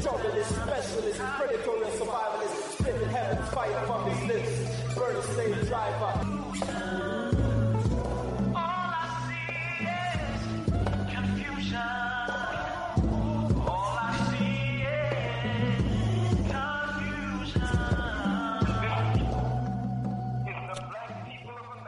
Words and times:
Strugglist, 0.00 0.50
specialist, 0.50 1.20
predator 1.20 1.84
and 1.84 1.92
survivalist. 2.00 2.78
Spitting 2.78 3.08
heaven's 3.10 3.48
fire 3.50 3.86
from 3.86 4.10
his 4.10 4.28
lips. 4.28 4.94
Burning 4.94 5.22
slave 5.22 5.68
driver. 5.68 6.26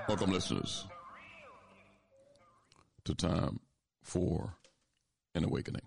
Welcome, 0.08 0.32
listeners, 0.32 0.86
to 3.06 3.14
Time 3.14 3.60
for 4.02 4.58
an 5.34 5.44
Awakening 5.44 5.86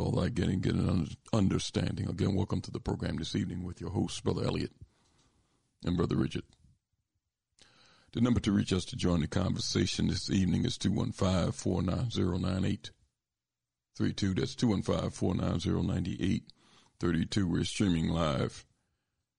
All 0.00 0.12
that 0.12 0.34
getting, 0.34 0.60
get 0.60 0.74
an 0.74 1.08
understanding. 1.30 2.08
Again, 2.08 2.34
welcome 2.34 2.62
to 2.62 2.70
the 2.70 2.80
program 2.80 3.16
this 3.16 3.36
evening 3.36 3.64
with 3.64 3.82
your 3.82 3.90
hosts, 3.90 4.18
Brother 4.18 4.44
Elliot 4.44 4.72
and 5.84 5.94
Brother 5.94 6.16
Richard. 6.16 6.44
The 8.12 8.22
number 8.22 8.40
to 8.40 8.50
reach 8.50 8.72
us 8.72 8.86
to 8.86 8.96
join 8.96 9.20
the 9.20 9.26
conversation 9.26 10.06
this 10.06 10.30
evening 10.30 10.64
is 10.64 10.78
215 10.78 11.52
490 11.52 12.18
9832. 12.18 14.34
That's 14.34 14.54
215 14.54 15.10
490 15.10 15.82
9832. 15.82 17.46
We're 17.46 17.64
streaming 17.64 18.08
live 18.08 18.64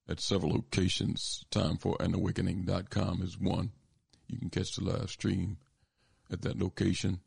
at 0.08 0.20
several 0.20 0.52
locations. 0.52 1.44
Time 1.50 1.78
for 1.78 1.98
anawakening.com 1.98 3.24
is 3.24 3.40
one. 3.40 3.72
You 4.28 4.38
can 4.38 4.52
catch 4.52 4.76
the 4.76 4.84
live 4.84 5.10
stream 5.10 5.58
at 6.32 6.44
that 6.44 6.60
location. 6.60 7.22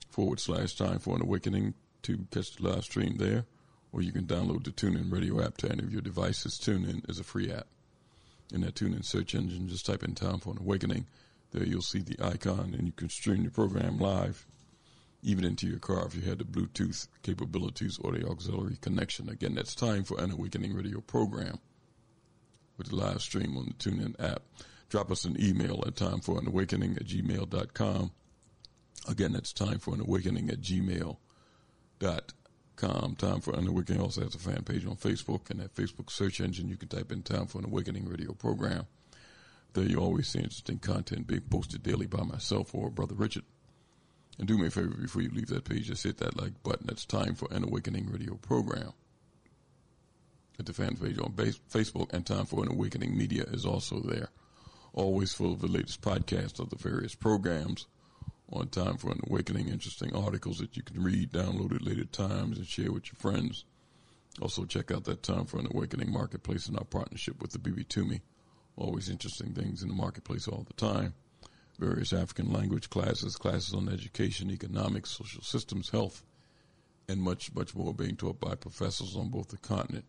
forward 0.10 0.40
slash 0.40 0.76
time 0.76 1.00
for 1.00 1.16
an 1.16 1.22
awakening 1.22 1.76
to 2.04 2.26
catch 2.32 2.56
the 2.56 2.70
live 2.70 2.84
stream 2.84 3.18
there 3.18 3.46
or 3.92 4.02
you 4.02 4.12
can 4.12 4.26
download 4.26 4.64
the 4.64 4.72
TuneIn 4.72 5.12
Radio 5.12 5.44
app 5.44 5.58
to 5.58 5.72
any 5.72 5.84
of 5.84 5.92
your 5.92 6.02
devices. 6.02 6.60
TuneIn 6.60 7.10
is 7.10 7.20
a 7.20 7.24
free 7.24 7.52
app. 7.52 7.68
In 8.54 8.62
that 8.62 8.76
TuneIn 8.76 9.04
search 9.04 9.36
engine, 9.36 9.68
just 9.68 9.86
type 9.86 10.04
in 10.04 10.16
Time 10.16 10.40
for 10.40 10.52
an 10.52 10.60
Awakening. 10.60 11.06
There 11.52 11.64
you'll 11.64 11.82
see 11.82 12.00
the 12.00 12.18
icon, 12.24 12.74
and 12.78 12.86
you 12.86 12.94
can 12.94 13.10
stream 13.10 13.44
the 13.44 13.52
program 13.52 14.00
live, 14.00 14.46
even 15.22 15.44
into 15.44 15.68
your 15.68 15.80
car 15.80 16.06
if 16.06 16.16
you 16.16 16.22
had 16.22 16.40
the 16.40 16.46
Bluetooth 16.46 17.08
capabilities 17.24 18.00
or 18.02 18.14
the 18.14 18.28
auxiliary 18.28 18.78
connection. 18.82 19.30
Again, 19.30 19.56
that's 19.56 19.76
Time 19.76 20.04
for 20.04 20.20
an 20.20 20.32
Awakening 20.32 20.74
radio 20.74 21.02
program 21.02 21.60
with 22.78 22.88
the 22.88 22.96
live 22.96 23.22
stream 23.22 23.58
on 23.58 23.66
the 23.66 23.74
TuneIn 23.74 24.16
app. 24.20 24.44
Drop 24.90 25.12
us 25.12 25.26
an 25.26 25.36
email 25.40 25.84
at 25.86 25.98
time 25.98 26.22
for 26.22 26.40
an 26.40 26.48
awakening 26.48 26.96
at 26.96 27.06
gmail.com. 27.06 28.12
Again, 29.08 29.34
that's 29.34 29.52
time 29.52 29.80
for 29.80 29.94
an 29.94 30.02
awakening 30.02 30.50
at 30.50 30.62
gmail.com 30.62 31.18
Time 32.78 33.42
for 33.42 33.56
an 33.56 33.68
Awakening 33.68 34.02
also 34.02 34.22
has 34.22 34.36
a 34.36 34.40
fan 34.40 34.64
page 34.64 34.86
on 34.86 34.96
Facebook, 34.96 35.50
and 35.50 35.60
that 35.60 35.74
Facebook 35.74 36.12
search 36.12 36.40
engine 36.40 36.70
you 36.70 36.78
can 36.78 36.88
type 36.88 37.12
in 37.12 37.24
Time 37.24 37.48
for 37.48 37.58
an 37.58 37.66
Awakening 37.66 38.08
radio 38.08 38.34
program. 38.34 38.86
There 39.74 39.84
you 39.84 39.98
always 39.98 40.28
see 40.28 40.40
interesting 40.40 40.80
content 40.80 41.28
being 41.28 41.42
posted 41.42 41.84
daily 41.84 42.06
by 42.06 42.24
myself 42.24 42.74
or 42.74 42.90
Brother 42.90 43.16
Richard. 43.16 43.44
And 44.38 44.48
do 44.48 44.58
me 44.58 44.68
a 44.68 44.70
favor 44.72 44.90
before 44.90 45.24
you 45.24 45.32
leave 45.32 45.48
that 45.48 45.66
page, 45.66 45.88
just 45.88 46.04
hit 46.04 46.18
that 46.20 46.40
like 46.40 46.62
button. 46.64 46.86
That's 46.88 47.06
Time 47.06 47.34
for 47.34 47.48
an 47.52 47.64
Awakening 47.64 48.12
radio 48.12 48.36
program. 48.36 48.94
At 50.60 50.68
the 50.68 50.74
fan 50.74 50.98
page 50.98 51.18
on 51.20 51.34
Facebook, 51.34 52.14
and 52.14 52.26
Time 52.26 52.46
for 52.46 52.64
an 52.64 52.72
Awakening 52.72 53.18
media 53.18 53.44
is 53.52 53.66
also 53.66 54.00
there. 54.00 54.30
Always 54.94 55.34
full 55.34 55.54
of 55.54 55.62
the 55.62 55.68
latest 55.68 56.02
podcasts 56.02 56.60
of 56.60 56.70
the 56.70 56.76
various 56.76 57.16
programs 57.16 57.88
on 58.52 58.70
Time 58.70 58.98
for 58.98 59.12
an 59.12 59.20
Awakening, 59.28 59.68
interesting 59.68 60.16
articles 60.16 60.60
that 60.60 60.78
you 60.78 60.84
can 60.84 61.04
read, 61.04 61.32
download 61.32 61.76
at 61.76 61.82
later 61.82 62.06
times, 62.06 62.58
and 62.58 62.68
share 62.68 62.92
with 62.92 63.08
your 63.08 63.18
friends. 63.18 63.66
Also, 64.42 64.66
check 64.66 64.92
out 64.92 65.04
that 65.06 65.24
Time 65.24 65.46
for 65.46 65.60
an 65.60 65.68
Awakening 65.72 66.12
marketplace 66.12 66.70
in 66.70 66.76
our 66.78 66.86
partnership 66.86 67.42
with 67.42 67.52
the 67.52 67.60
Abibitumi. 67.60 68.22
Always 68.78 69.10
interesting 69.10 69.54
things 69.54 69.82
in 69.82 69.90
the 69.90 69.96
marketplace 69.96 70.48
all 70.48 70.66
the 70.68 70.74
time. 70.74 71.14
Various 71.80 72.14
African 72.14 72.52
language 72.54 72.90
classes, 72.90 73.36
classes 73.36 73.74
on 73.74 73.90
education, 73.90 74.50
economics, 74.52 75.12
social 75.12 75.44
systems, 75.44 75.90
health, 75.90 76.24
and 77.10 77.22
much, 77.22 77.54
much 77.54 77.76
more 77.76 77.94
being 77.94 78.16
taught 78.16 78.40
by 78.40 78.56
professors 78.56 79.16
on 79.16 79.30
both 79.30 79.50
the 79.50 79.58
continent 79.58 80.06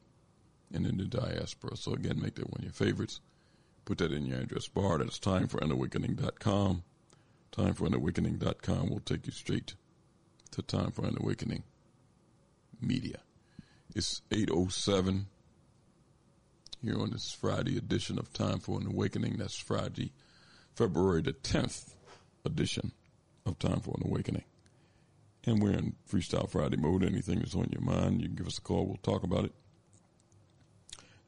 and 0.73 0.87
in 0.87 0.97
the 0.99 1.05
diaspora. 1.05 1.77
So, 1.77 1.93
again, 1.95 2.21
make 2.21 2.37
that 2.37 2.51
one 2.51 2.59
of 2.59 2.65
your 2.65 2.73
favorites. 2.73 3.21
Put 3.85 3.99
that 3.99 4.13
in 4.13 4.27
your 4.27 4.41
address 4.41 4.69
bar. 4.69 4.99
That's 4.99 5.19
timeforanawakening.com 7.53 8.39
timeforanawakening.com 8.39 8.91
will 8.91 9.01
take 9.01 9.27
you 9.27 9.33
straight 9.33 9.75
to 10.51 10.63
Time 10.63 10.91
for 10.91 11.05
an 11.05 11.17
Awakening 11.21 11.63
Media. 12.81 13.19
It's 13.95 14.23
8.07 14.31 15.25
here 16.83 16.99
on 16.99 17.11
this 17.11 17.33
Friday 17.33 17.77
edition 17.77 18.19
of 18.19 18.33
Time 18.33 18.61
for 18.61 18.81
an 18.81 18.87
Awakening. 18.87 19.37
That's 19.39 19.57
Friday, 19.57 20.13
February 20.75 21.23
the 21.23 21.33
10th 21.33 21.95
edition 22.45 22.93
of 23.45 23.59
Time 23.59 23.81
for 23.81 23.97
an 23.99 24.07
Awakening. 24.07 24.45
And 25.45 25.63
we're 25.63 25.73
in 25.73 25.95
Freestyle 26.11 26.49
Friday 26.49 26.77
mode. 26.77 27.05
Anything 27.05 27.41
that's 27.41 27.55
on 27.55 27.69
your 27.73 27.83
mind, 27.83 28.21
you 28.21 28.29
can 28.29 28.37
give 28.37 28.47
us 28.47 28.59
a 28.59 28.63
call. 28.63 28.87
We'll 28.87 28.97
talk 28.97 29.23
about 29.23 29.45
it. 29.45 29.53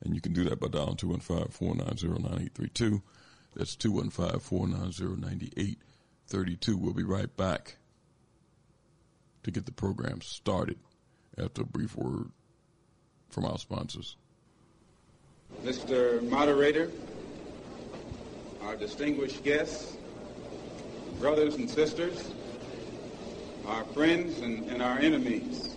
And 0.02 0.14
you 0.14 0.20
can 0.20 0.32
do 0.32 0.44
that 0.44 0.60
by 0.60 0.68
dialing 0.68 0.96
215-490-9832. 0.96 3.02
That's 3.54 3.76
215-490-9832. 3.76 5.76
32. 6.30 6.76
We'll 6.76 6.94
be 6.94 7.02
right 7.02 7.34
back 7.36 7.76
to 9.42 9.50
get 9.50 9.66
the 9.66 9.72
program 9.72 10.20
started 10.22 10.78
after 11.36 11.62
a 11.62 11.66
brief 11.66 11.96
word 11.96 12.30
from 13.28 13.44
our 13.44 13.58
sponsors. 13.58 14.16
Mr. 15.64 16.22
Moderator, 16.28 16.90
our 18.62 18.76
distinguished 18.76 19.42
guests, 19.42 19.96
brothers 21.18 21.56
and 21.56 21.68
sisters, 21.68 22.30
our 23.66 23.84
friends 23.86 24.38
and, 24.38 24.70
and 24.70 24.80
our 24.80 24.98
enemies. 24.98 25.76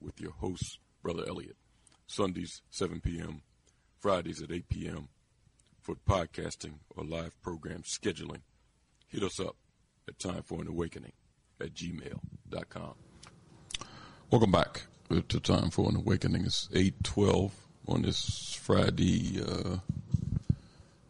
with 0.00 0.20
your 0.20 0.32
host, 0.32 0.78
Brother 1.02 1.24
Elliot. 1.26 1.56
Sundays, 2.06 2.62
7 2.70 3.00
p.m., 3.00 3.42
Fridays 3.98 4.40
at 4.42 4.50
8 4.50 4.68
p.m. 4.68 5.08
For 5.80 5.94
podcasting 5.94 6.74
or 6.96 7.04
live 7.04 7.40
program 7.42 7.82
scheduling, 7.82 8.42
hit 9.06 9.22
us 9.22 9.40
up 9.40 9.56
at 10.06 10.18
Time 10.18 10.42
for 10.42 10.60
an 10.60 10.68
Awakening 10.68 11.12
at 11.60 11.74
gmail.com. 11.74 12.94
Welcome 14.30 14.50
back 14.50 14.82
to 15.28 15.40
Time 15.40 15.70
for 15.70 15.88
an 15.88 15.96
Awakening. 15.96 16.44
It's 16.44 16.68
812 16.72 17.54
on 17.86 18.02
this 18.02 18.54
Friday, 18.60 19.40
uh, 19.42 19.78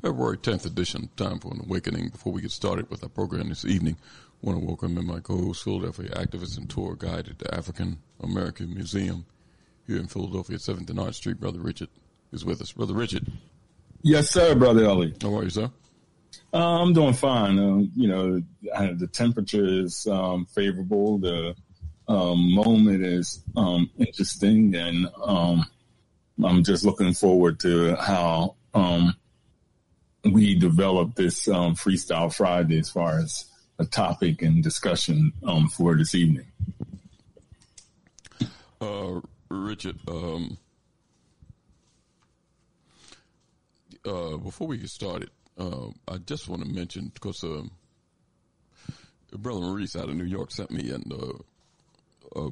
February 0.00 0.38
10th 0.38 0.66
edition, 0.66 1.04
of 1.04 1.16
Time 1.16 1.40
for 1.40 1.52
an 1.52 1.60
Awakening. 1.64 2.10
Before 2.10 2.32
we 2.32 2.40
get 2.40 2.52
started 2.52 2.88
with 2.90 3.02
our 3.02 3.08
program 3.08 3.48
this 3.48 3.64
evening, 3.64 3.96
I 4.40 4.46
want 4.46 4.60
to 4.60 4.66
welcome 4.66 4.96
in 4.96 5.04
my 5.04 5.18
co-host, 5.18 5.64
Philadelphia 5.64 6.10
activist 6.10 6.58
and 6.58 6.70
tour 6.70 6.94
guide 6.94 7.26
at 7.26 7.40
the 7.40 7.52
African 7.52 7.98
American 8.20 8.72
Museum 8.72 9.26
here 9.84 9.96
in 9.96 10.06
Philadelphia 10.06 10.54
at 10.54 10.60
7th 10.60 10.88
and 10.88 11.00
Arch 11.00 11.16
Street. 11.16 11.40
Brother 11.40 11.58
Richard 11.58 11.88
is 12.30 12.44
with 12.44 12.60
us. 12.60 12.70
Brother 12.70 12.94
Richard. 12.94 13.26
Yes, 14.02 14.30
sir, 14.30 14.54
Brother 14.54 14.84
Ellie. 14.84 15.12
How 15.20 15.36
are 15.36 15.42
you, 15.42 15.50
sir? 15.50 15.72
Uh, 16.54 16.82
I'm 16.82 16.92
doing 16.92 17.14
fine. 17.14 17.58
Uh, 17.58 17.88
you 17.96 18.06
know, 18.06 18.40
the 18.62 19.08
temperature 19.08 19.64
is 19.64 20.06
um, 20.06 20.46
favorable. 20.46 21.18
The 21.18 21.56
um, 22.06 22.54
moment 22.54 23.04
is 23.04 23.42
um, 23.56 23.90
interesting, 23.98 24.72
and 24.76 25.08
um, 25.20 25.66
I'm 26.44 26.62
just 26.62 26.84
looking 26.84 27.12
forward 27.12 27.58
to 27.60 27.96
how 27.96 28.54
um, 28.72 29.16
we 30.22 30.54
develop 30.54 31.16
this 31.16 31.48
um, 31.48 31.74
Freestyle 31.74 32.32
Friday 32.32 32.78
as 32.78 32.88
far 32.88 33.18
as 33.18 33.47
a 33.78 33.84
topic 33.84 34.42
and 34.42 34.62
discussion 34.62 35.32
um, 35.44 35.68
for 35.68 35.96
this 35.96 36.14
evening. 36.14 36.46
Uh, 38.80 39.20
Richard, 39.48 39.96
um, 40.08 40.58
uh, 44.04 44.36
before 44.36 44.66
we 44.66 44.78
get 44.78 44.90
started, 44.90 45.30
uh, 45.58 45.88
I 46.06 46.18
just 46.18 46.48
want 46.48 46.62
to 46.62 46.68
mention 46.68 47.10
because 47.14 47.42
uh, 47.44 47.62
Brother 49.32 49.60
Maurice 49.60 49.96
out 49.96 50.08
of 50.08 50.16
New 50.16 50.24
York 50.24 50.50
sent 50.50 50.70
me 50.70 50.90
an, 50.90 51.10
uh, 51.12 52.40
a 52.40 52.50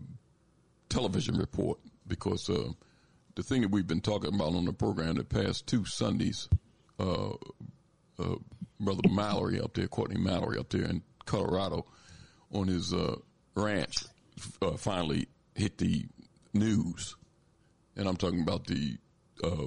television 0.89 1.37
report 1.37 1.79
because 2.07 2.49
uh, 2.49 2.71
the 3.35 3.43
thing 3.43 3.63
that 3.63 3.71
we've 3.71 3.87
been 3.87 4.01
talking 4.01 4.35
about 4.35 4.55
on 4.55 4.65
the 4.65 4.73
program 4.73 5.17
the 5.17 5.25
past 5.25 5.67
two 5.67 5.85
Sundays, 5.85 6.49
uh, 6.99 7.33
Brother 8.81 9.09
Mallory 9.11 9.61
up 9.61 9.75
there, 9.75 9.89
Courtney 9.89 10.21
Mallory 10.21 10.59
up 10.59 10.71
there 10.71 10.83
in 10.83 11.03
Colorado 11.27 11.85
on 12.53 12.69
his 12.69 12.95
uh, 12.95 13.17
ranch 13.55 14.05
uh, 14.63 14.77
finally 14.77 15.29
hit 15.55 15.79
the 15.79 16.07
news, 16.55 17.17
and 17.97 18.09
I'm 18.09 18.17
talking 18.17 18.43
about 18.43 18.67
the 18.67 18.97
uh, 19.43 19.67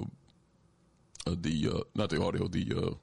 uh 1.26 1.36
the 1.40 1.70
uh, 1.72 1.80
not 1.94 2.10
the 2.10 2.22
audio, 2.22 2.48
the 2.48 2.72
uh, 2.76 2.94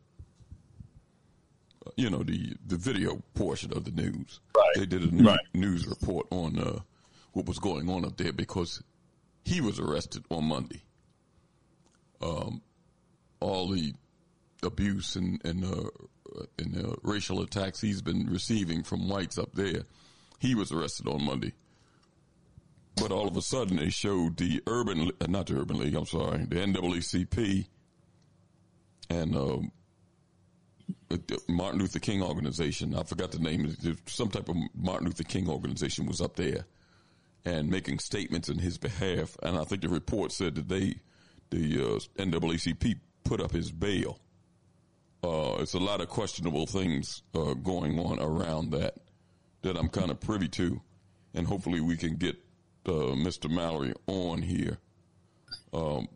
you 1.95 2.09
know 2.09 2.23
the 2.23 2.55
the 2.65 2.77
video 2.77 3.21
portion 3.33 3.71
of 3.73 3.85
the 3.85 3.91
news. 3.91 4.39
Right. 4.55 4.65
They 4.75 4.85
did 4.85 5.03
a 5.03 5.15
new, 5.15 5.27
right. 5.27 5.39
news 5.53 5.87
report 5.87 6.27
on 6.31 6.81
what 7.33 7.45
was 7.45 7.59
going 7.59 7.89
on 7.89 8.03
up 8.03 8.17
there 8.17 8.33
because 8.33 8.81
he 9.45 9.61
was 9.61 9.79
arrested 9.79 10.25
on 10.29 10.45
Monday. 10.45 10.81
Um, 12.21 12.61
all 13.39 13.69
the 13.69 13.93
abuse 14.63 15.15
and 15.15 15.39
and 15.45 15.63
and 16.59 16.73
the 16.73 16.95
racial 17.03 17.41
attacks 17.41 17.81
he's 17.81 18.01
been 18.01 18.27
receiving 18.27 18.83
from 18.83 19.07
whites 19.07 19.37
up 19.37 19.53
there. 19.53 19.83
He 20.39 20.55
was 20.55 20.71
arrested 20.71 21.07
on 21.07 21.23
Monday. 21.23 21.53
but 22.95 23.11
all 23.11 23.27
of 23.27 23.37
a 23.37 23.41
sudden 23.41 23.77
they 23.77 23.89
showed 23.89 24.37
the 24.37 24.61
urban, 24.67 25.11
uh, 25.21 25.25
not 25.27 25.47
the 25.47 25.59
urban 25.59 25.79
league. 25.79 25.95
I'm 25.95 26.05
sorry, 26.05 26.45
the 26.45 26.55
NAACP 26.55 27.67
and 29.09 29.35
um, 29.35 29.71
Martin 31.47 31.79
Luther 31.79 31.99
King 31.99 32.21
organization. 32.21 32.95
I 32.95 33.03
forgot 33.03 33.31
the 33.31 33.39
name. 33.39 33.75
Some 34.05 34.29
type 34.29 34.49
of 34.49 34.55
Martin 34.75 35.07
Luther 35.07 35.23
King 35.23 35.49
organization 35.49 36.05
was 36.05 36.21
up 36.21 36.35
there 36.35 36.65
and 37.45 37.69
making 37.69 37.99
statements 37.99 38.49
in 38.49 38.59
his 38.59 38.77
behalf. 38.77 39.37
And 39.43 39.57
I 39.57 39.63
think 39.63 39.81
the 39.81 39.89
report 39.89 40.31
said 40.31 40.55
that 40.55 40.67
they, 40.67 40.95
the 41.49 41.81
uh, 41.81 42.21
NAACP, 42.21 42.99
put 43.23 43.41
up 43.41 43.51
his 43.51 43.71
bail. 43.71 44.19
Uh, 45.27 45.57
it's 45.59 45.73
a 45.73 45.79
lot 45.79 45.99
of 45.99 46.07
questionable 46.07 46.65
things 46.65 47.21
uh, 47.35 47.53
going 47.55 47.99
on 47.99 48.17
around 48.19 48.71
that 48.71 48.95
that 49.61 49.75
I'm 49.75 49.89
kind 49.89 50.09
of 50.09 50.21
privy 50.21 50.47
to, 50.49 50.79
and 51.33 51.45
hopefully 51.45 51.81
we 51.81 51.97
can 51.97 52.15
get 52.15 52.37
uh, 52.85 53.11
Mr. 53.13 53.49
Mallory 53.49 53.93
on 54.05 54.41
here. 54.41 54.77
Um, 55.73 56.07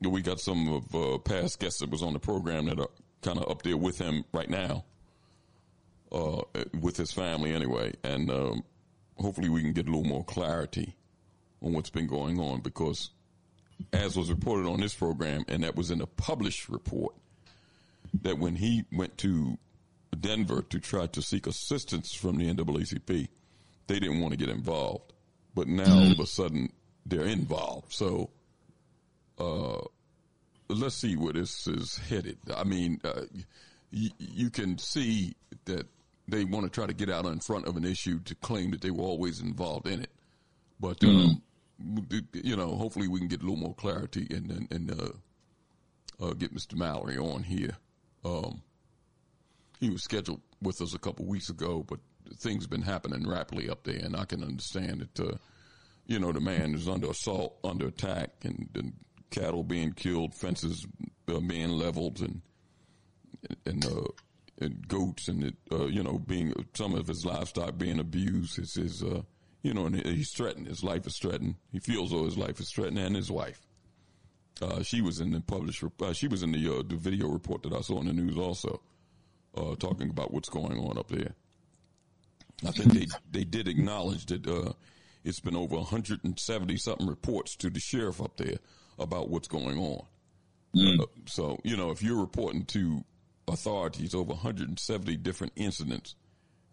we 0.00 0.22
got 0.22 0.38
some 0.38 0.68
of 0.68 0.94
uh, 0.94 1.18
past 1.18 1.58
guests 1.58 1.80
that 1.80 1.90
was 1.90 2.04
on 2.04 2.12
the 2.12 2.20
program 2.20 2.66
that 2.66 2.78
are 2.78 2.90
kind 3.22 3.38
of 3.38 3.50
up 3.50 3.62
there 3.62 3.76
with 3.76 3.98
him 3.98 4.24
right 4.32 4.48
now, 4.48 4.84
uh, 6.12 6.42
with 6.80 6.96
his 6.96 7.10
family 7.10 7.52
anyway, 7.52 7.92
and 8.04 8.30
um, 8.30 8.62
hopefully 9.16 9.48
we 9.48 9.62
can 9.62 9.72
get 9.72 9.88
a 9.88 9.90
little 9.90 10.04
more 10.04 10.24
clarity 10.24 10.94
on 11.60 11.72
what's 11.72 11.90
been 11.90 12.06
going 12.06 12.38
on 12.38 12.60
because, 12.60 13.10
as 13.92 14.16
was 14.16 14.30
reported 14.30 14.68
on 14.68 14.78
this 14.78 14.94
program, 14.94 15.44
and 15.48 15.64
that 15.64 15.74
was 15.74 15.90
in 15.90 16.00
a 16.00 16.06
published 16.06 16.68
report, 16.68 17.16
that 18.22 18.38
when 18.38 18.56
he 18.56 18.84
went 18.92 19.18
to 19.18 19.58
Denver 20.18 20.62
to 20.62 20.80
try 20.80 21.06
to 21.06 21.22
seek 21.22 21.46
assistance 21.46 22.14
from 22.14 22.36
the 22.38 22.52
NAACP, 22.52 23.28
they 23.86 23.98
didn't 24.00 24.20
want 24.20 24.32
to 24.32 24.38
get 24.38 24.48
involved. 24.48 25.12
But 25.54 25.68
now 25.68 25.98
all 25.98 26.12
of 26.12 26.20
a 26.20 26.26
sudden 26.26 26.70
they're 27.04 27.24
involved. 27.26 27.92
So, 27.92 28.30
uh, 29.38 29.78
let's 30.68 30.94
see 30.96 31.16
where 31.16 31.32
this 31.32 31.66
is 31.66 31.96
headed. 31.98 32.38
I 32.54 32.64
mean, 32.64 33.00
uh, 33.04 33.22
y- 33.92 34.10
you 34.18 34.50
can 34.50 34.78
see 34.78 35.34
that 35.66 35.86
they 36.28 36.44
want 36.44 36.64
to 36.64 36.70
try 36.70 36.86
to 36.86 36.94
get 36.94 37.08
out 37.10 37.26
in 37.26 37.40
front 37.40 37.66
of 37.66 37.76
an 37.76 37.84
issue 37.84 38.18
to 38.20 38.34
claim 38.36 38.70
that 38.72 38.80
they 38.80 38.90
were 38.90 39.04
always 39.04 39.40
involved 39.40 39.86
in 39.86 40.00
it. 40.02 40.10
But, 40.80 41.02
um, 41.04 41.42
you 42.32 42.56
know, 42.56 42.74
hopefully 42.74 43.06
we 43.08 43.18
can 43.20 43.28
get 43.28 43.40
a 43.40 43.44
little 43.44 43.56
more 43.56 43.74
clarity 43.74 44.26
and, 44.30 44.50
and, 44.50 44.72
and 44.72 44.90
uh, 45.00 46.24
uh, 46.24 46.32
get 46.32 46.54
Mr. 46.54 46.74
Mallory 46.74 47.16
on 47.18 47.44
here. 47.44 47.76
Um, 48.26 48.62
he 49.78 49.90
was 49.90 50.02
scheduled 50.02 50.40
with 50.60 50.80
us 50.80 50.94
a 50.94 50.98
couple 50.98 51.26
weeks 51.26 51.50
ago, 51.50 51.84
but 51.86 52.00
things 52.38 52.66
been 52.66 52.82
happening 52.82 53.28
rapidly 53.28 53.70
up 53.70 53.84
there, 53.84 54.00
and 54.02 54.16
I 54.16 54.24
can 54.24 54.42
understand 54.42 55.06
that. 55.14 55.28
Uh, 55.28 55.36
you 56.08 56.20
know, 56.20 56.30
the 56.32 56.40
man 56.40 56.74
is 56.74 56.88
under 56.88 57.10
assault, 57.10 57.58
under 57.64 57.88
attack, 57.88 58.30
and, 58.44 58.68
and 58.74 58.92
cattle 59.30 59.64
being 59.64 59.92
killed, 59.92 60.34
fences 60.34 60.86
uh, 61.28 61.40
being 61.40 61.70
leveled, 61.70 62.20
and 62.20 62.42
and 63.64 63.84
uh, 63.84 64.06
and 64.60 64.86
goats, 64.86 65.28
and 65.28 65.44
it, 65.44 65.56
uh, 65.72 65.86
you 65.86 66.02
know, 66.02 66.18
being 66.18 66.52
some 66.74 66.94
of 66.94 67.08
his 67.08 67.26
livestock 67.26 67.76
being 67.76 67.98
abused. 67.98 68.56
His 68.56 68.74
his 68.74 69.02
uh, 69.02 69.22
you 69.62 69.74
know, 69.74 69.86
and 69.86 69.96
he's 69.96 70.30
threatened. 70.30 70.68
His 70.68 70.84
life 70.84 71.06
is 71.06 71.18
threatened. 71.18 71.56
He 71.72 71.80
feels 71.80 72.12
though 72.12 72.24
his 72.24 72.38
life 72.38 72.60
is 72.60 72.70
threatened, 72.70 72.98
and 72.98 73.16
his 73.16 73.30
wife. 73.30 73.65
Uh, 74.62 74.82
she 74.82 75.02
was 75.02 75.20
in 75.20 75.32
the 75.32 75.40
published. 75.40 75.82
Uh, 76.00 76.12
she 76.12 76.28
was 76.28 76.42
in 76.42 76.52
the 76.52 76.78
uh, 76.78 76.82
the 76.86 76.96
video 76.96 77.28
report 77.28 77.62
that 77.62 77.72
I 77.72 77.80
saw 77.80 78.00
in 78.00 78.06
the 78.06 78.12
news 78.12 78.36
also, 78.38 78.80
uh, 79.56 79.74
talking 79.76 80.08
about 80.10 80.32
what's 80.32 80.48
going 80.48 80.78
on 80.78 80.96
up 80.98 81.08
there. 81.08 81.34
I 82.66 82.70
think 82.70 82.92
they 82.94 83.06
they 83.40 83.44
did 83.44 83.68
acknowledge 83.68 84.26
that 84.26 84.46
uh, 84.46 84.72
it's 85.24 85.40
been 85.40 85.56
over 85.56 85.76
170 85.76 86.76
something 86.78 87.06
reports 87.06 87.56
to 87.56 87.70
the 87.70 87.80
sheriff 87.80 88.20
up 88.22 88.36
there 88.38 88.56
about 88.98 89.28
what's 89.28 89.48
going 89.48 89.78
on. 89.78 90.04
Mm. 90.74 91.00
Uh, 91.00 91.06
so 91.26 91.58
you 91.64 91.76
know, 91.76 91.90
if 91.90 92.02
you're 92.02 92.20
reporting 92.20 92.64
to 92.66 93.04
authorities 93.48 94.14
over 94.14 94.32
170 94.32 95.16
different 95.18 95.52
incidents 95.56 96.14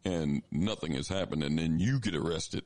and 0.05 0.41
nothing 0.51 0.93
has 0.93 1.07
happened, 1.07 1.43
and 1.43 1.57
then 1.59 1.79
you 1.79 1.99
get 1.99 2.15
arrested. 2.15 2.63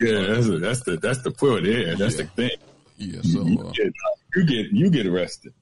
Yeah, 0.00 0.20
that's, 0.28 0.46
a, 0.46 0.58
that's 0.58 0.82
the 0.84 0.96
that's 0.98 1.22
the 1.22 1.30
point. 1.30 1.64
Yeah, 1.64 1.94
that's 1.96 2.18
Yeah. 2.18 2.24
the 2.24 2.28
thing. 2.36 2.50
Yeah, 2.98 3.20
so 3.22 3.40
uh, 3.68 3.72
you 4.34 4.44
get 4.46 4.66
you 4.72 4.90
get 4.90 5.06
arrested. 5.06 5.52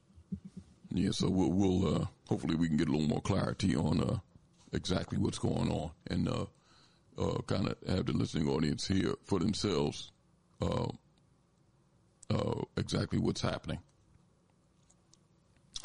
Yeah, 0.92 1.11
so 1.11 1.28
we'll, 1.28 1.50
we'll 1.50 1.94
uh, 1.94 2.06
hopefully 2.28 2.56
we 2.56 2.68
can 2.68 2.76
get 2.76 2.88
a 2.88 2.90
little 2.90 3.06
more 3.06 3.20
clarity 3.20 3.76
on 3.76 4.00
uh, 4.00 4.18
exactly 4.73 5.18
what's 5.18 5.38
going 5.38 5.70
on 5.70 5.90
and 6.08 6.28
uh, 6.28 6.46
uh, 7.18 7.38
kind 7.46 7.68
of 7.68 7.76
have 7.88 8.06
the 8.06 8.12
listening 8.12 8.49
audience 8.49 8.87
hear 8.87 9.14
for 9.25 9.38
themselves 9.38 10.11
uh, 10.62 10.87
uh, 12.30 12.62
exactly 12.76 13.18
what's 13.18 13.40
happening. 13.40 13.78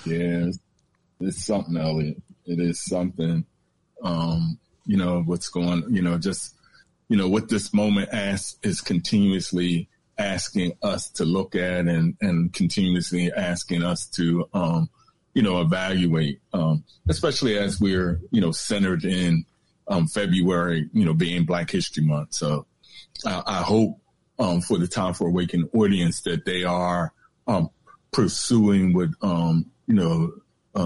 Yeah, 0.06 0.48
it's, 0.48 0.60
it's 1.20 1.46
something, 1.46 1.78
Elliot. 1.78 2.22
It 2.46 2.60
is 2.60 2.84
something. 2.84 3.46
Um, 4.04 4.60
you 4.86 4.98
know 4.98 5.22
what's 5.26 5.50
going. 5.50 5.84
You 5.90 6.02
know, 6.02 6.18
just 6.18 6.56
you 7.08 7.18
know 7.18 7.30
what 7.30 7.50
this 7.50 7.74
moment 7.74 8.10
asks 8.12 8.58
is 8.64 8.82
continuously 8.82 9.90
asking 10.22 10.74
us 10.82 11.10
to 11.10 11.26
look 11.26 11.56
at 11.56 11.88
and 11.88 12.16
and 12.22 12.54
continuously 12.54 13.32
asking 13.32 13.84
us 13.84 14.06
to 14.08 14.48
um, 14.54 14.90
you 15.34 15.42
know 15.42 15.62
evaluate, 15.62 16.40
um, 16.54 16.84
especially 17.10 17.58
as 17.58 17.80
we're 17.80 18.22
you 18.32 18.42
know 18.42 18.52
centered 18.52 19.04
in 19.04 19.46
um, 19.88 20.08
February, 20.08 20.90
you 20.94 21.04
know, 21.04 21.14
being 21.14 21.46
Black 21.46 21.70
History 21.70 22.04
Month. 22.04 22.36
So 22.36 22.66
I, 23.26 23.42
I 23.46 23.62
hope 23.62 24.00
um, 24.40 24.62
for 24.62 24.78
the 24.78 24.88
Time 24.88 25.14
for 25.14 25.28
Awakening 25.28 25.70
audience 25.74 26.22
that 26.22 26.46
they 26.46 26.64
are 26.64 27.14
um, 27.48 27.70
pursuing 28.12 28.94
what 28.94 29.10
um, 29.22 29.66
you 29.88 29.96
know 29.96 30.32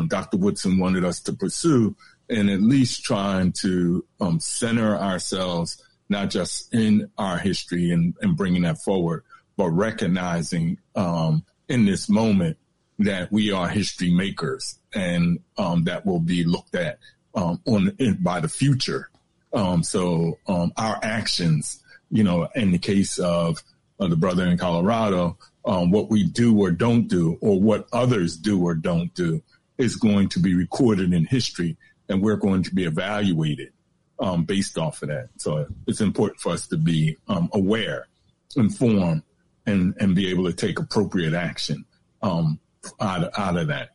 Dr. 0.07 0.37
Woodson 0.37 0.79
wanted 0.79 1.05
us 1.05 1.19
to 1.21 1.33
pursue, 1.33 1.95
and 2.29 2.49
at 2.49 2.61
least 2.61 3.03
trying 3.03 3.53
to 3.61 4.05
center 4.39 4.97
ourselves 4.97 5.81
not 6.09 6.29
just 6.29 6.73
in 6.73 7.09
our 7.17 7.37
history 7.37 7.91
and, 7.91 8.13
and 8.21 8.37
bringing 8.37 8.63
that 8.63 8.77
forward, 8.79 9.23
but 9.57 9.69
recognizing 9.69 10.77
um, 10.95 11.43
in 11.67 11.85
this 11.85 12.09
moment 12.09 12.57
that 12.99 13.31
we 13.31 13.51
are 13.51 13.67
history 13.67 14.11
makers 14.11 14.79
and 14.93 15.39
um, 15.57 15.83
that 15.83 16.05
will 16.05 16.19
be 16.19 16.43
looked 16.43 16.75
at 16.75 16.99
um, 17.33 17.59
on 17.65 17.93
in, 17.99 18.15
by 18.21 18.39
the 18.39 18.47
future. 18.47 19.09
Um, 19.53 19.83
so 19.83 20.37
um, 20.47 20.71
our 20.77 20.99
actions, 21.01 21.81
you 22.09 22.23
know, 22.23 22.47
in 22.55 22.71
the 22.71 22.77
case 22.77 23.17
of 23.17 23.63
the 23.99 24.15
brother 24.15 24.45
in 24.45 24.57
Colorado, 24.57 25.37
um, 25.65 25.91
what 25.91 26.09
we 26.09 26.23
do 26.23 26.57
or 26.59 26.71
don't 26.71 27.07
do, 27.07 27.37
or 27.41 27.59
what 27.59 27.87
others 27.91 28.37
do 28.37 28.63
or 28.63 28.75
don't 28.75 29.13
do, 29.15 29.41
is 29.77 29.95
going 29.95 30.29
to 30.29 30.39
be 30.39 30.55
recorded 30.55 31.13
in 31.13 31.25
history, 31.25 31.75
and 32.07 32.21
we're 32.21 32.35
going 32.35 32.63
to 32.63 32.73
be 32.73 32.85
evaluated 32.85 33.71
um, 34.19 34.45
based 34.45 34.77
off 34.77 35.01
of 35.01 35.09
that. 35.09 35.29
So 35.37 35.67
it's 35.87 36.01
important 36.01 36.39
for 36.39 36.53
us 36.53 36.67
to 36.67 36.77
be 36.77 37.17
um, 37.27 37.49
aware, 37.53 38.07
informed, 38.55 39.23
and 39.65 39.95
and 39.99 40.15
be 40.15 40.29
able 40.29 40.45
to 40.45 40.53
take 40.53 40.79
appropriate 40.79 41.33
action 41.33 41.85
um, 42.21 42.59
out 42.99 43.23
of, 43.23 43.33
out 43.37 43.57
of 43.57 43.67
that. 43.67 43.89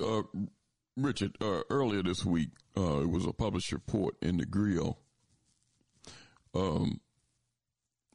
Uh, 0.00 0.22
Richard, 0.96 1.36
uh, 1.40 1.62
earlier 1.70 2.02
this 2.02 2.24
week, 2.24 2.50
uh, 2.76 3.00
it 3.00 3.10
was 3.10 3.26
a 3.26 3.32
published 3.32 3.72
report 3.72 4.14
in 4.22 4.38
the 4.38 4.46
Grio 4.46 4.98
um, 6.54 7.00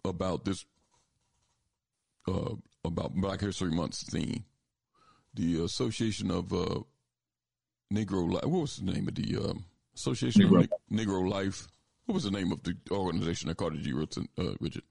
about 0.06 0.46
this, 0.46 0.66
uh, 2.28 2.56
about 2.84 3.16
Black 3.16 3.42
History 3.42 3.72
Month's 3.72 4.04
theme. 4.04 4.46
The 5.34 5.64
Association 5.64 6.32
of 6.32 6.52
uh, 6.52 6.80
Negro 7.94 8.32
Life, 8.32 8.44
what 8.46 8.62
was 8.62 8.78
the 8.78 8.92
name 8.92 9.08
of 9.08 9.16
the 9.16 9.38
um, 9.38 9.66
Association 9.96 10.42
Negro. 10.44 10.64
of 10.64 10.70
Ne- 10.90 11.06
Negro 11.06 11.30
Life? 11.30 11.68
What 12.06 12.16
was 12.16 12.24
the 12.24 12.32
name 12.32 12.52
of 12.52 12.64
the 12.64 12.76
organization 12.92 13.50
that 13.50 13.58
Carter 13.58 13.78
G. 13.78 13.94
Woodson, 13.94 14.28
uh, 14.38 14.54
Richard? 14.60 14.84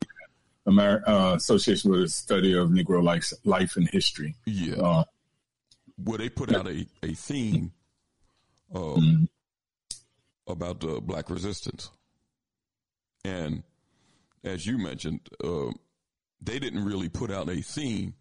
Amer- 0.68 1.02
uh, 1.06 1.34
Association 1.36 1.90
with 1.90 2.00
the 2.00 2.08
Study 2.08 2.54
of 2.56 2.70
Negro 2.70 3.02
life, 3.02 3.32
life 3.44 3.76
and 3.76 3.88
History. 3.88 4.34
Yeah. 4.44 4.76
Uh, 4.76 5.04
where 6.02 6.18
they 6.18 6.28
put 6.28 6.54
out 6.54 6.66
a, 6.68 6.86
a 7.02 7.14
theme 7.14 7.72
uh, 8.74 8.78
Mm-hmm. 8.78 9.24
about 10.52 10.82
uh, 10.84 11.00
black 11.00 11.30
resistance. 11.30 11.90
And 13.24 13.62
as 14.44 14.66
you 14.66 14.76
mentioned, 14.78 15.20
uh, 15.42 15.70
they 16.40 16.58
didn't 16.58 16.84
really 16.84 17.08
put 17.08 17.30
out 17.30 17.48
a 17.48 17.62
theme. 17.62 18.14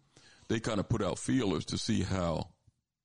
They 0.48 0.60
kind 0.60 0.80
of 0.80 0.88
put 0.88 1.02
out 1.02 1.18
feelers 1.18 1.64
to 1.66 1.78
see 1.78 2.02
how 2.02 2.48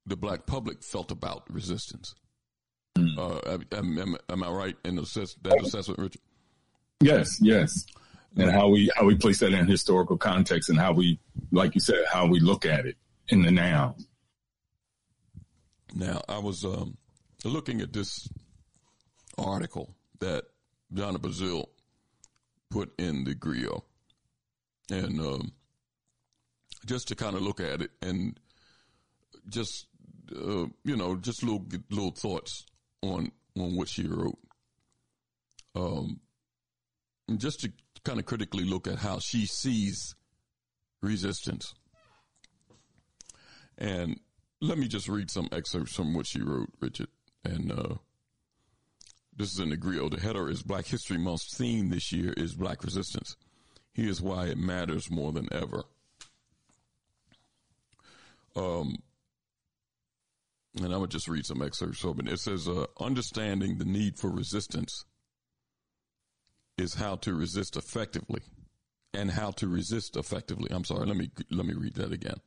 the 0.06 0.18
black 0.18 0.46
public 0.46 0.84
felt 0.84 1.12
about 1.12 1.44
resistance. 1.52 2.16
Mm-hmm. 2.98 3.20
Uh, 3.20 3.78
am, 3.78 3.98
am, 4.00 4.18
am 4.30 4.44
I 4.44 4.50
right 4.50 4.76
in 4.84 5.00
assess- 5.00 5.36
that 5.44 5.62
assessment, 5.62 6.00
Richard? 6.00 6.22
Yes, 7.02 7.40
yes. 7.42 7.86
And 8.38 8.50
how 8.50 8.70
we 8.70 8.90
how 8.96 9.06
we 9.06 9.16
place 9.16 9.40
that 9.40 9.52
in 9.52 9.68
historical 9.68 10.18
context 10.18 10.70
and 10.70 10.80
how 10.80 10.94
we, 10.94 11.20
like 11.52 11.76
you 11.76 11.82
said, 11.82 12.06
how 12.10 12.26
we 12.28 12.40
look 12.40 12.66
at 12.66 12.86
it 12.86 12.96
in 13.28 13.42
the 13.42 13.52
now. 13.52 13.96
Now, 15.94 16.22
I 16.30 16.40
was 16.40 16.64
um, 16.64 16.98
looking 17.44 17.82
at 17.82 17.92
this 17.92 18.30
article 19.38 19.96
that 20.20 20.46
Donna 20.94 21.20
Brazile 21.20 21.66
put 22.70 22.94
in 22.98 23.26
the 23.26 23.36
Grio, 23.36 23.84
and 24.90 25.20
um, 25.20 25.52
just 26.86 27.10
to 27.10 27.16
kind 27.16 27.36
of 27.36 27.42
look 27.42 27.60
at 27.60 27.82
it 27.82 27.92
and 28.02 28.40
just 29.50 29.88
uh, 30.36 30.68
you 30.84 30.96
know 30.96 31.16
just 31.16 31.44
little 31.44 31.66
little 31.90 32.12
thoughts 32.12 32.66
on 33.02 33.32
on 33.58 33.76
what 33.76 33.90
she 33.90 34.08
wrote. 34.08 34.38
Um, 35.76 36.20
just 37.38 37.62
to 37.62 37.72
kind 38.04 38.20
of 38.20 38.26
critically 38.26 38.66
look 38.66 38.88
at 38.88 39.00
how 39.00 39.20
she 39.20 39.46
sees 39.46 40.16
resistance. 41.02 41.74
And 43.78 44.20
let 44.60 44.78
me 44.78 44.88
just 44.88 45.08
read 45.08 45.32
some 45.32 45.50
excerpts 45.52 45.96
from 45.96 46.14
what 46.14 46.28
she 46.28 46.42
wrote, 46.42 46.70
Richard. 46.80 47.08
And 47.44 47.72
uh, 47.72 47.96
this 49.36 49.54
is 49.54 49.60
in 49.60 49.70
the 49.70 49.78
Grio. 49.78 50.10
The 50.10 50.20
header 50.20 50.50
is 50.50 50.62
Black 50.62 50.86
History 50.86 51.18
Month's 51.18 51.56
theme 51.56 51.90
this 51.90 52.12
year 52.12 52.34
is 52.34 52.54
Black 52.54 52.84
Resistance. 52.84 53.36
Here's 53.94 54.22
why 54.22 54.46
it 54.48 54.58
matters 54.58 55.10
more 55.10 55.32
than 55.32 55.48
ever. 55.52 55.84
Um, 58.56 58.98
and 60.76 60.86
I'm 60.86 60.92
gonna 60.92 61.08
just 61.08 61.28
read 61.28 61.46
some 61.46 61.62
excerpts 61.62 62.04
of 62.04 62.20
it. 62.20 62.28
It 62.28 62.40
says, 62.40 62.68
uh, 62.68 62.86
"Understanding 63.00 63.78
the 63.78 63.86
need 63.86 64.18
for 64.18 64.30
resistance 64.30 65.06
is 66.78 66.96
how 66.96 67.16
to 67.18 67.34
resist 67.34 67.76
effectively, 67.76 68.42
and 69.14 69.32
how 69.32 69.52
to 69.52 69.68
resist 69.68 70.16
effectively." 70.16 70.70
I'm 70.72 70.86
sorry. 70.86 71.06
Let 71.06 71.18
me 71.18 71.32
let 71.50 71.66
me 71.66 71.74
read 71.74 71.96
that 71.96 72.12
again. 72.12 72.40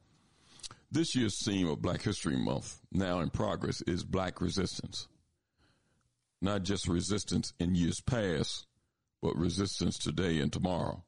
This 0.91 1.15
year's 1.15 1.43
theme 1.45 1.69
of 1.69 1.83
Black 1.83 2.03
History 2.03 2.37
Month, 2.37 2.81
now 2.93 3.21
in 3.21 3.31
progress, 3.31 3.83
is 3.83 4.05
Black 4.05 4.41
resistance. 4.41 5.09
Not 6.41 6.63
just 6.63 6.89
resistance 6.89 7.53
in 7.59 7.75
years 7.75 8.01
past, 8.01 8.67
but 9.21 9.37
resistance 9.37 9.99
today 9.99 10.39
and 10.41 10.53
tomorrow. 10.53 11.03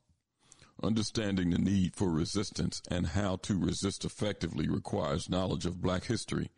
Understanding 0.83 1.51
the 1.51 1.59
need 1.59 1.95
for 1.97 2.11
resistance 2.11 2.83
and 2.91 3.09
how 3.09 3.37
to 3.37 3.59
resist 3.59 4.05
effectively 4.05 4.69
requires 4.69 5.31
knowledge 5.31 5.65
of 5.65 5.81
black 5.81 6.05
history 6.05 6.51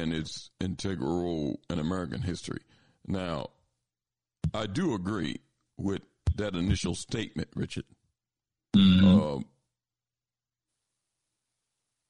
and 0.00 0.12
its 0.12 0.50
integral 0.60 1.22
role 1.22 1.60
in 1.68 1.78
American 1.78 2.22
history. 2.22 2.62
Now, 3.06 3.48
I 4.54 4.66
do 4.66 4.94
agree 4.94 5.40
with 5.76 6.02
that 6.36 6.54
initial 6.54 6.94
statement, 6.94 7.48
Richard. 7.54 7.84
Mm-hmm. 8.76 9.20
Uh, 9.20 9.40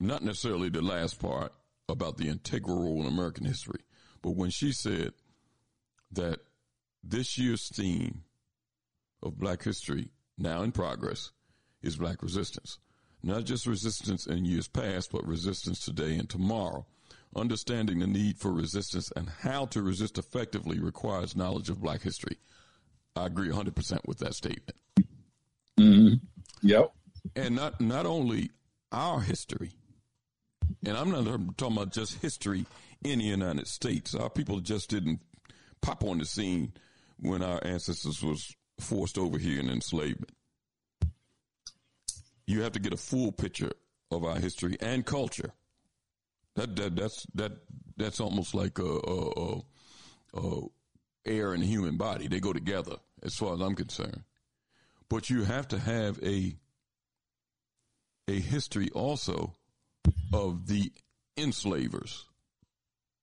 not 0.00 0.22
necessarily 0.22 0.68
the 0.68 0.82
last 0.82 1.20
part 1.20 1.52
about 1.88 2.18
the 2.18 2.28
integral 2.28 2.82
role 2.82 3.00
in 3.00 3.06
American 3.06 3.44
history, 3.44 3.80
but 4.22 4.36
when 4.36 4.50
she 4.50 4.72
said 4.72 5.12
that 6.12 6.40
this 7.02 7.36
year's 7.36 7.68
theme 7.68 8.22
of 9.22 9.38
black 9.38 9.62
history, 9.64 10.08
now 10.38 10.62
in 10.62 10.72
progress, 10.72 11.32
is 11.82 11.96
black 11.96 12.22
resistance. 12.22 12.78
Not 13.24 13.44
just 13.44 13.66
resistance 13.66 14.26
in 14.26 14.44
years 14.44 14.68
past, 14.68 15.12
but 15.12 15.26
resistance 15.26 15.84
today 15.84 16.16
and 16.16 16.28
tomorrow. 16.28 16.86
Understanding 17.34 18.00
the 18.00 18.06
need 18.06 18.38
for 18.38 18.52
resistance 18.52 19.10
and 19.16 19.28
how 19.40 19.66
to 19.66 19.82
resist 19.82 20.18
effectively 20.18 20.78
requires 20.78 21.34
knowledge 21.34 21.70
of 21.70 21.80
black 21.80 22.02
history. 22.02 22.36
I 23.16 23.26
agree 23.26 23.48
100% 23.48 24.00
with 24.06 24.18
that 24.18 24.34
statement. 24.34 24.76
Mm-hmm. 25.78 26.14
Yep. 26.62 26.92
And 27.36 27.56
not, 27.56 27.80
not 27.80 28.06
only 28.06 28.50
our 28.90 29.20
history, 29.20 29.72
and 30.84 30.96
I'm 30.96 31.10
not 31.10 31.24
talking 31.56 31.76
about 31.76 31.92
just 31.92 32.20
history 32.20 32.66
in 33.02 33.18
the 33.18 33.24
United 33.24 33.66
States. 33.66 34.14
Our 34.14 34.30
people 34.30 34.60
just 34.60 34.90
didn't 34.90 35.20
pop 35.80 36.04
on 36.04 36.18
the 36.18 36.24
scene 36.24 36.72
when 37.18 37.42
our 37.42 37.60
ancestors 37.64 38.22
was 38.22 38.54
forced 38.80 39.18
over 39.18 39.38
here 39.38 39.60
in 39.60 39.70
enslavement. 39.70 40.32
You 42.46 42.62
have 42.62 42.72
to 42.72 42.80
get 42.80 42.92
a 42.92 42.98
full 42.98 43.32
picture 43.32 43.72
of 44.10 44.24
our 44.24 44.36
history 44.36 44.76
and 44.80 45.06
culture. 45.06 45.52
That, 46.54 46.76
that 46.76 46.96
that's 46.96 47.26
that 47.34 47.52
that's 47.96 48.20
almost 48.20 48.54
like 48.54 48.78
a, 48.78 48.82
a, 48.82 49.30
a, 49.30 49.60
a 50.34 50.60
air 51.24 51.54
and 51.54 51.64
human 51.64 51.96
body. 51.96 52.28
They 52.28 52.40
go 52.40 52.52
together, 52.52 52.96
as 53.22 53.34
far 53.34 53.54
as 53.54 53.60
I'm 53.60 53.74
concerned. 53.74 54.22
But 55.08 55.30
you 55.30 55.44
have 55.44 55.68
to 55.68 55.78
have 55.78 56.18
a 56.22 56.56
a 58.28 58.38
history 58.40 58.90
also 58.94 59.54
of 60.32 60.66
the 60.66 60.92
enslavers. 61.36 62.26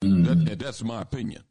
Mm-hmm. 0.03 0.45
That, 0.45 0.59
that's 0.59 0.83
my 0.83 1.01
opinion. 1.01 1.43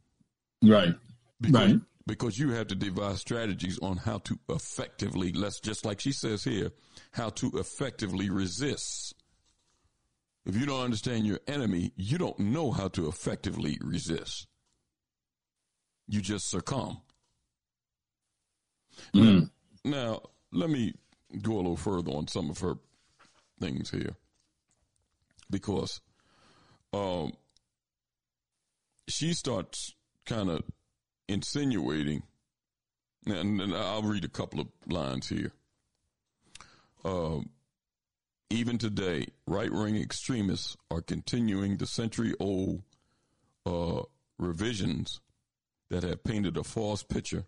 Right. 0.63 0.93
Because, 1.39 1.71
right. 1.71 1.81
Because 2.07 2.39
you 2.39 2.51
have 2.51 2.67
to 2.67 2.75
devise 2.75 3.19
strategies 3.19 3.79
on 3.79 3.97
how 3.97 4.19
to 4.19 4.39
effectively, 4.49 5.31
let's 5.31 5.59
just 5.59 5.85
like 5.85 5.99
she 5.99 6.11
says 6.11 6.43
here, 6.43 6.71
how 7.11 7.29
to 7.29 7.51
effectively 7.55 8.29
resist. 8.29 9.13
If 10.49 10.55
you 10.55 10.65
don't 10.65 10.81
understand 10.81 11.27
your 11.27 11.39
enemy, 11.47 11.91
you 11.95 12.17
don't 12.17 12.39
know 12.39 12.71
how 12.71 12.87
to 12.89 13.07
effectively 13.07 13.77
resist. 13.83 14.47
You 16.07 16.21
just 16.21 16.49
succumb. 16.49 17.01
Mm. 19.13 19.51
Now, 19.83 19.91
now, 19.91 20.21
let 20.51 20.71
me 20.71 20.95
go 21.39 21.53
a 21.53 21.57
little 21.57 21.77
further 21.77 22.11
on 22.13 22.27
some 22.27 22.49
of 22.49 22.57
her 22.61 22.79
things 23.61 23.91
here. 23.91 24.15
Because 25.51 26.01
um, 26.93 27.33
she 29.07 29.33
starts 29.33 29.93
kind 30.25 30.49
of 30.49 30.63
insinuating, 31.27 32.23
and, 33.27 33.61
and, 33.61 33.75
I'll 33.75 34.01
read 34.01 34.25
a 34.25 34.29
couple 34.29 34.61
of 34.61 34.67
lines 34.87 35.29
here. 35.29 35.51
Uh, 37.05 37.41
even 38.49 38.77
today, 38.77 39.27
right 39.45 39.71
wing 39.71 39.95
extremists 39.95 40.75
are 40.89 41.01
continuing 41.01 41.77
the 41.77 41.85
century 41.85 42.33
old 42.39 42.81
uh, 43.65 44.01
revisions 44.37 45.21
that 45.89 46.03
have 46.03 46.23
painted 46.23 46.57
a 46.57 46.63
false 46.63 47.03
picture 47.03 47.45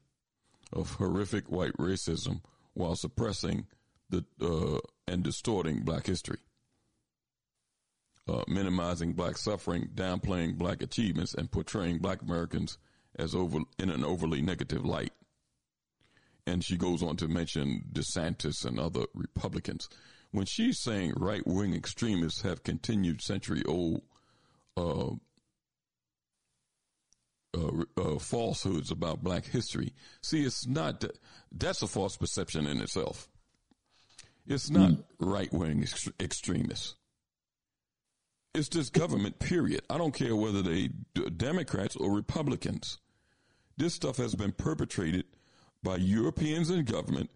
of 0.73 0.91
horrific 0.95 1.49
white 1.49 1.73
racism 1.77 2.41
while 2.73 2.95
suppressing 2.95 3.65
the 4.09 4.25
uh, 4.41 4.79
and 5.07 5.23
distorting 5.23 5.81
black 5.81 6.05
history. 6.05 6.39
Uh, 8.27 8.43
minimizing 8.47 9.13
black 9.13 9.35
suffering, 9.37 9.89
downplaying 9.95 10.57
black 10.57 10.81
achievements, 10.81 11.33
and 11.33 11.51
portraying 11.51 11.97
black 11.97 12.21
Americans 12.21 12.77
as 13.17 13.33
over 13.33 13.59
in 13.79 13.89
an 13.89 14.05
overly 14.05 14.41
negative 14.41 14.85
light. 14.85 15.11
And 16.45 16.63
she 16.63 16.77
goes 16.77 17.01
on 17.03 17.17
to 17.17 17.27
mention 17.27 17.83
DeSantis 17.91 18.63
and 18.65 18.79
other 18.79 19.05
Republicans. 19.13 19.89
When 20.31 20.45
she's 20.45 20.79
saying 20.79 21.13
right 21.17 21.45
wing 21.45 21.73
extremists 21.73 22.41
have 22.41 22.63
continued 22.63 23.21
century 23.21 23.63
old 23.65 24.01
uh, 24.77 25.11
uh, 27.53 27.83
uh, 27.97 28.19
falsehoods 28.19 28.91
about 28.91 29.23
black 29.23 29.45
history, 29.45 29.93
see, 30.21 30.43
it's 30.45 30.65
not 30.65 31.01
that, 31.01 31.17
that's 31.51 31.81
a 31.81 31.87
false 31.87 32.15
perception 32.15 32.65
in 32.65 32.81
itself. 32.81 33.27
It's 34.47 34.69
not 34.69 34.91
mm. 34.91 35.03
right 35.19 35.51
wing 35.51 35.81
ex- 35.81 36.09
extremists. 36.19 36.95
It's 38.53 38.69
this 38.69 38.89
government, 38.89 39.39
period. 39.39 39.81
I 39.89 39.97
don't 39.97 40.13
care 40.13 40.35
whether 40.35 40.61
they 40.61 40.89
Democrats 41.37 41.95
or 41.95 42.13
Republicans. 42.13 42.99
This 43.77 43.93
stuff 43.93 44.17
has 44.17 44.35
been 44.35 44.51
perpetrated 44.51 45.25
by 45.83 45.95
Europeans 45.97 46.69
in 46.69 46.83
government 46.83 47.29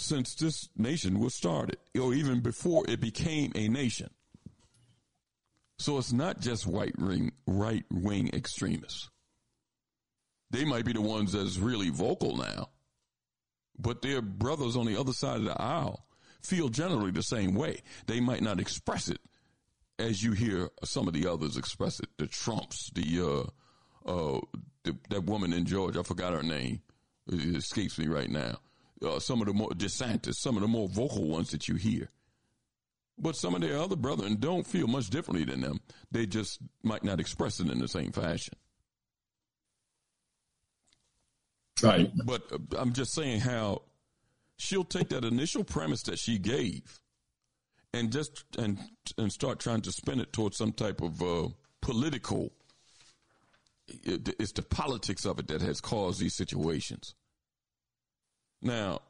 since 0.00 0.34
this 0.34 0.68
nation 0.76 1.18
was 1.18 1.34
started, 1.34 1.78
or 2.00 2.14
even 2.14 2.40
before 2.40 2.84
it 2.88 3.00
became 3.00 3.52
a 3.54 3.68
nation. 3.68 4.10
So 5.78 5.98
it's 5.98 6.12
not 6.12 6.40
just 6.40 6.66
white 6.66 6.98
wing, 6.98 7.32
right 7.46 7.84
wing 7.90 8.30
extremists. 8.32 9.08
They 10.50 10.64
might 10.64 10.84
be 10.84 10.92
the 10.92 11.00
ones 11.00 11.32
that's 11.32 11.58
really 11.58 11.90
vocal 11.90 12.36
now, 12.36 12.70
but 13.78 14.02
their 14.02 14.20
brothers 14.20 14.76
on 14.76 14.86
the 14.86 14.98
other 14.98 15.12
side 15.12 15.38
of 15.38 15.44
the 15.44 15.60
aisle 15.60 16.04
feel 16.42 16.68
generally 16.68 17.12
the 17.12 17.22
same 17.22 17.54
way. 17.54 17.82
They 18.06 18.20
might 18.20 18.42
not 18.42 18.60
express 18.60 19.08
it 19.08 19.20
as 19.98 20.22
you 20.22 20.32
hear 20.32 20.70
some 20.84 21.06
of 21.06 21.14
the 21.14 21.26
others 21.26 21.56
express 21.56 22.00
it. 22.00 22.08
The 22.18 22.26
Trumps, 22.26 22.90
the 22.94 23.48
uh, 24.06 24.10
uh, 24.10 24.40
the, 24.84 24.96
that 25.10 25.24
woman 25.24 25.52
in 25.52 25.66
Georgia, 25.66 26.00
I 26.00 26.02
forgot 26.02 26.32
her 26.32 26.42
name. 26.42 26.80
It 27.30 27.56
escapes 27.56 27.98
me 27.98 28.08
right 28.08 28.30
now. 28.30 28.58
Uh, 29.04 29.18
some 29.18 29.40
of 29.40 29.46
the 29.46 29.54
more 29.54 29.70
DeSantis, 29.70 30.34
some 30.34 30.56
of 30.56 30.62
the 30.62 30.68
more 30.68 30.88
vocal 30.88 31.26
ones 31.26 31.50
that 31.50 31.68
you 31.68 31.76
hear. 31.76 32.08
But 33.18 33.36
some 33.36 33.54
of 33.54 33.60
their 33.60 33.78
other 33.78 33.96
brethren 33.96 34.36
don't 34.38 34.66
feel 34.66 34.86
much 34.86 35.10
differently 35.10 35.44
than 35.44 35.60
them. 35.60 35.80
They 36.10 36.26
just 36.26 36.58
might 36.82 37.04
not 37.04 37.20
express 37.20 37.60
it 37.60 37.68
in 37.68 37.78
the 37.78 37.88
same 37.88 38.12
fashion. 38.12 38.54
Right. 41.82 42.10
But 42.24 42.42
uh, 42.52 42.58
I'm 42.78 42.92
just 42.92 43.12
saying 43.12 43.40
how 43.40 43.82
she'll 44.56 44.84
take 44.84 45.08
that 45.10 45.24
initial 45.24 45.64
premise 45.64 46.02
that 46.04 46.18
she 46.18 46.38
gave 46.38 47.00
and 47.92 48.12
just 48.12 48.44
and 48.58 48.78
and 49.18 49.32
start 49.32 49.58
trying 49.58 49.80
to 49.82 49.92
spin 49.92 50.20
it 50.20 50.32
towards 50.32 50.56
some 50.56 50.72
type 50.72 51.00
of 51.00 51.22
uh, 51.22 51.48
political 51.80 52.52
it's 54.04 54.52
the 54.52 54.62
politics 54.62 55.24
of 55.24 55.38
it 55.38 55.48
that 55.48 55.60
has 55.62 55.80
caused 55.80 56.20
these 56.20 56.34
situations. 56.34 57.14
Now, 58.62 59.00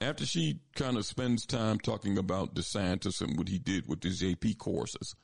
after 0.00 0.24
she 0.24 0.60
kind 0.74 0.96
of 0.96 1.04
spends 1.04 1.46
time 1.46 1.78
talking 1.78 2.18
about 2.18 2.54
DeSantis 2.54 3.20
and 3.20 3.36
what 3.36 3.48
he 3.48 3.58
did 3.58 3.86
with 3.86 4.02
his 4.02 4.22
AP 4.22 4.58
courses, 4.58 5.14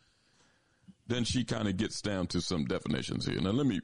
then 1.07 1.25
she 1.25 1.45
kind 1.45 1.69
of 1.69 1.77
gets 1.77 2.01
down 2.01 2.27
to 2.29 2.41
some 2.41 2.65
definitions 2.65 3.27
here. 3.27 3.41
Now, 3.41 3.51
let 3.51 3.67
me 3.67 3.81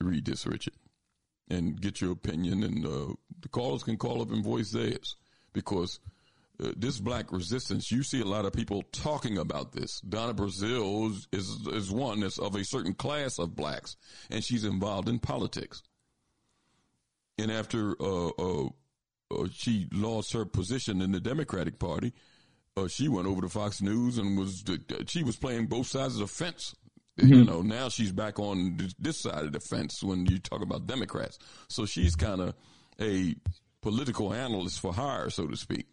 read 0.00 0.24
this, 0.24 0.46
Richard, 0.46 0.74
and 1.48 1.80
get 1.80 2.00
your 2.00 2.12
opinion. 2.12 2.62
And 2.62 2.84
uh, 2.84 3.14
the 3.40 3.48
callers 3.48 3.82
can 3.82 3.96
call 3.96 4.22
up 4.22 4.30
and 4.30 4.44
voice 4.44 4.70
theirs 4.70 5.16
because 5.52 6.00
uh, 6.62 6.72
this 6.76 6.98
black 6.98 7.32
resistance, 7.32 7.90
you 7.90 8.02
see 8.02 8.20
a 8.20 8.26
lot 8.26 8.44
of 8.44 8.52
people 8.52 8.82
talking 8.92 9.38
about 9.38 9.72
this. 9.72 10.00
Donna 10.00 10.34
Brazile 10.34 11.10
is, 11.10 11.28
is, 11.32 11.66
is 11.68 11.90
one 11.90 12.20
that's 12.20 12.38
of 12.38 12.54
a 12.54 12.64
certain 12.64 12.94
class 12.94 13.38
of 13.38 13.56
blacks, 13.56 13.96
and 14.30 14.44
she's 14.44 14.64
involved 14.64 15.08
in 15.08 15.18
politics. 15.18 15.82
And 17.38 17.50
after 17.50 17.94
uh, 18.00 18.28
uh, 18.38 18.66
uh 19.30 19.46
she 19.52 19.88
lost 19.92 20.32
her 20.32 20.44
position 20.44 21.00
in 21.00 21.12
the 21.12 21.20
Democratic 21.20 21.78
Party, 21.78 22.12
uh, 22.76 22.88
she 22.88 23.08
went 23.08 23.26
over 23.26 23.42
to 23.42 23.48
Fox 23.48 23.82
News 23.82 24.18
and 24.18 24.38
was 24.38 24.64
she 25.06 25.22
was 25.22 25.36
playing 25.36 25.66
both 25.66 25.86
sides 25.86 26.14
of 26.14 26.20
the 26.20 26.26
fence. 26.26 26.74
Mm-hmm. 27.18 27.32
You 27.32 27.44
know, 27.44 27.60
now 27.60 27.88
she's 27.90 28.12
back 28.12 28.38
on 28.38 28.78
this 28.98 29.20
side 29.20 29.44
of 29.44 29.52
the 29.52 29.60
fence 29.60 30.02
when 30.02 30.24
you 30.26 30.38
talk 30.38 30.62
about 30.62 30.86
Democrats. 30.86 31.38
So 31.68 31.84
she's 31.84 32.14
kind 32.14 32.40
of 32.40 32.54
a 33.00 33.34
political 33.82 34.32
analyst 34.32 34.80
for 34.80 34.94
hire, 34.94 35.28
so 35.28 35.46
to 35.46 35.56
speak. 35.56 35.86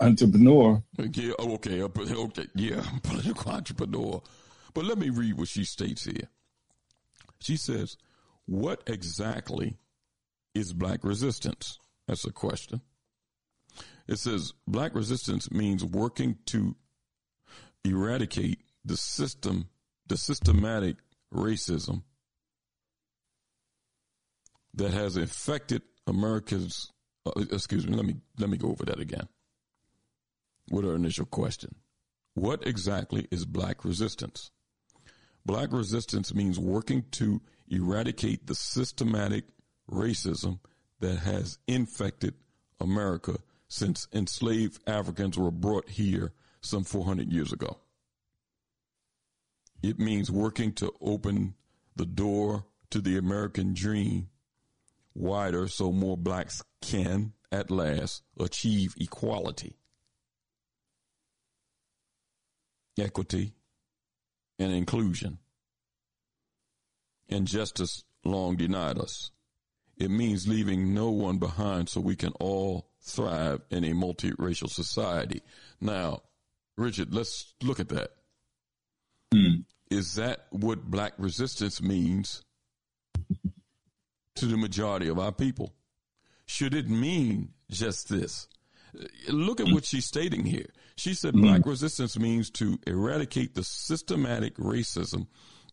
Entrepreneur. 0.00 0.82
Yeah, 0.98 1.32
oh, 1.38 1.54
okay, 1.54 1.82
okay, 1.82 2.46
yeah, 2.54 2.82
political 3.02 3.52
entrepreneur. 3.52 4.22
But 4.72 4.84
let 4.84 4.98
me 4.98 5.10
read 5.10 5.36
what 5.36 5.48
she 5.48 5.64
states 5.64 6.04
here. 6.04 6.28
She 7.40 7.56
says, 7.56 7.96
"What 8.46 8.82
exactly 8.86 9.78
is 10.54 10.72
black 10.72 11.04
resistance?" 11.04 11.78
That's 12.06 12.24
a 12.24 12.32
question. 12.32 12.80
It 14.06 14.18
says 14.18 14.52
black 14.66 14.94
resistance 14.94 15.50
means 15.50 15.84
working 15.84 16.38
to 16.46 16.76
eradicate 17.84 18.62
the 18.84 18.96
system, 18.96 19.68
the 20.06 20.16
systematic 20.16 20.96
racism 21.32 22.04
that 24.74 24.92
has 24.92 25.16
affected 25.16 25.82
America's. 26.06 26.92
Uh, 27.24 27.32
excuse 27.50 27.86
me. 27.86 27.96
Let 27.96 28.06
me 28.06 28.16
let 28.38 28.48
me 28.48 28.56
go 28.56 28.68
over 28.70 28.84
that 28.84 29.00
again. 29.00 29.28
With 30.70 30.84
our 30.84 30.94
initial 30.94 31.26
question, 31.26 31.76
what 32.34 32.66
exactly 32.66 33.26
is 33.30 33.44
black 33.44 33.84
resistance? 33.84 34.50
Black 35.44 35.72
resistance 35.72 36.34
means 36.34 36.58
working 36.58 37.04
to 37.12 37.40
eradicate 37.68 38.46
the 38.46 38.54
systematic 38.54 39.44
racism 39.90 40.58
that 41.00 41.18
has 41.18 41.58
infected 41.66 42.34
America 42.80 43.38
since 43.68 44.08
enslaved 44.12 44.80
Africans 44.86 45.36
were 45.38 45.50
brought 45.50 45.88
here 45.88 46.32
some 46.60 46.84
400 46.84 47.32
years 47.32 47.52
ago. 47.52 47.78
It 49.82 49.98
means 49.98 50.30
working 50.30 50.72
to 50.74 50.92
open 51.00 51.54
the 51.94 52.06
door 52.06 52.64
to 52.90 53.00
the 53.00 53.16
American 53.16 53.74
dream 53.74 54.28
wider 55.14 55.68
so 55.68 55.92
more 55.92 56.16
blacks 56.16 56.62
can, 56.80 57.32
at 57.50 57.70
last, 57.70 58.22
achieve 58.38 58.94
equality, 58.98 59.76
equity, 62.98 63.52
and 64.58 64.72
inclusion. 64.72 65.38
And 67.28 67.46
justice 67.46 68.04
long 68.24 68.56
denied 68.56 68.98
us. 68.98 69.30
It 69.96 70.10
means 70.10 70.46
leaving 70.46 70.94
no 70.94 71.10
one 71.10 71.38
behind 71.38 71.88
so 71.88 72.00
we 72.00 72.16
can 72.16 72.32
all 72.32 72.88
thrive 73.00 73.62
in 73.70 73.84
a 73.84 73.92
multiracial 73.92 74.68
society. 74.68 75.42
Now, 75.80 76.22
Richard, 76.76 77.14
let's 77.14 77.54
look 77.62 77.80
at 77.80 77.88
that. 77.88 78.10
Mm. 79.34 79.64
Is 79.90 80.16
that 80.16 80.46
what 80.50 80.90
black 80.90 81.14
resistance 81.16 81.80
means 81.80 82.42
to 84.34 84.46
the 84.46 84.56
majority 84.56 85.08
of 85.08 85.18
our 85.18 85.32
people? 85.32 85.72
Should 86.44 86.74
it 86.74 86.88
mean 86.88 87.50
just 87.70 88.08
this? 88.08 88.48
Look 89.28 89.60
at 89.60 89.72
what 89.72 89.84
she's 89.84 90.06
stating 90.06 90.44
here. 90.44 90.66
She 90.96 91.14
said 91.14 91.34
mm. 91.34 91.42
black 91.42 91.66
resistance 91.66 92.18
means 92.18 92.50
to 92.50 92.78
eradicate 92.86 93.54
the 93.54 93.64
systematic 93.64 94.56
racism 94.56 95.26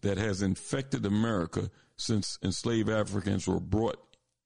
that 0.04 0.18
has 0.18 0.42
infected 0.42 1.06
America 1.06 1.72
since 1.96 2.38
enslaved 2.44 2.90
Africans 2.90 3.48
were 3.48 3.60
brought 3.60 3.98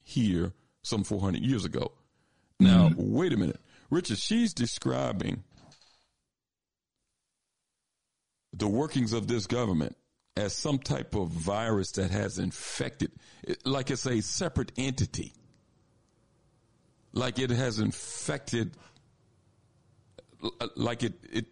here 0.04 0.54
some 0.84 1.04
400 1.04 1.42
years 1.42 1.66
ago. 1.66 1.92
Now, 2.60 2.90
mm-hmm. 2.90 3.14
wait 3.14 3.34
a 3.34 3.38
minute. 3.38 3.60
Richard, 3.90 4.20
she's 4.20 4.54
describing 4.54 5.44
the 8.54 8.68
workings 8.68 9.14
of 9.14 9.28
this 9.28 9.48
government 9.48 9.98
as 10.36 10.54
some 10.54 10.78
type 10.78 11.16
of 11.16 11.30
virus 11.30 11.92
that 11.94 12.12
has 12.12 12.38
infected, 12.38 13.12
like 13.66 13.90
it's 13.90 14.06
a 14.06 14.22
separate 14.22 14.72
entity, 14.78 15.34
like 17.14 17.40
it 17.40 17.50
has 17.50 17.80
infected, 17.80 18.76
like 20.76 21.02
it 21.02 21.14
it 21.32 21.46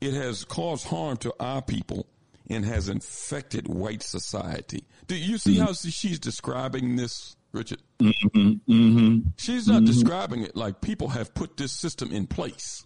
it 0.00 0.14
has 0.14 0.44
caused 0.44 0.86
harm 0.86 1.16
to 1.16 1.34
our 1.40 1.62
people 1.62 2.06
and 2.48 2.64
has 2.64 2.88
infected 2.88 3.68
white 3.68 4.02
society. 4.02 4.84
Do 5.06 5.16
you 5.16 5.38
see 5.38 5.56
mm-hmm. 5.56 5.66
how 5.66 5.72
she's 5.72 6.18
describing 6.18 6.96
this? 6.96 7.36
Richard. 7.52 7.80
Mm-hmm, 8.00 8.70
mm-hmm, 8.70 9.28
She's 9.38 9.66
not 9.66 9.76
mm-hmm. 9.76 9.86
describing 9.86 10.42
it 10.42 10.56
like 10.56 10.80
people 10.80 11.08
have 11.08 11.34
put 11.34 11.56
this 11.56 11.72
system 11.72 12.12
in 12.12 12.26
place. 12.26 12.84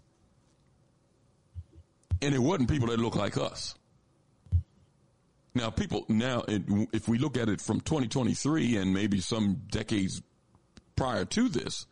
And 2.23 2.35
it 2.35 2.38
wasn't 2.38 2.70
people 2.70 2.88
that 2.88 3.01
look 3.01 3.16
like 3.16 3.37
us. 3.37 3.75
Now, 5.55 5.70
people, 5.70 6.05
now, 6.09 6.44
if 6.46 7.09
we 7.09 7.18
look 7.18 7.37
at 7.37 7.49
it 7.49 7.61
from 7.61 7.81
2023 7.81 8.77
and 8.77 8.94
maybe 8.94 9.20
some 9.20 9.62
decades 9.70 10.23
prior 10.94 11.25
to 11.25 11.49
this, 11.49 11.87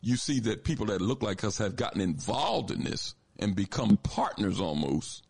you 0.00 0.16
see 0.16 0.38
that 0.40 0.64
people 0.64 0.86
that 0.86 1.00
look 1.00 1.22
like 1.22 1.42
us 1.42 1.58
have 1.58 1.74
gotten 1.76 2.00
involved 2.00 2.70
in 2.70 2.84
this 2.84 3.14
and 3.38 3.56
become 3.56 3.96
partners 3.96 4.60
almost. 4.60 5.24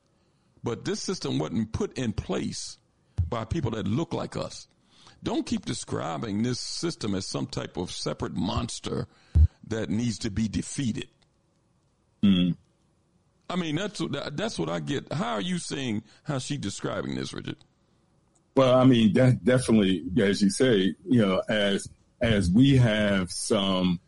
But 0.63 0.85
this 0.85 1.01
system 1.01 1.39
wasn't 1.39 1.73
put 1.73 1.97
in 1.97 2.13
place 2.13 2.79
by 3.29 3.45
people 3.45 3.71
that 3.73 3.87
look 3.87 4.13
like 4.13 4.37
us 4.37 4.69
don't 5.23 5.45
keep 5.45 5.65
describing 5.65 6.43
this 6.43 6.61
system 6.61 7.15
as 7.15 7.27
some 7.27 7.47
type 7.47 7.77
of 7.77 7.91
separate 7.91 8.35
monster 8.35 9.07
that 9.67 9.91
needs 9.91 10.19
to 10.19 10.31
be 10.31 10.49
defeated. 10.49 11.09
Mm. 12.23 12.57
I 13.49 13.57
mean, 13.57 13.77
that's 13.77 14.01
that's 14.33 14.59
what 14.59 14.69
I 14.69 14.81
get. 14.81 15.13
How 15.13 15.35
are 15.35 15.41
you 15.41 15.59
seeing 15.59 16.03
how 16.23 16.39
she 16.39 16.57
describing 16.57 17.17
this, 17.17 17.33
Richard? 17.33 17.57
Well, 18.57 18.75
I 18.75 18.85
mean, 18.85 19.13
that 19.15 19.45
definitely, 19.45 20.05
as 20.21 20.41
you 20.41 20.51
say, 20.51 20.95
you 21.05 21.21
know, 21.21 21.43
as 21.49 21.89
as 22.21 22.51
we 22.51 22.77
have 22.77 23.31
some 23.31 24.01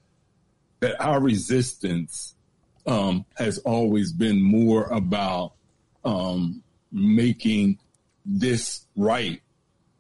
that 0.81 1.01
our 1.01 1.21
resistance 1.21 2.35
um, 2.87 3.25
has 3.37 3.59
always 3.59 4.13
been 4.13 4.43
more 4.43 4.85
about 4.87 5.55
um, 6.05 6.63
making 6.91 7.79
this 8.25 8.87
right 8.97 9.41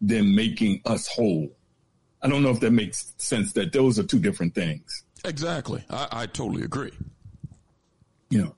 than 0.01 0.35
making 0.35 0.81
us 0.85 1.09
whole. 1.09 1.51
I 2.23 2.29
don't 2.29 2.43
know 2.43 2.51
if 2.51 2.61
that 2.61 2.73
makes 2.73 3.12
sense 3.19 3.53
that 3.55 3.73
those 3.73 3.99
are 3.99 4.05
two 4.05 4.19
different 4.19 4.55
things. 4.55 5.05
Exactly. 5.25 5.85
I, 5.91 6.09
I 6.12 6.27
totally 6.27 6.62
agree. 6.62 6.93
You 8.31 8.43
know, 8.43 8.55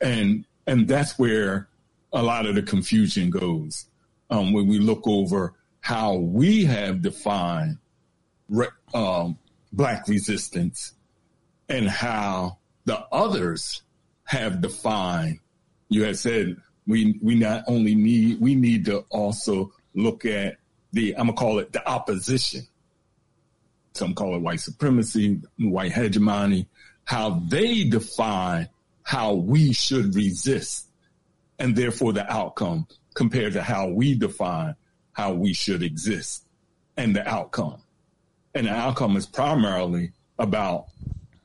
and 0.00 0.44
and 0.66 0.88
that's 0.88 1.18
where 1.18 1.68
a 2.12 2.22
lot 2.22 2.46
of 2.46 2.54
the 2.54 2.62
confusion 2.62 3.30
goes 3.30 3.86
um, 4.30 4.52
when 4.52 4.66
we 4.66 4.78
look 4.78 5.02
over 5.06 5.54
how 5.80 6.14
we 6.14 6.64
have 6.64 7.02
defined 7.02 7.78
re- 8.48 8.68
um, 8.94 9.36
black 9.72 10.08
resistance 10.08 10.94
and 11.68 11.88
how 11.88 12.58
the 12.84 12.98
others 13.12 13.82
have 14.24 14.60
defined. 14.60 15.40
You 15.88 16.04
had 16.04 16.16
said 16.18 16.56
we 16.86 17.18
we 17.22 17.34
not 17.34 17.64
only 17.66 17.94
need 17.94 18.40
we 18.40 18.54
need 18.54 18.84
to 18.86 19.04
also 19.10 19.72
look 19.94 20.24
at 20.24 20.56
the, 20.92 21.12
I'm 21.16 21.26
gonna 21.26 21.32
call 21.34 21.58
it 21.58 21.72
the 21.72 21.86
opposition. 21.88 22.62
Some 23.94 24.14
call 24.14 24.34
it 24.36 24.42
white 24.42 24.60
supremacy, 24.60 25.40
white 25.58 25.92
hegemony, 25.92 26.68
how 27.04 27.42
they 27.48 27.84
define 27.84 28.68
how 29.02 29.34
we 29.34 29.72
should 29.72 30.14
resist 30.14 30.88
and 31.58 31.76
therefore 31.76 32.12
the 32.12 32.30
outcome 32.32 32.86
compared 33.14 33.52
to 33.52 33.62
how 33.62 33.88
we 33.88 34.14
define 34.14 34.74
how 35.12 35.32
we 35.32 35.52
should 35.52 35.82
exist 35.82 36.44
and 36.96 37.14
the 37.14 37.26
outcome. 37.28 37.80
And 38.54 38.66
the 38.66 38.72
outcome 38.72 39.16
is 39.16 39.26
primarily 39.26 40.12
about 40.38 40.86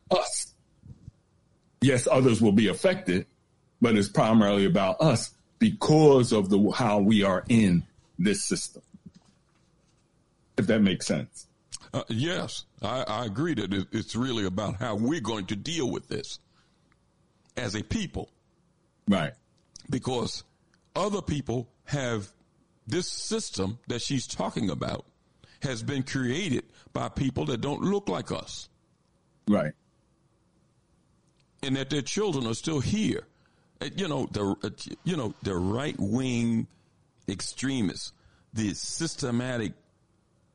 us. 0.09 0.53
Yes, 1.81 2.07
others 2.09 2.41
will 2.41 2.51
be 2.51 2.67
affected, 2.67 3.25
but 3.81 3.95
it's 3.95 4.09
primarily 4.09 4.65
about 4.65 5.01
us 5.01 5.31
because 5.59 6.31
of 6.31 6.49
the 6.49 6.71
how 6.71 6.99
we 6.99 7.23
are 7.23 7.43
in 7.49 7.83
this 8.17 8.43
system 8.43 8.81
if 10.59 10.67
that 10.67 10.81
makes 10.81 11.07
sense. 11.07 11.47
Uh, 11.93 12.03
yes, 12.09 12.65
I, 12.83 13.03
I, 13.07 13.25
agree 13.25 13.55
that 13.55 13.73
it, 13.73 13.87
it's 13.91 14.15
really 14.15 14.45
about 14.45 14.75
how 14.75 14.95
we're 14.95 15.21
going 15.21 15.45
to 15.47 15.55
deal 15.55 15.89
with 15.89 16.07
this 16.07 16.37
as 17.57 17.73
a 17.73 17.81
people. 17.81 18.29
Right. 19.07 19.33
Because 19.89 20.43
other 20.95 21.21
people 21.21 21.67
have 21.85 22.31
this 22.85 23.07
system 23.07 23.79
that 23.87 24.01
she's 24.01 24.27
talking 24.27 24.69
about 24.69 25.05
has 25.63 25.81
been 25.81 26.03
created 26.03 26.65
by 26.93 27.09
people 27.09 27.45
that 27.45 27.61
don't 27.61 27.81
look 27.81 28.07
like 28.07 28.31
us. 28.31 28.69
Right. 29.47 29.73
And 31.63 31.75
that 31.75 31.89
their 31.89 32.03
children 32.03 32.45
are 32.45 32.53
still 32.53 32.81
here. 32.81 33.25
Uh, 33.81 33.89
you 33.95 34.07
know, 34.07 34.27
the, 34.31 34.55
uh, 34.63 34.69
you 35.03 35.15
know, 35.15 35.33
the 35.43 35.55
right 35.55 35.95
wing 35.99 36.67
extremists, 37.27 38.11
the 38.53 38.73
systematic 38.73 39.73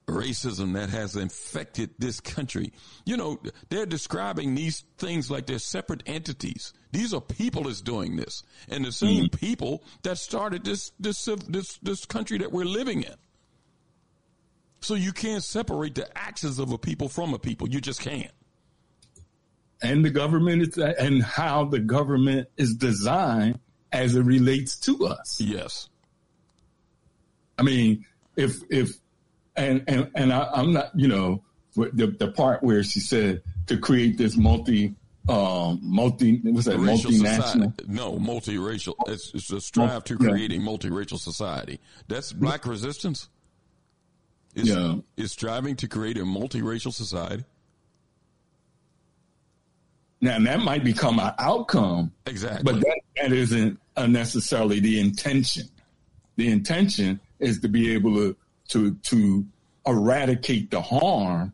racism 0.06 0.74
that 0.74 0.90
has 0.90 1.16
infected 1.16 1.90
this 1.98 2.20
country. 2.20 2.72
You 3.06 3.16
know, 3.16 3.40
they're 3.70 3.86
describing 3.86 4.54
these 4.54 4.84
things 4.98 5.30
like 5.30 5.46
they're 5.46 5.58
separate 5.58 6.02
entities. 6.06 6.72
These 6.92 7.14
are 7.14 7.20
people 7.20 7.64
that's 7.64 7.80
doing 7.80 8.16
this, 8.16 8.42
and 8.68 8.84
the 8.84 8.92
same 8.92 9.24
mm-hmm. 9.24 9.36
people 9.36 9.82
that 10.02 10.18
started 10.18 10.64
this 10.64 10.92
this 11.00 11.24
this 11.48 11.78
this 11.82 12.04
country 12.04 12.38
that 12.38 12.52
we're 12.52 12.64
living 12.64 13.02
in. 13.02 13.14
So 14.80 14.94
you 14.94 15.12
can't 15.12 15.42
separate 15.42 15.94
the 15.94 16.06
actions 16.16 16.58
of 16.58 16.70
a 16.70 16.78
people 16.78 17.08
from 17.08 17.32
a 17.32 17.38
people. 17.38 17.68
You 17.68 17.80
just 17.80 18.00
can't. 18.00 18.30
And 19.82 20.04
the 20.04 20.10
government 20.10 20.62
is 20.62 20.78
and 20.78 21.22
how 21.22 21.64
the 21.66 21.78
government 21.78 22.48
is 22.56 22.74
designed 22.74 23.58
as 23.92 24.14
it 24.14 24.22
relates 24.22 24.78
to 24.80 25.06
us. 25.06 25.40
Yes. 25.40 25.88
I 27.58 27.62
mean, 27.62 28.04
if 28.36 28.56
if 28.70 28.90
and 29.56 29.84
and 29.86 30.10
and 30.14 30.32
I, 30.32 30.48
am 30.54 30.72
not, 30.72 30.90
you 30.94 31.08
know, 31.08 31.44
the 31.74 32.14
the 32.18 32.32
part 32.32 32.62
where 32.62 32.82
she 32.82 33.00
said 33.00 33.42
to 33.66 33.76
create 33.76 34.18
this 34.18 34.36
multi 34.36 34.94
um 35.28 35.80
multi 35.82 36.38
what's 36.42 36.66
that 36.66 36.78
Racial 36.78 37.10
multinational 37.10 37.42
society. 37.42 37.84
no 37.88 38.12
multiracial 38.18 38.94
it's, 39.06 39.32
it's 39.32 39.50
a 39.50 39.60
strive 39.60 40.04
to 40.04 40.18
create 40.18 40.52
a 40.52 40.56
multiracial 40.56 41.18
society 41.18 41.80
that's 42.08 42.30
black 42.30 42.66
resistance 42.66 43.30
is, 44.54 44.68
yeah 44.68 44.96
is 45.16 45.32
striving 45.32 45.76
to 45.76 45.88
create 45.88 46.18
a 46.18 46.24
multiracial 46.24 46.92
society 46.92 47.42
now 50.24 50.38
that 50.38 50.60
might 50.60 50.82
become 50.82 51.18
an 51.18 51.32
outcome 51.38 52.10
exactly. 52.24 52.62
but 52.64 52.80
that, 52.80 53.00
that 53.16 53.32
isn't 53.32 53.78
necessarily 54.08 54.80
the 54.80 54.98
intention. 54.98 55.68
The 56.36 56.50
intention 56.50 57.20
is 57.38 57.60
to 57.60 57.68
be 57.68 57.92
able 57.92 58.14
to 58.14 58.36
to 58.68 58.94
to 58.94 59.46
eradicate 59.86 60.70
the 60.70 60.80
harm 60.80 61.52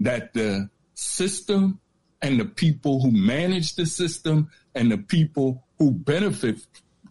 that 0.00 0.34
the 0.34 0.68
system 0.92 1.80
and 2.20 2.38
the 2.38 2.44
people 2.44 3.00
who 3.00 3.10
manage 3.10 3.74
the 3.74 3.86
system 3.86 4.50
and 4.74 4.92
the 4.92 4.98
people 4.98 5.64
who 5.78 5.90
benefit 5.90 6.58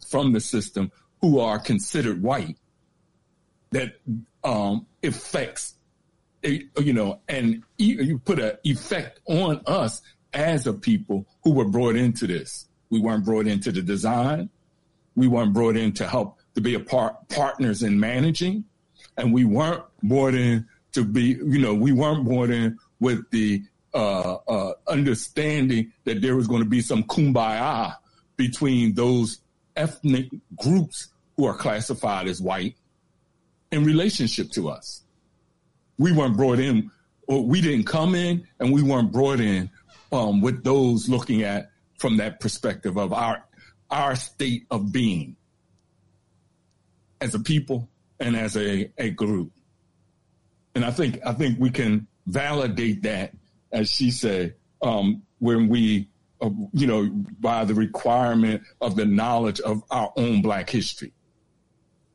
from 0.07 0.31
the 0.31 0.39
system 0.39 0.91
who 1.21 1.39
are 1.39 1.57
considered 1.57 2.21
white 2.21 2.57
that 3.71 3.99
um, 4.43 4.85
affects 5.01 5.73
you 6.43 6.93
know 6.93 7.19
and 7.27 7.63
you 7.77 8.19
put 8.19 8.39
an 8.39 8.57
effect 8.63 9.21
on 9.25 9.61
us 9.65 10.01
as 10.33 10.67
a 10.67 10.73
people 10.73 11.25
who 11.43 11.53
were 11.53 11.65
brought 11.65 11.95
into 11.95 12.27
this. 12.27 12.67
We 12.89 12.99
weren't 12.99 13.25
brought 13.25 13.47
into 13.47 13.71
the 13.71 13.81
design. 13.81 14.49
We 15.15 15.27
weren't 15.27 15.53
brought 15.53 15.77
in 15.77 15.93
to 15.93 16.07
help 16.07 16.37
to 16.55 16.61
be 16.61 16.75
a 16.75 16.79
part 16.79 17.29
partners 17.29 17.83
in 17.83 17.99
managing. 17.99 18.65
And 19.17 19.33
we 19.33 19.45
weren't 19.45 19.83
brought 20.01 20.33
in 20.33 20.67
to 20.93 21.03
be, 21.03 21.21
you 21.23 21.59
know, 21.59 21.73
we 21.73 21.91
weren't 21.91 22.25
brought 22.25 22.49
in 22.49 22.77
with 22.99 23.29
the 23.31 23.63
uh, 23.93 24.37
uh, 24.47 24.73
understanding 24.87 25.91
that 26.05 26.21
there 26.21 26.35
was 26.35 26.47
going 26.47 26.63
to 26.63 26.69
be 26.69 26.81
some 26.81 27.03
kumbaya 27.03 27.95
between 28.37 28.93
those 28.95 29.39
ethnic 29.75 30.29
groups 30.55 31.09
who 31.35 31.45
are 31.45 31.55
classified 31.55 32.27
as 32.27 32.41
white 32.41 32.75
in 33.71 33.83
relationship 33.83 34.49
to 34.51 34.69
us. 34.69 35.01
We 35.97 36.11
weren't 36.11 36.37
brought 36.37 36.59
in, 36.59 36.91
or 37.27 37.43
we 37.45 37.61
didn't 37.61 37.85
come 37.85 38.15
in, 38.15 38.47
and 38.59 38.71
we 38.71 38.81
weren't 38.81 39.11
brought 39.11 39.39
in 39.39 39.69
um, 40.13 40.41
with 40.41 40.63
those 40.63 41.09
looking 41.09 41.41
at 41.41 41.71
from 41.97 42.17
that 42.17 42.39
perspective 42.39 42.97
of 42.97 43.11
our 43.11 43.43
our 43.89 44.15
state 44.15 44.65
of 44.71 44.91
being 44.91 45.35
as 47.19 47.35
a 47.35 47.39
people 47.39 47.89
and 48.19 48.35
as 48.35 48.55
a, 48.55 48.91
a 48.97 49.09
group. 49.09 49.51
And 50.75 50.85
I 50.85 50.91
think 50.91 51.19
I 51.25 51.33
think 51.33 51.59
we 51.59 51.71
can 51.71 52.07
validate 52.27 53.03
that, 53.03 53.33
as 53.71 53.89
she 53.89 54.11
said, 54.11 54.55
um, 54.81 55.23
when 55.39 55.67
we, 55.67 56.07
uh, 56.41 56.49
you 56.73 56.87
know, 56.87 57.09
by 57.39 57.65
the 57.65 57.73
requirement 57.73 58.63
of 58.81 58.95
the 58.95 59.05
knowledge 59.05 59.59
of 59.61 59.83
our 59.89 60.13
own 60.15 60.41
Black 60.41 60.69
history. 60.69 61.11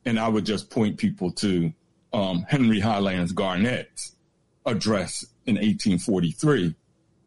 And 0.05 0.19
I 0.19 0.27
would 0.27 0.45
just 0.45 0.69
point 0.69 0.97
people 0.97 1.31
to 1.33 1.73
um, 2.13 2.45
Henry 2.47 2.79
Highlands 2.79 3.33
Garnet's 3.33 4.15
address 4.65 5.25
in 5.45 5.55
1843 5.55 6.75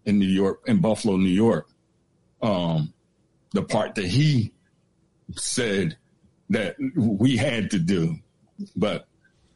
in 0.04 0.18
New 0.18 0.26
York, 0.26 0.62
in 0.66 0.80
Buffalo, 0.80 1.16
New 1.16 1.28
York. 1.28 1.68
Um, 2.40 2.92
the 3.52 3.62
part 3.62 3.94
that 3.96 4.06
he 4.06 4.52
said 5.36 5.96
that 6.50 6.76
we 6.96 7.36
had 7.36 7.70
to 7.70 7.78
do 7.78 8.16
but 8.76 9.06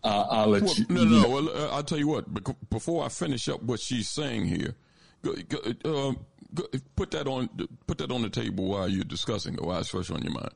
uh, 0.03 0.27
I'll 0.31 0.49
let 0.49 0.63
well, 0.63 0.75
you. 0.75 0.87
No, 0.89 1.05
no, 1.05 1.23
no. 1.23 1.29
Well, 1.29 1.49
uh, 1.49 1.69
I'll 1.75 1.83
tell 1.83 1.99
you 1.99 2.09
what. 2.09 2.27
Before 2.71 3.05
I 3.05 3.09
finish 3.09 3.49
up 3.49 3.63
what 3.63 3.81
she's 3.81 4.09
saying 4.09 4.47
here, 4.47 4.75
go, 5.23 5.35
go, 5.49 5.59
uh, 5.85 6.15
go, 6.55 6.65
put 6.95 7.11
that 7.13 7.27
on 7.27 7.49
put 7.87 7.99
that 7.99 8.11
on 8.11 8.23
the 8.23 8.31
table 8.31 8.67
while 8.67 8.89
you're 8.89 9.05
discussing 9.05 9.55
it. 9.55 9.63
While 9.63 9.81
it's 9.81 9.89
fresh 9.89 10.11
on 10.11 10.23
your 10.23 10.33
mind. 10.33 10.51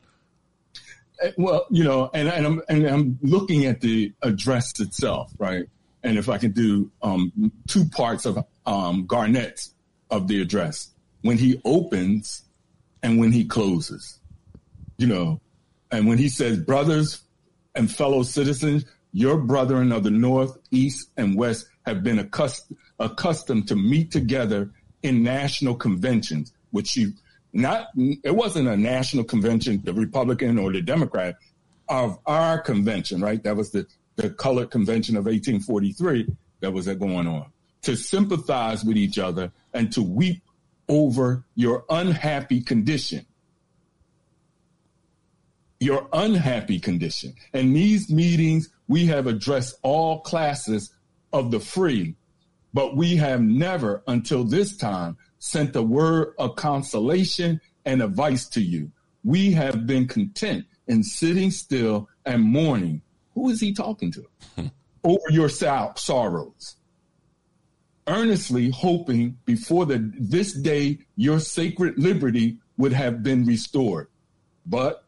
Uh, 1.23 1.31
well, 1.37 1.67
you 1.71 1.85
know, 1.85 2.11
and, 2.15 2.29
and 2.29 2.47
I'm 2.47 2.63
and 2.69 2.87
I'm 2.87 3.19
looking 3.23 3.67
at 3.67 3.81
the 3.81 4.13
address 4.23 4.79
itself, 4.81 5.33
right? 5.39 5.67
And 6.03 6.17
if 6.17 6.29
I 6.29 6.39
can 6.39 6.53
do 6.53 6.91
um, 7.03 7.53
two 7.69 7.85
parts 7.87 8.25
of 8.25 8.39
um, 8.65 9.07
Garnet's 9.07 9.75
of 10.11 10.29
the 10.29 10.41
address, 10.41 10.91
when 11.23 11.39
he 11.39 11.61
opens 11.65 12.43
and 13.03 13.19
when 13.19 13.33
he 13.33 13.45
closes, 13.45 14.19
you 14.99 15.07
know, 15.07 15.41
and 15.91 16.07
when 16.07 16.19
he 16.19 16.29
says, 16.29 16.59
"Brothers, 16.59 17.23
and 17.75 17.91
fellow 17.91 18.23
citizens, 18.23 18.85
your 19.13 19.39
brethren 19.39 19.93
of 19.93 20.05
the 20.05 20.11
North, 20.11 20.57
East, 20.71 21.11
and 21.17 21.37
West 21.37 21.67
have 21.87 22.03
been 22.03 22.19
accustomed, 22.19 23.69
to 23.69 23.77
meet 23.77 24.11
together 24.11 24.71
in 25.03 25.23
national 25.23 25.75
conventions, 25.75 26.53
which 26.71 26.97
you 26.97 27.13
not, 27.53 27.89
it 27.97 28.35
wasn't 28.35 28.69
a 28.69 28.77
national 28.77 29.25
convention, 29.25 29.81
the 29.83 29.93
Republican 29.93 30.59
or 30.59 30.73
the 30.73 30.83
Democrat, 30.83 31.37
of 31.89 32.19
our 32.27 32.61
convention, 32.61 33.21
right? 33.21 33.43
That 33.43 33.57
was 33.57 33.71
the, 33.71 33.87
the 34.15 34.31
colored 34.31 34.71
convention 34.71 35.17
of 35.17 35.25
1843 35.25 36.29
that 36.61 36.73
was 36.73 36.87
going 36.87 37.27
on. 37.27 37.47
To 37.83 37.97
sympathize 37.97 38.85
with 38.85 38.97
each 38.97 39.19
other 39.19 39.53
and 39.73 39.91
to 39.93 40.03
weep 40.03 40.43
over 40.89 41.45
your 41.55 41.85
unhappy 41.89 42.61
condition 42.61 43.25
your 45.81 46.07
unhappy 46.13 46.79
condition. 46.79 47.35
In 47.55 47.73
these 47.73 48.11
meetings, 48.11 48.69
we 48.87 49.07
have 49.07 49.27
addressed 49.27 49.77
all 49.83 50.21
classes 50.21 50.93
of 51.33 51.51
the 51.51 51.59
free, 51.59 52.15
but 52.75 52.97
we 52.97 53.17
have 53.17 53.41
never 53.41 54.03
until 54.07 54.45
this 54.45 54.77
time 54.77 55.17
sent 55.39 55.75
a 55.75 55.83
word 55.83 56.35
of 56.39 56.55
consolation 56.57 57.61
and 57.87 58.03
advice 58.03 58.47
to 58.51 58.61
you. 58.61 58.93
We 59.25 59.53
have 59.53 59.87
been 59.87 60.07
content 60.07 60.67
in 60.87 61.03
sitting 61.03 61.51
still 61.51 62.09
and 62.27 62.43
mourning. 62.43 63.01
Who 63.35 63.49
is 63.49 63.61
he 63.61 63.73
talking 63.73 64.13
to? 64.13 64.27
Over 65.05 65.31
your 65.31 65.49
sorrows. 65.49 66.77
Earnestly 68.07 68.71
hoping 68.71 69.39
before 69.45 69.87
the, 69.87 70.11
this 70.19 70.53
day 70.53 70.99
your 71.17 71.39
sacred 71.39 71.99
liberty 71.99 72.59
would 72.77 72.93
have 72.93 73.23
been 73.23 73.45
restored. 73.45 74.09
But 74.67 75.05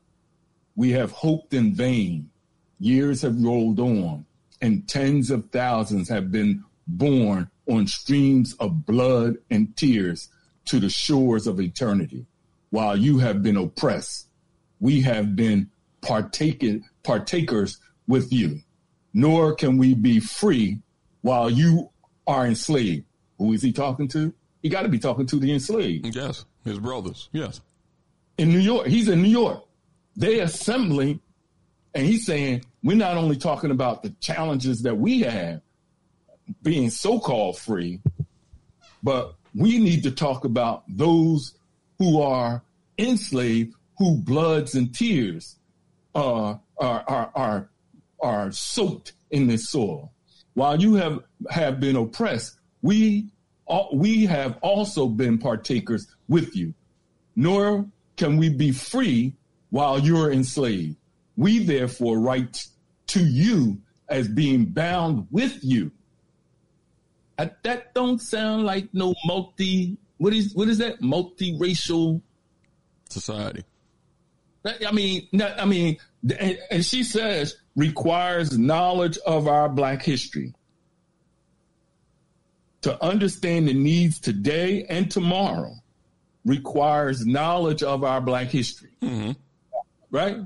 we 0.77 0.91
have 0.91 1.11
hoped 1.11 1.55
in 1.55 1.75
vain. 1.75 2.31
Years 2.79 3.23
have 3.23 3.43
rolled 3.43 3.81
on, 3.81 4.27
and 4.61 4.89
tens 4.89 5.31
of 5.31 5.51
thousands 5.51 6.09
have 6.09 6.31
been 6.31 6.65
born 6.87 7.49
on 7.67 7.87
streams 7.87 8.55
of 8.55 8.85
blood 8.87 9.37
and 9.51 9.77
tears 9.77 10.29
to 10.67 10.81
the 10.81 10.91
shores 10.91 11.47
of 11.47 11.61
eternity. 11.61 12.27
While 12.71 12.97
you 12.97 13.19
have 13.19 13.43
been 13.43 13.57
oppressed, 13.57 14.27
we 14.81 15.01
have 15.03 15.37
been 15.37 15.71
partaken, 16.01 16.85
partakers 17.03 17.79
with 18.07 18.33
you. 18.33 18.61
Nor 19.15 19.55
can 19.55 19.77
we 19.77 19.95
be 19.95 20.21
free 20.21 20.81
while 21.21 21.51
you 21.51 21.91
are 22.27 22.47
enslaved. 22.47 23.05
Who 23.39 23.53
is 23.53 23.63
he 23.63 23.73
talking 23.73 24.09
to? 24.09 24.33
He 24.63 24.69
got 24.69 24.83
to 24.83 24.89
be 24.89 24.99
talking 24.99 25.27
to 25.27 25.37
the 25.37 25.53
enslaved. 25.53 26.15
Yes, 26.15 26.45
his 26.65 26.79
brothers. 26.79 27.29
Yes. 27.33 27.61
In 28.39 28.49
New 28.51 28.59
York. 28.59 28.87
He's 28.87 29.09
in 29.09 29.23
New 29.23 29.29
York 29.29 29.65
they 30.17 30.41
assembling, 30.41 31.21
and 31.95 32.07
he's 32.07 32.27
saying 32.27 32.65
we're 32.83 32.97
not 32.97 33.17
only 33.17 33.37
talking 33.37 33.71
about 33.71 34.03
the 34.03 34.11
challenges 34.21 34.83
that 34.83 34.97
we 34.97 35.21
have, 35.21 35.61
being 36.63 36.91
so 36.91 37.19
called 37.19 37.59
free, 37.59 38.01
but 39.03 39.35
we 39.55 39.79
need 39.79 40.03
to 40.03 40.11
talk 40.11 40.45
about 40.45 40.85
those 40.89 41.55
who 41.99 42.21
are 42.21 42.63
enslaved, 42.99 43.75
who 43.99 44.17
bloods 44.17 44.75
and 44.75 44.95
tears 44.95 45.57
uh, 46.15 46.57
are, 46.79 47.05
are, 47.07 47.31
are, 47.35 47.71
are 48.21 48.53
soaked 48.53 49.13
in 49.31 49.47
this 49.47 49.71
soil. 49.71 50.13
While 50.55 50.81
you 50.81 50.95
have, 50.95 51.21
have 51.51 51.81
been 51.81 51.97
oppressed, 51.97 52.59
we, 52.83 53.29
we 53.93 54.27
have 54.27 54.59
also 54.63 55.09
been 55.09 55.39
partakers 55.39 56.07
with 56.29 56.55
you. 56.57 56.75
Nor 57.35 57.87
can 58.17 58.37
we 58.37 58.51
be 58.51 58.73
free 58.73 59.35
while 59.71 59.99
you're 59.99 60.33
enslaved. 60.33 60.97
We 61.37 61.61
therefore 61.61 62.19
write 62.19 62.67
to 63.09 63.25
you 63.25 63.81
as 64.09 64.29
being 64.29 64.67
bound 64.67 65.27
with 65.31 65.59
you. 65.63 65.91
Uh, 67.39 67.47
that 67.63 67.95
don't 67.95 68.21
sound 68.21 68.65
like 68.65 68.89
no 68.93 69.15
multi. 69.25 69.97
What 70.19 70.35
is 70.35 70.55
what 70.55 70.69
is 70.69 70.79
that 70.79 71.01
multiracial 71.01 72.21
society? 73.09 73.65
I 74.65 74.93
mean, 74.93 75.27
I 75.41 75.65
mean, 75.65 75.97
and 76.31 76.85
she 76.85 77.03
says 77.03 77.57
requires 77.75 78.57
knowledge 78.59 79.19
of 79.27 79.49
our 79.49 79.69
Black 79.69 80.03
history 80.03 80.55
to 82.83 83.03
understand 83.03 83.69
the 83.69 83.75
needs 83.75 84.21
today 84.21 84.85
and 84.89 85.11
tomorrow. 85.11 85.75
Requires 86.45 87.25
knowledge 87.25 87.85
of 87.85 88.03
our 88.03 88.21
Black 88.21 88.49
history, 88.49 88.91
mm-hmm. 89.01 89.33
right? 90.11 90.39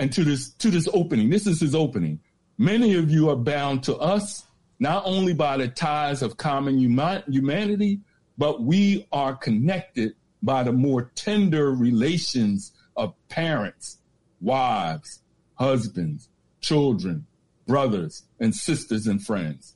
And 0.00 0.12
to 0.12 0.24
this 0.24 0.50
to 0.54 0.70
this 0.70 0.88
opening, 0.92 1.30
this 1.30 1.46
is 1.46 1.60
his 1.60 1.74
opening. 1.74 2.20
Many 2.58 2.96
of 2.96 3.08
you 3.08 3.30
are 3.30 3.36
bound 3.36 3.84
to 3.84 3.96
us 3.96 4.44
not 4.80 5.04
only 5.06 5.32
by 5.32 5.56
the 5.56 5.68
ties 5.68 6.22
of 6.22 6.36
common 6.36 6.78
humanity, 6.78 8.00
but 8.36 8.62
we 8.62 9.06
are 9.12 9.34
connected 9.34 10.14
by 10.42 10.62
the 10.62 10.72
more 10.72 11.10
tender 11.14 11.72
relations 11.72 12.72
of 12.96 13.14
parents, 13.28 13.97
wives, 14.40 15.20
husbands, 15.54 16.28
children, 16.60 17.26
brothers, 17.66 18.24
and 18.40 18.54
sisters 18.54 19.06
and 19.06 19.24
friends. 19.24 19.74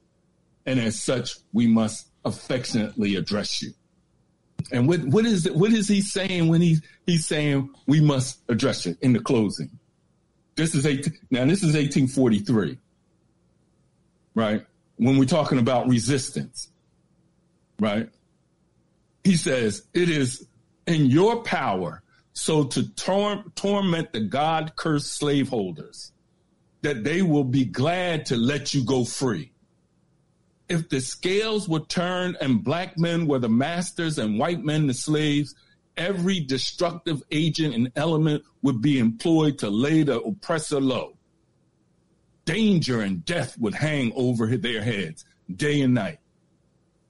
And 0.66 0.78
as 0.78 1.02
such, 1.02 1.36
we 1.52 1.66
must 1.66 2.08
affectionately 2.24 3.16
address 3.16 3.62
you. 3.62 3.72
And 4.70 4.86
what, 4.86 5.00
what 5.04 5.26
is 5.26 5.46
it, 5.46 5.56
what 5.56 5.72
is 5.72 5.88
he 5.88 6.00
saying 6.00 6.48
when 6.48 6.60
he, 6.60 6.76
he's 7.04 7.26
saying 7.26 7.70
we 7.86 8.00
must 8.00 8.38
address 8.48 8.86
you 8.86 8.96
in 9.00 9.12
the 9.12 9.20
closing? 9.20 9.70
This 10.54 10.74
is 10.74 10.86
18, 10.86 11.12
now 11.30 11.44
this 11.46 11.62
is 11.62 11.74
1843, 11.74 12.78
right? 14.34 14.64
when 14.96 15.18
we're 15.18 15.24
talking 15.24 15.58
about 15.58 15.88
resistance, 15.88 16.68
right? 17.80 18.08
He 19.24 19.36
says, 19.36 19.82
it 19.94 20.08
is 20.08 20.46
in 20.86 21.06
your 21.06 21.42
power 21.42 22.01
so 22.32 22.64
to 22.64 22.88
tor- 22.94 23.44
torment 23.54 24.12
the 24.12 24.20
God 24.20 24.76
cursed 24.76 25.12
slaveholders 25.16 26.12
that 26.82 27.04
they 27.04 27.22
will 27.22 27.44
be 27.44 27.64
glad 27.64 28.26
to 28.26 28.36
let 28.36 28.74
you 28.74 28.84
go 28.84 29.04
free. 29.04 29.52
If 30.68 30.88
the 30.88 31.00
scales 31.00 31.68
were 31.68 31.80
turned 31.80 32.36
and 32.40 32.64
black 32.64 32.98
men 32.98 33.26
were 33.26 33.38
the 33.38 33.48
masters 33.48 34.18
and 34.18 34.38
white 34.38 34.64
men 34.64 34.86
the 34.86 34.94
slaves, 34.94 35.54
every 35.96 36.40
destructive 36.40 37.22
agent 37.30 37.74
and 37.74 37.92
element 37.94 38.42
would 38.62 38.80
be 38.80 38.98
employed 38.98 39.58
to 39.58 39.68
lay 39.68 40.02
the 40.02 40.20
oppressor 40.20 40.80
low 40.80 41.16
danger 42.44 43.00
and 43.00 43.24
death 43.24 43.56
would 43.58 43.74
hang 43.74 44.12
over 44.14 44.56
their 44.56 44.82
heads 44.82 45.24
day 45.54 45.80
and 45.80 45.94
night. 45.94 46.18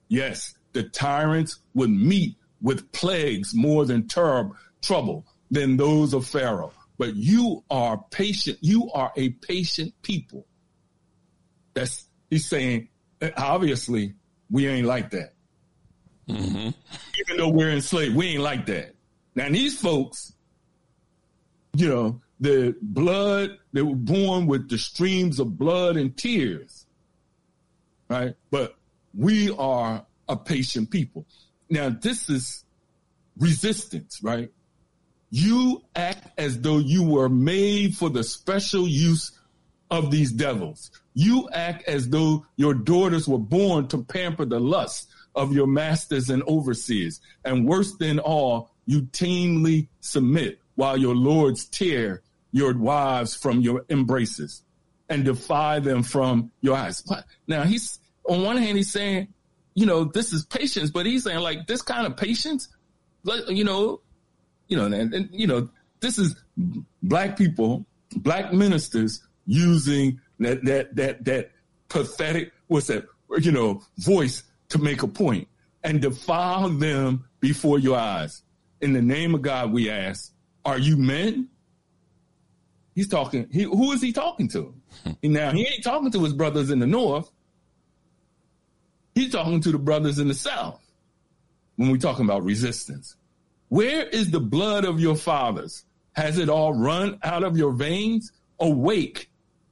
Yes, 0.07 0.53
the 0.73 0.83
tyrants 0.83 1.59
would 1.73 1.89
meet 1.89 2.35
with 2.61 2.91
plagues 2.91 3.53
more 3.53 3.85
than 3.85 4.07
ter- 4.07 4.51
trouble 4.83 5.25
than 5.49 5.77
those 5.77 6.13
of 6.13 6.27
Pharaoh. 6.27 6.73
But 6.97 7.15
you 7.15 7.63
are 7.71 8.03
patient. 8.11 8.59
You 8.61 8.91
are 8.91 9.11
a 9.15 9.29
patient 9.29 9.93
people. 10.03 10.45
That's 11.73 12.05
he's 12.29 12.47
saying. 12.47 12.89
Obviously, 13.37 14.13
we 14.51 14.67
ain't 14.67 14.85
like 14.85 15.11
that. 15.11 15.33
Mm-hmm. 16.27 16.69
Even 17.19 17.37
though 17.37 17.49
we're 17.49 17.71
enslaved, 17.71 18.15
we 18.15 18.27
ain't 18.27 18.43
like 18.43 18.65
that. 18.67 18.93
Now 19.33 19.49
these 19.49 19.79
folks, 19.79 20.33
you 21.75 21.89
know, 21.89 22.21
the 22.39 22.75
blood, 22.81 23.57
they 23.71 23.81
were 23.81 23.95
born 23.95 24.45
with 24.45 24.69
the 24.69 24.77
streams 24.77 25.39
of 25.39 25.57
blood 25.57 25.97
and 25.97 26.15
tears. 26.15 26.85
Right? 28.09 28.35
But 28.51 28.75
we 29.15 29.49
are 29.51 30.05
a 30.27 30.37
patient 30.37 30.91
people. 30.91 31.25
Now, 31.69 31.89
this 31.89 32.29
is 32.29 32.63
resistance, 33.37 34.19
right? 34.21 34.51
You 35.35 35.81
act 35.95 36.27
as 36.37 36.61
though 36.61 36.77
you 36.77 37.01
were 37.01 37.27
made 37.27 37.97
for 37.97 38.07
the 38.07 38.23
special 38.23 38.87
use 38.87 39.31
of 39.89 40.11
these 40.11 40.31
devils. 40.31 40.91
You 41.15 41.49
act 41.51 41.87
as 41.87 42.07
though 42.07 42.45
your 42.55 42.75
daughters 42.75 43.27
were 43.27 43.39
born 43.39 43.87
to 43.87 44.03
pamper 44.03 44.45
the 44.45 44.59
lust 44.59 45.09
of 45.33 45.51
your 45.51 45.65
masters 45.65 46.29
and 46.29 46.43
overseers. 46.43 47.19
And 47.43 47.67
worse 47.67 47.95
than 47.95 48.19
all, 48.19 48.69
you 48.85 49.07
tamely 49.11 49.89
submit 50.01 50.59
while 50.75 50.97
your 50.97 51.15
lords 51.15 51.65
tear 51.65 52.21
your 52.51 52.77
wives 52.77 53.35
from 53.35 53.61
your 53.61 53.85
embraces 53.89 54.61
and 55.09 55.25
defy 55.25 55.79
them 55.79 56.03
from 56.03 56.51
your 56.61 56.75
eyes. 56.75 57.03
Now 57.47 57.63
he's 57.63 57.97
on 58.29 58.43
one 58.43 58.57
hand, 58.57 58.77
he's 58.77 58.91
saying, 58.91 59.29
you 59.73 59.87
know, 59.87 60.03
this 60.03 60.31
is 60.31 60.45
patience, 60.45 60.91
but 60.91 61.07
he's 61.07 61.23
saying 61.23 61.39
like 61.39 61.65
this 61.65 61.81
kind 61.81 62.05
of 62.05 62.17
patience, 62.17 62.67
you 63.47 63.63
know, 63.63 64.01
you 64.67 64.77
know, 64.77 64.85
and, 64.85 65.13
and 65.13 65.29
you 65.31 65.47
know, 65.47 65.69
this 65.99 66.17
is 66.17 66.35
black 67.01 67.37
people, 67.37 67.85
black 68.17 68.53
ministers 68.53 69.23
using 69.45 70.19
that, 70.39 70.63
that, 70.65 70.95
that, 70.95 71.25
that 71.25 71.51
pathetic, 71.89 72.51
what's 72.67 72.87
that, 72.87 73.05
you 73.39 73.51
know, 73.51 73.81
voice 73.97 74.43
to 74.69 74.79
make 74.79 75.03
a 75.03 75.07
point 75.07 75.47
and 75.83 76.01
defile 76.01 76.69
them 76.69 77.25
before 77.39 77.79
your 77.79 77.97
eyes. 77.97 78.41
In 78.81 78.93
the 78.93 79.01
name 79.01 79.35
of 79.35 79.41
God, 79.41 79.71
we 79.71 79.89
ask, 79.89 80.33
are 80.65 80.77
you 80.77 80.97
men? 80.97 81.49
He's 82.95 83.07
talking. 83.07 83.47
He, 83.51 83.63
who 83.63 83.91
is 83.91 84.01
he 84.01 84.11
talking 84.11 84.47
to? 84.49 84.73
Hmm. 85.03 85.11
now 85.23 85.51
he 85.51 85.65
ain't 85.65 85.83
talking 85.83 86.11
to 86.11 86.23
his 86.23 86.33
brothers 86.33 86.69
in 86.69 86.79
the 86.79 86.87
north. 86.87 87.29
He's 89.15 89.31
talking 89.31 89.61
to 89.61 89.71
the 89.71 89.79
brothers 89.79 90.19
in 90.19 90.27
the 90.27 90.33
south. 90.33 90.79
When 91.75 91.91
we're 91.91 91.97
talking 91.97 92.25
about 92.25 92.43
resistance, 92.43 93.15
where 93.73 94.05
is 94.07 94.29
the 94.29 94.39
blood 94.39 94.85
of 94.85 94.99
your 94.99 95.15
fathers? 95.15 95.83
Has 96.11 96.37
it 96.37 96.47
all 96.47 96.75
run 96.75 97.17
out 97.23 97.43
of 97.43 97.57
your 97.57 97.71
veins? 97.71 98.31
Awake, 98.59 99.31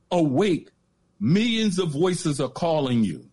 awake! 0.09 0.71
Millions 1.19 1.77
of 1.77 1.89
voices 1.89 2.41
are 2.41 2.49
calling 2.49 3.03
you. 3.03 3.29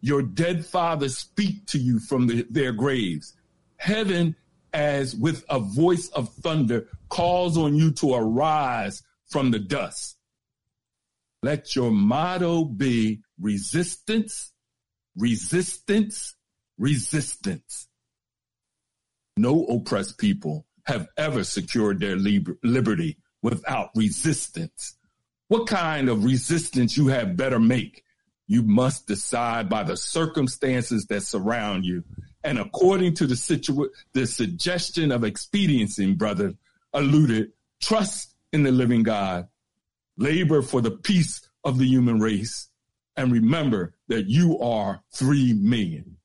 Your 0.00 0.22
dead 0.22 0.66
fathers 0.66 1.16
speak 1.16 1.66
to 1.66 1.78
you 1.78 2.00
from 2.00 2.26
the, 2.26 2.44
their 2.50 2.72
graves. 2.72 3.34
Heaven, 3.76 4.34
as 4.72 5.14
with 5.14 5.44
a 5.48 5.60
voice 5.60 6.08
of 6.08 6.34
thunder, 6.34 6.88
calls 7.08 7.56
on 7.56 7.76
you 7.76 7.92
to 7.92 8.14
arise 8.14 9.04
from 9.28 9.52
the 9.52 9.60
dust. 9.60 10.16
Let 11.44 11.76
your 11.76 11.92
motto 11.92 12.64
be 12.64 13.20
resistance, 13.40 14.52
resistance, 15.16 16.34
resistance. 16.76 17.87
No 19.38 19.64
oppressed 19.66 20.18
people 20.18 20.66
have 20.84 21.08
ever 21.16 21.44
secured 21.44 22.00
their 22.00 22.16
liber- 22.16 22.58
liberty 22.62 23.18
without 23.42 23.90
resistance. 23.94 24.96
What 25.48 25.66
kind 25.66 26.08
of 26.08 26.24
resistance 26.24 26.96
you 26.96 27.08
have 27.08 27.36
better 27.36 27.60
make? 27.60 28.04
You 28.46 28.62
must 28.62 29.06
decide 29.06 29.68
by 29.68 29.82
the 29.82 29.96
circumstances 29.96 31.06
that 31.06 31.22
surround 31.22 31.84
you. 31.84 32.04
And 32.42 32.58
according 32.58 33.14
to 33.14 33.26
the 33.26 33.34
situa- 33.34 33.90
the 34.12 34.26
suggestion 34.26 35.12
of 35.12 35.24
expediency, 35.24 36.12
brother, 36.14 36.54
alluded, 36.92 37.52
trust 37.80 38.34
in 38.52 38.62
the 38.62 38.72
living 38.72 39.02
God. 39.02 39.48
Labor 40.16 40.62
for 40.62 40.80
the 40.80 40.90
peace 40.90 41.48
of 41.64 41.78
the 41.78 41.86
human 41.86 42.18
race. 42.18 42.68
And 43.16 43.32
remember 43.32 43.94
that 44.08 44.26
you 44.26 44.58
are 44.60 45.02
3 45.12 45.52
million. 45.54 46.16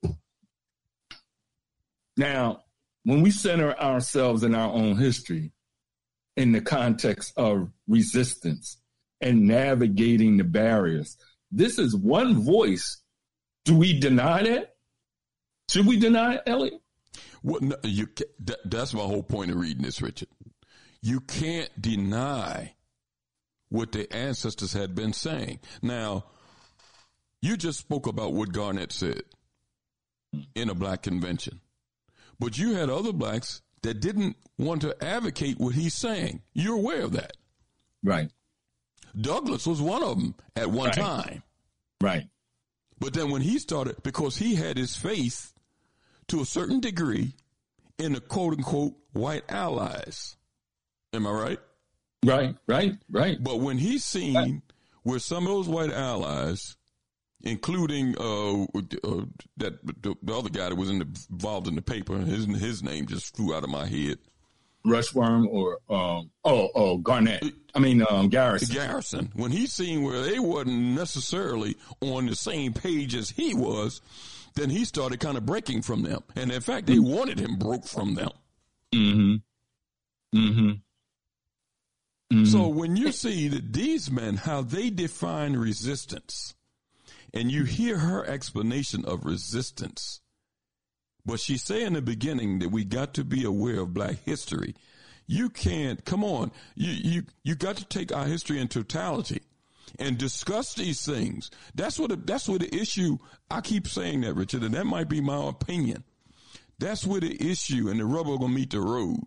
Now, 2.15 2.62
when 3.03 3.21
we 3.21 3.31
center 3.31 3.77
ourselves 3.79 4.43
in 4.43 4.55
our 4.55 4.71
own 4.71 4.97
history 4.97 5.51
in 6.35 6.51
the 6.51 6.61
context 6.61 7.33
of 7.37 7.69
resistance 7.87 8.77
and 9.21 9.47
navigating 9.47 10.37
the 10.37 10.43
barriers, 10.43 11.17
this 11.51 11.77
is 11.79 11.95
one 11.95 12.41
voice. 12.41 13.01
Do 13.65 13.77
we 13.77 13.99
deny 13.99 14.43
that? 14.43 14.75
Should 15.69 15.87
we 15.87 15.97
deny 15.97 16.35
it, 16.35 16.43
Elliot? 16.47 16.81
Well, 17.43 17.61
no, 17.61 17.75
you, 17.83 18.07
that, 18.45 18.59
that's 18.65 18.93
my 18.93 19.03
whole 19.03 19.23
point 19.23 19.51
of 19.51 19.57
reading 19.57 19.83
this, 19.83 20.01
Richard 20.01 20.29
you 21.03 21.19
can't 21.19 21.69
deny 21.79 22.73
what 23.67 23.91
the 23.91 24.11
ancestors 24.15 24.71
had 24.71 24.95
been 24.95 25.11
saying. 25.11 25.59
Now, 25.81 26.23
You 27.43 27.57
just 27.57 27.79
spoke 27.79 28.07
about 28.07 28.31
what 28.31 28.53
Garnett 28.53 28.93
said 28.93 29.23
in 30.55 30.69
a 30.69 30.73
black 30.73 31.03
convention. 31.03 31.59
But 32.39 32.57
you 32.57 32.75
had 32.75 32.89
other 32.89 33.13
blacks 33.13 33.61
that 33.83 33.99
didn't 33.99 34.37
want 34.57 34.81
to 34.81 35.03
advocate 35.03 35.59
what 35.59 35.75
he's 35.75 35.93
saying. 35.93 36.41
You're 36.53 36.75
aware 36.75 37.01
of 37.01 37.13
that. 37.13 37.33
Right. 38.03 38.31
Douglass 39.19 39.67
was 39.67 39.81
one 39.81 40.03
of 40.03 40.19
them 40.19 40.35
at 40.55 40.71
one 40.71 40.87
right. 40.87 40.95
time. 40.95 41.43
Right. 42.01 42.27
But 42.99 43.13
then 43.13 43.31
when 43.31 43.41
he 43.41 43.59
started, 43.59 44.01
because 44.03 44.37
he 44.37 44.55
had 44.55 44.77
his 44.77 44.95
faith 44.95 45.53
to 46.27 46.41
a 46.41 46.45
certain 46.45 46.79
degree 46.79 47.33
in 47.97 48.13
the 48.13 48.21
quote 48.21 48.53
unquote 48.53 48.93
white 49.13 49.43
allies. 49.49 50.35
Am 51.13 51.27
I 51.27 51.31
right? 51.31 51.59
Right, 52.25 52.55
right, 52.67 52.93
right. 53.09 53.37
But 53.41 53.59
when 53.59 53.77
he's 53.77 54.03
seen 54.03 54.35
right. 54.35 54.61
where 55.03 55.19
some 55.19 55.45
of 55.45 55.49
those 55.49 55.67
white 55.67 55.91
allies, 55.91 56.77
including 57.43 58.15
uh, 58.17 58.63
uh, 58.63 59.25
that 59.57 59.85
the, 60.01 60.15
the, 60.21 60.33
other 60.33 60.49
guy 60.49 60.69
that 60.69 60.75
was 60.75 60.89
in 60.89 60.99
the, 60.99 61.25
involved 61.29 61.67
in 61.67 61.75
the 61.75 61.81
paper, 61.81 62.17
his 62.17 62.45
his 62.45 62.81
name 62.81 63.05
just 63.05 63.35
flew 63.35 63.53
out 63.53 63.63
of 63.63 63.69
my 63.69 63.85
head. 63.85 64.17
Rushworm 64.85 65.47
or 65.47 65.79
um, 65.89 66.29
oh 66.43 66.69
oh 66.75 66.97
Garnett. 66.97 67.43
I 67.75 67.79
mean 67.79 68.05
um, 68.09 68.29
Garrison. 68.29 68.75
Garrison. 68.75 69.31
When 69.35 69.51
he 69.51 69.67
seen 69.67 70.03
where 70.03 70.21
they 70.21 70.39
wasn't 70.39 70.95
necessarily 70.95 71.77
on 72.01 72.25
the 72.25 72.35
same 72.35 72.73
page 72.73 73.15
as 73.15 73.29
he 73.29 73.53
was, 73.53 74.01
then 74.55 74.69
he 74.69 74.85
started 74.85 75.19
kind 75.19 75.37
of 75.37 75.45
breaking 75.45 75.81
from 75.81 76.03
them. 76.03 76.21
And 76.35 76.51
in 76.51 76.61
fact, 76.61 76.87
they 76.87 76.95
mm-hmm. 76.95 77.13
wanted 77.13 77.39
him 77.39 77.57
broke 77.57 77.87
from 77.87 78.15
them. 78.15 78.31
Mm-hmm. 78.93 80.37
Mm-hmm. 80.37 80.69
Mm-hmm. 82.33 82.45
So 82.45 82.67
when 82.67 82.95
you 82.95 83.11
see 83.11 83.47
that 83.49 83.73
these 83.73 84.11
men, 84.11 84.37
how 84.37 84.61
they 84.61 84.89
define 84.89 85.55
resistance, 85.55 86.55
and 87.33 87.51
you 87.51 87.63
hear 87.63 87.97
her 87.97 88.25
explanation 88.25 89.05
of 89.05 89.25
resistance, 89.25 90.21
but 91.25 91.39
she 91.39 91.57
say 91.57 91.83
in 91.83 91.93
the 91.93 92.01
beginning 92.01 92.59
that 92.59 92.69
we 92.69 92.85
got 92.85 93.13
to 93.15 93.23
be 93.23 93.43
aware 93.43 93.79
of 93.79 93.93
black 93.93 94.17
history. 94.23 94.75
You 95.25 95.49
can't, 95.49 96.03
come 96.03 96.23
on, 96.23 96.51
you, 96.75 96.91
you, 96.91 97.23
you 97.43 97.55
got 97.55 97.77
to 97.77 97.85
take 97.85 98.13
our 98.13 98.25
history 98.25 98.59
in 98.59 98.67
totality 98.67 99.41
and 99.97 100.17
discuss 100.17 100.73
these 100.73 101.05
things. 101.05 101.49
That's 101.73 101.97
what, 101.97 102.09
the, 102.09 102.17
that's 102.17 102.47
what 102.47 102.59
the 102.61 102.75
issue, 102.75 103.17
I 103.49 103.61
keep 103.61 103.87
saying 103.87 104.21
that, 104.21 104.33
Richard, 104.33 104.63
and 104.63 104.73
that 104.73 104.85
might 104.85 105.09
be 105.09 105.21
my 105.21 105.47
opinion. 105.47 106.03
That's 106.77 107.05
where 107.05 107.21
the 107.21 107.49
issue 107.49 107.89
and 107.89 107.99
the 107.99 108.05
rubber 108.05 108.37
gonna 108.37 108.53
meet 108.53 108.71
the 108.71 108.81
road 108.81 109.21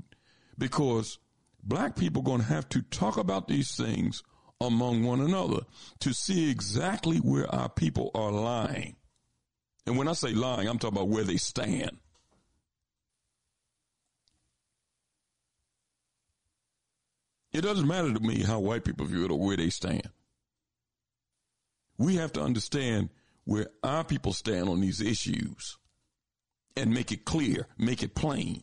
because 0.59 1.19
black 1.63 1.97
people 1.97 2.23
to 2.23 2.43
have 2.43 2.69
to 2.71 2.83
talk 2.83 3.17
about 3.17 3.49
these 3.49 3.75
things 3.75 4.23
among 4.61 5.05
one 5.05 5.21
another 5.21 5.61
to 6.01 6.13
see 6.13 6.51
exactly 6.51 7.19
where 7.19 7.53
our 7.55 7.69
people 7.69 8.11
are 8.15 8.33
lying. 8.33 8.97
And 9.87 9.97
when 9.97 10.09
I 10.09 10.15
say 10.15 10.33
lying, 10.33 10.69
I'm 10.69 10.79
talking 10.79 10.97
about 10.97 11.09
where 11.09 11.25
they 11.25 11.37
stand. 11.37 11.99
It 17.53 17.63
doesn't 17.63 17.87
matter 17.87 18.13
to 18.13 18.21
me 18.21 18.43
how 18.43 18.59
white 18.59 18.85
people 18.85 19.07
view 19.07 19.25
it 19.25 19.31
or 19.31 19.39
where 19.39 19.57
they 19.57 19.71
stand. 19.71 20.11
We 21.97 22.17
have 22.17 22.33
to 22.35 22.43
understand 22.43 23.09
where 23.45 23.69
our 23.83 24.05
people 24.05 24.33
stand 24.33 24.69
on 24.69 24.81
these 24.81 25.01
issues 25.01 25.79
and 26.77 26.93
make 26.93 27.13
it 27.13 27.25
clear, 27.25 27.67
make 27.79 28.03
it 28.03 28.15
plain. 28.15 28.63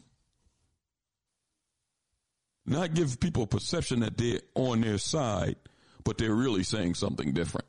Not 2.66 2.94
give 2.94 3.20
people 3.20 3.44
a 3.44 3.48
perception 3.48 4.02
that 4.02 4.18
they're 4.18 4.42
on 4.54 4.82
their 4.82 5.00
side, 5.00 5.56
but 6.04 6.18
they're 6.18 6.36
really 6.36 6.64
saying 6.64 6.96
something 6.96 7.34
different. 7.34 7.68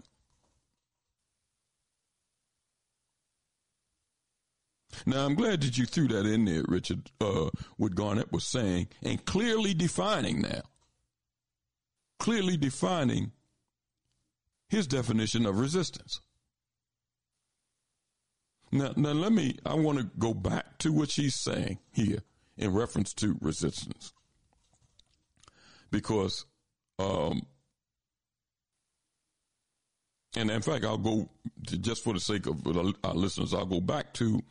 Now, 5.06 5.26
I'm 5.26 5.34
glad 5.34 5.60
that 5.62 5.76
you 5.76 5.86
threw 5.86 6.08
that 6.08 6.24
in 6.26 6.44
there, 6.44 6.62
Richard, 6.68 7.10
uh, 7.20 7.50
what 7.76 7.94
Garnett 7.94 8.32
was 8.32 8.44
saying, 8.44 8.88
and 9.02 9.24
clearly 9.24 9.74
defining 9.74 10.40
now. 10.40 10.62
Clearly 12.18 12.56
defining 12.56 13.32
his 14.68 14.86
definition 14.86 15.46
of 15.46 15.58
resistance. 15.58 16.20
Now, 18.72 18.92
now 18.96 19.12
let 19.12 19.32
me, 19.32 19.56
I 19.66 19.74
want 19.74 19.98
to 19.98 20.10
go 20.18 20.32
back 20.32 20.78
to 20.78 20.92
what 20.92 21.10
she's 21.10 21.34
saying 21.34 21.78
here 21.92 22.20
in 22.56 22.72
reference 22.72 23.12
to 23.14 23.36
resistance 23.40 24.12
because, 25.90 26.44
um, 26.98 27.42
and 30.36 30.50
in 30.50 30.62
fact, 30.62 30.84
I'll 30.84 30.98
go 30.98 31.28
just 31.62 32.02
for 32.02 32.12
the 32.12 32.20
sake 32.20 32.46
of 32.46 32.66
our 33.04 33.14
listeners, 33.14 33.54
I'll 33.54 33.66
go 33.66 33.80
back 33.80 34.12
to 34.14 34.42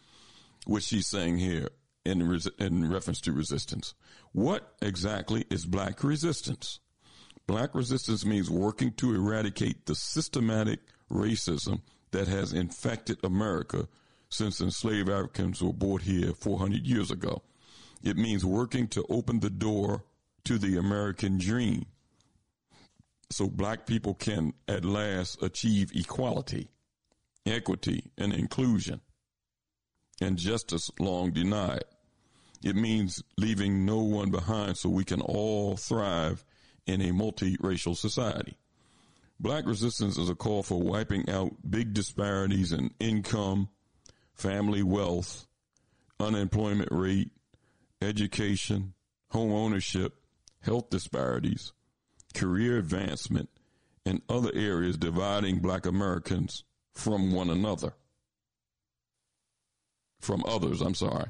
what 0.65 0.83
she's 0.83 1.07
saying 1.07 1.37
here 1.37 1.69
in, 2.05 2.27
res- 2.27 2.49
in 2.59 2.89
reference 2.89 3.21
to 3.21 3.31
resistance. 3.31 3.93
What 4.31 4.73
exactly 4.81 5.45
is 5.49 5.65
black 5.65 6.03
resistance? 6.03 6.79
Black 7.47 7.75
resistance 7.75 8.25
means 8.25 8.49
working 8.49 8.93
to 8.93 9.13
eradicate 9.13 9.85
the 9.85 9.95
systematic 9.95 10.79
racism 11.11 11.81
that 12.11 12.27
has 12.27 12.53
infected 12.53 13.17
America 13.23 13.87
since 14.29 14.61
enslaved 14.61 15.09
Africans 15.09 15.61
were 15.61 15.73
brought 15.73 16.03
here 16.03 16.33
400 16.33 16.87
years 16.87 17.11
ago. 17.11 17.43
It 18.01 18.17
means 18.17 18.45
working 18.45 18.87
to 18.89 19.05
open 19.09 19.39
the 19.39 19.49
door 19.49 20.03
to 20.45 20.57
the 20.57 20.77
American 20.77 21.37
dream 21.37 21.85
so 23.33 23.47
black 23.47 23.85
people 23.85 24.13
can 24.13 24.53
at 24.67 24.85
last 24.85 25.41
achieve 25.41 25.91
equality, 25.93 26.69
equity, 27.45 28.11
and 28.17 28.33
inclusion, 28.33 29.01
and 30.21 30.37
justice 30.37 30.89
long 30.99 31.31
denied. 31.31 31.83
It 32.63 32.75
means 32.75 33.21
leaving 33.37 33.85
no 33.85 33.99
one 33.99 34.31
behind 34.31 34.77
so 34.77 34.89
we 34.89 35.03
can 35.03 35.21
all 35.21 35.75
thrive 35.75 36.45
in 36.85 37.01
a 37.01 37.11
multiracial 37.11 37.97
society. 37.97 38.57
Black 39.39 39.65
resistance 39.65 40.17
is 40.17 40.29
a 40.29 40.35
call 40.35 40.63
for 40.63 40.79
wiping 40.79 41.29
out 41.29 41.51
big 41.69 41.93
disparities 41.93 42.71
in 42.71 42.91
income, 42.99 43.67
family 44.33 44.83
wealth, 44.83 45.47
unemployment 46.19 46.89
rate, 46.91 47.31
education, 48.01 48.93
home 49.29 49.51
ownership, 49.51 50.13
health 50.61 50.89
disparities, 50.89 51.73
career 52.33 52.77
advancement, 52.77 53.49
and 54.05 54.21
other 54.27 54.51
areas 54.53 54.97
dividing 54.97 55.59
black 55.59 55.85
Americans 55.85 56.63
from 56.93 57.31
one 57.31 57.49
another. 57.49 57.93
From 60.19 60.43
others, 60.45 60.81
I'm 60.81 60.95
sorry. 60.95 61.29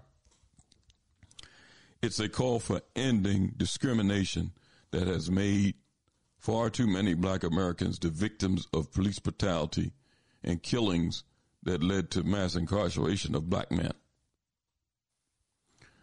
It's 2.01 2.19
a 2.19 2.29
call 2.29 2.59
for 2.59 2.81
ending 2.95 3.53
discrimination 3.55 4.51
that 4.91 5.07
has 5.07 5.31
made 5.31 5.75
far 6.37 6.69
too 6.69 6.87
many 6.87 7.13
black 7.13 7.43
Americans 7.43 7.97
the 7.97 8.09
victims 8.09 8.67
of 8.73 8.91
police 8.91 9.19
brutality 9.19 9.93
and 10.43 10.61
killings 10.61 11.23
that 11.63 11.81
led 11.81 12.11
to 12.11 12.23
mass 12.23 12.55
incarceration 12.55 13.35
of 13.35 13.49
black 13.49 13.71
men. 13.71 13.93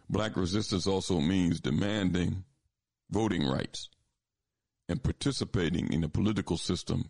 Black 0.09 0.35
resistance 0.35 0.87
also 0.87 1.19
means 1.19 1.59
demanding 1.59 2.43
voting 3.09 3.47
rights 3.47 3.89
and 4.91 5.01
participating 5.01 5.91
in 5.93 6.01
the 6.01 6.09
political 6.09 6.57
system 6.57 7.09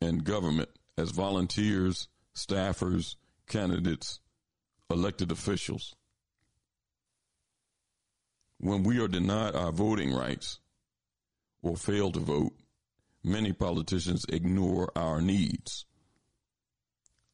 and 0.00 0.22
government 0.22 0.68
as 0.96 1.10
volunteers, 1.10 2.06
staffers, 2.36 3.16
candidates, 3.48 4.20
elected 4.88 5.32
officials. 5.32 5.96
When 8.58 8.84
we 8.84 9.00
are 9.00 9.08
denied 9.08 9.56
our 9.56 9.72
voting 9.72 10.14
rights 10.14 10.60
or 11.62 11.76
fail 11.76 12.12
to 12.12 12.20
vote, 12.20 12.52
many 13.24 13.52
politicians 13.52 14.24
ignore 14.28 14.92
our 14.94 15.20
needs. 15.20 15.86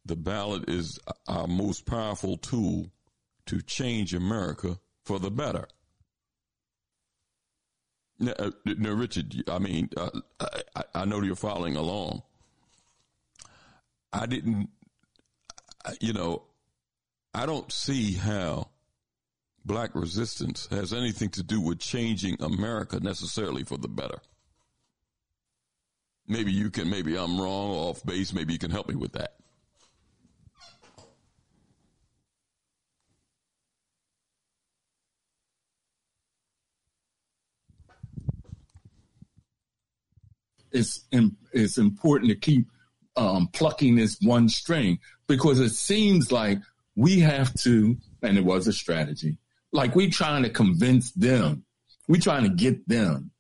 The 0.06 0.16
ballot 0.16 0.70
is 0.70 0.98
our 1.28 1.46
most 1.46 1.84
powerful 1.84 2.38
tool 2.38 2.86
to 3.44 3.60
change 3.60 4.14
America 4.14 4.78
for 5.04 5.18
the 5.18 5.30
better. 5.30 5.68
No, 8.18 8.32
uh, 8.38 8.50
Richard. 8.94 9.44
I 9.48 9.58
mean, 9.58 9.90
uh, 9.96 10.10
I, 10.74 10.82
I 10.94 11.04
know 11.04 11.20
you're 11.22 11.36
following 11.36 11.76
along. 11.76 12.22
I 14.12 14.26
didn't, 14.26 14.70
you 16.00 16.12
know, 16.12 16.44
I 17.34 17.44
don't 17.44 17.70
see 17.70 18.14
how 18.14 18.68
black 19.64 19.94
resistance 19.94 20.68
has 20.70 20.94
anything 20.94 21.28
to 21.30 21.42
do 21.42 21.60
with 21.60 21.78
changing 21.78 22.40
America 22.40 22.98
necessarily 23.00 23.64
for 23.64 23.76
the 23.76 23.88
better. 23.88 24.18
Maybe 26.26 26.52
you 26.52 26.70
can, 26.70 26.88
maybe 26.88 27.16
I'm 27.16 27.40
wrong, 27.40 27.70
off 27.70 28.04
base. 28.04 28.32
Maybe 28.32 28.52
you 28.52 28.58
can 28.58 28.70
help 28.70 28.88
me 28.88 28.94
with 28.94 29.12
that. 29.12 29.34
It's 40.76 41.04
it's 41.52 41.78
important 41.78 42.30
to 42.30 42.36
keep 42.36 42.66
um, 43.16 43.48
plucking 43.52 43.96
this 43.96 44.18
one 44.20 44.48
string 44.48 44.98
because 45.26 45.58
it 45.58 45.70
seems 45.70 46.30
like 46.30 46.58
we 46.94 47.20
have 47.20 47.52
to, 47.54 47.96
and 48.22 48.38
it 48.38 48.44
was 48.44 48.66
a 48.66 48.72
strategy, 48.72 49.38
like 49.72 49.94
we're 49.94 50.10
trying 50.10 50.42
to 50.42 50.50
convince 50.50 51.12
them, 51.12 51.64
we're 52.08 52.20
trying 52.20 52.44
to 52.44 52.50
get 52.50 52.88
them. 52.88 53.30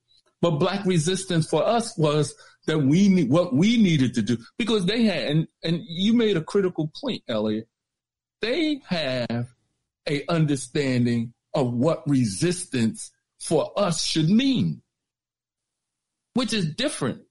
But 0.42 0.52
black 0.52 0.84
resistance 0.84 1.48
for 1.48 1.66
us 1.66 1.96
was 1.96 2.34
that 2.66 2.78
we 2.78 3.08
need 3.08 3.30
what 3.30 3.54
we 3.54 3.80
needed 3.80 4.14
to 4.14 4.22
do 4.22 4.38
because 4.58 4.86
they 4.86 5.04
had, 5.04 5.28
and, 5.28 5.48
and 5.62 5.80
you 5.88 6.12
made 6.12 6.36
a 6.36 6.42
critical 6.42 6.90
point, 7.00 7.22
Elliot. 7.28 7.68
They 8.42 8.82
have 8.88 9.48
a 10.08 10.24
understanding 10.28 11.32
of 11.54 11.72
what 11.72 12.08
resistance 12.08 13.10
for 13.40 13.72
us 13.76 14.04
should 14.04 14.28
mean, 14.28 14.82
which 16.34 16.52
is 16.52 16.74
different. 16.74 17.22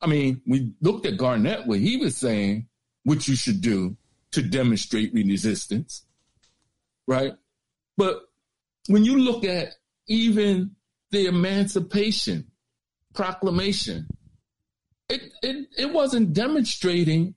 I 0.00 0.06
mean, 0.06 0.42
we 0.46 0.72
looked 0.80 1.06
at 1.06 1.16
Garnett, 1.16 1.66
what 1.66 1.80
he 1.80 1.96
was 1.96 2.16
saying, 2.16 2.68
what 3.04 3.26
you 3.26 3.34
should 3.34 3.60
do 3.60 3.96
to 4.32 4.42
demonstrate 4.42 5.12
resistance, 5.12 6.04
right? 7.06 7.32
But 7.96 8.20
when 8.86 9.04
you 9.04 9.18
look 9.18 9.44
at 9.44 9.68
even 10.06 10.76
the 11.10 11.26
Emancipation 11.26 12.46
Proclamation, 13.14 14.06
it, 15.08 15.22
it, 15.42 15.68
it 15.76 15.92
wasn't 15.92 16.32
demonstrating 16.32 17.34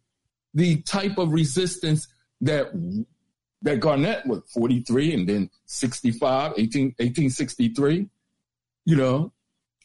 the 0.54 0.82
type 0.82 1.18
of 1.18 1.32
resistance 1.32 2.08
that 2.42 2.68
that 3.64 3.80
Garnett 3.80 4.26
was 4.26 4.42
43 4.54 5.14
and 5.14 5.30
then 5.30 5.50
65, 5.68 6.54
18, 6.58 6.86
1863. 6.98 8.08
You 8.86 8.96
know, 8.96 9.32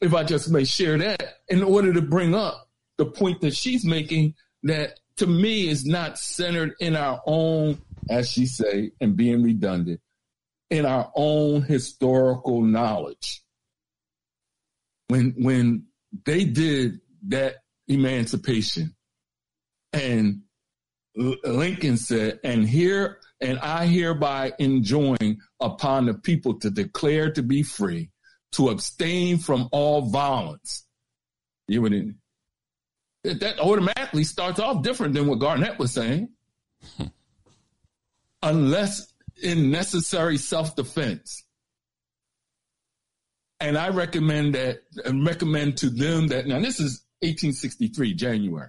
if 0.01 0.15
I 0.15 0.25
just 0.25 0.51
may 0.51 0.65
share 0.65 0.97
that 0.99 1.41
in 1.49 1.63
order 1.63 1.93
to 1.93 2.01
bring 2.01 2.35
up 2.35 2.66
the 2.99 3.07
point 3.07 3.41
that 3.43 3.55
she's 3.55 3.85
making 3.85 4.35
that 4.63 4.99
to 5.17 5.27
me 5.27 5.69
is 5.69 5.85
not 5.85 6.19
centered 6.19 6.75
in 6.81 6.97
our 6.97 7.21
own, 7.27 7.79
as 8.11 8.31
she 8.31 8.47
say, 8.47 8.93
and 9.01 9.17
being 9.17 9.43
redundant, 9.43 10.01
in 10.71 10.85
our 10.85 11.11
own 11.15 11.63
historical 11.63 12.63
knowledge. 12.63 13.43
When 15.09 15.35
when 15.39 15.87
they 16.25 16.45
did 16.45 17.01
that 17.29 17.57
emancipation 17.89 18.95
and 19.93 20.43
Lincoln 21.17 21.97
said, 21.97 22.41
and 22.45 22.69
here 22.69 23.19
and 23.41 23.59
I 23.59 23.87
hereby 23.87 24.53
enjoin 24.59 25.39
upon 25.61 26.07
the 26.07 26.15
people 26.15 26.59
to 26.61 26.71
declare 26.71 27.33
to 27.33 27.43
be 27.43 27.63
free, 27.63 28.11
to 28.53 28.69
abstain 28.69 29.39
from 29.39 29.69
all 29.73 30.03
violence. 30.03 30.85
You 31.69 31.83
would 31.83 32.15
that 33.35 33.59
automatically 33.61 34.25
starts 34.25 34.61
off 34.61 34.83
different 34.83 35.15
than 35.15 35.27
what 35.27 35.39
Garnett 35.39 35.79
was 35.79 35.93
saying. 35.93 36.31
Unless 38.43 39.13
in 39.43 39.71
necessary 39.71 40.39
self-defense. 40.39 41.45
And 43.61 43.77
I 43.79 43.89
recommend 43.89 44.55
that 44.55 44.83
and 45.05 45.27
recommend 45.27 45.79
to 45.79 45.91
them 45.91 46.29
that 46.29 46.47
now 46.47 46.61
this 46.61 46.79
is 46.79 47.05
1863 47.21 48.15
January. 48.15 48.69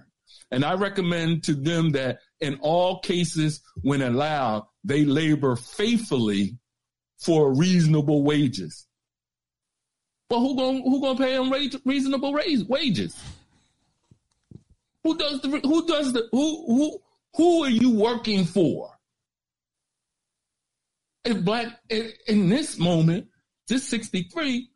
And 0.50 0.64
I 0.64 0.74
recommend 0.74 1.44
to 1.44 1.54
them 1.54 1.90
that 1.90 2.20
in 2.40 2.58
all 2.62 3.00
cases, 3.00 3.60
when 3.82 4.00
allowed, 4.00 4.66
they 4.84 5.04
labor 5.04 5.56
faithfully 5.56 6.56
for 7.18 7.54
reasonable 7.54 8.22
wages. 8.22 8.86
Well, 10.30 10.40
who 10.40 10.56
gonna 10.56 10.82
who 10.82 11.00
gonna 11.00 11.18
pay 11.18 11.36
them 11.36 11.52
reasonable 11.84 12.32
raise, 12.32 12.64
wages? 12.64 13.18
Who 15.08 15.16
does 15.16 15.40
the 15.40 15.48
who 15.48 15.86
does 15.86 16.12
the 16.12 16.28
who 16.32 16.66
who 16.66 17.00
who 17.34 17.64
are 17.64 17.70
you 17.70 17.92
working 17.92 18.44
for? 18.44 18.90
If 21.24 21.42
black 21.42 21.80
in, 21.88 22.12
in 22.26 22.48
this 22.50 22.78
moment, 22.78 23.28
this 23.68 23.88
63, 23.88 24.68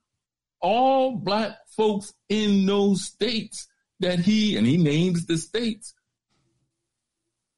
all 0.62 1.16
black 1.16 1.58
folks 1.76 2.14
in 2.30 2.64
those 2.64 3.04
states 3.04 3.68
that 4.00 4.20
he 4.20 4.56
and 4.56 4.66
he 4.66 4.78
names 4.78 5.26
the 5.26 5.36
states 5.36 5.92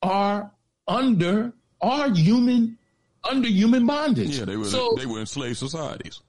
are 0.02 0.50
under 0.88 1.52
are 1.80 2.10
human 2.10 2.76
under 3.22 3.46
human 3.46 3.86
bondage. 3.86 4.36
Yeah, 4.36 4.46
they 4.46 4.56
were 4.56 4.64
so, 4.64 4.96
they 4.98 5.06
were 5.06 5.20
enslaved 5.20 5.58
societies. 5.58 6.22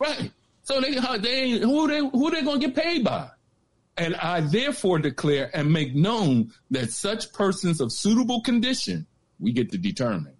Right. 0.00 0.32
So 0.64 0.80
they 0.80 0.96
uh, 0.96 1.18
they 1.18 1.50
who 1.60 1.86
they 1.86 1.98
who 1.98 2.28
they 2.32 2.42
gonna 2.42 2.58
get 2.58 2.74
paid 2.74 3.04
by? 3.04 3.30
And 3.96 4.16
I 4.16 4.40
therefore 4.40 4.98
declare 4.98 5.50
and 5.54 5.70
make 5.70 5.94
known 5.94 6.52
that 6.70 6.90
such 6.90 7.32
persons 7.32 7.80
of 7.80 7.92
suitable 7.92 8.40
condition, 8.40 9.06
we 9.38 9.52
get 9.52 9.70
to 9.72 9.78
determine, 9.78 10.34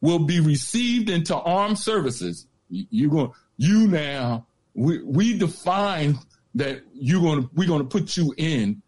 will 0.00 0.18
be 0.18 0.40
received 0.40 1.08
into 1.08 1.34
armed 1.34 1.78
services. 1.78 2.46
You, 2.68 2.86
you 2.90 3.10
going 3.10 3.32
you 3.56 3.86
now 3.86 4.46
we 4.74 5.02
we 5.02 5.38
define 5.38 6.18
that 6.54 6.82
you're 6.94 7.22
going 7.22 7.48
we're 7.54 7.68
going 7.68 7.82
to 7.82 7.88
put 7.88 8.16
you 8.16 8.34
in 8.36 8.82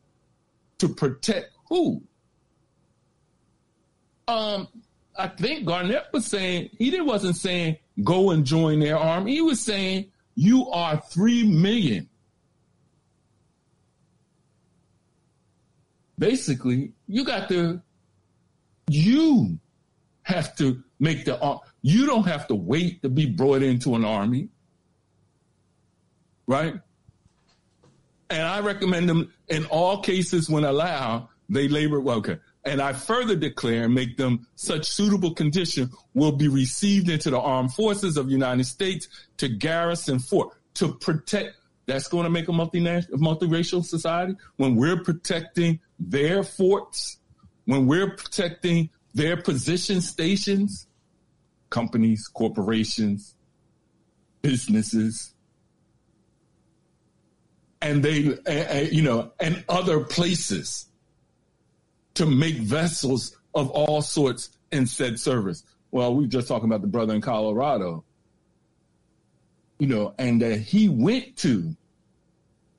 to 0.79 0.89
protect 0.89 1.51
who? 1.69 2.03
Um, 4.27 4.69
I 5.17 5.29
think 5.29 5.67
Garnett 5.67 6.07
was 6.13 6.27
saying 6.27 6.71
he 6.79 6.91
didn't 6.91 7.07
wasn't 7.07 7.37
saying 7.37 7.79
go 8.03 8.31
and 8.31 8.45
join 8.45 8.81
their 8.81 8.99
army. 8.99 9.35
He 9.35 9.41
was 9.41 9.61
saying 9.61 10.11
you 10.35 10.69
are 10.71 11.01
three 11.01 11.47
million. 11.47 12.09
Basically, 16.19 16.93
you 17.07 17.25
got 17.25 17.49
to 17.49 17.83
you 18.89 19.59
have 20.23 20.55
to 20.57 20.83
make 20.99 21.25
the 21.25 21.41
uh, 21.43 21.59
you 21.83 22.07
don't 22.07 22.27
have 22.27 22.47
to 22.49 22.55
wait 22.55 23.03
to 23.03 23.09
be 23.09 23.27
brought 23.27 23.63
into 23.63 23.95
an 23.95 24.05
army. 24.05 24.49
Right? 26.47 26.75
And 28.31 28.43
I 28.43 28.61
recommend 28.61 29.09
them 29.09 29.33
in 29.49 29.67
all 29.67 30.03
cases 30.03 30.49
when 30.49 30.65
allowed, 30.65 31.29
they 31.49 31.69
labor 31.69 32.01
well. 32.01 32.19
Okay. 32.19 32.39
And 32.65 32.81
I 32.81 32.95
further 32.95 33.37
declare 33.37 33.85
and 33.85 33.95
make 33.95 34.17
them 34.17 34.47
such 34.55 34.87
suitable 34.87 35.35
condition 35.35 35.91
will 36.15 36.33
be 36.33 36.49
received 36.49 37.11
into 37.11 37.31
the 37.31 37.39
armed 37.39 37.75
forces 37.75 38.17
of 38.17 38.27
the 38.27 38.33
United 38.33 38.65
States 38.65 39.09
to 39.37 39.49
garrison 39.49 40.19
fort 40.19 40.57
to 40.75 40.95
protect. 40.95 41.57
That's 41.87 42.09
going 42.09 42.25
to 42.25 42.31
make 42.31 42.49
a 42.49 42.53
multinational, 42.53 43.19
multiracial 43.19 43.85
society 43.85 44.35
when 44.57 44.77
we're 44.77 45.03
protecting 45.03 45.81
their 45.99 46.43
forts, 46.43 47.19
when 47.67 47.87
we're 47.87 48.11
protecting 48.11 48.91
their 49.15 49.37
position 49.37 50.01
stations, 50.01 50.87
companies, 51.71 52.29
corporations, 52.29 53.35
businesses, 54.43 55.35
and 57.81 58.03
they, 58.03 58.89
you 58.91 59.03
know, 59.03 59.33
and 59.41 59.65
other 59.69 60.01
places 60.01 60.87
to 62.15 62.27
make 62.27 62.57
vessels 62.57 63.37
of 63.55 63.71
all 63.71 64.03
sorts 64.03 64.51
in 64.73 64.87
said 64.87 65.19
service. 65.21 65.65
Well, 65.91 66.15
we're 66.15 66.27
just 66.27 66.49
talking 66.49 66.67
about 66.67 66.81
the 66.81 66.89
brother 66.89 67.15
in 67.15 67.21
Colorado, 67.21 68.05
you 69.79 69.87
know, 69.87 70.15
and 70.19 70.41
that 70.43 70.61
he 70.61 70.89
went 70.89 71.37
to 71.39 71.77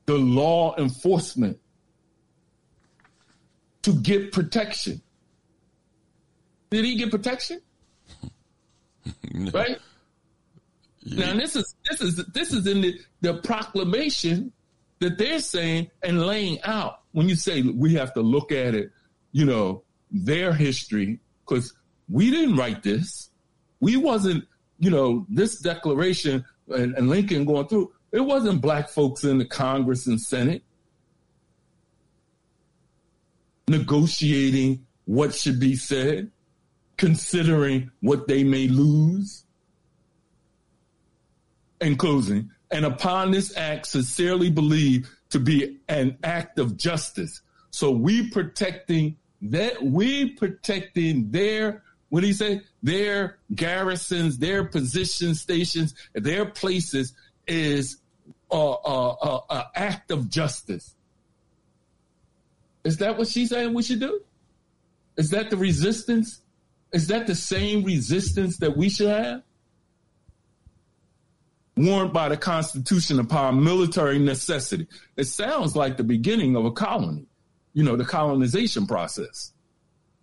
the 0.06 0.16
law 0.16 0.76
enforcement 0.76 1.58
to 3.86 3.92
get 3.92 4.32
protection. 4.32 5.00
Did 6.70 6.84
he 6.84 6.96
get 6.96 7.12
protection? 7.12 7.60
no. 9.32 9.50
Right? 9.52 9.78
Yeah. 11.04 11.26
Now 11.26 11.38
this 11.38 11.54
is 11.54 11.76
this 11.88 12.00
is 12.00 12.16
this 12.16 12.52
is 12.52 12.66
in 12.66 12.80
the, 12.80 12.98
the 13.20 13.34
proclamation 13.34 14.52
that 14.98 15.18
they're 15.18 15.38
saying 15.38 15.88
and 16.02 16.26
laying 16.26 16.60
out 16.64 17.02
when 17.12 17.28
you 17.28 17.36
say 17.36 17.62
we 17.62 17.94
have 17.94 18.12
to 18.14 18.22
look 18.22 18.50
at 18.50 18.74
it, 18.74 18.90
you 19.30 19.44
know, 19.44 19.84
their 20.10 20.52
history, 20.52 21.20
because 21.44 21.72
we 22.10 22.32
didn't 22.32 22.56
write 22.56 22.82
this. 22.82 23.30
We 23.78 23.96
wasn't, 23.96 24.48
you 24.80 24.90
know, 24.90 25.26
this 25.28 25.60
declaration 25.60 26.44
and, 26.70 26.92
and 26.96 27.08
Lincoln 27.08 27.44
going 27.44 27.68
through, 27.68 27.92
it 28.10 28.20
wasn't 28.20 28.60
black 28.60 28.88
folks 28.88 29.22
in 29.22 29.38
the 29.38 29.44
Congress 29.44 30.08
and 30.08 30.20
Senate 30.20 30.64
negotiating 33.68 34.86
what 35.04 35.34
should 35.34 35.60
be 35.60 35.76
said, 35.76 36.30
considering 36.96 37.90
what 38.00 38.28
they 38.28 38.44
may 38.44 38.68
lose. 38.68 39.44
In 41.80 41.96
closing, 41.96 42.50
and 42.70 42.86
upon 42.86 43.30
this 43.30 43.54
act 43.56 43.86
sincerely 43.86 44.50
believe 44.50 45.10
to 45.30 45.38
be 45.38 45.78
an 45.88 46.16
act 46.24 46.58
of 46.58 46.76
justice. 46.76 47.42
So 47.70 47.90
we 47.90 48.30
protecting 48.30 49.16
that 49.42 49.82
we 49.82 50.30
protecting 50.30 51.30
their 51.30 51.82
what 52.08 52.20
do 52.20 52.28
you 52.28 52.34
say? 52.34 52.62
Their 52.82 53.38
garrisons, 53.54 54.38
their 54.38 54.64
position 54.64 55.34
stations, 55.34 55.94
their 56.14 56.46
places 56.46 57.12
is 57.46 57.98
a, 58.50 58.56
a, 58.56 59.16
a, 59.20 59.40
a 59.50 59.70
act 59.74 60.10
of 60.10 60.30
justice. 60.30 60.95
Is 62.86 62.98
that 62.98 63.18
what 63.18 63.26
she's 63.26 63.50
saying 63.50 63.74
we 63.74 63.82
should 63.82 63.98
do? 63.98 64.20
Is 65.16 65.30
that 65.30 65.50
the 65.50 65.56
resistance? 65.56 66.40
Is 66.92 67.08
that 67.08 67.26
the 67.26 67.34
same 67.34 67.82
resistance 67.82 68.58
that 68.58 68.76
we 68.76 68.88
should 68.88 69.08
have? 69.08 69.42
Warned 71.76 72.12
by 72.12 72.28
the 72.28 72.36
Constitution 72.36 73.18
upon 73.18 73.64
military 73.64 74.20
necessity. 74.20 74.86
It 75.16 75.24
sounds 75.24 75.74
like 75.74 75.96
the 75.96 76.04
beginning 76.04 76.54
of 76.54 76.64
a 76.64 76.70
colony, 76.70 77.26
you 77.72 77.82
know, 77.82 77.96
the 77.96 78.04
colonization 78.04 78.86
process. 78.86 79.52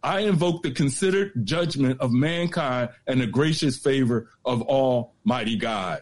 I 0.02 0.22
invoke 0.22 0.64
the 0.64 0.72
considered 0.72 1.46
judgment 1.46 2.00
of 2.00 2.14
mankind 2.14 2.92
and 3.08 3.20
the 3.20 3.28
gracious 3.28 3.78
favor 3.78 4.30
of 4.46 4.62
Almighty 4.62 5.58
God. 5.58 6.02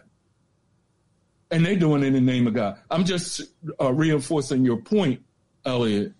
And 1.50 1.66
they're 1.66 1.74
doing 1.74 2.04
it 2.04 2.06
in 2.06 2.12
the 2.12 2.20
name 2.20 2.46
of 2.46 2.54
God. 2.54 2.78
I'm 2.88 3.04
just 3.04 3.42
uh, 3.80 3.92
reinforcing 3.92 4.64
your 4.64 4.80
point, 4.80 5.22
Elliot, 5.64 6.12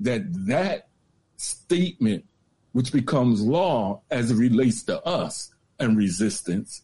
that 0.00 0.22
that 0.46 0.88
statement, 1.36 2.24
which 2.72 2.92
becomes 2.92 3.42
law 3.42 4.02
as 4.10 4.30
it 4.30 4.36
relates 4.36 4.82
to 4.84 5.02
us 5.02 5.52
and 5.78 5.96
resistance, 5.96 6.82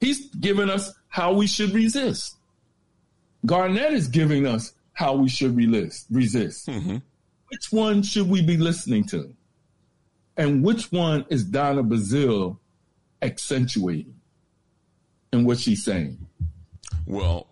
he's 0.00 0.26
giving 0.34 0.70
us 0.70 0.92
how 1.08 1.32
we 1.32 1.46
should 1.46 1.72
resist. 1.72 2.36
Garnett 3.46 3.92
is 3.92 4.08
giving 4.08 4.46
us 4.46 4.72
how 4.92 5.14
we 5.14 5.28
should 5.28 5.56
resist. 5.56 6.06
resist. 6.10 6.66
Mm-hmm. 6.66 6.96
Which 7.50 7.70
one 7.70 8.02
should 8.02 8.28
we 8.28 8.42
be 8.42 8.56
listening 8.56 9.04
to? 9.04 9.34
And 10.36 10.62
which 10.62 10.92
one 10.92 11.24
is 11.30 11.44
Donna 11.44 11.82
Brazile 11.82 12.58
accentuating 13.22 14.14
in 15.32 15.44
what 15.44 15.58
she's 15.58 15.84
saying? 15.84 16.18
Well, 17.06 17.48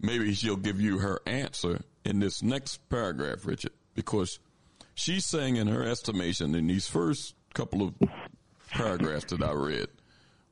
maybe 0.00 0.32
she'll 0.34 0.56
give 0.56 0.80
you 0.80 0.98
her 0.98 1.20
answer 1.26 1.82
in 2.06 2.20
this 2.20 2.42
next 2.42 2.88
paragraph, 2.88 3.44
Richard, 3.44 3.72
because 3.94 4.38
she's 4.94 5.26
saying 5.26 5.56
in 5.56 5.66
her 5.66 5.82
estimation 5.82 6.54
in 6.54 6.66
these 6.66 6.88
first 6.88 7.34
couple 7.52 7.82
of 7.82 7.94
paragraphs 8.70 9.26
that 9.26 9.42
I 9.42 9.52
read 9.52 9.88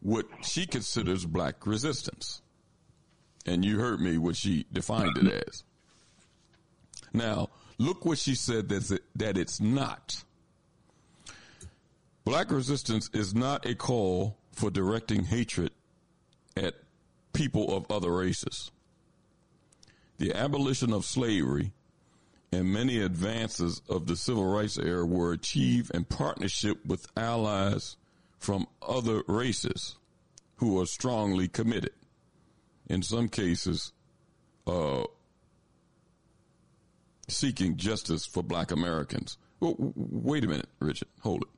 what 0.00 0.26
she 0.42 0.66
considers 0.66 1.24
black 1.24 1.66
resistance. 1.66 2.42
And 3.46 3.64
you 3.64 3.78
heard 3.78 4.00
me 4.00 4.18
what 4.18 4.36
she 4.36 4.66
defined 4.72 5.16
it 5.18 5.44
as. 5.48 5.64
Now, 7.12 7.50
look 7.78 8.04
what 8.04 8.18
she 8.18 8.34
said 8.34 8.68
that, 8.70 9.00
that 9.16 9.38
it's 9.38 9.60
not. 9.60 10.22
Black 12.24 12.50
resistance 12.50 13.10
is 13.12 13.34
not 13.34 13.66
a 13.66 13.74
call 13.74 14.36
for 14.52 14.70
directing 14.70 15.24
hatred 15.24 15.72
at 16.56 16.74
people 17.32 17.76
of 17.76 17.90
other 17.90 18.10
races. 18.10 18.70
The 20.18 20.32
abolition 20.34 20.92
of 20.92 21.04
slavery 21.04 21.72
and 22.52 22.72
many 22.72 23.00
advances 23.00 23.82
of 23.88 24.06
the 24.06 24.16
civil 24.16 24.46
rights 24.46 24.78
era 24.78 25.04
were 25.04 25.32
achieved 25.32 25.90
in 25.94 26.04
partnership 26.04 26.84
with 26.86 27.06
allies 27.16 27.96
from 28.38 28.66
other 28.80 29.22
races 29.26 29.96
who 30.56 30.80
are 30.80 30.86
strongly 30.86 31.48
committed. 31.48 31.92
In 32.88 33.02
some 33.02 33.28
cases, 33.28 33.92
uh, 34.66 35.04
seeking 37.28 37.76
justice 37.76 38.26
for 38.26 38.42
black 38.42 38.70
Americans. 38.70 39.38
Well, 39.60 39.74
wait 39.78 40.44
a 40.44 40.48
minute, 40.48 40.68
Richard. 40.78 41.08
Hold 41.22 41.42
it. 41.44 41.48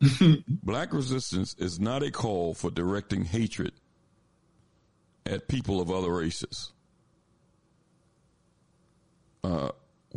Black 0.48 0.92
resistance 0.92 1.54
is 1.58 1.80
not 1.80 2.02
a 2.02 2.10
call 2.10 2.54
for 2.54 2.70
directing 2.70 3.24
hatred 3.24 3.72
at 5.26 5.48
people 5.48 5.80
of 5.80 5.90
other 5.90 6.12
races. 6.12 6.72
Uh, 9.44 9.70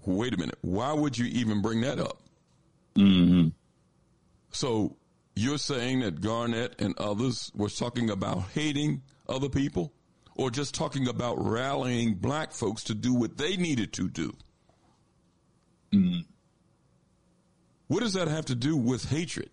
wait 0.06 0.34
a 0.34 0.38
minute. 0.38 0.58
Why 0.62 0.94
would 0.94 1.18
you 1.18 1.26
even 1.28 1.62
bring 1.62 1.82
that 1.82 2.00
up? 2.00 2.22
Mm-hmm. 2.96 3.50
So 4.52 4.98
you're 5.36 5.58
saying 5.58 6.02
that 6.02 6.22
Garnett 6.22 6.80
and 6.80 6.98
others 6.98 7.52
were 7.56 7.70
talking 7.70 8.10
about 8.10 8.44
hating 8.54 9.02
other 9.30 9.50
people 9.50 9.94
or 10.36 10.50
just 10.50 10.74
talking 10.74 11.08
about 11.08 11.36
rallying 11.44 12.16
black 12.16 12.52
folks 12.52 12.84
to 12.86 12.94
do 12.94 13.14
what 13.14 13.38
they 13.38 13.58
needed 13.58 13.94
to 13.94 14.10
do? 14.10 14.34
Mm-hmm. 15.94 16.22
What 17.88 18.02
does 18.02 18.14
that 18.14 18.28
have 18.28 18.46
to 18.46 18.56
do 18.56 18.78
with 18.78 19.10
hatred? 19.10 19.50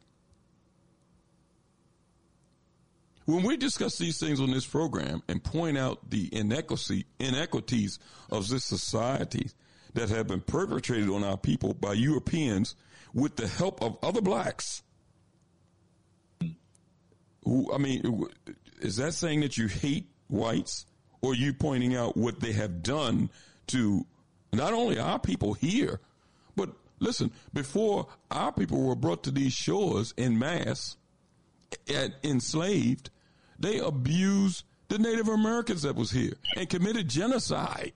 When 3.29 3.43
we 3.43 3.59
discuss 3.59 3.99
these 3.99 4.19
things 4.19 4.41
on 4.41 4.53
this 4.53 4.65
program 4.65 5.23
and 5.29 5.45
point 5.45 5.77
out 5.77 6.09
the 6.09 6.35
inequity, 6.35 7.05
inequities 7.21 7.99
of 8.31 8.49
this 8.49 8.65
society 8.65 9.51
that 9.93 10.09
have 10.09 10.29
been 10.29 10.41
perpetrated 10.41 11.11
on 11.11 11.23
our 11.23 11.37
people 11.37 11.75
by 11.75 11.93
Europeans 11.93 12.75
with 13.13 13.37
the 13.37 13.47
help 13.47 13.83
of 13.83 13.99
other 14.03 14.23
blacks, 14.23 14.83
who, 17.45 17.71
I 17.71 17.77
mean, 17.77 18.29
is 18.81 18.97
that 18.97 19.13
saying 19.13 19.43
that 19.43 19.59
you 19.59 19.67
hate 19.67 20.09
whites? 20.29 20.87
Or 21.21 21.35
you 21.35 21.53
pointing 21.53 21.95
out 21.95 22.17
what 22.17 22.41
they 22.41 22.53
have 22.53 22.83
done 22.83 23.29
to 23.67 24.07
not 24.55 24.73
only 24.73 24.99
our 24.99 25.19
people 25.19 25.53
here, 25.53 26.01
but 26.57 26.71
listen, 26.99 27.33
before 27.53 28.07
our 28.31 28.53
people 28.53 28.83
were 28.85 28.97
brought 28.97 29.25
to 29.25 29.31
these 29.31 29.53
shores 29.53 30.15
in 30.17 30.39
mass 30.39 30.97
enslaved, 32.25 33.11
they 33.59 33.79
abused 33.79 34.65
the 34.89 34.99
Native 34.99 35.29
Americans 35.29 35.83
that 35.83 35.97
was 35.97 36.11
here 36.11 36.35
and 36.57 36.69
committed 36.69 37.09
genocide. 37.09 37.93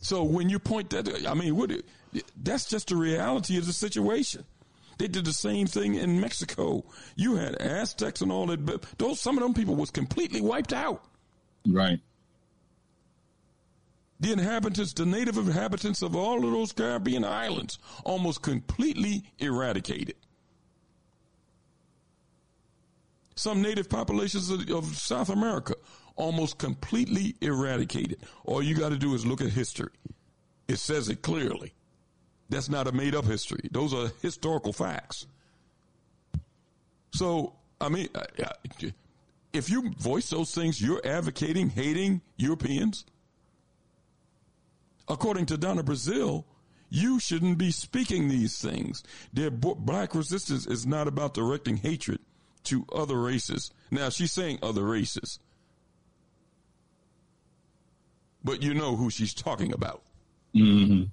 So 0.00 0.22
when 0.22 0.48
you 0.48 0.58
point 0.58 0.90
that, 0.90 1.26
I 1.26 1.34
mean, 1.34 1.56
what? 1.56 1.72
That's 2.40 2.68
just 2.68 2.88
the 2.88 2.96
reality 2.96 3.58
of 3.58 3.66
the 3.66 3.72
situation. 3.72 4.44
They 4.98 5.08
did 5.08 5.24
the 5.24 5.32
same 5.32 5.66
thing 5.66 5.94
in 5.94 6.20
Mexico. 6.20 6.84
You 7.14 7.36
had 7.36 7.54
Aztecs 7.56 8.20
and 8.20 8.32
all 8.32 8.46
that, 8.46 8.64
but 8.64 8.84
those 8.98 9.20
some 9.20 9.36
of 9.36 9.42
them 9.42 9.54
people 9.54 9.76
was 9.76 9.90
completely 9.90 10.40
wiped 10.40 10.72
out. 10.72 11.04
Right. 11.66 12.00
The 14.20 14.32
inhabitants, 14.32 14.92
the 14.94 15.06
native 15.06 15.38
inhabitants 15.38 16.02
of 16.02 16.16
all 16.16 16.44
of 16.44 16.50
those 16.50 16.72
Caribbean 16.72 17.24
islands, 17.24 17.78
almost 18.04 18.42
completely 18.42 19.22
eradicated. 19.38 20.16
Some 23.38 23.62
native 23.62 23.88
populations 23.88 24.50
of, 24.50 24.68
of 24.68 24.84
South 24.96 25.28
America 25.28 25.76
almost 26.16 26.58
completely 26.58 27.36
eradicated. 27.40 28.18
All 28.44 28.60
you 28.60 28.74
got 28.74 28.88
to 28.88 28.98
do 28.98 29.14
is 29.14 29.24
look 29.24 29.40
at 29.40 29.50
history. 29.50 29.92
It 30.66 30.80
says 30.80 31.08
it 31.08 31.22
clearly. 31.22 31.72
That's 32.48 32.68
not 32.68 32.88
a 32.88 32.92
made 32.92 33.14
up 33.14 33.26
history. 33.26 33.60
Those 33.70 33.94
are 33.94 34.10
historical 34.22 34.72
facts. 34.72 35.28
So, 37.12 37.54
I 37.80 37.88
mean, 37.88 38.08
if 39.52 39.70
you 39.70 39.92
voice 39.92 40.30
those 40.30 40.50
things, 40.50 40.82
you're 40.82 41.06
advocating 41.06 41.70
hating 41.70 42.22
Europeans. 42.38 43.04
According 45.06 45.46
to 45.46 45.56
Donna 45.56 45.84
Brazile, 45.84 46.42
you 46.90 47.20
shouldn't 47.20 47.56
be 47.56 47.70
speaking 47.70 48.26
these 48.26 48.58
things. 48.60 49.04
Their 49.32 49.52
black 49.52 50.16
resistance 50.16 50.66
is 50.66 50.88
not 50.88 51.06
about 51.06 51.34
directing 51.34 51.76
hatred 51.76 52.18
to 52.68 52.84
other 52.92 53.20
races. 53.20 53.70
Now 53.90 54.08
she's 54.08 54.32
saying 54.32 54.58
other 54.62 54.84
races. 54.84 55.38
But 58.44 58.62
you 58.62 58.74
know 58.74 58.96
who 58.96 59.10
she's 59.10 59.34
talking 59.34 59.72
about. 59.72 60.02
Mm-hmm. 60.54 61.04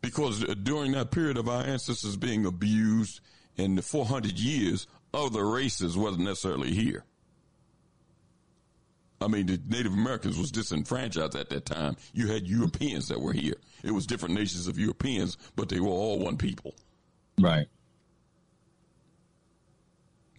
Because 0.00 0.44
during 0.62 0.92
that 0.92 1.10
period 1.10 1.36
of 1.36 1.48
our 1.48 1.64
ancestors 1.64 2.16
being 2.16 2.46
abused 2.46 3.20
in 3.56 3.74
the 3.74 3.82
400 3.82 4.38
years, 4.38 4.86
other 5.12 5.48
races 5.48 5.96
wasn't 5.96 6.24
necessarily 6.24 6.72
here. 6.72 7.04
I 9.20 9.28
mean, 9.28 9.46
the 9.46 9.60
Native 9.66 9.94
Americans 9.94 10.38
was 10.38 10.50
disenfranchised 10.50 11.34
at 11.34 11.48
that 11.48 11.64
time. 11.64 11.96
You 12.12 12.28
had 12.28 12.46
Europeans 12.46 13.08
that 13.08 13.20
were 13.20 13.32
here. 13.32 13.56
It 13.82 13.90
was 13.90 14.06
different 14.06 14.34
nations 14.34 14.68
of 14.68 14.78
Europeans, 14.78 15.38
but 15.56 15.68
they 15.68 15.80
were 15.80 15.88
all 15.88 16.18
one 16.18 16.36
people. 16.36 16.74
Right. 17.40 17.66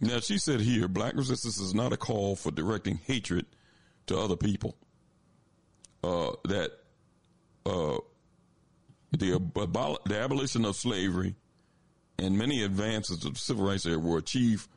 Now, 0.00 0.20
she 0.20 0.38
said 0.38 0.60
here, 0.60 0.86
black 0.88 1.14
resistance 1.14 1.58
is 1.58 1.74
not 1.74 1.92
a 1.92 1.96
call 1.96 2.36
for 2.36 2.50
directing 2.50 3.00
hatred 3.06 3.46
to 4.06 4.18
other 4.18 4.36
people. 4.36 4.76
Uh, 6.04 6.32
that 6.44 6.70
uh, 7.66 7.98
the, 9.10 9.32
abol- 9.32 10.02
the 10.04 10.18
abolition 10.18 10.64
of 10.64 10.76
slavery 10.76 11.34
and 12.18 12.38
many 12.38 12.62
advances 12.62 13.24
of 13.24 13.38
civil 13.38 13.66
rights 13.66 13.82
there 13.82 13.98
were 13.98 14.18
achieved 14.18 14.68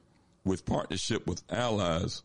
with 0.44 0.66
partnership 0.66 1.28
with 1.28 1.44
allies 1.52 2.24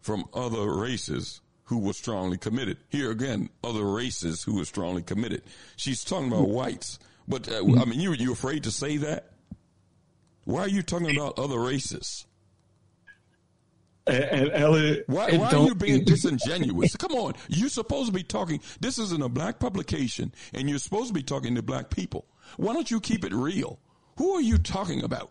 from 0.00 0.24
other 0.34 0.70
races 0.74 1.40
who 1.64 1.78
were 1.78 1.94
strongly 1.94 2.36
committed. 2.36 2.76
Here 2.90 3.10
again, 3.10 3.48
other 3.62 3.84
races 3.84 4.42
who 4.42 4.56
were 4.56 4.66
strongly 4.66 5.02
committed. 5.02 5.42
She's 5.76 6.04
talking 6.04 6.28
about 6.28 6.48
whites, 6.48 6.98
but 7.26 7.50
uh, 7.50 7.60
I 7.60 7.84
mean, 7.86 8.00
you 8.00 8.12
you 8.12 8.32
afraid 8.32 8.64
to 8.64 8.70
say 8.70 8.98
that? 8.98 9.30
Why 10.44 10.60
are 10.60 10.68
you 10.68 10.82
talking 10.82 11.16
about 11.16 11.38
other 11.38 11.58
races? 11.58 12.26
And, 14.06 14.24
and 14.24 14.50
Elliot, 14.52 15.04
why, 15.06 15.28
it 15.30 15.40
why 15.40 15.50
are 15.50 15.66
you 15.66 15.74
being 15.74 16.04
disingenuous? 16.04 16.94
Come 16.96 17.12
on, 17.12 17.32
you're 17.48 17.70
supposed 17.70 18.08
to 18.08 18.12
be 18.12 18.22
talking. 18.22 18.60
This 18.80 18.98
isn't 18.98 19.22
a 19.22 19.28
black 19.30 19.58
publication, 19.58 20.32
and 20.52 20.68
you're 20.68 20.78
supposed 20.78 21.08
to 21.08 21.14
be 21.14 21.22
talking 21.22 21.54
to 21.54 21.62
black 21.62 21.88
people. 21.90 22.26
Why 22.58 22.74
don't 22.74 22.90
you 22.90 23.00
keep 23.00 23.24
it 23.24 23.32
real? 23.32 23.78
Who 24.18 24.34
are 24.34 24.40
you 24.42 24.58
talking 24.58 25.02
about? 25.02 25.30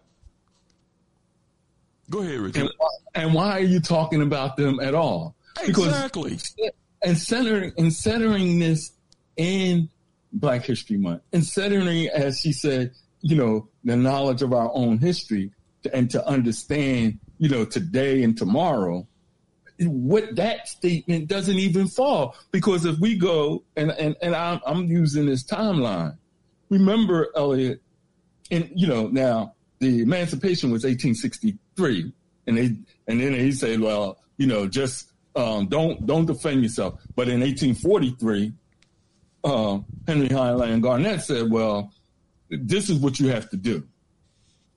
Go 2.09 2.19
ahead, 2.21 2.39
Richard. 2.39 2.61
and, 2.63 2.71
why- 2.77 2.89
and 3.15 3.33
why 3.33 3.51
are 3.51 3.59
you 3.61 3.79
talking 3.79 4.21
about 4.21 4.57
them 4.57 4.79
at 4.79 4.93
all? 4.95 5.35
Because 5.65 5.85
Exactly. 5.87 6.37
and 7.03 7.17
centering 7.17 7.71
and 7.77 7.93
centering 7.93 8.59
this 8.59 8.91
in 9.37 9.87
Black 10.33 10.63
History 10.65 10.97
Month 10.97 11.21
and 11.31 11.45
centering, 11.45 12.07
as 12.07 12.39
she 12.39 12.51
said, 12.51 12.91
you 13.21 13.35
know, 13.35 13.69
the 13.83 13.95
knowledge 13.95 14.41
of 14.41 14.51
our 14.51 14.71
own 14.73 14.97
history 14.97 15.51
and 15.93 16.09
to 16.09 16.25
understand, 16.27 17.19
you 17.43 17.49
know, 17.49 17.65
today 17.65 18.23
and 18.23 18.37
tomorrow. 18.37 19.05
What 19.79 20.37
that 20.37 20.69
statement 20.69 21.27
doesn't 21.27 21.57
even 21.57 21.87
fall 21.87 22.37
because 22.53 22.85
if 22.85 22.97
we 22.99 23.17
go 23.17 23.63
and 23.75 23.91
and 23.91 24.15
and 24.21 24.33
I'm, 24.33 24.61
I'm 24.65 24.85
using 24.85 25.25
this 25.25 25.43
timeline. 25.43 26.17
Remember, 26.69 27.27
Elliot, 27.35 27.81
and 28.49 28.71
you 28.73 28.87
know 28.87 29.07
now 29.07 29.55
the 29.79 30.03
emancipation 30.03 30.71
was 30.71 30.85
1863, 30.85 32.13
and 32.47 32.57
they 32.57 32.77
and 33.09 33.19
then 33.19 33.33
he 33.33 33.51
said, 33.51 33.81
well, 33.81 34.19
you 34.37 34.47
know, 34.47 34.65
just 34.65 35.11
um, 35.35 35.67
don't 35.67 36.05
don't 36.05 36.25
defend 36.25 36.63
yourself. 36.63 37.01
But 37.13 37.27
in 37.27 37.41
1843, 37.41 38.53
uh, 39.43 39.79
Henry 40.07 40.29
Highland 40.29 40.81
Garnett 40.81 41.23
said, 41.23 41.51
well, 41.51 41.91
this 42.49 42.89
is 42.89 42.99
what 42.99 43.19
you 43.19 43.27
have 43.27 43.49
to 43.49 43.57
do. 43.57 43.85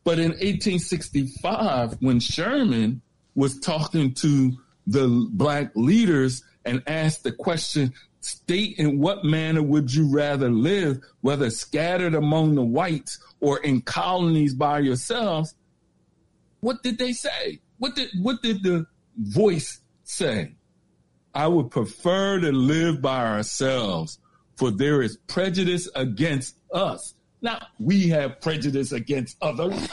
But 0.06 0.20
in 0.20 0.30
1865, 0.30 1.96
when 1.98 2.20
Sherman 2.20 3.02
was 3.34 3.58
talking 3.58 4.14
to 4.14 4.52
the 4.86 5.28
black 5.32 5.72
leaders 5.74 6.44
and 6.64 6.80
asked 6.86 7.24
the 7.24 7.32
question, 7.32 7.92
state 8.20 8.78
in 8.78 9.00
what 9.00 9.24
manner 9.24 9.64
would 9.64 9.92
you 9.92 10.08
rather 10.08 10.48
live, 10.48 11.00
whether 11.22 11.50
scattered 11.50 12.14
among 12.14 12.54
the 12.54 12.62
whites 12.62 13.18
or 13.40 13.58
in 13.58 13.82
colonies 13.82 14.54
by 14.54 14.78
yourselves? 14.78 15.56
What 16.60 16.84
did 16.84 16.98
they 16.98 17.12
say? 17.12 17.58
What 17.78 17.96
did 17.96 18.10
what 18.22 18.40
did 18.42 18.62
the 18.62 18.86
voice 19.18 19.80
say? 20.04 20.54
I 21.34 21.48
would 21.48 21.72
prefer 21.72 22.38
to 22.38 22.52
live 22.52 23.02
by 23.02 23.26
ourselves, 23.26 24.20
for 24.54 24.70
there 24.70 25.02
is 25.02 25.16
prejudice 25.26 25.88
against 25.96 26.54
us. 26.72 27.15
Not 27.42 27.68
we 27.78 28.08
have 28.08 28.40
prejudice 28.40 28.92
against 28.92 29.36
others. 29.42 29.88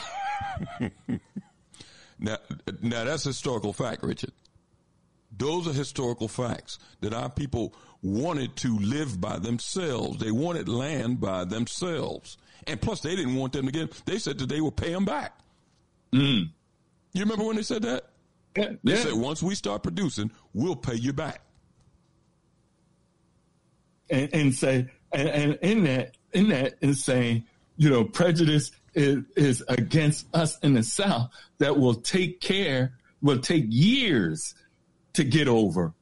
Now, 2.16 2.38
now 2.80 3.04
that's 3.04 3.24
historical 3.24 3.72
fact, 3.72 4.02
Richard. 4.04 4.32
Those 5.36 5.66
are 5.66 5.72
historical 5.72 6.28
facts 6.28 6.78
that 7.00 7.12
our 7.12 7.28
people 7.28 7.74
wanted 8.02 8.54
to 8.58 8.78
live 8.78 9.20
by 9.20 9.38
themselves. 9.40 10.18
They 10.20 10.30
wanted 10.30 10.68
land 10.68 11.20
by 11.20 11.44
themselves. 11.44 12.38
And 12.68 12.80
plus, 12.80 13.00
they 13.00 13.16
didn't 13.16 13.34
want 13.34 13.52
them 13.52 13.66
to 13.66 13.72
get, 13.72 13.90
they 14.06 14.18
said 14.18 14.38
that 14.38 14.48
they 14.48 14.60
would 14.60 14.76
pay 14.76 14.92
them 14.92 15.04
back. 15.04 15.36
Mm. 16.12 16.50
You 17.12 17.20
remember 17.20 17.44
when 17.44 17.56
they 17.56 17.62
said 17.62 17.82
that? 17.82 18.04
Yeah, 18.56 18.74
They 18.84 18.92
yeah. 18.94 18.98
said, 19.00 19.14
once 19.14 19.42
we 19.42 19.56
start 19.56 19.82
producing, 19.82 20.30
we'll 20.54 20.76
pay 20.76 20.94
you 20.94 21.12
back. 21.12 21.40
and, 24.08 24.32
and 24.32 24.54
say 24.54 24.86
and, 25.12 25.28
and 25.28 25.58
in 25.62 25.84
that 25.84 26.16
in 26.34 26.48
that 26.48 26.74
is 26.80 27.02
saying 27.02 27.44
you 27.76 27.90
know 27.90 28.04
prejudice 28.04 28.72
is, 28.94 29.24
is 29.36 29.64
against 29.68 30.26
us 30.34 30.58
in 30.60 30.74
the 30.74 30.82
south 30.82 31.30
that 31.58 31.78
will 31.78 31.94
take 31.94 32.40
care 32.40 32.92
will 33.22 33.38
take 33.38 33.64
years 33.68 34.54
to 35.14 35.24
get 35.24 35.48
over. 35.48 35.92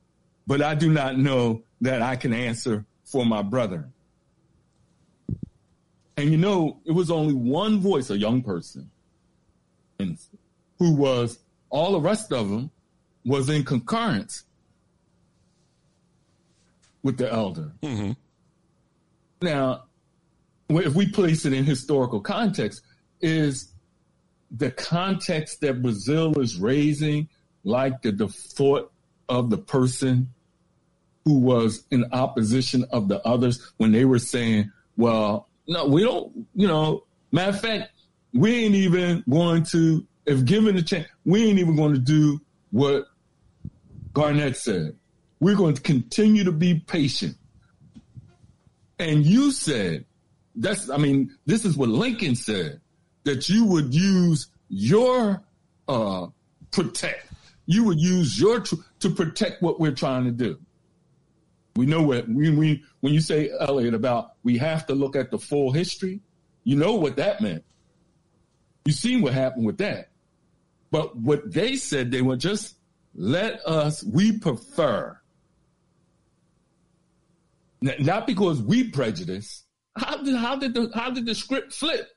But 0.47 0.63
i 0.63 0.75
do 0.75 0.91
not 0.91 1.17
know 1.17 1.63
that 1.83 2.03
i 2.03 2.17
can 2.17 2.33
answer 2.33 2.85
for 3.05 3.25
my 3.25 3.43
brother 3.43 3.89
and 6.17 6.31
you 6.31 6.37
know 6.37 6.81
it 6.85 6.93
was 6.93 7.11
only 7.11 7.35
one 7.35 7.79
voice 7.79 8.11
a 8.11 8.19
young 8.19 8.43
person 8.43 8.91
and 9.99 10.19
who 10.79 10.95
was 10.95 11.39
all 11.71 11.93
the 11.93 12.01
rest 12.01 12.33
of 12.33 12.49
them 12.51 12.71
was 13.25 13.49
in 13.49 13.65
concurrence 13.65 14.45
with 17.03 17.19
the 17.19 17.33
elder. 17.33 17.73
Mm-hmm. 17.83 18.13
now, 19.41 19.85
if 20.69 20.95
we 20.95 21.09
place 21.09 21.45
it 21.45 21.53
in 21.53 21.65
historical 21.65 22.21
context, 22.21 22.83
is 23.21 23.73
the 24.51 24.71
context 24.71 25.61
that 25.61 25.83
Brazile 25.83 26.39
is 26.39 26.59
raising 26.59 27.29
like 27.65 28.03
the, 28.03 28.29
thought 28.29 28.93
of 29.29 29.51
the 29.51 29.59
person 29.59 30.29
who 31.25 31.39
was 31.39 31.85
in 31.91 32.05
opposition 32.13 32.85
of 32.91 33.09
the 33.09 33.25
others 33.27 33.73
when 33.77 33.93
they 33.93 34.05
were 34.05 34.19
saying, 34.19 34.71
well, 34.97 35.49
no, 35.67 35.87
we 35.87 36.03
don't, 36.03 36.47
you 36.55 36.67
know, 36.67 37.05
matter 37.31 37.51
of 37.51 37.61
fact, 37.61 37.93
we 38.35 38.65
ain't 38.65 38.75
even 38.75 39.23
going 39.31 39.63
to, 39.65 40.07
if 40.27 40.45
given 40.45 40.75
the 40.75 40.83
chance, 40.83 41.07
we 41.25 41.45
ain't 41.47 41.59
even 41.59 41.77
going 41.77 41.95
to 41.95 42.01
do 42.01 42.41
what 42.71 43.07
Garnett 44.13 44.57
said. 44.57 44.97
We're 45.41 45.57
going 45.57 45.75
to 45.75 45.83
continue 45.83 46.45
to 46.45 46.53
be 46.53 46.81
patient. 46.81 47.37
And 48.99 49.25
you 49.25 49.51
said, 49.51 50.05
that's, 50.55 50.91
I 50.91 50.97
mean, 50.97 51.35
this 51.47 51.65
is 51.65 51.77
what 51.77 51.89
Lincoln 51.89 52.35
said, 52.35 52.81
that 53.25 53.49
you 53.49 53.65
would 53.67 53.95
use 53.95 54.49
your, 54.69 55.43
uh, 55.89 56.27
protect, 56.71 57.27
you 57.67 57.85
would 57.85 58.01
use 58.01 58.39
your, 58.39 58.61
tr- 58.61 58.77
to 59.01 59.11
protect 59.11 59.63
what 59.63 59.81
we're 59.81 59.95
trying 59.95 60.25
to 60.25 60.31
do. 60.31 60.59
We 61.77 61.87
know 61.87 62.03
what, 62.03 62.29
we, 62.29 62.51
we, 62.51 62.83
when 63.01 63.15
you 63.15 63.21
say, 63.21 63.51
Elliot, 63.61 63.95
about 63.95 64.33
we 64.43 64.59
have 64.59 64.87
to 64.87 64.95
look 64.95 65.17
at 65.17 65.31
the 65.31 65.39
full 65.39 65.73
history, 65.73 66.21
you 66.65 66.77
know 66.77 66.95
what 66.95 67.17
that 67.17 67.41
meant. 67.41 67.65
You 68.85 68.93
seen 68.93 69.23
what 69.23 69.33
happened 69.33 69.65
with 69.65 69.79
that. 69.79 70.11
But 70.91 71.17
what 71.17 71.53
they 71.53 71.77
said, 71.77 72.11
they 72.11 72.21
were 72.21 72.37
just 72.37 72.77
let 73.15 73.65
us, 73.67 74.05
we 74.05 74.39
prefer 74.39 75.19
not 77.83 78.27
because 78.27 78.63
we 78.63 78.91
prejudice. 78.91 79.65
How 79.97 80.23
did 80.23 80.37
how 80.37 80.57
did 80.57 80.75
the 80.75 80.91
how 80.95 81.11
did 81.11 81.27
the 81.27 81.35
script 81.35 81.73
flip? 81.75 82.09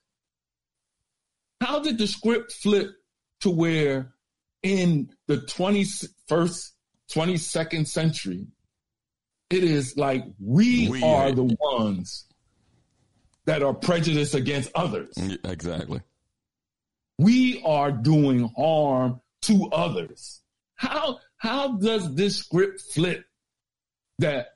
How 1.61 1.79
did 1.79 1.97
the 1.97 2.07
script 2.07 2.51
flip 2.53 2.91
to 3.41 3.49
where 3.49 4.13
in 4.63 5.09
the 5.27 5.37
21st, 5.37 6.71
22nd 7.13 7.87
century, 7.87 8.47
it 9.49 9.63
is 9.63 9.95
like 9.95 10.23
we, 10.39 10.89
We 10.89 11.03
are 11.03 11.27
are- 11.27 11.31
the 11.31 11.55
ones 11.59 12.25
that 13.45 13.61
are 13.61 13.73
prejudiced 13.75 14.33
against 14.33 14.71
others. 14.73 15.13
Exactly. 15.43 16.01
We 17.19 17.61
are 17.63 17.91
doing 17.91 18.49
harm 18.57 19.21
to 19.43 19.69
others. 19.71 20.41
How 20.75 21.19
how 21.37 21.77
does 21.77 22.13
this 22.15 22.37
script 22.37 22.81
flip 22.93 23.23
that 24.19 24.47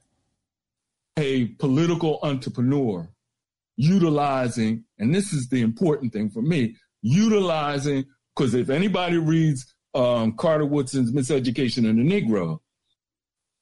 a 1.19 1.47
political 1.59 2.19
entrepreneur 2.23 3.09
utilizing, 3.77 4.83
and 4.97 5.13
this 5.13 5.31
is 5.33 5.49
the 5.49 5.61
important 5.61 6.11
thing 6.11 6.29
for 6.29 6.41
me, 6.41 6.75
utilizing, 7.01 8.05
because 8.35 8.53
if 8.53 8.69
anybody 8.69 9.17
reads 9.17 9.73
um, 9.93 10.33
Carter 10.33 10.65
Woodson's 10.65 11.11
Miseducation 11.11 11.89
of 11.89 11.95
the 11.95 12.03
Negro, 12.03 12.59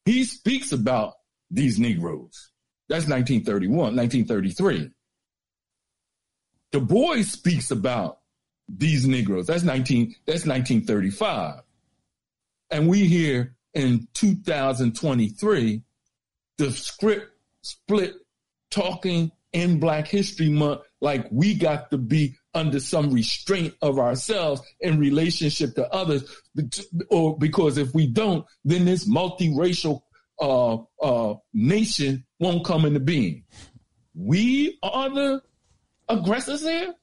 he 0.05 0.23
speaks 0.23 0.71
about 0.71 1.13
these 1.51 1.79
Negroes. 1.79 2.51
That's 2.89 3.07
1931, 3.07 3.95
1933. 3.95 4.89
Du 6.71 6.81
Bois 6.81 7.21
speaks 7.21 7.71
about 7.71 8.19
these 8.67 9.07
Negroes. 9.07 9.47
That's 9.47 9.63
19, 9.63 10.15
that's 10.25 10.45
1935. 10.45 11.61
And 12.71 12.87
we 12.87 13.07
here 13.07 13.55
in 13.73 14.07
2023, 14.13 15.81
the 16.57 16.71
script 16.71 17.36
split 17.67 18.13
talking 18.71 19.31
in 19.53 19.79
Black 19.79 20.07
History 20.07 20.49
Month 20.49 20.81
like 21.01 21.27
we 21.31 21.55
got 21.55 21.91
to 21.91 21.97
be 21.97 22.35
under 22.53 22.79
some 22.79 23.11
restraint 23.11 23.73
of 23.81 23.99
ourselves 23.99 24.61
in 24.79 24.99
relationship 24.99 25.75
to 25.75 25.91
others, 25.93 26.23
or 27.09 27.37
because 27.37 27.77
if 27.77 27.93
we 27.93 28.07
don't, 28.07 28.45
then 28.65 28.85
this 28.85 29.07
multiracial 29.07 30.01
uh, 30.39 30.77
uh, 31.01 31.35
nation 31.53 32.25
won't 32.39 32.65
come 32.65 32.85
into 32.85 32.99
being. 32.99 33.43
We 34.13 34.79
are 34.81 35.09
the 35.09 35.41
aggressors 36.09 36.61
here. 36.61 36.93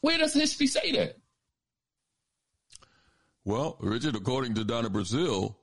Where 0.00 0.18
does 0.18 0.34
history 0.34 0.66
say 0.66 0.92
that? 0.92 1.16
Well, 3.44 3.76
Richard, 3.80 4.16
according 4.16 4.54
to 4.54 4.64
Donna 4.64 4.90
Brazile, 4.90 5.54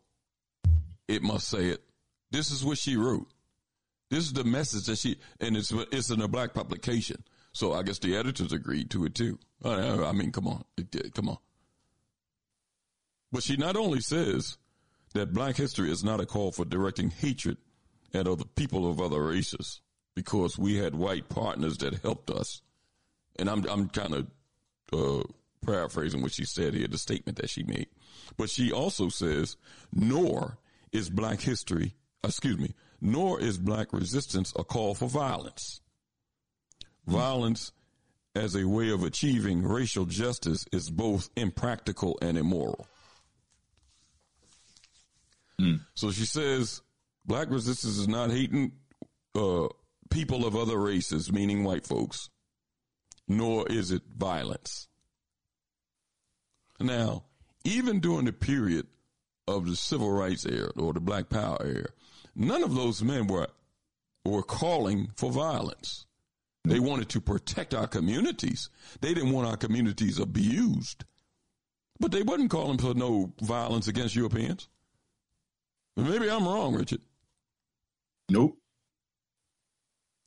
it 1.08 1.22
must 1.22 1.48
say 1.48 1.68
it. 1.68 1.84
This 2.32 2.52
is 2.52 2.64
what 2.64 2.78
she 2.78 2.96
wrote. 2.98 3.28
This 4.10 4.24
is 4.24 4.34
the 4.34 4.44
message 4.44 4.86
that 4.86 4.98
she, 4.98 5.18
and 5.40 5.58
it's 5.58 5.72
it's 5.92 6.10
in 6.10 6.22
a 6.22 6.28
black 6.28 6.54
publication. 6.54 7.24
So 7.52 7.74
I 7.74 7.84
guess 7.84 8.00
the 8.00 8.16
editors 8.16 8.54
agreed 8.54 8.92
to 8.92 9.06
it 9.06 9.16
too. 9.16 9.40
I, 9.64 10.06
I 10.06 10.12
mean, 10.12 10.32
come 10.32 10.48
on, 10.48 10.64
come 11.14 11.30
on. 11.30 11.38
But 13.32 13.44
she 13.44 13.58
not 13.58 13.76
only 13.76 14.00
says 14.00 14.58
that 15.14 15.34
black 15.34 15.58
history 15.58 15.92
is 15.92 16.04
not 16.04 16.22
a 16.22 16.26
call 16.26 16.52
for 16.52 16.66
directing 16.66 17.10
hatred 17.10 17.58
at 18.14 18.28
other 18.28 18.46
people 18.46 18.90
of 18.90 19.02
other 19.02 19.22
races 19.22 19.82
because 20.16 20.58
we 20.58 20.78
had 20.78 20.96
white 20.96 21.30
partners 21.30 21.78
that 21.80 21.96
helped 22.02 22.30
us. 22.30 22.62
And 23.38 23.50
I'm, 23.50 23.66
I'm 23.68 23.90
kind 23.90 24.14
of, 24.14 24.28
uh, 24.94 25.24
paraphrasing 25.66 26.22
what 26.22 26.34
she 26.34 26.46
said 26.46 26.74
here, 26.74 26.88
the 26.88 26.98
statement 26.98 27.38
that 27.40 27.50
she 27.50 27.64
made. 27.64 27.88
But 28.38 28.50
she 28.50 28.72
also 28.72 29.10
says, 29.10 29.58
nor 29.94 30.58
is 30.92 31.10
black 31.10 31.42
history, 31.42 31.96
excuse 32.24 32.58
me, 32.58 32.74
nor 33.02 33.40
is 33.40 33.58
black 33.58 33.94
resistance 33.94 34.54
a 34.58 34.64
call 34.64 34.94
for 34.94 35.08
violence. 35.08 35.82
Violence 37.06 37.72
as 38.36 38.56
a 38.56 38.68
way 38.68 38.90
of 38.90 39.04
achieving 39.04 39.64
racial 39.64 40.06
justice 40.06 40.66
is 40.72 40.90
both 40.90 41.30
impractical 41.36 42.18
and 42.22 42.38
immoral. 42.38 42.88
Mm. 45.60 45.82
So 45.96 46.12
she 46.12 46.26
says 46.26 46.82
black 47.26 47.50
resistance 47.50 47.98
is 47.98 48.08
not 48.08 48.32
hating 48.32 48.74
uh, 49.36 49.68
people 50.10 50.46
of 50.46 50.56
other 50.56 50.78
races, 50.78 51.32
meaning 51.32 51.64
white 51.64 51.86
folks, 51.86 52.30
nor 53.28 53.68
is 53.68 53.92
it 53.92 54.04
violence. 54.16 54.88
Now, 56.80 57.24
even 57.64 58.00
during 58.00 58.26
the 58.26 58.34
period 58.34 58.88
of 59.48 59.66
the 59.66 59.76
civil 59.76 60.12
rights 60.12 60.46
era 60.46 60.72
or 60.78 60.94
the 60.94 61.00
black 61.00 61.30
power 61.30 61.58
era, 61.64 61.90
none 62.38 62.64
of 62.64 62.76
those 62.76 63.04
men 63.04 63.28
were 63.28 63.48
were 64.24 64.44
calling 64.44 65.10
for 65.16 65.32
violence. 65.32 66.06
They 66.64 66.80
wanted 66.80 67.08
to 67.10 67.22
protect 67.22 67.74
our 67.74 67.88
communities. 67.88 68.70
They 69.00 69.14
didn't 69.14 69.32
want 69.32 69.48
our 69.48 69.56
communities 69.56 70.20
abused. 70.20 71.06
But 72.00 72.12
they 72.12 72.24
wasn't 72.24 72.52
calling 72.52 72.78
for 72.78 72.94
no 72.94 73.34
violence 73.42 73.88
against 73.88 74.16
Europeans. 74.16 74.68
Maybe 75.96 76.30
I'm 76.30 76.46
wrong, 76.46 76.76
Richard. 76.76 77.02
Nope. 78.30 78.58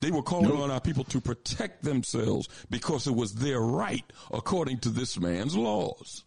They 0.00 0.10
were 0.10 0.22
calling 0.22 0.48
Nope. 0.48 0.60
on 0.60 0.70
our 0.70 0.80
people 0.80 1.04
to 1.04 1.20
protect 1.20 1.82
themselves 1.82 2.48
because 2.70 3.06
it 3.06 3.14
was 3.14 3.34
their 3.34 3.60
right 3.60 4.10
according 4.32 4.78
to 4.78 4.88
this 4.88 5.20
man's 5.20 5.54
laws. 5.54 6.24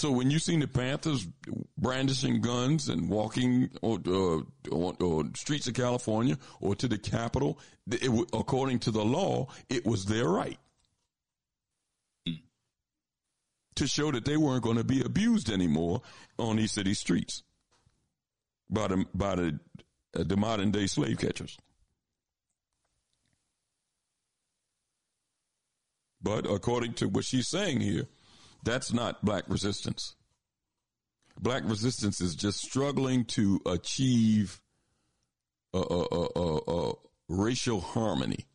So 0.00 0.10
when 0.10 0.30
you 0.30 0.38
seen 0.38 0.60
the 0.60 0.66
Panthers 0.66 1.28
brandishing 1.76 2.40
guns 2.40 2.88
and 2.88 3.10
walking 3.10 3.68
on, 3.82 4.02
uh, 4.06 4.74
on, 4.74 4.96
on 4.98 5.34
streets 5.34 5.66
of 5.66 5.74
California 5.74 6.38
or 6.58 6.74
to 6.76 6.88
the 6.88 6.96
Capitol, 6.96 7.58
it, 7.86 8.08
according 8.32 8.78
to 8.78 8.92
the 8.92 9.04
law, 9.04 9.48
it 9.68 9.84
was 9.84 10.06
their 10.06 10.26
right 10.26 10.58
to 13.76 13.86
show 13.86 14.10
that 14.10 14.24
they 14.24 14.38
weren't 14.38 14.62
going 14.62 14.78
to 14.78 14.84
be 14.84 15.02
abused 15.02 15.50
anymore 15.50 16.00
on 16.38 16.56
these 16.56 16.72
city 16.72 16.94
streets 16.94 17.42
by 18.70 18.88
the 18.88 19.04
by 19.12 19.34
the 19.34 19.60
uh, 20.18 20.24
the 20.24 20.36
modern 20.38 20.70
day 20.70 20.86
slave 20.86 21.18
catchers. 21.18 21.58
But 26.22 26.46
according 26.46 26.94
to 26.94 27.08
what 27.08 27.26
she's 27.26 27.48
saying 27.48 27.82
here, 27.82 28.06
that's 28.64 28.92
not 28.92 29.24
black 29.24 29.44
resistance. 29.48 30.14
Black 31.38 31.62
resistance 31.64 32.20
is 32.20 32.34
just 32.34 32.58
struggling 32.58 33.24
to 33.24 33.60
achieve 33.66 34.60
racial 37.28 37.80
harmony 37.80 38.46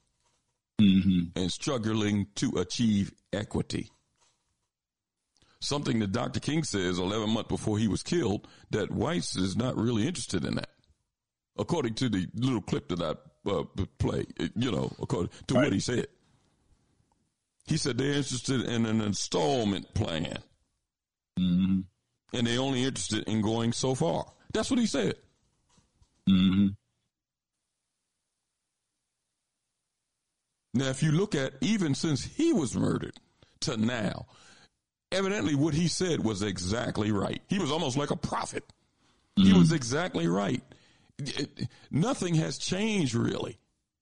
and 0.78 1.52
struggling 1.52 2.28
to 2.36 2.52
achieve 2.58 3.12
equity. 3.32 3.90
Something 5.62 6.00
that 6.00 6.12
Dr. 6.12 6.40
King 6.40 6.64
says 6.64 7.00
11 7.00 7.30
months 7.30 7.48
before 7.48 7.80
he 7.80 7.88
was 7.88 8.04
killed 8.04 8.48
that 8.72 8.92
whites 8.92 9.36
is 9.36 9.56
not 9.56 9.78
really 9.78 10.06
interested 10.06 10.44
in 10.46 10.56
that. 10.56 10.70
According 11.58 11.96
to 11.96 12.10
the 12.10 12.28
little 12.36 12.62
clip 12.62 12.90
that 12.90 13.02
I 13.02 13.16
uh, 13.50 13.64
play, 13.98 14.26
you 14.56 14.72
know, 14.72 14.92
according 15.02 15.32
to 15.48 15.54
what 15.56 15.74
he 15.74 15.80
said. 15.80 16.08
He 17.68 17.78
said 17.78 17.98
they're 17.98 18.14
interested 18.14 18.62
in 18.62 18.86
an 18.86 19.02
installment 19.02 19.94
plan. 19.94 20.38
Mm-hmm. 21.40 21.80
And 22.34 22.48
they're 22.48 22.60
only 22.60 22.84
interested 22.84 23.28
in 23.28 23.42
going 23.42 23.74
so 23.74 23.96
far. 23.96 24.26
That's 24.54 24.70
what 24.70 24.80
he 24.80 24.86
said. 24.86 25.16
Mm-hmm. 26.30 26.68
Now, 30.74 30.90
if 30.90 31.02
you 31.02 31.12
look 31.12 31.36
at 31.36 31.54
even 31.62 31.96
since 31.96 32.24
he 32.24 32.52
was 32.52 32.76
murdered 32.76 33.18
to 33.62 33.78
now, 33.78 34.26
evidently 35.12 35.56
what 35.56 35.74
he 35.74 35.88
said 35.88 36.24
was 36.24 36.42
exactly 36.42 37.12
right. 37.12 37.42
He 37.48 37.60
was 37.60 37.72
almost 37.72 37.98
like 37.98 38.12
a 38.12 38.18
prophet. 38.18 38.64
He 39.38 39.54
was 39.54 39.72
exactly 39.72 40.28
right. 40.28 40.64
It- 41.18 41.68
nothing 41.92 42.36
has 42.36 42.58
changed 42.58 43.16
really. 43.16 43.58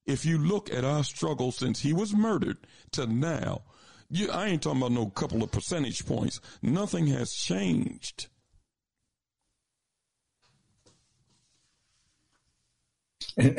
If 0.06 0.26
you 0.26 0.38
look 0.38 0.72
at 0.72 0.84
our 0.84 1.04
struggle 1.04 1.52
since 1.52 1.80
he 1.80 1.94
was 1.94 2.14
murdered 2.14 2.58
to 2.92 3.08
now, 3.08 3.62
you, 4.10 4.30
I 4.30 4.48
ain't 4.48 4.62
talking 4.62 4.80
about 4.80 4.92
no 4.92 5.08
couple 5.08 5.44
of 5.44 5.52
percentage 5.52 6.06
points. 6.06 6.40
Nothing 6.62 7.08
has 7.08 7.34
changed. 7.34 8.28
you 13.38 13.50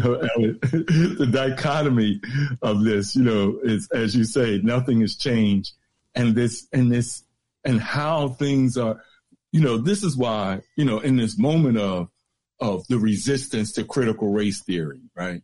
know, 0.00 0.18
the 0.62 1.28
dichotomy 1.30 2.20
of 2.62 2.82
this, 2.82 3.14
you 3.14 3.22
know, 3.22 3.60
is 3.62 3.88
as 3.94 4.16
you 4.16 4.24
say, 4.24 4.60
nothing 4.64 5.02
has 5.02 5.14
changed, 5.14 5.72
and 6.16 6.34
this 6.34 6.66
and 6.72 6.90
this 6.90 7.22
and 7.64 7.80
how 7.80 8.30
things 8.30 8.76
are, 8.76 9.00
you 9.52 9.60
know, 9.60 9.76
this 9.76 10.02
is 10.02 10.16
why, 10.16 10.62
you 10.74 10.84
know, 10.84 10.98
in 10.98 11.16
this 11.16 11.38
moment 11.38 11.78
of 11.78 12.08
of 12.58 12.84
the 12.88 12.98
resistance 12.98 13.72
to 13.74 13.84
critical 13.84 14.32
race 14.32 14.64
theory, 14.64 15.02
right? 15.14 15.42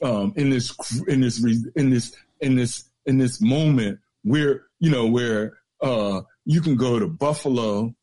Um, 0.00 0.32
in 0.36 0.50
this 0.50 0.74
in 1.08 1.20
this 1.20 1.42
in 1.74 1.90
this 1.90 2.16
in 2.40 2.54
this 2.56 2.84
in 3.06 3.18
this 3.18 3.40
moment 3.40 3.98
where 4.22 4.66
you 4.78 4.90
know 4.90 5.06
where 5.06 5.58
uh, 5.80 6.22
you 6.44 6.60
can 6.60 6.76
go 6.76 6.98
to 6.98 7.06
Buffalo, 7.06 7.94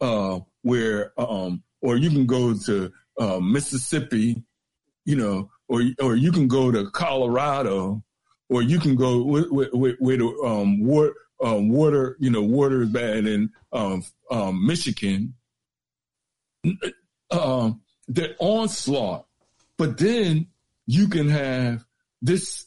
uh, 0.00 0.40
where 0.62 1.12
um, 1.18 1.62
or 1.80 1.96
you 1.96 2.10
can 2.10 2.26
go 2.26 2.54
to 2.66 2.92
uh, 3.18 3.40
Mississippi, 3.40 4.42
you 5.04 5.16
know, 5.16 5.50
or 5.68 5.82
or 6.00 6.16
you 6.16 6.32
can 6.32 6.48
go 6.48 6.70
to 6.70 6.90
Colorado, 6.90 8.02
or 8.48 8.62
you 8.62 8.78
can 8.78 8.96
go 8.96 9.22
with 9.22 9.50
with, 9.50 9.72
with, 9.72 9.96
with 10.00 10.20
um, 10.44 10.84
water, 10.84 11.14
um, 11.42 11.68
water, 11.68 12.16
you 12.20 12.30
know, 12.30 12.42
water 12.42 12.82
is 12.82 12.88
bad 12.90 13.26
in 13.26 13.50
um, 13.72 14.02
um, 14.30 14.66
Michigan. 14.66 15.34
Um, 17.30 17.82
the 18.08 18.34
onslaught, 18.38 19.26
but 19.76 19.98
then 19.98 20.46
you 20.88 21.06
can 21.06 21.28
have 21.28 21.84
this 22.22 22.64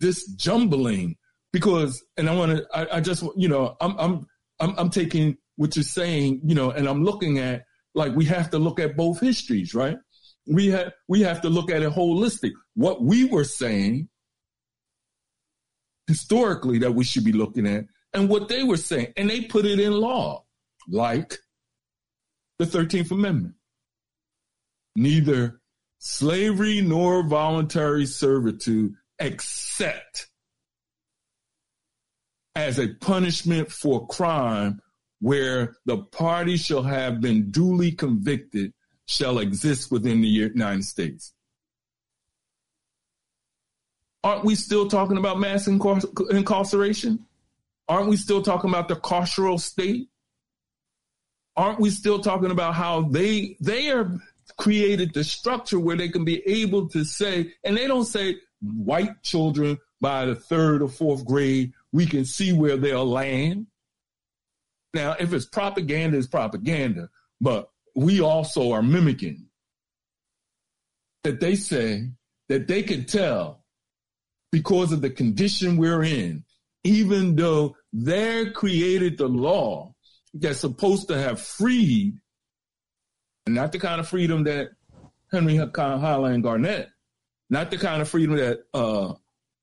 this 0.00 0.24
jumbling 0.36 1.16
because, 1.52 2.00
and 2.16 2.30
I 2.30 2.34
want 2.36 2.56
to, 2.56 2.66
I, 2.72 2.98
I 2.98 3.00
just, 3.00 3.24
you 3.36 3.48
know, 3.48 3.76
I'm 3.80 3.98
I'm 3.98 4.26
I'm 4.60 4.78
I'm 4.78 4.90
taking 4.90 5.36
what 5.56 5.74
you're 5.74 5.82
saying, 5.82 6.40
you 6.44 6.54
know, 6.54 6.70
and 6.70 6.88
I'm 6.88 7.02
looking 7.02 7.40
at 7.40 7.64
like 7.96 8.14
we 8.14 8.24
have 8.26 8.50
to 8.50 8.60
look 8.60 8.78
at 8.78 8.96
both 8.96 9.18
histories, 9.18 9.74
right? 9.74 9.98
We 10.46 10.68
have 10.68 10.92
we 11.08 11.22
have 11.22 11.42
to 11.42 11.50
look 11.50 11.68
at 11.70 11.82
it 11.82 11.90
holistic. 11.90 12.52
What 12.74 13.02
we 13.02 13.24
were 13.24 13.44
saying 13.44 14.08
historically 16.06 16.78
that 16.78 16.92
we 16.92 17.02
should 17.02 17.24
be 17.24 17.32
looking 17.32 17.66
at, 17.66 17.86
and 18.14 18.28
what 18.28 18.48
they 18.48 18.62
were 18.62 18.76
saying, 18.76 19.14
and 19.16 19.28
they 19.28 19.42
put 19.42 19.66
it 19.66 19.80
in 19.80 19.92
law, 19.92 20.44
like 20.88 21.34
the 22.60 22.66
Thirteenth 22.66 23.10
Amendment. 23.10 23.56
Neither 24.94 25.57
slavery 25.98 26.80
nor 26.80 27.22
voluntary 27.22 28.06
servitude, 28.06 28.94
except 29.18 30.28
as 32.54 32.78
a 32.78 32.88
punishment 32.94 33.70
for 33.70 34.06
crime 34.06 34.80
where 35.20 35.76
the 35.86 35.98
party 35.98 36.56
shall 36.56 36.82
have 36.82 37.20
been 37.20 37.50
duly 37.50 37.92
convicted 37.92 38.72
shall 39.06 39.38
exist 39.38 39.90
within 39.90 40.20
the 40.20 40.28
United 40.28 40.84
States. 40.84 41.32
Aren't 44.22 44.44
we 44.44 44.54
still 44.54 44.88
talking 44.88 45.16
about 45.16 45.38
mass 45.38 45.66
incar- 45.66 46.30
incarceration? 46.30 47.24
Aren't 47.88 48.08
we 48.08 48.16
still 48.16 48.42
talking 48.42 48.68
about 48.68 48.88
the 48.88 48.96
carceral 48.96 49.58
state? 49.58 50.08
Aren't 51.56 51.80
we 51.80 51.90
still 51.90 52.20
talking 52.20 52.50
about 52.50 52.74
how 52.74 53.02
they 53.02 53.56
they 53.60 53.90
are 53.90 54.20
created 54.56 55.12
the 55.12 55.24
structure 55.24 55.78
where 55.78 55.96
they 55.96 56.08
can 56.08 56.24
be 56.24 56.42
able 56.46 56.88
to 56.88 57.04
say, 57.04 57.52
and 57.64 57.76
they 57.76 57.86
don't 57.86 58.04
say 58.04 58.36
white 58.60 59.22
children 59.22 59.78
by 60.00 60.24
the 60.24 60.34
third 60.34 60.82
or 60.82 60.88
fourth 60.88 61.24
grade, 61.24 61.72
we 61.92 62.06
can 62.06 62.24
see 62.24 62.52
where 62.52 62.76
they'll 62.76 63.06
land. 63.06 63.66
Now, 64.94 65.16
if 65.18 65.32
it's 65.32 65.46
propaganda, 65.46 66.18
it's 66.18 66.26
propaganda, 66.26 67.10
but 67.40 67.70
we 67.94 68.20
also 68.20 68.72
are 68.72 68.82
mimicking 68.82 69.46
that 71.24 71.40
they 71.40 71.56
say 71.56 72.08
that 72.48 72.68
they 72.68 72.82
can 72.82 73.04
tell 73.04 73.64
because 74.50 74.92
of 74.92 75.00
the 75.00 75.10
condition 75.10 75.76
we're 75.76 76.04
in, 76.04 76.44
even 76.84 77.36
though 77.36 77.76
they 77.92 78.46
created 78.50 79.18
the 79.18 79.28
law 79.28 79.94
that's 80.32 80.60
supposed 80.60 81.08
to 81.08 81.18
have 81.18 81.40
freed, 81.40 82.18
not 83.54 83.72
the 83.72 83.78
kind 83.78 84.00
of 84.00 84.08
freedom 84.08 84.44
that 84.44 84.70
Henry 85.30 85.56
Highland 85.56 86.42
Garnett, 86.42 86.88
not 87.50 87.70
the 87.70 87.78
kind 87.78 88.02
of 88.02 88.08
freedom 88.08 88.36
that 88.36 88.60
uh, 88.74 89.14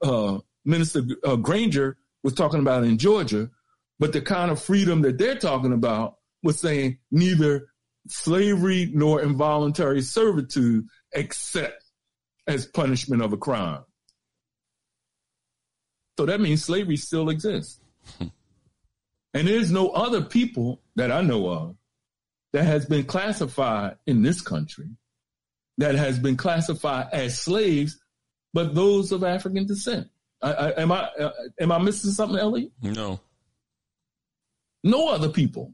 uh, 0.02 0.40
Minister 0.64 1.04
uh, 1.24 1.36
Granger 1.36 1.98
was 2.24 2.34
talking 2.34 2.60
about 2.60 2.84
in 2.84 2.98
Georgia, 2.98 3.50
but 4.00 4.14
the 4.14 4.22
kind 4.22 4.52
of 4.52 4.62
freedom 4.62 5.02
that 5.04 5.18
they're 5.18 5.38
talking 5.38 5.74
about 5.74 6.18
was 6.44 6.60
saying 6.60 6.98
neither 7.12 7.68
slavery 8.08 8.92
nor 8.94 9.22
involuntary 9.22 10.02
servitude 10.02 10.86
except 11.14 11.84
as 12.48 12.66
punishment 12.66 13.22
of 13.22 13.34
a 13.34 13.38
crime. 13.38 13.84
So 16.18 16.26
that 16.26 16.40
means 16.40 16.64
slavery 16.64 16.98
still 16.98 17.30
exists. 17.30 17.80
and 18.20 19.48
there's 19.48 19.72
no 19.72 19.90
other 19.90 20.22
people 20.22 20.82
that 20.96 21.12
I 21.12 21.22
know 21.22 21.50
of 21.50 21.76
that 22.56 22.64
has 22.64 22.86
been 22.86 23.04
classified 23.04 23.98
in 24.08 24.22
this 24.22 24.40
country 24.40 24.88
that 25.78 25.96
has 25.96 26.18
been 26.18 26.38
classified 26.38 27.08
as 27.12 27.38
slaves, 27.38 28.00
but 28.54 28.74
those 28.74 29.12
of 29.12 29.26
African 29.26 29.66
descent. 29.66 30.08
I, 30.42 30.54
I, 30.54 30.82
am 30.82 30.90
I 30.90 31.10
uh, 31.20 31.32
am 31.60 31.74
I 31.74 31.80
missing 31.80 32.12
something, 32.12 32.40
Ellie? 32.40 32.72
No. 32.82 33.20
No 34.86 35.10
other 35.10 35.28
people. 35.28 35.74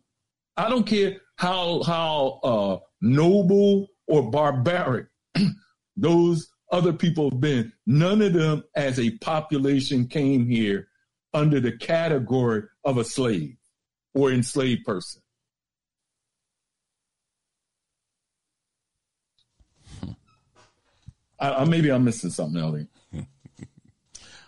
I 0.58 0.70
don't 0.70 0.88
care 0.88 1.18
how 1.36 1.84
how 1.84 2.40
uh, 2.44 2.78
noble 3.00 3.90
or 4.08 4.32
barbaric 4.32 5.06
those 5.96 6.48
other 6.72 6.94
people 6.94 7.30
have 7.30 7.40
been. 7.40 7.72
None 7.86 8.24
of 8.24 8.34
them, 8.34 8.64
as 8.76 9.00
a 9.00 9.12
population, 9.20 10.08
came 10.08 10.48
here 10.48 10.88
under 11.32 11.60
the 11.60 11.78
category 11.78 12.64
of 12.84 12.98
a 12.98 13.04
slave 13.04 13.56
or 14.16 14.32
enslaved 14.32 14.84
person. 14.84 15.21
I, 21.42 21.56
I, 21.56 21.66
maybe 21.66 21.92
I'm 21.92 22.06
missing 22.06 22.30
something, 22.30 22.62
Ellie. 22.62 22.88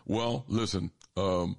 well, 0.06 0.46
listen. 0.48 0.92
Um, 1.18 1.58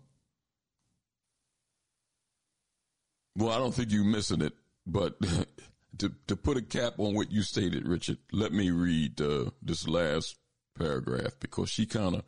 well, 3.36 3.50
I 3.50 3.58
don't 3.58 3.74
think 3.74 3.90
you're 3.90 4.04
missing 4.04 4.40
it, 4.40 4.54
but 4.86 5.16
to 5.98 6.12
to 6.28 6.36
put 6.36 6.56
a 6.56 6.62
cap 6.62 6.94
on 6.98 7.14
what 7.14 7.32
you 7.32 7.42
stated, 7.42 7.86
Richard, 7.86 8.18
let 8.32 8.52
me 8.52 8.70
read 8.70 9.20
uh, 9.20 9.50
this 9.60 9.88
last 9.88 10.36
paragraph 10.78 11.34
because 11.40 11.68
she 11.68 11.84
kind 11.84 12.16
of 12.16 12.22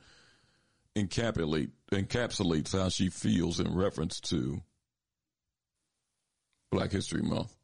encapsulate 0.97 1.71
encapsulates 1.93 2.73
how 2.77 2.89
she 2.89 3.09
feels 3.09 3.61
in 3.61 3.75
reference 3.75 4.19
to 4.21 4.63
Black 6.73 6.91
History 6.91 7.23
Month. 7.23 7.56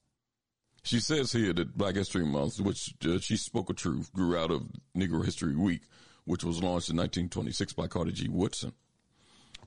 She 0.85 0.99
says 0.99 1.33
here 1.33 1.53
that 1.53 1.77
Black 1.77 1.95
History 1.95 2.27
Month, 2.27 2.61
which 2.61 2.95
uh, 3.05 3.19
she 3.21 3.37
spoke 3.37 3.71
of 3.71 3.77
truth, 3.77 4.13
grew 4.13 4.37
out 4.37 4.51
of 4.51 4.67
Negro 4.97 5.25
History 5.25 5.55
Week, 5.55 5.83
which 6.25 6.43
was 6.43 6.57
launched 6.63 6.91
in 6.91 6.97
1926 6.97 7.73
by 7.75 7.87
Carter 7.87 8.11
G. 8.11 8.29
Woodson. 8.29 8.73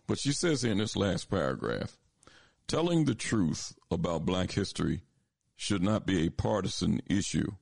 But 0.07 0.20
she 0.20 0.34
says 0.34 0.61
here 0.61 0.74
in 0.74 0.78
this 0.78 0.97
last 0.97 1.30
paragraph, 1.30 1.97
telling 2.68 3.05
the 3.05 3.16
truth 3.16 3.74
about 3.89 4.26
black 4.26 4.51
history 4.51 5.03
should 5.55 5.82
not 5.82 6.05
be 6.05 6.26
a 6.26 6.32
partisan 6.32 7.01
issue. 7.07 7.53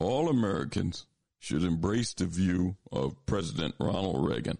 All 0.00 0.28
Americans 0.28 1.06
should 1.38 1.62
embrace 1.62 2.12
the 2.12 2.26
view 2.26 2.76
of 2.90 3.24
President 3.24 3.76
Ronald 3.78 4.28
Reagan, 4.28 4.58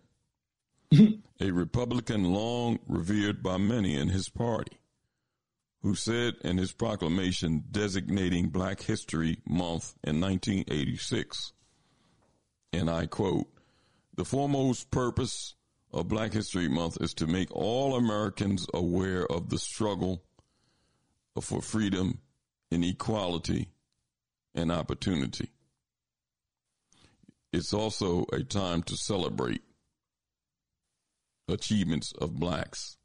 a 1.41 1.51
Republican 1.51 2.33
long 2.33 2.79
revered 2.87 3.43
by 3.43 3.57
many 3.57 3.97
in 3.97 4.09
his 4.09 4.29
party 4.29 4.79
who 5.83 5.95
said 5.95 6.35
in 6.43 6.59
his 6.59 6.73
proclamation 6.73 7.65
designating 7.71 8.49
Black 8.49 8.81
History 8.83 9.39
Month 9.47 9.95
in 10.05 10.21
1986, 10.21 11.53
and 12.73 12.89
I 12.89 13.07
quote, 13.07 13.49
the 14.15 14.25
foremost 14.25 14.91
purpose 14.91 15.55
of 15.93 16.09
Black 16.09 16.33
History 16.33 16.69
Month 16.69 16.99
is 17.01 17.15
to 17.15 17.27
make 17.27 17.51
all 17.51 17.97
Americans 17.97 18.67
aware 18.73 19.27
of 19.27 19.51
the 19.51 19.59
struggle 19.59 20.23
for 21.41 21.61
freedom 21.61 22.19
and 22.71 22.85
equality 22.85 23.69
and 24.55 24.71
opportunity. 24.71 25.51
It's 27.53 27.75
also 27.75 28.25
a 28.33 28.43
time 28.43 28.83
to 28.85 28.97
celebrate 28.97 29.63
achievements 31.49 32.13
of 32.19 32.39
blacks. 32.39 32.97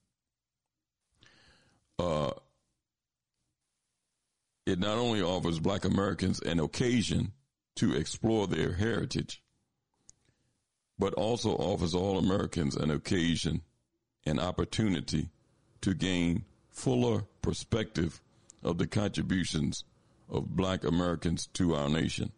Uh, 2.00 2.32
it 4.68 4.80
not 4.80 4.98
only 4.98 5.22
offers 5.22 5.60
black 5.60 5.86
Americans 5.86 6.42
an 6.42 6.60
occasion 6.60 7.32
to 7.76 7.96
explore 7.96 8.48
their 8.48 8.74
heritage, 8.74 9.42
but 11.00 11.14
also 11.14 11.52
offers 11.52 11.96
all 11.96 12.18
Americans 12.18 12.76
an 12.76 12.92
occasion 12.92 13.62
and 14.26 14.42
opportunity 14.42 15.30
to 15.80 15.94
gain 15.94 16.44
fuller 16.70 17.24
perspective 17.42 18.22
of 18.62 18.78
the 18.78 18.88
contributions 18.88 19.86
of 20.30 20.58
black 20.58 20.84
Americans 20.84 21.48
to 21.54 21.74
our 21.74 21.88
nation. 21.88 22.34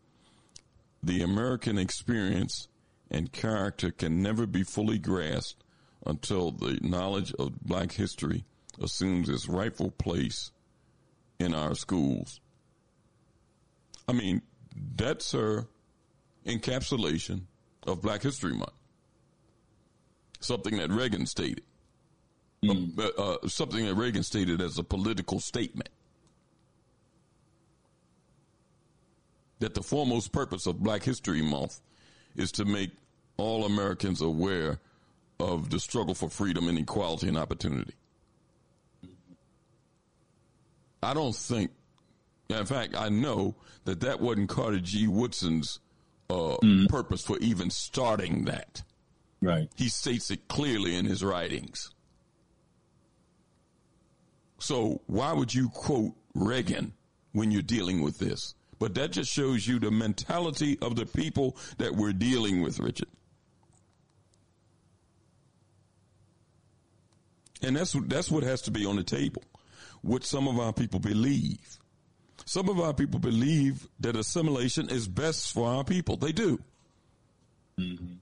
The 1.01 1.23
American 1.23 1.79
experience 1.79 2.67
and 3.09 3.31
character 3.31 3.89
can 3.89 4.21
never 4.21 4.45
be 4.45 4.61
fully 4.61 4.99
grasped 4.99 5.63
until 6.05 6.51
the 6.51 6.77
knowledge 6.83 7.33
of 7.39 7.59
black 7.61 7.93
history 7.93 8.45
assumes 8.79 9.29
its 9.29 9.49
rightful 9.49 9.89
place 9.89 10.51
in 11.39 11.53
our 11.53 11.75
schools. 11.75 12.41
I 14.07 14.13
mean, 14.13 14.41
that's 14.95 15.31
her 15.31 15.67
encapsulation 16.45 17.41
of 17.85 18.01
Black 18.01 18.21
History 18.21 18.53
Month. 18.53 18.73
Something 20.39 20.77
that 20.77 20.89
Reagan 20.89 21.25
stated. 21.25 21.63
Mm. 22.63 22.99
Uh, 22.99 23.21
uh, 23.21 23.47
something 23.47 23.85
that 23.85 23.95
Reagan 23.95 24.23
stated 24.23 24.61
as 24.61 24.77
a 24.77 24.83
political 24.83 25.39
statement. 25.39 25.89
That 29.59 29.73
the 29.73 29.83
foremost 29.83 30.31
purpose 30.31 30.65
of 30.65 30.81
Black 30.81 31.03
History 31.03 31.41
Month 31.41 31.79
is 32.35 32.51
to 32.53 32.65
make 32.65 32.91
all 33.37 33.65
Americans 33.65 34.21
aware 34.21 34.79
of 35.39 35.69
the 35.69 35.79
struggle 35.79 36.13
for 36.13 36.29
freedom 36.29 36.67
and 36.67 36.77
equality 36.77 37.27
and 37.27 37.37
opportunity. 37.37 37.93
I 41.01 41.13
don't 41.13 41.35
think, 41.35 41.71
in 42.49 42.65
fact, 42.65 42.95
I 42.95 43.09
know 43.09 43.55
that 43.85 44.01
that 44.01 44.19
wasn't 44.19 44.49
Carter 44.49 44.79
G. 44.79 45.07
Woodson's 45.07 45.79
uh, 46.29 46.57
mm. 46.63 46.89
purpose 46.89 47.23
for 47.23 47.37
even 47.39 47.69
starting 47.69 48.45
that. 48.45 48.83
Right. 49.41 49.69
He 49.75 49.89
states 49.89 50.29
it 50.31 50.47
clearly 50.47 50.95
in 50.95 51.05
his 51.05 51.23
writings. 51.23 51.91
So 54.59 55.01
why 55.07 55.31
would 55.31 55.53
you 55.53 55.69
quote 55.69 56.13
Reagan 56.33 56.93
when 57.31 57.51
you're 57.51 57.61
dealing 57.61 58.01
with 58.01 58.19
this? 58.19 58.55
But 58.77 58.95
that 58.95 59.11
just 59.11 59.31
shows 59.31 59.67
you 59.67 59.79
the 59.79 59.91
mentality 59.91 60.77
of 60.81 60.95
the 60.95 61.05
people 61.05 61.57
that 61.77 61.95
we're 61.95 62.13
dealing 62.13 62.61
with, 62.61 62.79
Richard. 62.79 63.09
And 67.61 67.75
that's 67.75 67.93
that's 68.07 68.31
what 68.31 68.43
has 68.43 68.61
to 68.63 68.71
be 68.71 68.85
on 68.85 68.95
the 68.95 69.03
table 69.03 69.43
what 70.01 70.23
some 70.23 70.47
of 70.47 70.59
our 70.59 70.73
people 70.73 70.99
believe. 70.99 71.77
Some 72.45 72.69
of 72.69 72.79
our 72.79 72.93
people 72.93 73.19
believe 73.19 73.87
that 73.99 74.15
assimilation 74.15 74.89
is 74.89 75.07
best 75.07 75.53
for 75.53 75.67
our 75.67 75.83
people. 75.83 76.17
They 76.17 76.31
do. 76.31 76.59
Mm-hmm. 77.77 78.13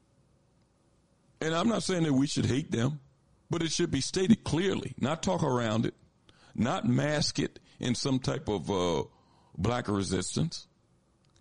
And 1.41 1.55
I'm 1.55 1.69
not 1.69 1.83
saying 1.83 2.03
that 2.03 2.13
we 2.13 2.27
should 2.27 2.45
hate 2.45 2.71
them, 2.71 2.99
but 3.49 3.61
it 3.61 3.71
should 3.71 3.91
be 3.91 4.01
stated 4.01 4.43
clearly, 4.43 4.95
not 4.99 5.23
talk 5.23 5.43
around 5.43 5.85
it, 5.85 5.93
not 6.55 6.85
mask 6.85 7.39
it 7.39 7.59
in 7.79 7.95
some 7.95 8.19
type 8.19 8.49
of 8.49 8.69
uh, 8.69 9.03
black 9.57 9.87
resistance. 9.87 10.67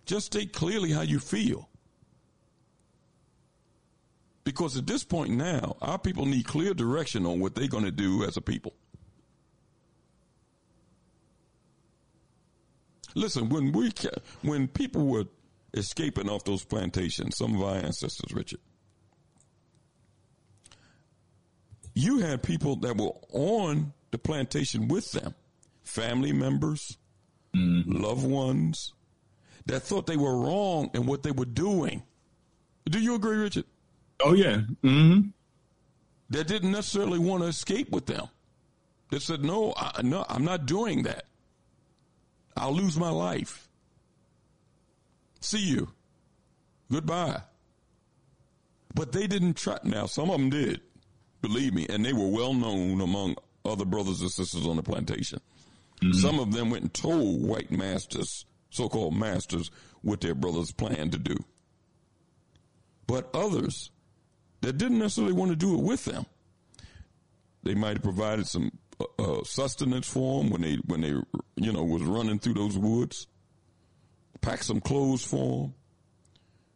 Just 0.04 0.26
state 0.26 0.52
clearly 0.52 0.92
how 0.92 1.02
you 1.02 1.18
feel. 1.18 1.68
Because 4.44 4.76
at 4.76 4.86
this 4.86 5.02
point 5.02 5.30
now, 5.30 5.76
our 5.82 5.98
people 5.98 6.24
need 6.24 6.46
clear 6.46 6.72
direction 6.72 7.26
on 7.26 7.40
what 7.40 7.56
they're 7.56 7.66
going 7.66 7.84
to 7.84 7.90
do 7.90 8.22
as 8.22 8.36
a 8.36 8.40
people. 8.40 8.74
Listen, 13.16 13.48
when 13.48 13.72
we 13.72 13.90
when 14.42 14.68
people 14.68 15.06
were 15.06 15.24
escaping 15.72 16.28
off 16.28 16.44
those 16.44 16.64
plantations, 16.64 17.38
some 17.38 17.56
of 17.56 17.62
our 17.62 17.76
ancestors, 17.76 18.30
Richard, 18.34 18.60
you 21.94 22.18
had 22.18 22.42
people 22.42 22.76
that 22.76 22.98
were 22.98 23.12
on 23.32 23.94
the 24.10 24.18
plantation 24.18 24.86
with 24.86 25.10
them, 25.12 25.34
family 25.82 26.30
members, 26.30 26.98
mm-hmm. 27.54 27.90
loved 27.90 28.26
ones, 28.26 28.92
that 29.64 29.80
thought 29.80 30.06
they 30.06 30.18
were 30.18 30.36
wrong 30.36 30.90
in 30.92 31.06
what 31.06 31.22
they 31.22 31.30
were 31.32 31.46
doing. 31.46 32.02
Do 32.84 33.00
you 33.00 33.14
agree, 33.14 33.38
Richard? 33.38 33.64
Oh 34.20 34.34
yeah. 34.34 34.60
Mm-hmm. 34.84 35.28
That 36.28 36.46
didn't 36.48 36.70
necessarily 36.70 37.18
want 37.18 37.44
to 37.44 37.48
escape 37.48 37.90
with 37.90 38.04
them. 38.04 38.26
They 39.10 39.20
said, 39.20 39.42
no, 39.42 39.72
I, 39.74 40.02
no, 40.02 40.26
I'm 40.28 40.44
not 40.44 40.66
doing 40.66 41.04
that. 41.04 41.24
I'll 42.56 42.74
lose 42.74 42.96
my 42.96 43.10
life. 43.10 43.68
See 45.40 45.60
you. 45.60 45.88
Goodbye. 46.90 47.42
But 48.94 49.12
they 49.12 49.26
didn't 49.26 49.54
try. 49.54 49.78
Now, 49.84 50.06
some 50.06 50.30
of 50.30 50.38
them 50.38 50.50
did, 50.50 50.80
believe 51.42 51.74
me, 51.74 51.86
and 51.88 52.04
they 52.04 52.12
were 52.12 52.28
well 52.28 52.54
known 52.54 53.00
among 53.00 53.36
other 53.64 53.84
brothers 53.84 54.20
and 54.22 54.30
sisters 54.30 54.66
on 54.66 54.76
the 54.76 54.82
plantation. 54.82 55.40
Mm-hmm. 56.02 56.18
Some 56.18 56.38
of 56.38 56.52
them 56.52 56.70
went 56.70 56.82
and 56.82 56.94
told 56.94 57.42
white 57.42 57.70
masters, 57.70 58.46
so 58.70 58.88
called 58.88 59.16
masters, 59.16 59.70
what 60.02 60.20
their 60.20 60.34
brothers 60.34 60.72
planned 60.72 61.12
to 61.12 61.18
do. 61.18 61.36
But 63.06 63.28
others 63.34 63.90
that 64.62 64.78
didn't 64.78 64.98
necessarily 64.98 65.32
want 65.32 65.50
to 65.50 65.56
do 65.56 65.74
it 65.74 65.82
with 65.82 66.04
them, 66.04 66.26
they 67.62 67.74
might 67.74 67.94
have 67.94 68.02
provided 68.02 68.46
some 68.46 68.70
uh, 69.00 69.04
uh 69.18 69.44
sustenance 69.44 70.08
for 70.08 70.42
them 70.42 70.50
when 70.50 70.62
they 70.62 70.74
when 70.86 71.00
they 71.00 71.14
you 71.56 71.72
know 71.72 71.84
was 71.84 72.02
running 72.02 72.38
through 72.38 72.54
those 72.54 72.78
woods, 72.78 73.26
packed 74.40 74.64
some 74.64 74.80
clothes 74.80 75.24
for 75.24 75.62
them, 75.62 75.74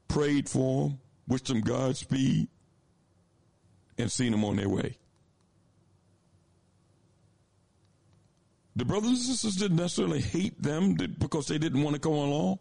prayed 0.08 0.48
for 0.48 0.88
them, 0.88 0.98
wished 1.28 1.46
them 1.46 1.60
Godspeed, 1.60 2.48
and 3.98 4.10
seen 4.10 4.32
them 4.32 4.44
on 4.44 4.56
their 4.56 4.68
way. 4.68 4.96
The 8.76 8.84
brothers 8.84 9.10
and 9.10 9.18
sisters 9.18 9.56
didn't 9.56 9.76
necessarily 9.76 10.20
hate 10.20 10.62
them 10.62 10.94
because 10.94 11.48
they 11.48 11.58
didn't 11.58 11.82
want 11.82 11.94
to 11.94 12.00
come 12.00 12.12
along. 12.12 12.60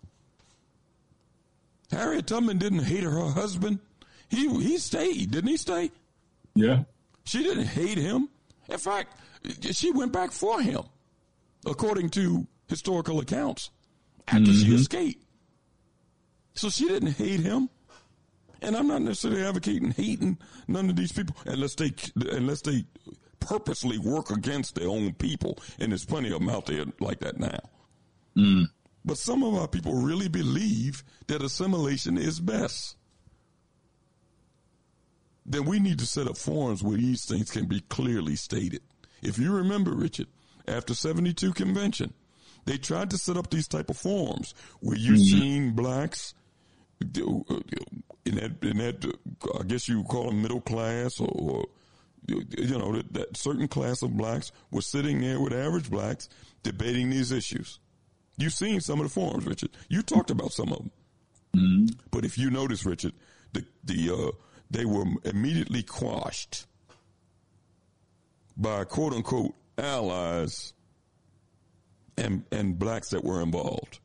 Harriet 1.91 2.27
Tubman 2.27 2.57
didn't 2.57 2.83
hate 2.83 3.03
her 3.03 3.29
husband. 3.29 3.79
He 4.27 4.47
he 4.61 4.77
stayed, 4.77 5.31
didn't 5.31 5.49
he 5.49 5.57
stay? 5.57 5.91
Yeah. 6.55 6.83
She 7.23 7.43
didn't 7.43 7.67
hate 7.67 7.97
him. 7.97 8.29
In 8.67 8.77
fact, 8.77 9.17
she 9.71 9.91
went 9.91 10.11
back 10.11 10.31
for 10.31 10.61
him, 10.61 10.83
according 11.65 12.09
to 12.11 12.47
historical 12.67 13.19
accounts, 13.19 13.71
after 14.27 14.51
mm-hmm. 14.51 14.69
she 14.69 14.75
escaped. 14.75 15.25
So 16.53 16.69
she 16.69 16.87
didn't 16.87 17.13
hate 17.13 17.39
him. 17.39 17.69
And 18.61 18.75
I'm 18.75 18.87
not 18.87 19.01
necessarily 19.01 19.45
advocating 19.45 19.91
hating 19.91 20.37
none 20.67 20.89
of 20.89 20.97
these 20.97 21.13
people 21.13 21.35
unless 21.45 21.75
they 21.75 21.93
unless 22.31 22.61
they 22.61 22.83
purposely 23.39 23.97
work 23.97 24.31
against 24.31 24.75
their 24.75 24.89
own 24.89 25.13
people. 25.13 25.57
And 25.79 25.91
there's 25.91 26.05
plenty 26.05 26.31
of 26.31 26.39
them 26.39 26.49
out 26.49 26.65
there 26.65 26.83
like 26.99 27.19
that 27.19 27.39
now. 27.39 27.59
Mm. 28.37 28.65
But 29.05 29.17
some 29.17 29.43
of 29.43 29.55
our 29.55 29.67
people 29.67 29.93
really 29.93 30.27
believe 30.27 31.03
that 31.27 31.41
assimilation 31.41 32.17
is 32.17 32.39
best. 32.39 32.97
Then 35.45 35.65
we 35.65 35.79
need 35.79 35.99
to 35.99 36.05
set 36.05 36.27
up 36.27 36.37
forums 36.37 36.83
where 36.83 36.97
these 36.97 37.25
things 37.25 37.49
can 37.49 37.65
be 37.65 37.79
clearly 37.81 38.35
stated. 38.35 38.81
If 39.21 39.37
you 39.37 39.51
remember, 39.53 39.91
Richard, 39.91 40.27
after 40.67 40.93
72 40.93 41.53
convention, 41.53 42.13
they 42.65 42.77
tried 42.77 43.09
to 43.11 43.17
set 43.17 43.37
up 43.37 43.49
these 43.49 43.67
type 43.67 43.89
of 43.89 43.97
forums 43.97 44.53
where 44.79 44.97
you 44.97 45.13
mm-hmm. 45.13 45.39
seen 45.39 45.71
blacks 45.71 46.33
in 47.01 48.35
that, 48.35 48.57
in 48.61 48.77
that, 48.77 49.17
I 49.59 49.63
guess 49.63 49.87
you 49.87 49.99
would 49.99 50.07
call 50.07 50.25
them 50.25 50.41
middle 50.41 50.61
class 50.61 51.19
or, 51.19 51.29
or 51.29 51.65
you 52.27 52.77
know, 52.77 52.93
that, 52.93 53.13
that 53.13 53.37
certain 53.37 53.67
class 53.67 54.01
of 54.01 54.15
blacks 54.15 54.51
were 54.71 54.81
sitting 54.81 55.21
there 55.21 55.39
with 55.39 55.53
average 55.53 55.89
blacks 55.89 56.29
debating 56.63 57.09
these 57.09 57.31
issues. 57.31 57.79
You've 58.37 58.53
seen 58.53 58.81
some 58.81 58.99
of 58.99 59.05
the 59.05 59.09
forums, 59.09 59.45
Richard. 59.45 59.71
You 59.87 60.01
talked 60.01 60.29
about 60.29 60.51
some 60.51 60.71
of 60.71 60.77
them. 60.77 60.91
Mm-hmm. 61.55 61.85
But 62.11 62.25
if 62.25 62.37
you 62.37 62.49
notice, 62.49 62.85
Richard, 62.85 63.13
the, 63.53 63.65
the, 63.83 64.13
uh, 64.13 64.31
they 64.69 64.85
were 64.85 65.05
immediately 65.23 65.83
quashed 65.83 66.67
by 68.59 68.83
quote 68.83 69.13
unquote 69.13 69.55
allies 69.77 70.73
and, 72.17 72.43
and 72.51 72.77
blacks 72.77 73.09
that 73.09 73.23
were 73.23 73.41
involved. 73.41 73.99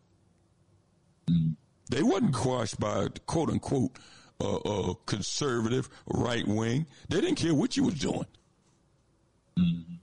They 1.91 2.03
wasn't 2.03 2.35
quashed 2.35 2.79
by 2.81 3.09
quote 3.27 3.51
unquote 3.51 3.99
uh, 4.41 4.57
uh, 4.57 4.95
conservative 5.07 5.89
right 6.07 6.47
wing. 6.47 6.87
They 7.09 7.21
didn't 7.21 7.37
care 7.37 7.55
what 7.55 7.77
you 7.77 7.85
was 7.85 7.95
doing. 7.95 8.27
Mm-hmm. 9.59 9.95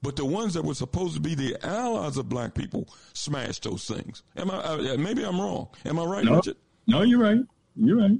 But 0.00 0.16
the 0.16 0.24
ones 0.24 0.54
that 0.54 0.64
were 0.64 0.74
supposed 0.74 1.14
to 1.14 1.20
be 1.20 1.34
the 1.34 1.56
allies 1.66 2.16
of 2.16 2.28
black 2.28 2.54
people 2.54 2.88
smashed 3.14 3.64
those 3.64 3.84
things. 3.84 4.22
Am 4.36 4.50
I? 4.50 4.56
Uh, 4.56 4.96
maybe 4.96 5.24
I'm 5.24 5.40
wrong. 5.40 5.68
Am 5.84 5.98
I 5.98 6.04
right, 6.04 6.24
no, 6.24 6.36
Richard? 6.36 6.56
No, 6.86 7.02
you're 7.02 7.18
right. 7.18 7.40
You're 7.74 7.98
right. 7.98 8.18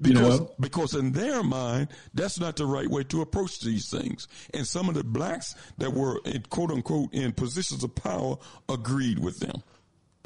Because, 0.00 0.08
you 0.08 0.14
know, 0.14 0.50
because 0.60 0.94
in 0.94 1.12
their 1.12 1.42
mind, 1.42 1.88
that's 2.14 2.38
not 2.38 2.56
the 2.56 2.66
right 2.66 2.88
way 2.88 3.04
to 3.04 3.22
approach 3.22 3.60
these 3.60 3.90
things. 3.90 4.28
And 4.54 4.66
some 4.66 4.88
of 4.88 4.94
the 4.94 5.04
blacks 5.04 5.54
that 5.78 5.92
were 5.92 6.20
in 6.24 6.42
quote 6.42 6.70
unquote 6.70 7.12
in 7.12 7.32
positions 7.32 7.84
of 7.84 7.94
power 7.94 8.36
agreed 8.68 9.18
with 9.18 9.38
them 9.40 9.62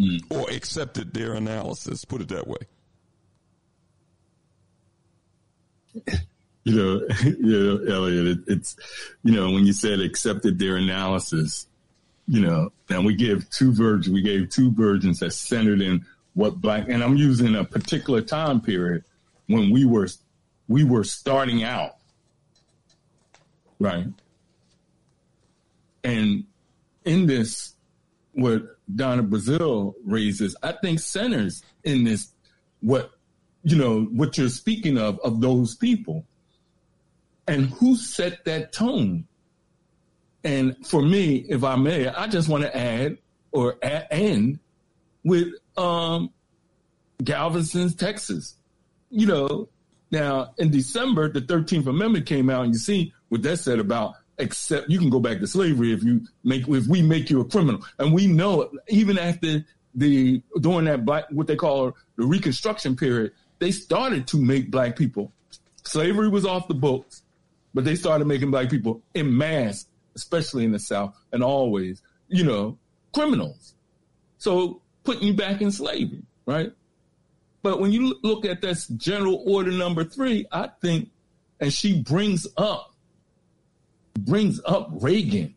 mm. 0.01 0.21
or 0.31 0.51
accepted 0.51 1.15
their 1.15 1.35
analysis, 1.35 2.05
put 2.05 2.21
it 2.21 2.29
that 2.29 2.47
way. 2.47 2.59
You 6.65 6.75
know, 6.75 7.07
you 7.25 7.37
know, 7.41 7.95
Elliot, 7.95 8.27
it, 8.27 8.39
it's, 8.49 8.77
you 9.23 9.33
know, 9.33 9.51
when 9.51 9.67
you 9.67 9.73
said 9.73 10.01
accepted 10.01 10.59
their 10.59 10.77
analysis, 10.77 11.67
you 12.27 12.41
know, 12.41 12.73
and 12.89 13.07
we 13.07 13.15
gave 13.15 13.49
two 13.51 13.73
versions, 13.73 14.13
we 14.13 14.23
gave 14.23 14.51
two 14.51 14.73
versions 14.73 15.21
that 15.21 15.33
centered 15.33 15.81
in 15.81 16.05
what 16.35 16.61
black, 16.61 16.89
and 16.89 17.03
I'm 17.03 17.17
using 17.17 17.55
a 17.55 17.65
particular 17.65 18.21
time 18.21 18.61
period 18.61 19.05
when 19.47 19.71
we 19.71 19.85
were, 19.85 20.09
we 20.69 20.85
were 20.85 21.05
starting 21.05 21.63
out. 21.63 21.97
Right. 23.79 24.07
And 26.03 26.45
in 27.05 27.27
this, 27.27 27.75
what 28.33 28.77
Donna 28.95 29.23
Brazile 29.23 29.95
raises, 30.05 30.55
I 30.63 30.73
think 30.73 31.01
centers 31.01 31.63
in 31.85 32.05
this 32.05 32.33
what 32.81 33.11
you 33.65 33.77
know 33.77 34.03
what 34.05 34.39
you're 34.39 34.49
speaking 34.49 34.99
of 34.99 35.19
of 35.21 35.41
those 35.41 35.75
people, 35.75 36.25
and 37.49 37.67
who 37.67 37.97
set 37.97 38.45
that 38.45 38.73
tone. 38.73 39.27
And 40.45 40.87
for 40.87 41.03
me, 41.03 41.45
if 41.49 41.65
I 41.65 41.75
may, 41.75 42.07
I 42.07 42.29
just 42.29 42.49
want 42.49 42.63
to 42.63 42.77
add 42.77 43.19
or 43.51 43.77
end 43.83 44.61
with 45.25 45.49
um, 45.77 46.31
Galveston, 47.25 47.91
Texas. 47.95 48.55
You 49.11 49.27
know, 49.27 49.69
now 50.11 50.55
in 50.59 50.71
December, 50.71 51.31
the 51.31 51.41
13th 51.41 51.87
Amendment 51.87 52.27
came 52.27 52.51
out, 52.51 52.65
and 52.65 52.75
you 52.75 52.79
see 52.79 53.13
what 53.29 53.43
that 53.43 53.59
said 53.59 53.79
about 53.79 54.15
except 54.39 54.91
you 54.91 54.99
can 54.99 55.11
go 55.11 55.21
back 55.21 55.39
to 55.39 55.47
slavery 55.47 55.93
if 55.93 56.03
you 56.03 56.21
make 56.45 56.69
if 56.69 56.87
we 56.87 57.03
make 57.03 57.31
you 57.31 57.41
a 57.41 57.45
criminal. 57.45 57.83
And 57.99 58.13
we 58.13 58.27
know 58.27 58.71
even 58.89 59.19
after 59.19 59.65
the 59.95 60.43
during 60.61 60.85
that 60.87 61.05
black 61.05 61.25
what 61.31 61.47
they 61.47 61.57
call 61.57 61.97
the 62.17 62.27
Reconstruction 62.27 62.97
period, 62.97 63.33
they 63.59 63.71
started 63.71 64.27
to 64.29 64.37
make 64.37 64.71
black 64.71 64.97
people. 64.97 65.33
Slavery 65.85 66.29
was 66.29 66.45
off 66.45 66.69
the 66.69 66.75
books, 66.75 67.23
but 67.73 67.85
they 67.85 67.97
started 67.97 68.27
making 68.27 68.51
black 68.51 68.69
people 68.69 69.03
in 69.15 69.37
mass, 69.37 69.87
especially 70.15 70.65
in 70.65 70.73
the 70.73 70.79
South, 70.79 71.15
and 71.33 71.43
always, 71.43 72.03
you 72.29 72.45
know, 72.45 72.77
criminals. 73.15 73.75
So 74.39 74.83
putting 75.05 75.23
you 75.23 75.35
back 75.35 75.63
in 75.63 75.71
slavery, 75.71 76.23
right? 76.45 76.73
But 77.67 77.81
when 77.81 77.91
you 77.91 78.15
look 78.23 78.45
at 78.45 78.61
this 78.63 78.87
general 78.87 79.43
order 79.45 79.73
number 79.73 80.05
three, 80.05 80.47
I 80.53 80.69
think, 80.81 81.11
and 81.59 81.73
she 81.73 82.01
brings 82.01 82.47
up 82.57 82.95
brings 84.21 84.61
up 84.65 84.89
Reagan, 85.01 85.53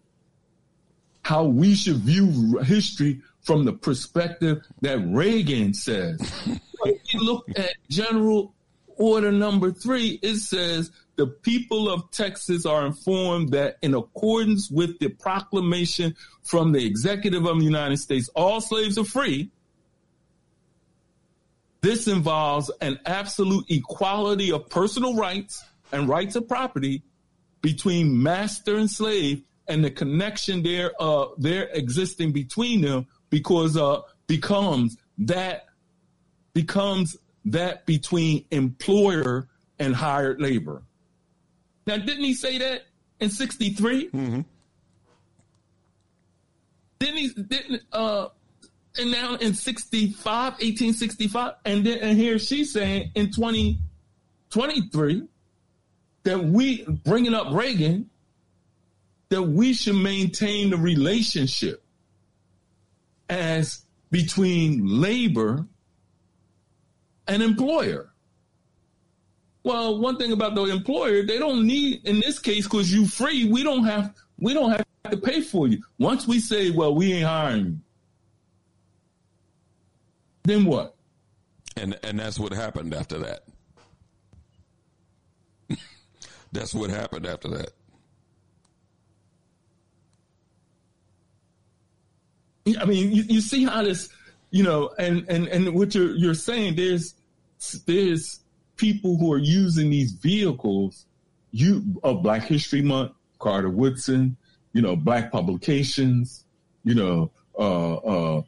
how 1.22 1.44
we 1.44 1.76
should 1.76 1.98
view 1.98 2.58
history 2.64 3.22
from 3.42 3.64
the 3.64 3.74
perspective 3.74 4.58
that 4.82 4.98
Reagan 5.06 5.76
says. 5.76 6.20
if 6.84 7.14
you 7.14 7.24
look 7.24 7.46
at 7.56 7.74
General 7.92 8.56
Order 8.98 9.32
number 9.32 9.72
three, 9.72 10.18
it 10.24 10.38
says 10.38 10.90
the 11.16 11.28
people 11.28 11.92
of 11.92 12.10
Texas 12.10 12.66
are 12.66 12.88
informed 12.88 13.52
that 13.52 13.78
in 13.84 13.94
accordance 13.94 14.72
with 14.72 14.98
the 14.98 15.10
proclamation 15.10 16.16
from 16.42 16.72
the 16.72 16.84
executive 16.84 17.46
of 17.46 17.60
the 17.60 17.66
United 17.66 17.98
States, 17.98 18.32
all 18.36 18.62
slaves 18.62 18.98
are 18.98 19.06
free. 19.06 19.52
This 21.82 22.08
involves 22.08 22.70
an 22.82 23.00
absolute 23.06 23.66
equality 23.70 24.52
of 24.52 24.70
personal 24.70 25.16
rights 25.16 25.64
and 25.92 26.10
rights 26.10 26.36
of 26.36 26.48
property 26.48 27.04
between 27.62 28.22
master 28.22 28.76
and 28.78 28.90
slave 28.90 29.44
and 29.68 29.84
the 29.84 29.92
connection 29.92 30.64
there 30.64 30.92
uh 31.00 31.28
there 31.38 31.70
existing 31.74 32.32
between 32.32 32.82
them 32.82 33.06
because 33.30 33.78
uh 33.78 34.02
becomes 34.28 34.98
that 35.18 35.66
becomes 36.54 37.16
that 37.46 37.86
between 37.86 38.46
employer 38.52 39.48
and 39.78 39.96
hired 39.96 40.42
labor. 40.42 40.84
Now 41.88 41.98
didn't 41.98 42.24
he 42.24 42.34
say 42.34 42.58
that 42.58 42.84
in 43.20 43.30
63? 43.30 44.10
Mm-hmm. 44.10 44.42
Didn't 47.00 47.18
he 47.18 47.30
didn't 47.30 47.82
uh 47.92 48.28
and 49.00 49.12
now 49.12 49.36
in 49.36 49.54
65, 49.54 50.26
1865, 50.26 51.54
and 51.66 51.86
then 51.86 52.00
and 52.00 52.18
here 52.18 52.38
she's 52.38 52.74
saying 52.74 53.12
in 53.16 53.32
2023 53.32 55.24
that 56.24 56.44
we 56.44 56.84
bringing 57.06 57.34
up 57.34 57.54
Reagan 57.54 58.10
that 59.30 59.42
we 59.42 59.74
should 59.74 59.96
maintain 59.96 60.72
the 60.72 60.78
relationship 60.78 61.84
as 63.30 63.84
between 64.12 64.86
labor 65.02 65.66
and 67.28 67.44
employer. 67.44 68.12
Well, 69.64 70.00
one 70.00 70.18
thing 70.18 70.32
about 70.32 70.56
the 70.56 70.64
employer, 70.66 71.24
they 71.24 71.38
don't 71.38 71.66
need 71.68 72.06
in 72.06 72.20
this 72.20 72.40
case 72.40 72.64
because 72.64 72.92
you 72.92 73.06
free. 73.06 73.46
We 73.46 73.64
don't 73.64 73.86
have 73.86 74.14
we 74.40 74.54
don't 74.54 74.72
have 74.72 74.86
to 75.12 75.18
pay 75.18 75.42
for 75.42 75.68
you. 75.68 75.82
Once 76.00 76.28
we 76.28 76.40
say, 76.40 76.72
well, 76.72 76.96
we 76.96 77.14
ain't 77.14 77.28
hiring 77.28 77.82
then 80.44 80.66
what? 80.66 80.96
And 81.78 81.98
and 82.04 82.20
that's 82.20 82.40
what 82.40 82.52
happened 82.52 82.94
after 82.94 83.20
that. 83.20 83.44
that's 86.52 86.74
what 86.74 86.90
happened 86.90 87.26
after 87.26 87.48
that. 87.50 87.72
I 92.80 92.86
mean, 92.86 93.12
you, 93.12 93.24
you 93.24 93.42
see 93.42 93.64
how 93.66 93.84
this, 93.84 94.10
you 94.52 94.64
know, 94.64 94.92
and 95.00 95.26
and 95.30 95.48
and 95.48 95.74
what 95.74 95.96
you're 95.96 96.16
you're 96.16 96.34
saying. 96.34 96.76
There's 96.76 97.16
there's 97.86 98.42
people 98.76 99.18
who 99.18 99.32
are 99.34 99.38
using 99.38 99.90
these 99.90 100.14
vehicles, 100.14 101.06
you 101.52 101.84
of 102.04 102.24
Black 102.24 102.44
History 102.44 102.82
Month, 102.82 103.12
Carter 103.40 103.70
Woodson, 103.70 104.38
you 104.74 104.82
know, 104.82 104.96
Black 104.96 105.32
publications, 105.32 106.46
you 106.84 106.96
know, 106.96 107.32
uh, 107.58 107.96
uh, 107.96 108.42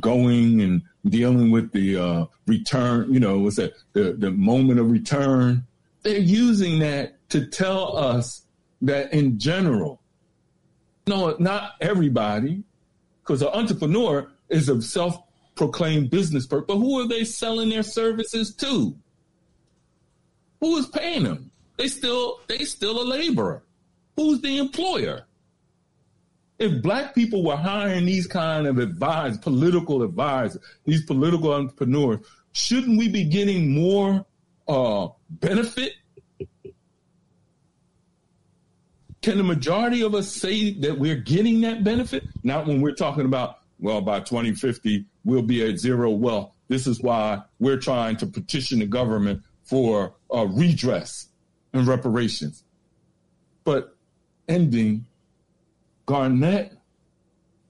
going 0.00 0.60
and 0.60 0.82
dealing 1.08 1.50
with 1.50 1.72
the 1.72 1.96
uh, 1.96 2.26
return, 2.46 3.12
you 3.12 3.20
know, 3.20 3.38
what's 3.38 3.56
that, 3.56 3.74
the, 3.92 4.12
the 4.12 4.30
moment 4.30 4.80
of 4.80 4.90
return. 4.90 5.66
They're 6.02 6.18
using 6.18 6.78
that 6.80 7.28
to 7.30 7.46
tell 7.46 7.96
us 7.96 8.42
that 8.82 9.12
in 9.12 9.38
general, 9.38 10.00
no, 11.06 11.36
not 11.38 11.72
everybody, 11.80 12.62
because 13.22 13.42
an 13.42 13.48
entrepreneur 13.48 14.30
is 14.48 14.68
a 14.68 14.80
self 14.82 15.18
proclaimed 15.54 16.10
business 16.10 16.46
person, 16.46 16.66
but 16.68 16.76
who 16.76 17.00
are 17.00 17.08
they 17.08 17.24
selling 17.24 17.70
their 17.70 17.82
services 17.82 18.54
to? 18.56 18.96
Who 20.60 20.76
is 20.76 20.86
paying 20.86 21.24
them? 21.24 21.50
They 21.76 21.88
still 21.88 22.40
they 22.46 22.58
still 22.64 23.02
a 23.02 23.04
laborer. 23.04 23.62
Who's 24.16 24.40
the 24.40 24.58
employer? 24.58 25.26
If 26.58 26.82
black 26.82 27.14
people 27.14 27.44
were 27.44 27.56
hiring 27.56 28.06
these 28.06 28.26
kind 28.26 28.66
of 28.66 28.78
advisors, 28.78 29.38
political 29.38 30.02
advisors, 30.02 30.62
these 30.84 31.04
political 31.04 31.52
entrepreneurs, 31.52 32.20
shouldn't 32.52 32.98
we 32.98 33.08
be 33.08 33.24
getting 33.24 33.74
more 33.74 34.24
uh, 34.66 35.08
benefit? 35.28 35.92
Can 39.20 39.38
the 39.38 39.44
majority 39.44 40.02
of 40.02 40.14
us 40.14 40.32
say 40.32 40.72
that 40.80 40.98
we're 40.98 41.16
getting 41.16 41.60
that 41.62 41.84
benefit? 41.84 42.24
Not 42.42 42.66
when 42.66 42.80
we're 42.80 42.94
talking 42.94 43.24
about, 43.24 43.58
well, 43.78 44.00
by 44.00 44.20
2050, 44.20 45.04
we'll 45.24 45.42
be 45.42 45.68
at 45.68 45.78
zero 45.78 46.10
wealth. 46.10 46.52
This 46.68 46.86
is 46.86 47.02
why 47.02 47.42
we're 47.58 47.78
trying 47.78 48.16
to 48.18 48.26
petition 48.26 48.78
the 48.78 48.86
government 48.86 49.42
for 49.64 50.14
uh, 50.32 50.46
redress 50.46 51.28
and 51.72 51.86
reparations. 51.86 52.62
But 53.64 53.96
ending, 54.48 55.06
Garnett 56.06 56.72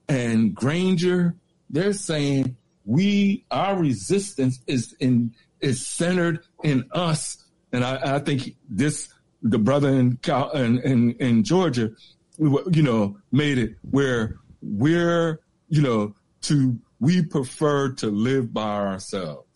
and 0.07 0.55
Granger, 0.55 1.35
they're 1.69 1.93
saying 1.93 2.55
we 2.85 3.43
our 3.51 3.77
resistance 3.77 4.59
is 4.67 4.95
in 4.99 5.33
is 5.59 5.85
centered 5.85 6.39
in 6.63 6.85
us, 6.91 7.43
and 7.73 7.83
I, 7.83 8.15
I 8.15 8.19
think 8.19 8.55
this 8.69 9.09
the 9.41 9.57
brother 9.57 9.89
in 9.89 10.19
in, 10.53 10.79
in 10.79 11.11
in 11.19 11.43
Georgia, 11.43 11.91
you 12.37 12.83
know, 12.83 13.17
made 13.31 13.57
it 13.57 13.75
where 13.89 14.37
we're 14.61 15.39
you 15.67 15.81
know 15.81 16.15
to 16.43 16.79
we 16.99 17.23
prefer 17.23 17.89
to 17.93 18.07
live 18.07 18.53
by 18.53 18.77
ourselves. 18.77 19.47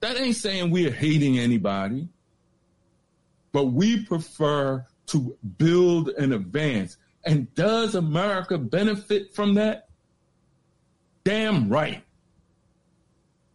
That 0.00 0.18
ain't 0.18 0.36
saying 0.36 0.70
we're 0.70 0.90
hating 0.90 1.38
anybody, 1.38 2.08
but 3.52 3.66
we 3.66 4.04
prefer 4.04 4.84
to 5.06 5.36
build 5.58 6.08
and 6.10 6.32
advance. 6.32 6.96
And 7.24 7.52
does 7.54 7.94
America 7.94 8.58
benefit 8.58 9.34
from 9.34 9.54
that? 9.54 9.88
Damn 11.24 11.68
right. 11.68 12.02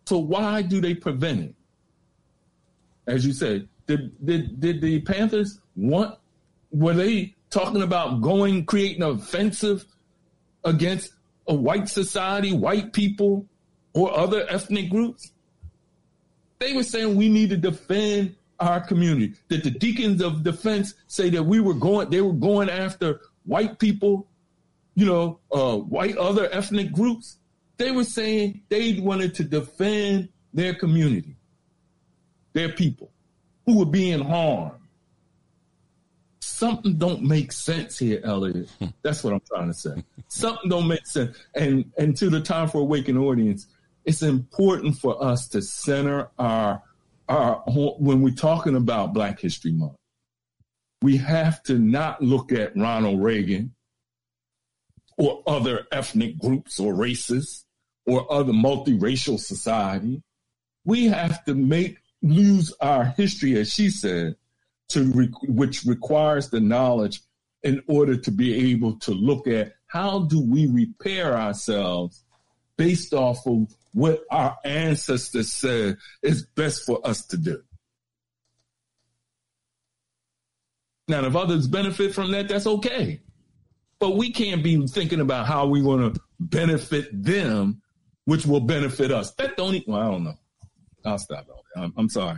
So 0.05 0.19
why 0.19 0.61
do 0.61 0.79
they 0.79 0.93
prevent 0.93 1.41
it? 1.41 1.55
As 3.07 3.25
you 3.25 3.33
said, 3.33 3.67
did, 3.87 4.25
did, 4.25 4.59
did 4.59 4.81
the 4.81 5.01
Panthers 5.01 5.59
want, 5.75 6.17
were 6.71 6.93
they 6.93 7.35
talking 7.49 7.81
about 7.81 8.21
going, 8.21 8.65
creating 8.65 9.03
an 9.03 9.11
offensive 9.11 9.85
against 10.63 11.13
a 11.47 11.53
white 11.53 11.89
society, 11.89 12.53
white 12.53 12.93
people, 12.93 13.45
or 13.93 14.17
other 14.17 14.45
ethnic 14.49 14.89
groups? 14.89 15.31
They 16.59 16.73
were 16.73 16.83
saying 16.83 17.15
we 17.15 17.29
need 17.29 17.49
to 17.49 17.57
defend 17.57 18.35
our 18.59 18.79
community. 18.79 19.33
That 19.49 19.63
the 19.63 19.71
deacons 19.71 20.21
of 20.21 20.43
defense 20.43 20.93
say 21.07 21.29
that 21.31 21.43
we 21.43 21.59
were 21.59 21.73
going, 21.73 22.09
they 22.09 22.21
were 22.21 22.33
going 22.33 22.69
after 22.69 23.21
white 23.47 23.79
people, 23.79 24.27
you 24.93 25.05
know, 25.05 25.39
uh, 25.51 25.77
white 25.77 26.17
other 26.17 26.47
ethnic 26.51 26.91
groups. 26.91 27.37
They 27.77 27.91
were 27.91 28.03
saying 28.03 28.61
they 28.69 28.99
wanted 28.99 29.35
to 29.35 29.43
defend 29.43 30.29
their 30.53 30.73
community, 30.75 31.35
their 32.53 32.69
people 32.69 33.11
who 33.65 33.79
were 33.79 33.85
being 33.85 34.19
harmed. 34.19 34.73
Something 36.39 36.97
don't 36.97 37.21
make 37.21 37.51
sense 37.51 37.99
here, 37.99 38.19
Elliot. 38.23 38.69
That's 39.03 39.23
what 39.23 39.33
I'm 39.33 39.41
trying 39.47 39.67
to 39.67 39.73
say. 39.75 40.03
Something 40.27 40.69
don't 40.69 40.87
make 40.87 41.05
sense. 41.05 41.37
And 41.53 41.91
and 41.97 42.17
to 42.17 42.29
the 42.29 42.41
time 42.41 42.67
for 42.67 42.79
awakened 42.79 43.19
audience, 43.19 43.67
it's 44.05 44.23
important 44.23 44.97
for 44.97 45.23
us 45.23 45.47
to 45.49 45.61
center 45.61 46.31
our 46.39 46.81
our 47.29 47.61
when 47.67 48.21
we're 48.21 48.33
talking 48.33 48.75
about 48.75 49.13
Black 49.13 49.39
History 49.39 49.71
Month. 49.71 49.97
We 51.01 51.17
have 51.17 51.61
to 51.63 51.77
not 51.77 52.21
look 52.21 52.51
at 52.51 52.75
Ronald 52.75 53.21
Reagan 53.21 53.75
or 55.17 55.43
other 55.47 55.85
ethnic 55.91 56.39
groups 56.39 56.79
or 56.79 56.95
races 56.95 57.65
or 58.05 58.31
other 58.31 58.53
multiracial 58.53 59.39
society. 59.39 60.23
We 60.85 61.05
have 61.07 61.43
to 61.45 61.55
make 61.55 61.97
lose 62.21 62.73
our 62.79 63.05
history, 63.05 63.57
as 63.59 63.71
she 63.73 63.89
said, 63.89 64.35
to 64.89 65.03
re- 65.11 65.33
which 65.43 65.83
requires 65.85 66.49
the 66.49 66.59
knowledge 66.59 67.21
in 67.63 67.81
order 67.87 68.15
to 68.15 68.31
be 68.31 68.71
able 68.71 68.97
to 68.99 69.11
look 69.11 69.47
at 69.47 69.73
how 69.87 70.19
do 70.19 70.39
we 70.39 70.67
repair 70.67 71.37
ourselves 71.37 72.23
based 72.77 73.13
off 73.13 73.45
of 73.45 73.67
what 73.93 74.23
our 74.29 74.57
ancestors 74.63 75.51
said 75.51 75.97
is 76.21 76.43
best 76.55 76.85
for 76.85 77.05
us 77.05 77.25
to 77.25 77.37
do. 77.37 77.61
Now, 81.07 81.25
if 81.25 81.35
others 81.35 81.67
benefit 81.67 82.13
from 82.13 82.31
that, 82.31 82.47
that's 82.47 82.67
okay. 82.67 83.21
But 83.99 84.17
we 84.17 84.31
can't 84.31 84.63
be 84.63 84.85
thinking 84.87 85.21
about 85.21 85.47
how 85.47 85.65
we 85.65 85.81
want 85.81 86.13
to 86.13 86.21
benefit 86.39 87.23
them, 87.23 87.81
which 88.25 88.45
will 88.45 88.59
benefit 88.59 89.11
us. 89.11 89.31
That 89.33 89.57
don't. 89.57 89.87
Well, 89.87 90.01
I 90.01 90.11
don't 90.11 90.23
know. 90.25 90.37
I'll 91.05 91.17
stop. 91.17 91.47
I'm, 91.75 91.93
I'm 91.97 92.09
sorry. 92.09 92.37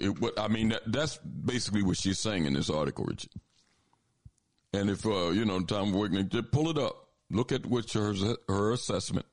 It, 0.00 0.20
what 0.20 0.38
I 0.38 0.48
mean, 0.48 0.70
that, 0.70 0.82
that's 0.86 1.18
basically 1.18 1.82
what 1.82 1.96
she's 1.96 2.18
saying 2.18 2.46
in 2.46 2.54
this 2.54 2.68
article, 2.68 3.04
Richard. 3.04 3.30
And 4.72 4.90
if 4.90 5.06
uh, 5.06 5.30
you 5.30 5.44
know, 5.44 5.60
Tom 5.60 5.92
Wickman, 5.92 6.28
just 6.28 6.50
pull 6.50 6.68
it 6.68 6.78
up. 6.78 7.08
Look 7.30 7.52
at 7.52 7.64
what 7.64 7.90
her 7.92 8.14
her 8.48 8.72
assessment 8.72 9.26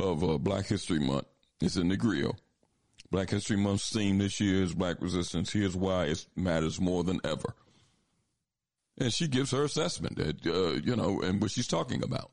of 0.00 0.24
uh, 0.24 0.38
Black 0.38 0.66
History 0.66 0.98
Month. 0.98 1.26
is 1.60 1.76
in 1.76 1.88
the 1.88 1.96
Grio. 1.96 2.34
Black 3.10 3.30
History 3.30 3.56
Month's 3.56 3.90
theme 3.90 4.18
this 4.18 4.40
year 4.40 4.62
is 4.62 4.74
Black 4.74 5.00
Resistance. 5.00 5.52
Here's 5.52 5.76
why 5.76 6.06
it 6.06 6.26
matters 6.34 6.80
more 6.80 7.04
than 7.04 7.20
ever. 7.24 7.54
And 8.98 9.12
she 9.12 9.28
gives 9.28 9.50
her 9.50 9.64
assessment 9.64 10.16
that, 10.16 10.46
uh, 10.46 10.80
you 10.82 10.96
know, 10.96 11.20
and 11.20 11.40
what 11.40 11.50
she's 11.50 11.66
talking 11.66 12.02
about. 12.02 12.30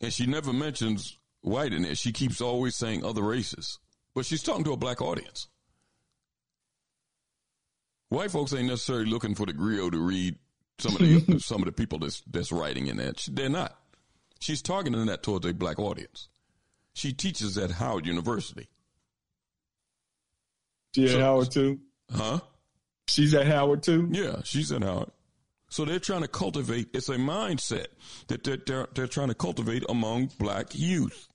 And 0.00 0.12
she 0.12 0.26
never 0.26 0.52
mentions 0.52 1.16
white 1.40 1.72
in 1.72 1.84
it. 1.84 1.98
She 1.98 2.12
keeps 2.12 2.40
always 2.40 2.76
saying 2.76 3.04
other 3.04 3.22
races, 3.22 3.78
but 4.14 4.26
she's 4.26 4.42
talking 4.42 4.64
to 4.64 4.72
a 4.72 4.76
black 4.76 5.00
audience. 5.00 5.48
White 8.08 8.30
folks 8.30 8.52
ain't 8.52 8.68
necessarily 8.68 9.06
looking 9.06 9.34
for 9.34 9.46
the 9.46 9.52
Grio 9.52 9.90
to 9.90 9.98
read 9.98 10.36
some 10.78 10.94
of 10.94 11.00
the 11.00 11.38
some 11.40 11.60
of 11.62 11.66
the 11.66 11.72
people 11.72 11.98
that's 11.98 12.22
that's 12.30 12.52
writing 12.52 12.86
in 12.86 12.96
that. 12.96 13.26
They're 13.30 13.48
not. 13.48 13.78
She's 14.40 14.62
targeting 14.62 15.06
that 15.06 15.22
towards 15.22 15.46
a 15.46 15.52
black 15.52 15.78
audience. 15.78 16.28
She 16.98 17.12
teaches 17.12 17.56
at 17.56 17.70
Howard 17.70 18.06
University. 18.06 18.66
She 20.96 21.04
at 21.04 21.10
so, 21.10 21.20
Howard 21.20 21.52
too? 21.52 21.78
Huh? 22.12 22.40
She's 23.06 23.32
at 23.34 23.46
Howard 23.46 23.84
too? 23.84 24.08
Yeah, 24.10 24.40
she's 24.42 24.72
at 24.72 24.82
Howard. 24.82 25.12
So 25.70 25.84
they're 25.84 26.00
trying 26.00 26.22
to 26.22 26.28
cultivate, 26.28 26.88
it's 26.92 27.08
a 27.08 27.14
mindset 27.14 27.86
that 28.26 28.42
they're, 28.42 28.58
they're, 28.66 28.88
they're 28.94 29.06
trying 29.06 29.28
to 29.28 29.36
cultivate 29.36 29.84
among 29.88 30.30
black 30.40 30.74
youth. 30.74 31.28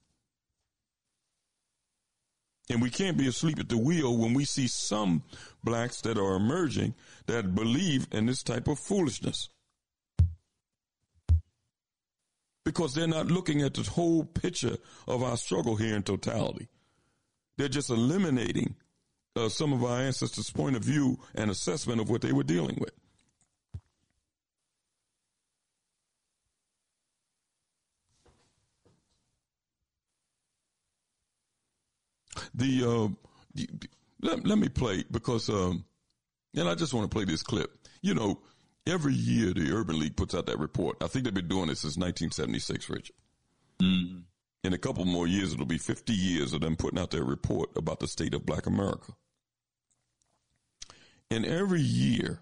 And 2.69 2.81
we 2.81 2.89
can't 2.89 3.17
be 3.17 3.29
asleep 3.29 3.57
at 3.57 3.69
the 3.69 3.77
wheel 3.77 4.17
when 4.17 4.33
we 4.33 4.43
see 4.43 4.67
some 4.67 5.23
blacks 5.63 6.01
that 6.01 6.17
are 6.17 6.35
emerging 6.35 6.93
that 7.27 7.55
believe 7.55 8.07
in 8.11 8.25
this 8.25 8.43
type 8.43 8.67
of 8.67 8.79
foolishness. 8.79 9.47
Because 12.65 12.93
they're 12.93 13.07
not 13.07 13.27
looking 13.27 13.61
at 13.61 13.73
the 13.73 13.83
whole 13.83 14.23
picture 14.23 14.77
of 15.07 15.21
our 15.21 15.35
struggle 15.37 15.75
here 15.75 15.95
in 15.95 16.03
totality. 16.03 16.69
They're 17.57 17.67
just 17.67 17.89
eliminating 17.89 18.75
uh, 19.35 19.49
some 19.49 19.73
of 19.73 19.83
our 19.83 19.99
ancestors' 19.99 20.49
point 20.49 20.75
of 20.75 20.83
view 20.83 21.19
and 21.35 21.51
assessment 21.51 21.99
of 21.99 22.09
what 22.09 22.21
they 22.21 22.31
were 22.31 22.43
dealing 22.43 22.77
with. 22.79 22.91
The 32.55 32.83
uh, 32.85 33.65
let, 34.21 34.45
let 34.45 34.57
me 34.57 34.69
play 34.69 35.03
because 35.09 35.49
um, 35.49 35.85
and 36.55 36.69
I 36.69 36.75
just 36.75 36.93
want 36.93 37.09
to 37.09 37.13
play 37.13 37.25
this 37.25 37.41
clip. 37.41 37.71
You 38.01 38.13
know, 38.13 38.41
every 38.87 39.13
year 39.13 39.53
the 39.53 39.71
Urban 39.73 39.99
League 39.99 40.15
puts 40.15 40.35
out 40.35 40.45
that 40.47 40.59
report. 40.59 40.97
I 41.01 41.07
think 41.07 41.25
they've 41.25 41.33
been 41.33 41.47
doing 41.47 41.67
this 41.67 41.81
since 41.81 41.97
1976, 41.97 42.89
Richard. 42.89 43.15
Mm-hmm. 43.81 44.19
In 44.63 44.73
a 44.73 44.77
couple 44.77 45.03
more 45.05 45.27
years, 45.27 45.53
it'll 45.53 45.65
be 45.65 45.77
50 45.77 46.13
years 46.13 46.53
of 46.53 46.61
them 46.61 46.75
putting 46.75 46.99
out 46.99 47.11
their 47.11 47.23
report 47.23 47.71
about 47.75 47.99
the 47.99 48.07
state 48.07 48.33
of 48.33 48.45
Black 48.45 48.65
America. 48.65 49.13
And 51.29 51.45
every 51.45 51.81
year, 51.81 52.39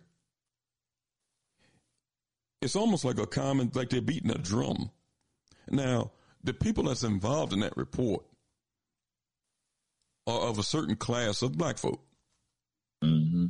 it's 2.62 2.76
almost 2.76 3.06
like 3.06 3.18
a 3.18 3.26
common, 3.26 3.72
like 3.74 3.90
they're 3.90 4.02
beating 4.02 4.30
a 4.30 4.38
drum. 4.38 4.92
Now, 5.70 6.12
the 6.44 6.54
people 6.54 6.84
that's 6.84 7.04
involved 7.04 7.54
in 7.54 7.62
that 7.62 7.78
report 7.78 8.24
are 10.28 10.42
of 10.42 10.60
a 10.60 10.64
certain 10.64 10.96
class 10.96 11.42
of 11.42 11.58
black 11.58 11.78
folk. 11.78 12.02
Mm-hmm. 13.04 13.48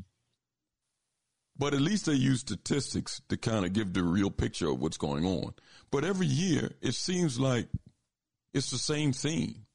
But 1.61 1.75
at 1.75 1.81
least 1.81 2.07
they 2.07 2.13
use 2.13 2.39
statistics 2.39 3.21
to 3.29 3.38
kind 3.38 3.65
of 3.65 3.73
give 3.73 3.93
the 3.93 4.01
real 4.01 4.31
picture 4.31 4.67
of 4.71 4.79
what's 4.79 4.97
going 4.97 5.25
on. 5.25 5.53
But 5.91 6.03
every 6.03 6.25
year, 6.25 6.71
it 6.81 6.95
seems 6.95 7.39
like 7.39 7.67
it's 8.51 8.71
the 8.71 8.79
same 8.79 9.13
thing. 9.13 9.67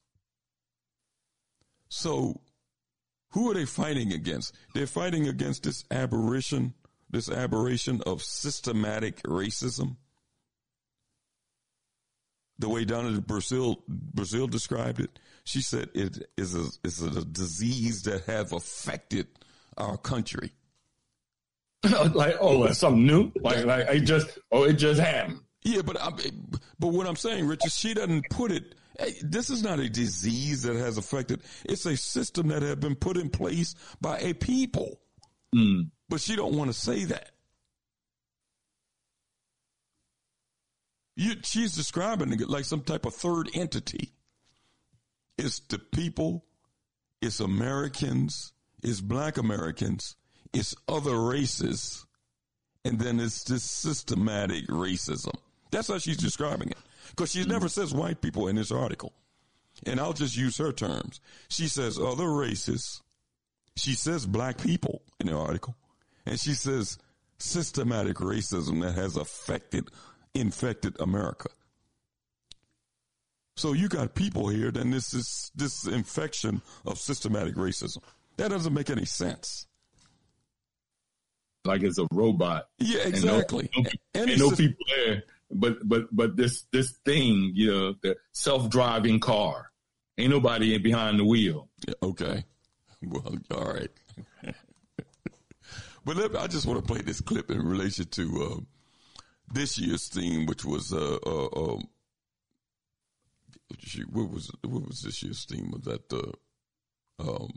So, 1.88 2.40
who 3.30 3.52
are 3.52 3.54
they 3.54 3.66
fighting 3.66 4.12
against? 4.12 4.52
They're 4.74 4.88
fighting 4.88 5.28
against 5.28 5.62
this 5.62 5.84
aberration, 5.92 6.74
this 7.08 7.30
aberration 7.30 8.02
of 8.04 8.20
systematic 8.20 9.22
racism 9.22 9.94
the 12.58 12.68
way 12.68 12.84
Donna 12.84 13.20
Brazil 13.20 13.82
Brazile 13.88 14.48
described 14.48 14.98
it, 14.98 15.18
she 15.44 15.60
said 15.60 15.90
it 15.94 16.30
is 16.38 16.54
a, 16.54 16.64
is 16.82 17.02
a 17.02 17.22
disease 17.22 18.02
that 18.04 18.24
have 18.24 18.54
affected 18.54 19.26
our 19.76 19.98
country. 19.98 20.52
like 22.14 22.36
oh, 22.40 22.64
that's 22.64 22.78
something 22.78 23.06
new. 23.06 23.32
Like 23.40 23.64
like 23.64 23.86
it 23.88 24.00
just 24.00 24.38
oh, 24.52 24.64
it 24.64 24.74
just 24.74 25.00
happened. 25.00 25.40
Yeah, 25.62 25.82
but 25.82 26.00
I, 26.00 26.10
but 26.78 26.88
what 26.88 27.06
I'm 27.08 27.16
saying, 27.16 27.46
Richard, 27.46 27.72
she 27.72 27.92
doesn't 27.92 28.30
put 28.30 28.52
it. 28.52 28.74
This 29.22 29.50
is 29.50 29.62
not 29.62 29.80
a 29.80 29.88
disease 29.90 30.62
that 30.62 30.76
has 30.76 30.96
affected. 30.96 31.42
It's 31.64 31.84
a 31.86 31.96
system 31.96 32.48
that 32.48 32.62
had 32.62 32.78
been 32.78 32.94
put 32.94 33.16
in 33.16 33.30
place 33.30 33.74
by 34.00 34.18
a 34.18 34.32
people. 34.32 35.00
Mm. 35.54 35.90
But 36.08 36.20
she 36.20 36.36
don't 36.36 36.54
want 36.54 36.72
to 36.72 36.78
say 36.78 37.04
that. 37.06 37.32
You, 41.16 41.34
she's 41.42 41.74
describing 41.74 42.32
it 42.32 42.48
like 42.48 42.64
some 42.64 42.82
type 42.82 43.04
of 43.04 43.14
third 43.14 43.50
entity. 43.54 44.12
It's 45.38 45.60
the 45.60 45.78
people, 45.78 46.44
it's 47.20 47.40
Americans, 47.40 48.52
it's 48.82 49.00
black 49.00 49.36
Americans, 49.36 50.14
it's 50.56 50.74
other 50.88 51.20
races, 51.20 52.06
and 52.84 52.98
then 52.98 53.20
it's 53.20 53.44
this 53.44 53.62
systematic 53.62 54.66
racism. 54.68 55.34
That's 55.70 55.88
how 55.88 55.98
she's 55.98 56.16
describing 56.16 56.70
it. 56.70 56.78
Because 57.10 57.32
she 57.32 57.44
never 57.44 57.68
says 57.68 57.94
white 57.94 58.20
people 58.20 58.48
in 58.48 58.56
this 58.56 58.72
article. 58.72 59.12
And 59.84 60.00
I'll 60.00 60.12
just 60.12 60.36
use 60.36 60.56
her 60.58 60.72
terms. 60.72 61.20
She 61.48 61.68
says 61.68 61.98
other 61.98 62.30
races. 62.30 63.02
She 63.76 63.92
says 63.92 64.26
black 64.26 64.58
people 64.58 65.02
in 65.20 65.26
the 65.26 65.36
article. 65.36 65.76
And 66.24 66.40
she 66.40 66.54
says 66.54 66.98
systematic 67.38 68.16
racism 68.16 68.80
that 68.82 68.94
has 68.94 69.16
affected 69.16 69.88
infected 70.34 70.98
America. 71.00 71.48
So 73.56 73.72
you 73.72 73.88
got 73.88 74.14
people 74.14 74.48
here, 74.48 74.70
then 74.70 74.90
this 74.90 75.14
is 75.14 75.50
this 75.54 75.86
infection 75.86 76.60
of 76.84 76.98
systematic 76.98 77.54
racism. 77.54 78.02
That 78.36 78.50
doesn't 78.50 78.74
make 78.74 78.90
any 78.90 79.06
sense. 79.06 79.66
Like 81.66 81.82
it's 81.82 81.98
a 81.98 82.06
robot. 82.12 82.68
Yeah, 82.78 83.00
exactly. 83.00 83.68
And 83.74 83.84
no, 83.84 83.90
no, 84.24 84.32
and 84.32 84.40
no 84.40 84.50
people 84.50 84.84
there, 84.96 85.22
but 85.50 85.86
but 85.88 86.14
but 86.14 86.36
this 86.36 86.64
this 86.72 86.92
thing, 87.04 87.52
you 87.54 87.70
know, 87.70 87.94
the 88.02 88.16
self 88.32 88.70
driving 88.70 89.20
car. 89.20 89.70
Ain't 90.18 90.30
nobody 90.30 90.74
in 90.74 90.82
behind 90.82 91.18
the 91.18 91.24
wheel. 91.24 91.68
Yeah, 91.86 91.94
okay. 92.02 92.44
Well, 93.02 93.36
all 93.50 93.74
right. 93.74 93.90
but 96.04 96.16
let, 96.16 96.34
I 96.34 96.46
just 96.46 96.66
want 96.66 96.80
to 96.80 96.92
play 96.92 97.02
this 97.02 97.20
clip 97.20 97.50
in 97.50 97.62
relation 97.62 98.06
to 98.06 98.42
uh, 98.42 98.60
this 99.52 99.78
year's 99.78 100.08
theme, 100.08 100.46
which 100.46 100.64
was 100.64 100.94
uh, 100.94 101.18
uh, 101.24 101.46
uh 101.46 101.78
what 104.10 104.30
was 104.30 104.50
what 104.62 104.86
was 104.88 105.02
this 105.02 105.22
year's 105.22 105.44
theme? 105.44 105.70
Was 105.70 105.82
that 105.82 106.12
uh, 106.12 106.32
um, 107.22 107.50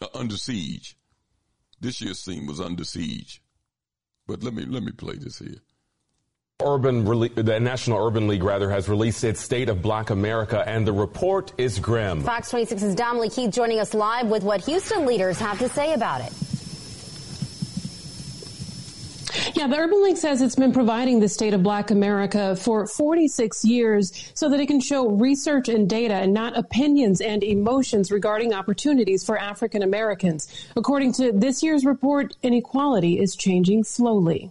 uh, 0.00 0.06
under 0.14 0.36
siege? 0.36 0.96
This 1.80 2.00
year's 2.00 2.24
theme 2.24 2.46
was 2.46 2.60
under 2.60 2.84
siege. 2.84 3.42
But 4.26 4.42
let 4.42 4.54
me 4.54 4.64
let 4.64 4.82
me 4.82 4.92
play 4.92 5.16
this 5.16 5.38
here. 5.38 5.62
Urban, 6.64 7.04
the 7.04 7.60
National 7.60 8.06
Urban 8.06 8.28
League 8.28 8.42
rather 8.42 8.70
has 8.70 8.88
released 8.88 9.22
its 9.24 9.42
State 9.42 9.68
of 9.68 9.82
Black 9.82 10.08
America, 10.08 10.66
and 10.66 10.86
the 10.86 10.92
report 10.92 11.52
is 11.58 11.78
grim. 11.78 12.22
Fox 12.22 12.50
26's 12.50 12.94
Damali 12.94 13.34
Keith 13.34 13.52
joining 13.52 13.78
us 13.78 13.92
live 13.92 14.28
with 14.28 14.42
what 14.42 14.62
Houston 14.62 15.04
leaders 15.04 15.38
have 15.38 15.58
to 15.58 15.68
say 15.68 15.92
about 15.92 16.22
it. 16.22 16.32
Yeah, 19.54 19.68
the 19.68 19.76
Urban 19.76 20.02
League 20.02 20.16
says 20.16 20.42
it's 20.42 20.56
been 20.56 20.72
providing 20.72 21.20
the 21.20 21.28
state 21.28 21.54
of 21.54 21.62
black 21.62 21.90
America 21.90 22.56
for 22.56 22.86
46 22.86 23.64
years 23.64 24.32
so 24.34 24.48
that 24.48 24.60
it 24.60 24.66
can 24.66 24.80
show 24.80 25.08
research 25.08 25.68
and 25.68 25.88
data 25.88 26.14
and 26.14 26.32
not 26.32 26.56
opinions 26.56 27.20
and 27.20 27.42
emotions 27.44 28.10
regarding 28.10 28.52
opportunities 28.52 29.24
for 29.24 29.38
African 29.38 29.82
Americans. 29.82 30.48
According 30.74 31.12
to 31.14 31.32
this 31.32 31.62
year's 31.62 31.84
report, 31.84 32.36
inequality 32.42 33.18
is 33.18 33.36
changing 33.36 33.84
slowly. 33.84 34.50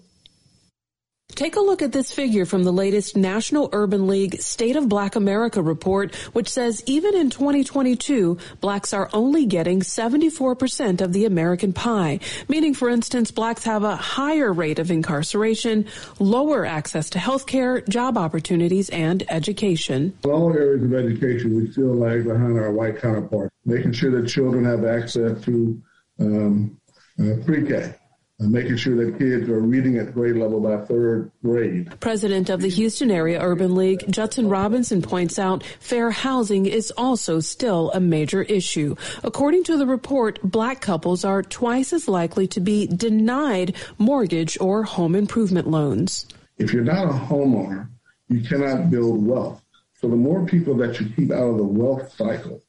Take 1.35 1.57
a 1.57 1.59
look 1.59 1.81
at 1.81 1.91
this 1.91 2.13
figure 2.13 2.45
from 2.45 2.63
the 2.63 2.71
latest 2.71 3.17
National 3.17 3.69
Urban 3.73 4.07
League 4.07 4.39
State 4.41 4.77
of 4.77 4.87
Black 4.87 5.17
America 5.17 5.61
report, 5.61 6.15
which 6.31 6.47
says 6.47 6.81
even 6.85 7.13
in 7.13 7.29
2022, 7.29 8.37
blacks 8.61 8.93
are 8.93 9.09
only 9.11 9.45
getting 9.45 9.81
74% 9.81 11.01
of 11.01 11.11
the 11.11 11.25
American 11.25 11.73
pie, 11.73 12.21
meaning, 12.47 12.73
for 12.73 12.89
instance, 12.89 13.31
blacks 13.31 13.65
have 13.65 13.83
a 13.83 13.97
higher 13.97 14.53
rate 14.53 14.79
of 14.79 14.89
incarceration, 14.91 15.87
lower 16.19 16.65
access 16.65 17.09
to 17.09 17.19
health 17.19 17.47
care, 17.47 17.81
job 17.81 18.17
opportunities, 18.17 18.89
and 18.91 19.29
education. 19.29 20.17
In 20.23 20.29
all 20.31 20.53
areas 20.53 20.83
of 20.83 20.93
education, 20.93 21.53
we 21.57 21.69
still 21.69 21.95
lag 21.95 22.23
behind 22.23 22.57
our 22.57 22.71
white 22.71 23.01
counterparts, 23.01 23.53
making 23.65 23.91
sure 23.91 24.21
that 24.21 24.29
children 24.29 24.63
have 24.63 24.85
access 24.85 25.43
to 25.43 25.81
um, 26.21 26.79
uh, 27.19 27.43
pre-K 27.45 27.93
and 28.39 28.51
making 28.51 28.75
sure 28.75 28.95
that 28.97 29.17
kids 29.17 29.47
are 29.47 29.61
reading 29.61 29.97
at 29.97 30.13
grade 30.13 30.35
level 30.35 30.59
by 30.59 30.77
third 30.85 31.31
grade. 31.41 31.99
President 32.01 32.49
of 32.49 32.61
the 32.61 32.69
Houston 32.69 33.09
Area 33.09 33.41
Urban 33.41 33.75
League, 33.75 34.03
Judson 34.11 34.49
Robinson 34.49 35.01
points 35.01 35.39
out 35.39 35.63
fair 35.79 36.11
housing 36.11 36.65
is 36.65 36.91
also 36.97 37.39
still 37.39 37.91
a 37.91 37.99
major 37.99 38.41
issue. 38.43 38.95
According 39.23 39.63
to 39.65 39.77
the 39.77 39.85
report, 39.85 40.39
black 40.43 40.81
couples 40.81 41.23
are 41.23 41.43
twice 41.43 41.93
as 41.93 42.09
likely 42.09 42.47
to 42.47 42.59
be 42.59 42.87
denied 42.87 43.75
mortgage 43.97 44.57
or 44.59 44.83
home 44.83 45.15
improvement 45.15 45.69
loans. 45.69 46.27
If 46.57 46.73
you're 46.73 46.83
not 46.83 47.05
a 47.05 47.13
homeowner, 47.13 47.89
you 48.27 48.41
cannot 48.41 48.89
build 48.89 49.25
wealth. 49.25 49.61
So 50.01 50.09
the 50.09 50.15
more 50.17 50.45
people 50.45 50.75
that 50.77 50.99
you 50.99 51.07
keep 51.15 51.31
out 51.31 51.51
of 51.51 51.57
the 51.57 51.63
wealth 51.63 52.13
cycle, 52.15 52.61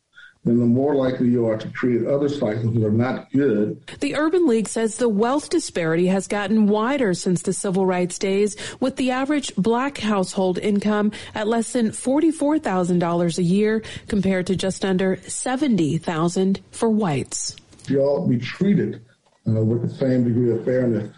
then 0.46 0.60
the 0.60 0.64
more 0.64 0.94
likely 0.94 1.28
you 1.28 1.44
are 1.46 1.56
to 1.58 1.68
create 1.70 2.06
other 2.06 2.28
cycles 2.28 2.72
that 2.72 2.84
are 2.84 2.90
not 2.92 3.30
good. 3.32 3.82
The 3.98 4.14
Urban 4.14 4.46
League 4.46 4.68
says 4.68 4.96
the 4.96 5.08
wealth 5.08 5.50
disparity 5.50 6.06
has 6.06 6.28
gotten 6.28 6.68
wider 6.68 7.14
since 7.14 7.42
the 7.42 7.52
civil 7.52 7.84
rights 7.84 8.16
days, 8.16 8.56
with 8.78 8.94
the 8.94 9.10
average 9.10 9.52
black 9.56 9.98
household 9.98 10.58
income 10.58 11.10
at 11.34 11.48
less 11.48 11.72
than 11.72 11.90
$44,000 11.90 13.38
a 13.38 13.42
year 13.42 13.82
compared 14.06 14.46
to 14.46 14.54
just 14.54 14.84
under 14.84 15.16
70,000 15.26 16.60
for 16.70 16.88
whites. 16.90 17.56
You 17.88 18.02
all 18.02 18.28
be 18.28 18.38
treated 18.38 19.04
uh, 19.48 19.64
with 19.64 19.82
the 19.82 19.94
same 19.96 20.22
degree 20.22 20.52
of 20.52 20.64
fairness 20.64 21.12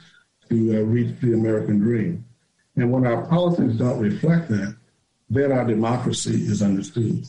to 0.49 0.79
uh, 0.79 0.81
reach 0.85 1.15
the 1.21 1.35
American 1.35 1.79
dream. 1.79 2.25
And 2.77 2.91
when 2.91 3.07
our 3.07 3.27
policies 3.27 3.77
don't 3.77 3.99
reflect 3.99 4.49
that, 4.49 4.75
then 5.29 5.53
our 5.53 5.67
democracy 5.67 6.31
is 6.33 6.63
understood. 6.63 7.27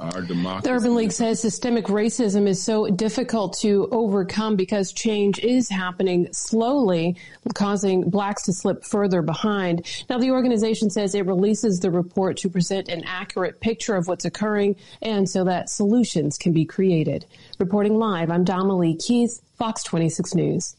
Our 0.00 0.22
democracy. 0.22 0.66
The 0.66 0.74
Urban 0.74 0.94
League 0.94 1.12
says 1.12 1.40
systemic 1.40 1.84
racism 1.84 2.48
is 2.48 2.62
so 2.62 2.88
difficult 2.88 3.58
to 3.60 3.86
overcome 3.92 4.56
because 4.56 4.94
change 4.94 5.38
is 5.40 5.68
happening 5.68 6.26
slowly, 6.32 7.16
causing 7.54 8.08
blacks 8.08 8.44
to 8.44 8.54
slip 8.54 8.82
further 8.82 9.20
behind. 9.20 9.84
Now, 10.08 10.16
the 10.16 10.30
organization 10.30 10.88
says 10.88 11.14
it 11.14 11.26
releases 11.26 11.80
the 11.80 11.90
report 11.90 12.38
to 12.38 12.48
present 12.48 12.88
an 12.88 13.04
accurate 13.04 13.60
picture 13.60 13.94
of 13.94 14.08
what's 14.08 14.24
occurring 14.24 14.76
and 15.02 15.28
so 15.28 15.44
that 15.44 15.68
solutions 15.68 16.38
can 16.38 16.54
be 16.54 16.64
created. 16.64 17.26
Reporting 17.58 17.96
live, 17.98 18.30
I'm 18.30 18.46
Damali 18.46 18.98
Keith, 19.04 19.42
Fox 19.58 19.82
26 19.82 20.34
News. 20.34 20.76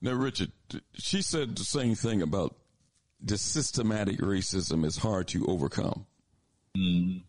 Now, 0.00 0.14
Richard, 0.14 0.52
she 0.94 1.20
said 1.20 1.54
the 1.54 1.64
same 1.64 1.94
thing 1.94 2.22
about 2.22 2.56
the 3.22 3.36
systematic 3.36 4.20
racism 4.20 4.86
is 4.86 4.96
hard 4.96 5.28
to 5.28 5.44
overcome. 5.46 6.06
Mm 6.74 7.20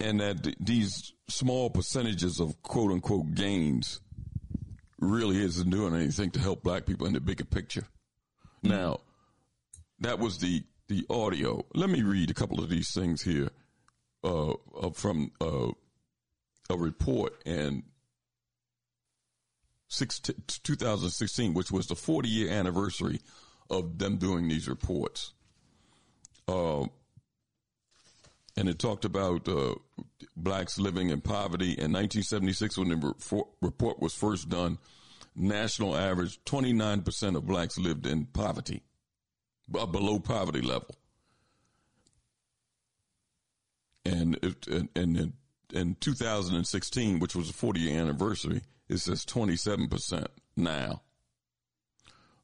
and 0.00 0.20
that 0.20 0.54
these 0.58 1.12
small 1.28 1.70
percentages 1.70 2.40
of 2.40 2.60
quote 2.62 2.90
unquote 2.90 3.34
gains 3.34 4.00
really 4.98 5.42
isn't 5.42 5.70
doing 5.70 5.94
anything 5.94 6.30
to 6.32 6.40
help 6.40 6.62
black 6.62 6.86
people 6.86 7.06
in 7.06 7.12
the 7.12 7.20
bigger 7.20 7.44
picture. 7.44 7.82
Mm-hmm. 8.62 8.68
Now, 8.68 9.00
that 10.00 10.18
was 10.18 10.38
the 10.38 10.64
the 10.88 11.06
audio. 11.08 11.64
Let 11.74 11.88
me 11.88 12.02
read 12.02 12.30
a 12.30 12.34
couple 12.34 12.60
of 12.60 12.68
these 12.68 12.92
things 12.92 13.22
here 13.22 13.50
uh, 14.24 14.54
from 14.92 15.30
uh, 15.40 15.68
a 16.68 16.76
report 16.76 17.40
in 17.46 17.84
six, 19.88 20.18
2016, 20.18 21.54
which 21.54 21.70
was 21.70 21.86
the 21.86 21.94
40 21.94 22.28
year 22.28 22.50
anniversary 22.50 23.20
of 23.68 23.98
them 23.98 24.16
doing 24.16 24.48
these 24.48 24.68
reports. 24.68 25.32
Uh, 26.48 26.86
and 28.56 28.68
it 28.68 28.78
talked 28.78 29.04
about 29.04 29.48
uh, 29.48 29.74
blacks 30.36 30.78
living 30.78 31.10
in 31.10 31.20
poverty. 31.20 31.72
In 31.72 31.92
1976, 31.92 32.78
when 32.78 32.88
the 32.88 33.14
report 33.60 34.00
was 34.00 34.14
first 34.14 34.48
done, 34.48 34.78
national 35.34 35.96
average 35.96 36.42
29% 36.44 37.36
of 37.36 37.46
blacks 37.46 37.78
lived 37.78 38.06
in 38.06 38.26
poverty, 38.26 38.82
uh, 39.78 39.86
below 39.86 40.18
poverty 40.18 40.60
level. 40.60 40.94
And 44.04 44.38
it, 44.42 44.66
and, 44.66 44.88
in, 44.96 45.32
in 45.72 45.96
2016, 46.00 47.20
which 47.20 47.36
was 47.36 47.48
the 47.48 47.52
40 47.52 47.80
year 47.80 48.00
anniversary, 48.00 48.62
it 48.88 48.98
says 48.98 49.24
27% 49.24 50.26
now. 50.56 51.02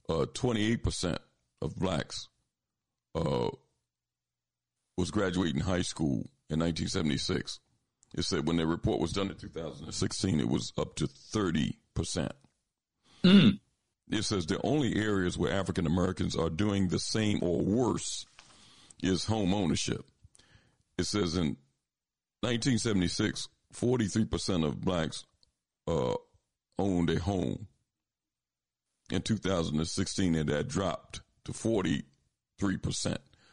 Uh, 0.09 0.27
28% 0.33 1.19
of 1.61 1.75
blacks 1.77 2.29
uh, 3.17 3.49
was 4.97 5.11
graduating 5.11 5.61
high 5.61 5.83
school 5.83 6.31
in 6.49 6.61
1976. 6.61 7.61
It 8.15 8.23
said 8.25 8.47
when 8.47 8.57
the 8.57 8.67
report 8.67 9.01
was 9.01 9.13
done 9.13 9.31
in 9.31 9.37
2016, 9.37 10.41
it 10.41 10.49
was 10.49 10.73
up 10.79 10.95
to 10.97 11.07
30%. 11.07 11.75
Mm. 13.25 13.59
It 14.11 14.23
says 14.23 14.47
the 14.47 14.61
only 14.65 14.97
areas 14.97 15.37
where 15.37 15.53
African 15.53 15.87
Americans 15.87 16.37
are 16.37 16.49
doing 16.49 16.89
the 16.89 16.99
same 16.99 17.41
or 17.43 17.61
worse 17.61 18.25
is 19.03 19.25
home 19.25 19.53
ownership. 19.53 20.07
It 20.97 21.05
says 21.05 21.37
in 21.37 21.57
1976, 22.41 23.49
43% 23.75 24.65
of 24.65 24.81
blacks 24.81 25.25
uh, 25.87 26.15
owned 26.79 27.11
a 27.11 27.19
home. 27.19 27.67
In 29.11 29.23
2016, 29.23 30.35
it 30.35 30.49
had 30.49 30.69
dropped 30.69 31.21
to 31.45 31.53
43%. 31.53 32.03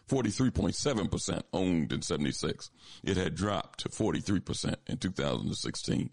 43.7% 0.09 1.43
owned 1.53 1.91
in 1.91 2.01
76. 2.01 2.71
It 3.03 3.17
had 3.17 3.35
dropped 3.35 3.81
to 3.81 3.89
43% 3.89 4.75
in 4.87 4.97
2016. 4.97 6.09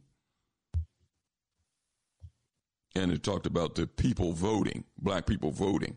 And 2.96 3.12
it 3.12 3.22
talked 3.22 3.46
about 3.46 3.76
the 3.76 3.86
people 3.86 4.32
voting, 4.32 4.84
black 4.98 5.26
people 5.26 5.50
voting. 5.50 5.96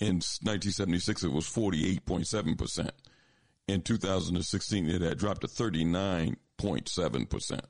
In 0.00 0.16
1976, 0.16 1.24
it 1.24 1.32
was 1.32 1.46
48.7%. 1.46 2.90
In 3.66 3.82
2016, 3.82 4.88
it 4.88 5.02
had 5.02 5.18
dropped 5.18 5.42
to 5.42 5.46
39.7%. 5.46 7.60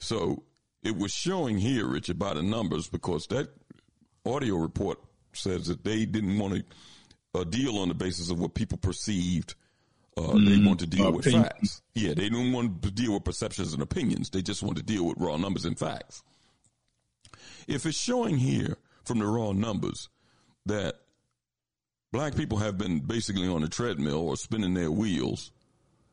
So 0.00 0.42
it 0.82 0.96
was 0.96 1.12
showing 1.12 1.58
here, 1.58 1.86
Richard, 1.86 2.18
by 2.18 2.34
the 2.34 2.42
numbers, 2.42 2.88
because 2.88 3.26
that 3.28 3.50
audio 4.26 4.56
report 4.56 4.98
says 5.32 5.66
that 5.66 5.84
they 5.84 6.04
didn't 6.04 6.38
want 6.38 6.54
to 6.54 6.64
a 7.34 7.44
deal 7.44 7.78
on 7.78 7.88
the 7.88 7.94
basis 7.94 8.30
of 8.30 8.38
what 8.38 8.54
people 8.54 8.78
perceived. 8.78 9.54
Uh, 10.16 10.22
mm, 10.22 10.46
they 10.46 10.66
want 10.66 10.80
to 10.80 10.86
deal 10.86 11.12
with 11.12 11.24
facts. 11.24 11.80
Yeah, 11.94 12.12
they 12.14 12.28
don't 12.28 12.52
want 12.52 12.82
to 12.82 12.90
deal 12.90 13.14
with 13.14 13.24
perceptions 13.24 13.72
and 13.72 13.82
opinions. 13.82 14.28
They 14.28 14.42
just 14.42 14.62
want 14.62 14.76
to 14.76 14.82
deal 14.82 15.06
with 15.06 15.16
raw 15.18 15.36
numbers 15.36 15.64
and 15.64 15.78
facts. 15.78 16.22
If 17.66 17.86
it's 17.86 17.96
showing 17.96 18.36
here 18.36 18.76
from 19.04 19.20
the 19.20 19.26
raw 19.26 19.52
numbers 19.52 20.08
that 20.66 20.96
black 22.12 22.36
people 22.36 22.58
have 22.58 22.76
been 22.76 23.00
basically 23.00 23.48
on 23.48 23.62
a 23.62 23.68
treadmill 23.68 24.28
or 24.28 24.36
spinning 24.36 24.74
their 24.74 24.90
wheels, 24.90 25.50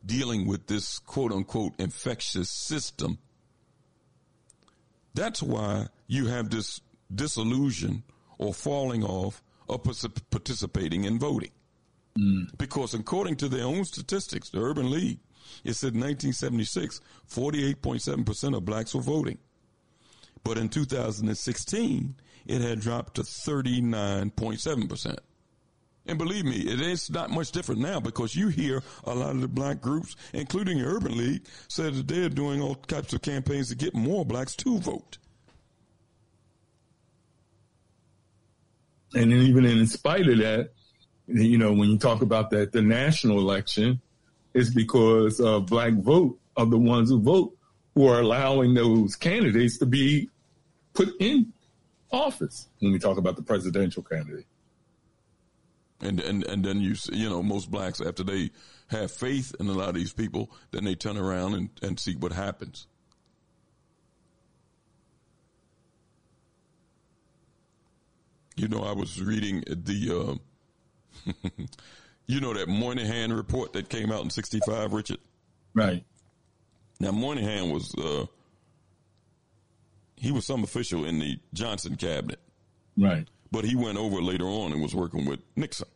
dealing 0.05 0.47
with 0.47 0.67
this 0.67 0.99
quote 0.99 1.33
unquote 1.33 1.73
infectious 1.77 2.49
system, 2.49 3.17
that's 5.13 5.43
why 5.43 5.87
you 6.07 6.27
have 6.27 6.49
this 6.49 6.79
disillusion 7.13 8.03
or 8.37 8.53
falling 8.53 9.03
off 9.03 9.43
of 9.69 9.83
participating 10.29 11.03
in 11.03 11.19
voting. 11.19 11.51
Mm. 12.17 12.57
Because 12.57 12.93
according 12.93 13.35
to 13.37 13.47
their 13.47 13.65
own 13.65 13.85
statistics, 13.85 14.49
the 14.49 14.61
Urban 14.61 14.89
League, 14.89 15.19
it 15.63 15.73
said 15.73 15.93
in 15.93 16.01
1976, 16.01 17.01
48.7% 17.29 18.57
of 18.57 18.65
blacks 18.65 18.93
were 18.93 19.01
voting. 19.01 19.37
But 20.43 20.57
in 20.57 20.69
2016, 20.69 22.15
it 22.45 22.61
had 22.61 22.79
dropped 22.79 23.15
to 23.15 23.21
39.7%. 23.23 25.17
And 26.05 26.17
believe 26.17 26.45
me, 26.45 26.57
it 26.57 26.81
is 26.81 27.09
not 27.11 27.29
much 27.29 27.51
different 27.51 27.81
now 27.81 27.99
because 27.99 28.35
you 28.35 28.47
hear 28.47 28.81
a 29.03 29.13
lot 29.13 29.31
of 29.31 29.41
the 29.41 29.47
black 29.47 29.79
groups, 29.79 30.15
including 30.33 30.79
the 30.79 30.85
Urban 30.85 31.15
League, 31.15 31.45
say 31.67 31.89
that 31.91 32.07
they're 32.07 32.29
doing 32.29 32.61
all 32.61 32.75
types 32.75 33.13
of 33.13 33.21
campaigns 33.21 33.69
to 33.69 33.75
get 33.75 33.93
more 33.93 34.25
blacks 34.25 34.55
to 34.55 34.79
vote. 34.79 35.19
And 39.13 39.31
even 39.31 39.65
in 39.65 39.85
spite 39.87 40.27
of 40.27 40.37
that, 40.37 40.71
you 41.27 41.57
know, 41.57 41.73
when 41.73 41.89
you 41.89 41.97
talk 41.97 42.21
about 42.21 42.49
that, 42.51 42.71
the 42.71 42.81
national 42.81 43.39
election 43.39 44.01
is 44.53 44.73
because 44.73 45.39
of 45.39 45.67
black 45.67 45.93
vote 45.93 46.39
of 46.57 46.71
the 46.71 46.77
ones 46.77 47.09
who 47.09 47.21
vote 47.21 47.55
who 47.95 48.07
are 48.07 48.19
allowing 48.19 48.73
those 48.73 49.15
candidates 49.15 49.77
to 49.77 49.85
be 49.85 50.29
put 50.93 51.09
in 51.19 51.51
office 52.11 52.67
when 52.79 52.91
we 52.91 52.99
talk 52.99 53.17
about 53.17 53.35
the 53.35 53.41
presidential 53.41 54.03
candidate. 54.03 54.45
And 56.01 56.19
and 56.21 56.45
and 56.45 56.63
then 56.63 56.79
you 56.79 56.95
you 57.11 57.29
know 57.29 57.43
most 57.43 57.69
blacks 57.69 57.99
after 57.99 58.23
they 58.23 58.51
have 58.87 59.11
faith 59.11 59.53
in 59.59 59.67
a 59.67 59.73
lot 59.73 59.89
of 59.89 59.95
these 59.95 60.13
people, 60.13 60.49
then 60.71 60.85
they 60.85 60.95
turn 60.95 61.17
around 61.17 61.55
and, 61.55 61.69
and 61.81 61.99
see 61.99 62.15
what 62.15 62.31
happens. 62.31 62.87
You 68.59 68.67
know, 68.67 68.83
I 68.83 68.91
was 68.91 69.21
reading 69.21 69.63
the, 69.65 70.37
uh, 71.25 71.31
you 72.27 72.41
know, 72.41 72.53
that 72.53 72.67
Moynihan 72.67 73.31
report 73.31 73.71
that 73.71 73.87
came 73.87 74.11
out 74.11 74.21
in 74.21 74.29
65, 74.29 74.91
Richard? 74.91 75.19
Right. 75.73 76.03
Now, 76.99 77.11
Moynihan 77.11 77.71
was, 77.71 77.95
uh, 77.95 78.25
he 80.17 80.33
was 80.33 80.45
some 80.45 80.65
official 80.65 81.05
in 81.05 81.19
the 81.19 81.39
Johnson 81.53 81.95
cabinet. 81.95 82.39
Right. 82.97 83.29
But 83.49 83.63
he 83.63 83.77
went 83.77 83.97
over 83.97 84.21
later 84.21 84.45
on 84.45 84.73
and 84.73 84.81
was 84.81 84.93
working 84.93 85.25
with 85.25 85.39
Nixon. 85.55 85.87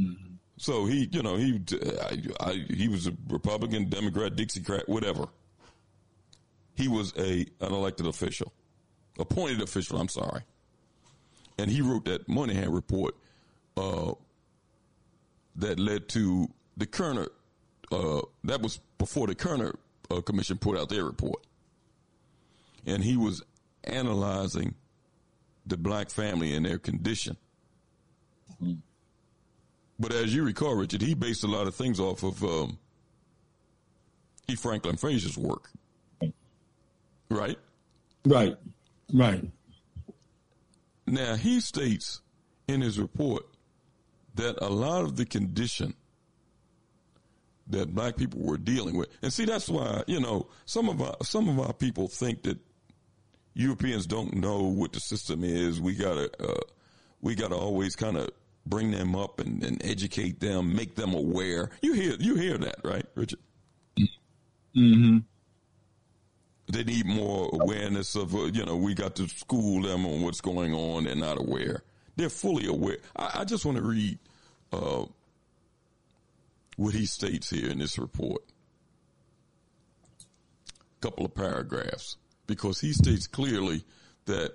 Mm-hmm. 0.00 0.36
So 0.56 0.86
he, 0.86 1.06
you 1.12 1.22
know, 1.22 1.36
he, 1.36 1.60
I, 2.00 2.48
I, 2.48 2.64
he 2.70 2.88
was 2.88 3.06
a 3.06 3.12
Republican, 3.28 3.90
Democrat, 3.90 4.36
Dixiecrat, 4.36 4.88
whatever. 4.88 5.26
He 6.76 6.88
was 6.88 7.12
a 7.18 7.44
an 7.60 7.74
elected 7.74 8.06
official, 8.06 8.54
appointed 9.18 9.60
official. 9.60 10.00
I'm 10.00 10.08
sorry 10.08 10.44
and 11.62 11.70
he 11.70 11.80
wrote 11.80 12.06
that 12.06 12.28
Moynihan 12.28 12.72
report 12.72 13.14
uh, 13.76 14.14
that 15.54 15.78
led 15.78 16.08
to 16.08 16.48
the 16.76 16.86
Kerner. 16.86 17.28
Uh, 17.92 18.22
that 18.42 18.60
was 18.60 18.80
before 18.98 19.28
the 19.28 19.36
Kerner 19.36 19.78
uh, 20.10 20.20
Commission 20.22 20.58
put 20.58 20.76
out 20.76 20.88
their 20.88 21.04
report, 21.04 21.46
and 22.84 23.04
he 23.04 23.16
was 23.16 23.44
analyzing 23.84 24.74
the 25.64 25.76
black 25.76 26.10
family 26.10 26.52
and 26.52 26.66
their 26.66 26.78
condition. 26.78 27.36
Mm-hmm. 28.54 28.80
But 30.00 30.12
as 30.14 30.34
you 30.34 30.42
recall, 30.42 30.74
Richard, 30.74 31.02
he 31.02 31.14
based 31.14 31.44
a 31.44 31.46
lot 31.46 31.68
of 31.68 31.76
things 31.76 32.00
off 32.00 32.24
of 32.24 32.42
um, 32.42 32.78
E. 34.48 34.56
Franklin 34.56 34.96
Frazier's 34.96 35.38
work, 35.38 35.70
right? 37.30 37.56
Right, 38.24 38.56
right. 39.12 39.44
Now 41.12 41.36
he 41.36 41.60
states 41.60 42.22
in 42.66 42.80
his 42.80 42.98
report 42.98 43.44
that 44.34 44.56
a 44.62 44.70
lot 44.70 45.04
of 45.04 45.16
the 45.16 45.26
condition 45.26 45.92
that 47.66 47.94
black 47.94 48.16
people 48.16 48.40
were 48.40 48.56
dealing 48.56 48.96
with, 48.96 49.10
and 49.20 49.30
see, 49.30 49.44
that's 49.44 49.68
why 49.68 50.04
you 50.06 50.20
know 50.20 50.48
some 50.64 50.88
of 50.88 51.02
our 51.02 51.14
some 51.22 51.50
of 51.50 51.60
our 51.60 51.74
people 51.74 52.08
think 52.08 52.44
that 52.44 52.56
Europeans 53.52 54.06
don't 54.06 54.36
know 54.36 54.62
what 54.62 54.94
the 54.94 55.00
system 55.00 55.44
is. 55.44 55.82
We 55.82 55.96
gotta 55.96 56.30
uh, 56.42 56.60
we 57.20 57.34
gotta 57.34 57.56
always 57.56 57.94
kind 57.94 58.16
of 58.16 58.30
bring 58.64 58.90
them 58.90 59.14
up 59.14 59.38
and, 59.38 59.62
and, 59.62 59.84
educate 59.84 60.40
them, 60.40 60.74
make 60.74 60.94
them 60.94 61.12
aware. 61.12 61.68
You 61.82 61.92
hear 61.92 62.16
you 62.18 62.36
hear 62.36 62.56
that, 62.56 62.76
right, 62.84 63.04
Richard? 63.14 63.40
Mm-hmm. 64.74 65.18
They 66.72 66.84
need 66.84 67.04
more 67.04 67.50
awareness 67.52 68.16
of 68.16 68.34
uh, 68.34 68.44
you 68.44 68.64
know 68.64 68.76
we 68.76 68.94
got 68.94 69.14
to 69.16 69.28
school 69.28 69.82
them 69.82 70.06
on 70.06 70.22
what's 70.22 70.40
going 70.40 70.72
on. 70.72 71.04
They're 71.04 71.14
not 71.14 71.38
aware. 71.38 71.82
They're 72.16 72.30
fully 72.30 72.66
aware. 72.66 72.96
I, 73.14 73.40
I 73.40 73.44
just 73.44 73.66
want 73.66 73.76
to 73.76 73.84
read 73.84 74.18
uh, 74.72 75.04
what 76.76 76.94
he 76.94 77.04
states 77.04 77.50
here 77.50 77.68
in 77.68 77.78
this 77.78 77.98
report. 77.98 78.40
A 80.70 81.00
couple 81.02 81.26
of 81.26 81.34
paragraphs 81.34 82.16
because 82.46 82.80
he 82.80 82.94
states 82.94 83.26
clearly 83.26 83.84
that 84.24 84.54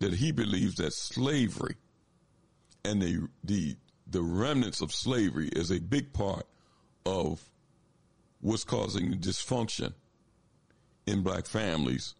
that 0.00 0.12
he 0.12 0.32
believes 0.32 0.74
that 0.74 0.92
slavery 0.92 1.76
and 2.84 3.00
the 3.00 3.26
the 3.42 3.74
the 4.06 4.20
remnants 4.20 4.82
of 4.82 4.92
slavery 4.92 5.48
is 5.48 5.70
a 5.70 5.80
big 5.80 6.12
part 6.12 6.46
of 7.06 7.42
what's 8.42 8.64
causing 8.64 9.14
dysfunction 9.14 9.94
in 11.06 11.22
black 11.22 11.46
families 11.46 12.14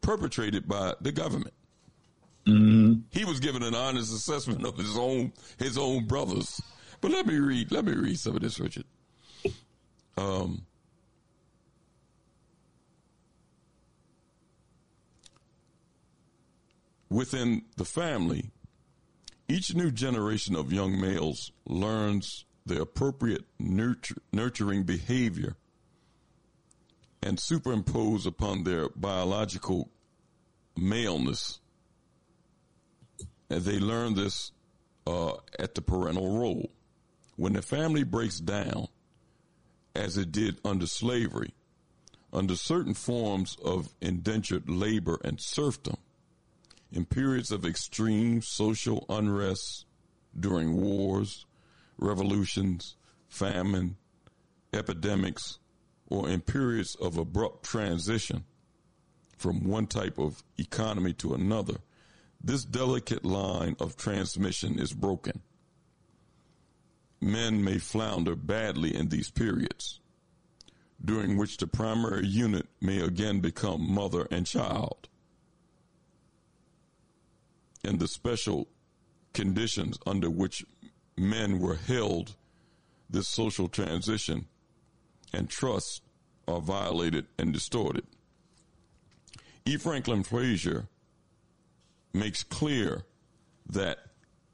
perpetrated 0.00 0.68
by 0.68 0.94
the 1.00 1.12
government. 1.12 1.54
Mm-hmm. 2.46 3.00
He 3.10 3.24
was 3.24 3.40
given 3.40 3.62
an 3.62 3.74
honest 3.74 4.12
assessment 4.12 4.64
of 4.64 4.76
his 4.76 4.96
own 4.96 5.32
his 5.58 5.76
own 5.76 6.06
brothers. 6.06 6.60
But 7.00 7.10
let 7.10 7.26
me 7.26 7.38
read 7.38 7.70
let 7.70 7.84
me 7.84 7.92
read 7.92 8.18
some 8.18 8.36
of 8.36 8.42
this, 8.42 8.58
Richard. 8.58 8.84
Um, 10.16 10.62
within 17.10 17.62
the 17.76 17.84
family, 17.84 18.50
each 19.48 19.74
new 19.74 19.90
generation 19.90 20.56
of 20.56 20.72
young 20.72 21.00
males 21.00 21.52
learns 21.66 22.44
the 22.66 22.80
appropriate 22.80 23.44
nurture, 23.58 24.16
nurturing 24.32 24.84
behavior 24.84 25.56
and 27.22 27.38
superimpose 27.38 28.26
upon 28.26 28.64
their 28.64 28.88
biological 28.90 29.90
maleness. 30.76 31.60
And 33.50 33.62
they 33.62 33.78
learn 33.78 34.14
this 34.14 34.52
uh, 35.06 35.34
at 35.58 35.74
the 35.74 35.82
parental 35.82 36.38
role. 36.38 36.70
When 37.36 37.54
the 37.54 37.62
family 37.62 38.04
breaks 38.04 38.40
down, 38.40 38.88
as 39.94 40.16
it 40.16 40.30
did 40.32 40.58
under 40.64 40.86
slavery, 40.86 41.54
under 42.32 42.54
certain 42.54 42.94
forms 42.94 43.56
of 43.64 43.94
indentured 44.00 44.68
labor 44.68 45.18
and 45.24 45.40
serfdom, 45.40 45.96
in 46.92 47.04
periods 47.04 47.50
of 47.50 47.64
extreme 47.64 48.40
social 48.42 49.04
unrest 49.08 49.86
during 50.38 50.80
wars, 50.80 51.46
revolutions, 51.98 52.96
famine, 53.28 53.96
epidemics, 54.72 55.58
or 56.08 56.28
in 56.28 56.40
periods 56.40 56.94
of 56.96 57.16
abrupt 57.16 57.64
transition 57.64 58.44
from 59.36 59.64
one 59.64 59.86
type 59.86 60.18
of 60.18 60.42
economy 60.58 61.12
to 61.12 61.34
another, 61.34 61.76
this 62.42 62.64
delicate 62.64 63.24
line 63.24 63.76
of 63.78 63.96
transmission 63.96 64.78
is 64.78 64.92
broken. 64.92 65.40
Men 67.20 67.62
may 67.62 67.78
flounder 67.78 68.36
badly 68.36 68.94
in 68.94 69.08
these 69.08 69.30
periods, 69.30 70.00
during 71.04 71.36
which 71.36 71.56
the 71.56 71.66
primary 71.66 72.26
unit 72.26 72.66
may 72.80 73.00
again 73.00 73.40
become 73.40 73.92
mother 73.92 74.26
and 74.30 74.46
child 74.46 75.08
and 77.84 77.98
the 77.98 78.08
special 78.08 78.68
conditions 79.32 79.98
under 80.06 80.30
which 80.30 80.64
men 81.16 81.58
were 81.58 81.76
held 81.76 82.36
this 83.08 83.28
social 83.28 83.68
transition 83.68 84.46
and 85.32 85.48
trust 85.48 86.02
are 86.46 86.60
violated 86.60 87.26
and 87.38 87.52
distorted. 87.52 88.04
E. 89.64 89.76
Franklin 89.76 90.22
Frazier 90.22 90.88
makes 92.14 92.42
clear 92.42 93.04
that 93.68 93.98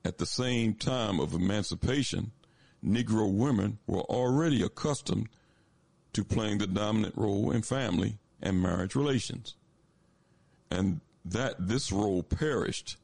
at 0.04 0.18
the 0.18 0.26
same 0.26 0.74
time 0.74 1.20
of 1.20 1.32
emancipation, 1.32 2.32
Negro 2.84 3.32
women 3.32 3.78
were 3.86 4.02
already 4.02 4.62
accustomed 4.62 5.28
to 6.12 6.24
playing 6.24 6.58
the 6.58 6.66
dominant 6.66 7.16
role 7.16 7.50
in 7.50 7.62
family 7.62 8.18
and 8.42 8.60
marriage 8.60 8.94
relations, 8.94 9.54
and 10.70 11.00
that 11.24 11.54
this 11.58 11.90
role 11.90 12.22
perished 12.22 12.96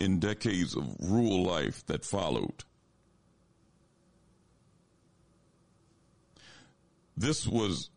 in 0.00 0.18
decades 0.18 0.76
of 0.76 0.96
rural 0.98 1.44
life 1.44 1.84
that 1.86 2.04
followed. 2.04 2.64
This 7.16 7.46
was, 7.46 7.90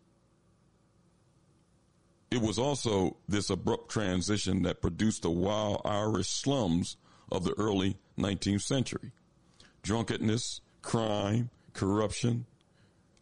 it 2.32 2.42
was 2.42 2.58
also 2.58 3.18
this 3.28 3.50
abrupt 3.50 3.90
transition 3.92 4.64
that 4.64 4.82
produced 4.82 5.24
the 5.24 5.30
wild 5.30 5.82
Irish 5.86 6.30
slums 6.30 6.98
of 7.32 7.44
the 7.44 7.54
early 7.58 7.98
19th 8.18 8.62
century. 8.62 9.12
Drunkenness, 9.82 10.62
crime, 10.82 11.50
corruption, 11.74 12.46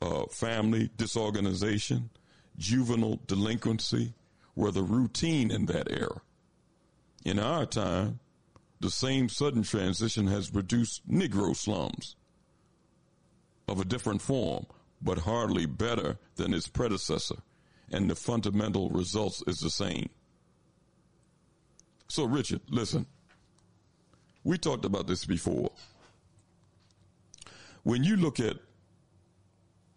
uh, 0.01 0.25
family 0.29 0.89
disorganization, 0.97 2.09
juvenile 2.57 3.19
delinquency 3.27 4.13
were 4.55 4.71
the 4.71 4.83
routine 4.83 5.51
in 5.51 5.65
that 5.67 5.91
era. 5.91 6.21
In 7.25 7.39
our 7.39 7.65
time, 7.65 8.19
the 8.79 8.91
same 8.91 9.29
sudden 9.29 9.63
transition 9.63 10.27
has 10.27 10.49
produced 10.49 11.07
Negro 11.09 11.55
slums 11.55 12.15
of 13.67 13.79
a 13.79 13.85
different 13.85 14.21
form, 14.21 14.65
but 15.01 15.19
hardly 15.19 15.65
better 15.65 16.17
than 16.35 16.53
its 16.53 16.67
predecessor, 16.67 17.37
and 17.91 18.09
the 18.09 18.15
fundamental 18.15 18.89
results 18.89 19.43
is 19.47 19.59
the 19.59 19.69
same. 19.69 20.09
So, 22.07 22.25
Richard, 22.25 22.61
listen. 22.69 23.05
We 24.43 24.57
talked 24.57 24.85
about 24.85 25.07
this 25.07 25.25
before. 25.25 25.71
When 27.83 28.03
you 28.03 28.15
look 28.15 28.39
at 28.39 28.57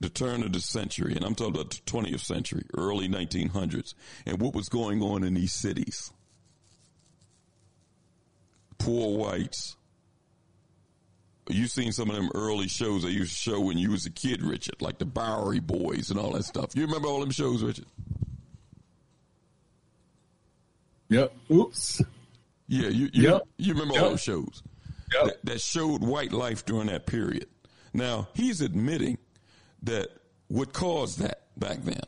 the 0.01 0.09
turn 0.09 0.43
of 0.43 0.53
the 0.53 0.61
century, 0.61 1.15
and 1.15 1.25
I'm 1.25 1.35
talking 1.35 1.55
about 1.55 1.71
the 1.71 1.83
20th 1.91 2.21
century, 2.25 2.65
early 2.77 3.09
1900s, 3.09 3.95
and 4.27 4.41
what 4.41 4.55
was 4.55 4.69
going 4.69 5.03
on 5.03 5.25
in 5.25 5.35
these 5.35 5.53
cities, 5.53 6.11
poor 8.79 9.17
whites. 9.19 9.77
You 11.53 11.67
seen 11.67 11.93
some 11.93 12.11
of 12.11 12.17
them 12.17 12.31
early 12.35 12.69
shows 12.69 13.03
they 13.03 13.11
used 13.11 13.33
to 13.33 13.39
show 13.39 13.61
when 13.61 13.79
you 13.79 13.91
was 13.91 14.07
a 14.07 14.11
kid, 14.11 14.43
Richard, 14.43 14.81
like 14.81 14.99
the 14.99 15.05
Bowery 15.05 15.61
Boys 15.61 16.11
and 16.11 16.19
all 16.19 16.33
that 16.33 16.45
stuff. 16.45 16.71
You 16.75 16.83
remember 16.87 17.09
all 17.09 17.21
them 17.21 17.31
shows, 17.31 17.63
Richard? 17.63 17.87
Yep. 21.09 21.33
Oops. 21.51 22.03
Yeah, 22.69 22.89
you 22.89 23.11
you, 23.13 23.23
Yep. 23.33 23.43
you 23.59 23.73
remember 23.73 23.95
Yep. 23.95 24.03
all 24.03 24.11
those 24.11 24.21
shows 24.23 24.63
Yep. 25.13 25.25
that, 25.25 25.45
that 25.45 25.61
showed 25.61 26.03
white 26.03 26.33
life 26.33 26.65
during 26.65 26.87
that 26.87 27.07
period. 27.07 27.49
Now 27.93 28.29
he's 28.35 28.61
admitting 28.61 29.19
that 29.83 30.09
what 30.49 30.73
caused 30.73 31.19
that 31.19 31.47
back 31.59 31.83
then. 31.83 32.01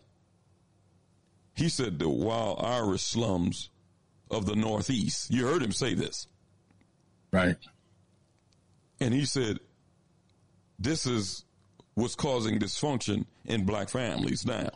He 1.55 1.69
said 1.69 1.99
the 1.99 2.09
wild 2.09 2.61
Irish 2.65 3.03
slums 3.03 3.71
of 4.31 4.47
the 4.47 4.55
Northeast. 4.55 5.31
You 5.31 5.47
heard 5.47 5.63
him 5.63 5.73
say 5.73 5.95
this. 5.95 6.29
Right. 7.33 7.57
And 9.03 9.13
he 9.13 9.25
said, 9.25 9.59
this 10.79 11.07
is 11.07 11.45
what's 11.95 12.15
causing 12.15 12.61
dysfunction 12.61 13.27
in 13.45 13.65
black 13.65 13.89
families 13.89 14.47
now 14.47 14.71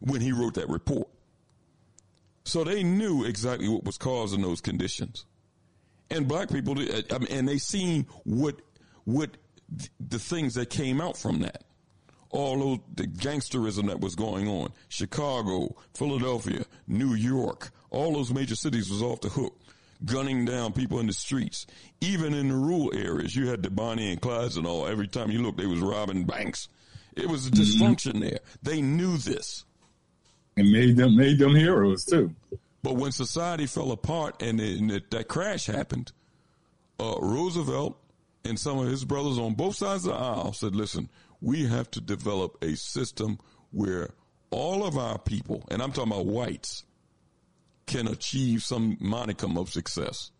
when 0.00 0.20
he 0.20 0.30
wrote 0.30 0.54
that 0.54 0.68
report. 0.68 1.08
So 2.44 2.62
they 2.62 2.84
knew 2.84 3.24
exactly 3.24 3.68
what 3.68 3.82
was 3.82 3.98
causing 3.98 4.40
those 4.40 4.60
conditions. 4.60 5.24
And 6.10 6.28
black 6.28 6.48
people, 6.48 6.76
and 7.28 7.48
they 7.48 7.58
seen 7.58 8.06
what, 8.22 8.60
what 9.04 9.36
the 9.98 10.20
things 10.20 10.54
that 10.54 10.70
came 10.70 11.00
out 11.00 11.16
from 11.16 11.40
that. 11.40 11.64
All 12.30 12.58
those, 12.58 12.78
the 12.94 13.08
gangsterism 13.08 13.88
that 13.88 13.98
was 13.98 14.14
going 14.14 14.46
on. 14.46 14.72
Chicago, 14.88 15.74
Philadelphia, 15.94 16.64
New 16.86 17.14
York, 17.14 17.70
all 17.90 18.12
those 18.12 18.32
major 18.32 18.54
cities 18.54 18.90
was 18.90 19.02
off 19.02 19.20
the 19.22 19.28
hook 19.28 19.58
gunning 20.04 20.44
down 20.44 20.72
people 20.72 21.00
in 21.00 21.06
the 21.06 21.12
streets. 21.12 21.66
Even 22.00 22.34
in 22.34 22.48
the 22.48 22.54
rural 22.54 22.92
areas, 22.94 23.34
you 23.34 23.48
had 23.48 23.62
the 23.62 23.70
Bonnie 23.70 24.12
and 24.12 24.20
Clydes 24.20 24.56
and 24.56 24.66
all. 24.66 24.86
Every 24.86 25.08
time 25.08 25.30
you 25.30 25.42
looked, 25.42 25.58
they 25.58 25.66
was 25.66 25.80
robbing 25.80 26.24
banks. 26.24 26.68
It 27.14 27.28
was 27.28 27.46
a 27.46 27.50
dysfunction 27.50 28.20
there. 28.20 28.40
They 28.62 28.82
knew 28.82 29.16
this. 29.16 29.64
And 30.56 30.70
made 30.70 30.96
them 30.96 31.16
made 31.16 31.38
them 31.38 31.54
heroes 31.54 32.04
too. 32.04 32.34
But 32.82 32.96
when 32.96 33.12
society 33.12 33.66
fell 33.66 33.90
apart 33.90 34.42
and, 34.42 34.60
it, 34.60 34.78
and 34.78 34.90
it, 34.92 35.10
that 35.10 35.28
crash 35.28 35.66
happened, 35.66 36.12
uh, 37.00 37.16
Roosevelt 37.20 37.98
and 38.44 38.58
some 38.58 38.78
of 38.78 38.88
his 38.88 39.04
brothers 39.04 39.38
on 39.38 39.54
both 39.54 39.76
sides 39.76 40.06
of 40.06 40.12
the 40.12 40.18
aisle 40.18 40.52
said, 40.52 40.76
listen, 40.76 41.10
we 41.40 41.66
have 41.66 41.90
to 41.92 42.00
develop 42.00 42.56
a 42.62 42.76
system 42.76 43.38
where 43.72 44.10
all 44.50 44.86
of 44.86 44.96
our 44.96 45.18
people, 45.18 45.66
and 45.70 45.82
I'm 45.82 45.92
talking 45.92 46.12
about 46.12 46.26
whites, 46.26 46.84
can 47.86 48.08
achieve 48.08 48.62
some 48.62 48.96
monicum 48.96 49.58
of 49.58 49.70
success. 49.70 50.30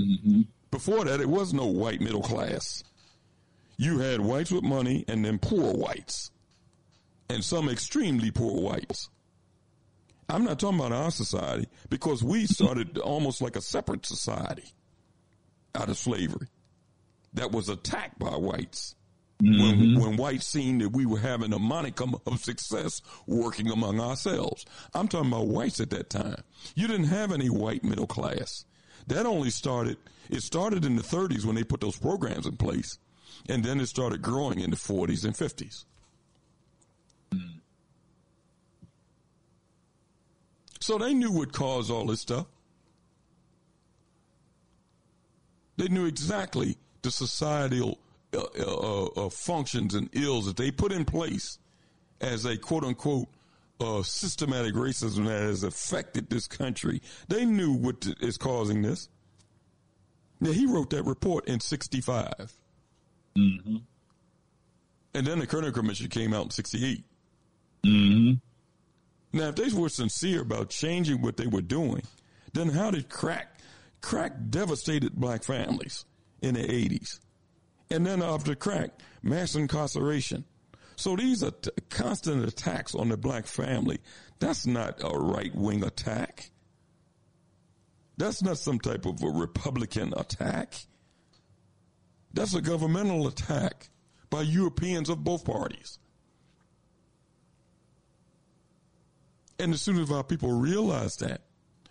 Mm-hmm. 0.00 0.42
Before 0.70 1.04
that, 1.04 1.20
it 1.20 1.28
was 1.28 1.52
no 1.52 1.66
white 1.66 2.00
middle 2.00 2.22
class. 2.22 2.82
You 3.76 3.98
had 3.98 4.20
whites 4.20 4.50
with 4.50 4.62
money 4.62 5.04
and 5.08 5.24
then 5.24 5.38
poor 5.38 5.74
whites, 5.74 6.30
and 7.28 7.44
some 7.44 7.68
extremely 7.68 8.30
poor 8.30 8.60
whites. 8.60 9.10
I'm 10.28 10.44
not 10.44 10.60
talking 10.60 10.78
about 10.78 10.92
our 10.92 11.10
society 11.10 11.68
because 11.90 12.22
we 12.22 12.46
started 12.46 12.96
almost 12.96 13.42
like 13.42 13.56
a 13.56 13.60
separate 13.60 14.06
society 14.06 14.72
out 15.74 15.88
of 15.88 15.98
slavery 15.98 16.48
that 17.34 17.52
was 17.52 17.68
attacked 17.68 18.18
by 18.18 18.36
whites. 18.36 18.94
Mm-hmm. 19.42 19.94
When, 19.94 20.00
when 20.00 20.16
whites 20.16 20.46
seen 20.46 20.78
that 20.78 20.90
we 20.90 21.04
were 21.04 21.18
having 21.18 21.52
a 21.52 21.58
monicum 21.58 22.20
of 22.26 22.38
success 22.44 23.02
working 23.26 23.70
among 23.70 24.00
ourselves. 24.00 24.64
I'm 24.94 25.08
talking 25.08 25.32
about 25.32 25.48
whites 25.48 25.80
at 25.80 25.90
that 25.90 26.10
time. 26.10 26.42
You 26.76 26.86
didn't 26.86 27.06
have 27.06 27.32
any 27.32 27.50
white 27.50 27.82
middle 27.82 28.06
class. 28.06 28.64
That 29.08 29.26
only 29.26 29.50
started, 29.50 29.96
it 30.30 30.42
started 30.42 30.84
in 30.84 30.94
the 30.94 31.02
30s 31.02 31.44
when 31.44 31.56
they 31.56 31.64
put 31.64 31.80
those 31.80 31.98
programs 31.98 32.46
in 32.46 32.56
place. 32.56 32.98
And 33.48 33.64
then 33.64 33.80
it 33.80 33.86
started 33.86 34.22
growing 34.22 34.60
in 34.60 34.70
the 34.70 34.76
40s 34.76 35.24
and 35.24 35.34
50s. 35.34 35.84
So 40.78 40.98
they 40.98 41.14
knew 41.14 41.32
what 41.32 41.52
caused 41.52 41.90
all 41.90 42.06
this 42.06 42.20
stuff. 42.20 42.46
They 45.76 45.88
knew 45.88 46.06
exactly 46.06 46.76
the 47.02 47.10
societal 47.10 47.98
uh, 48.34 48.44
uh, 48.58 49.04
uh, 49.04 49.28
functions 49.28 49.94
and 49.94 50.08
ills 50.12 50.46
that 50.46 50.56
they 50.56 50.70
put 50.70 50.92
in 50.92 51.04
place 51.04 51.58
as 52.20 52.44
a 52.44 52.56
quote 52.56 52.84
unquote 52.84 53.28
uh, 53.80 54.02
systematic 54.02 54.74
racism 54.74 55.26
that 55.26 55.42
has 55.42 55.64
affected 55.64 56.30
this 56.30 56.46
country. 56.46 57.02
They 57.28 57.44
knew 57.44 57.72
what 57.72 58.06
is 58.20 58.38
causing 58.38 58.82
this. 58.82 59.08
Now, 60.40 60.52
he 60.52 60.66
wrote 60.66 60.90
that 60.90 61.04
report 61.04 61.46
in 61.46 61.60
65. 61.60 62.52
Mm-hmm. 63.36 63.76
And 65.14 65.26
then 65.26 65.38
the 65.38 65.46
Kerner 65.46 65.70
Commission 65.70 66.08
came 66.08 66.32
out 66.32 66.44
in 66.44 66.50
68. 66.50 67.04
Mm-hmm. 67.84 69.38
Now, 69.38 69.48
if 69.48 69.56
they 69.56 69.68
were 69.68 69.88
sincere 69.88 70.42
about 70.42 70.70
changing 70.70 71.22
what 71.22 71.36
they 71.36 71.46
were 71.46 71.62
doing, 71.62 72.02
then 72.52 72.68
how 72.68 72.90
did 72.90 73.08
crack, 73.08 73.58
crack 74.00 74.32
devastated 74.50 75.14
black 75.14 75.42
families 75.42 76.04
in 76.40 76.54
the 76.54 76.62
80s? 76.62 77.20
And 77.92 78.06
then 78.06 78.22
after 78.22 78.54
crack, 78.54 78.90
mass 79.22 79.54
incarceration. 79.54 80.46
So 80.96 81.14
these 81.14 81.42
are 81.42 81.50
t- 81.50 81.70
constant 81.90 82.42
attacks 82.48 82.94
on 82.94 83.10
the 83.10 83.18
black 83.18 83.46
family. 83.46 83.98
That's 84.38 84.66
not 84.66 85.02
a 85.04 85.10
right 85.10 85.54
wing 85.54 85.84
attack. 85.84 86.50
That's 88.16 88.42
not 88.42 88.56
some 88.56 88.78
type 88.78 89.04
of 89.04 89.22
a 89.22 89.28
Republican 89.28 90.14
attack. 90.16 90.74
That's 92.32 92.54
a 92.54 92.62
governmental 92.62 93.26
attack 93.26 93.90
by 94.30 94.40
Europeans 94.40 95.10
of 95.10 95.22
both 95.22 95.44
parties. 95.44 95.98
And 99.58 99.74
as 99.74 99.82
soon 99.82 99.98
as 99.98 100.10
our 100.10 100.24
people 100.24 100.50
realize 100.50 101.16
that 101.16 101.42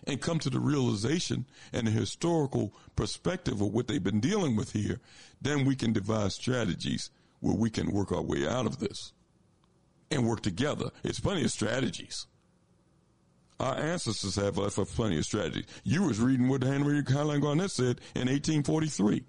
and 0.07 0.19
come 0.19 0.40
to 0.40 0.49
the 0.49 0.60
realization 0.60 1.45
and 1.73 1.86
the 1.86 1.91
historical 1.91 2.73
perspective 2.95 3.61
of 3.61 3.72
what 3.72 3.88
they've 3.88 4.03
been 4.03 4.19
dealing 4.19 4.56
with 4.56 4.72
here, 4.72 4.99
then 5.41 5.65
we 5.65 5.76
can 5.76 5.93
devise 5.93 6.35
strategies 6.35 7.09
where 7.39 7.55
we 7.55 7.69
can 7.69 7.91
work 7.91 8.11
our 8.11 8.22
way 8.22 8.47
out 8.47 8.65
of 8.65 8.80
this 8.80 9.13
and 10.11 10.27
work 10.27 10.41
together. 10.41 10.91
It's 11.03 11.19
plenty 11.19 11.43
of 11.43 11.51
strategies. 11.51 12.27
Our 13.59 13.76
ancestors 13.76 14.35
have 14.35 14.57
left 14.57 14.80
us 14.80 14.93
plenty 14.93 15.18
of 15.18 15.26
strategies. 15.26 15.65
You 15.84 16.03
was 16.03 16.19
reading 16.19 16.47
what 16.47 16.63
Henry 16.63 17.03
Highland 17.03 17.43
Garnet 17.43 17.72
said 17.72 18.01
in 18.15 18.27
1843. 18.27 19.23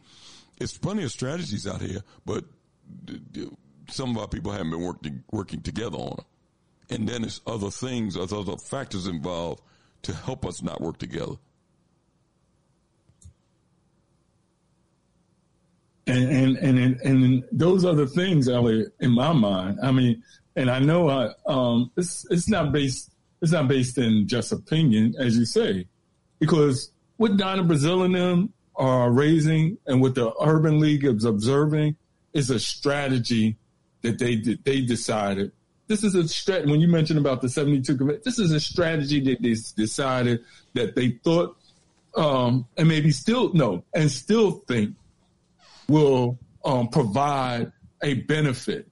It's 0.59 0.79
plenty 0.79 1.05
of 1.05 1.11
strategies 1.11 1.67
out 1.67 1.83
here, 1.83 2.01
but 2.25 2.45
some 3.91 4.11
of 4.11 4.19
our 4.19 4.29
people 4.29 4.53
haven't 4.53 4.71
been 4.71 4.83
working 4.83 5.25
working 5.31 5.61
together 5.61 5.99
on 5.99 6.17
them. 6.17 6.27
And 6.91 7.09
then 7.09 7.23
there's 7.23 7.41
other 7.47 7.71
things, 7.71 8.15
there's 8.15 8.33
other 8.33 8.57
factors 8.57 9.07
involved 9.07 9.63
to 10.03 10.15
help 10.15 10.45
us 10.47 10.63
not 10.63 10.81
work 10.81 10.99
together. 10.99 11.37
And 16.07 16.57
and 16.59 16.79
and 16.79 17.01
and 17.01 17.45
those 17.53 17.85
other 17.85 18.07
things, 18.07 18.49
Elliot, 18.49 18.93
in 19.01 19.13
my 19.13 19.33
mind. 19.33 19.79
I 19.83 19.93
mean, 19.93 20.23
and 20.57 20.71
I 20.71 20.81
know 20.81 21.09
I 21.09 21.31
um 21.47 21.91
it's 21.97 22.27
it's 22.31 22.49
not 22.49 22.73
based 22.73 23.11
it's 23.41 23.53
not 23.53 23.69
based 23.69 23.99
in 23.99 24.27
just 24.27 24.53
opinion, 24.53 25.15
as 25.19 25.37
you 25.37 25.45
say, 25.45 25.87
because 26.39 26.91
what 27.17 27.37
Donna 27.37 27.63
Brazile 27.63 28.05
and 28.05 28.15
them 28.15 28.53
are 28.75 29.11
raising 29.11 29.79
and 29.87 30.01
what 30.01 30.15
the 30.15 30.33
Urban 30.41 30.81
League 30.81 31.05
is 31.05 31.25
observing 31.25 31.97
is 32.33 32.51
a 32.51 32.59
strategy 32.59 33.57
that 34.03 34.19
they 34.19 34.37
they 34.37 34.81
decided. 34.81 35.53
This 35.89 36.05
is 36.05 36.15
a 36.15 36.23
strat. 36.23 36.69
When 36.69 36.81
you 36.81 36.89
mentioned 36.89 37.19
about 37.19 37.43
the 37.43 37.49
72 37.49 37.97
commit, 37.97 38.25
this 38.25 38.39
is 38.39 38.51
a 38.51 38.61
strategy 38.61 39.21
that 39.21 39.43
they 39.43 39.55
decided 39.77 40.45
that 40.75 40.95
they 40.95 41.11
thought, 41.23 41.57
um, 42.17 42.67
and 42.77 42.89
maybe 42.89 43.11
still 43.11 43.53
no, 43.53 43.85
and 43.95 44.11
still 44.11 44.63
think 44.67 44.95
will 45.89 46.39
um, 46.65 46.89
provide 46.89 47.73
a 48.03 48.15
benefit. 48.15 48.89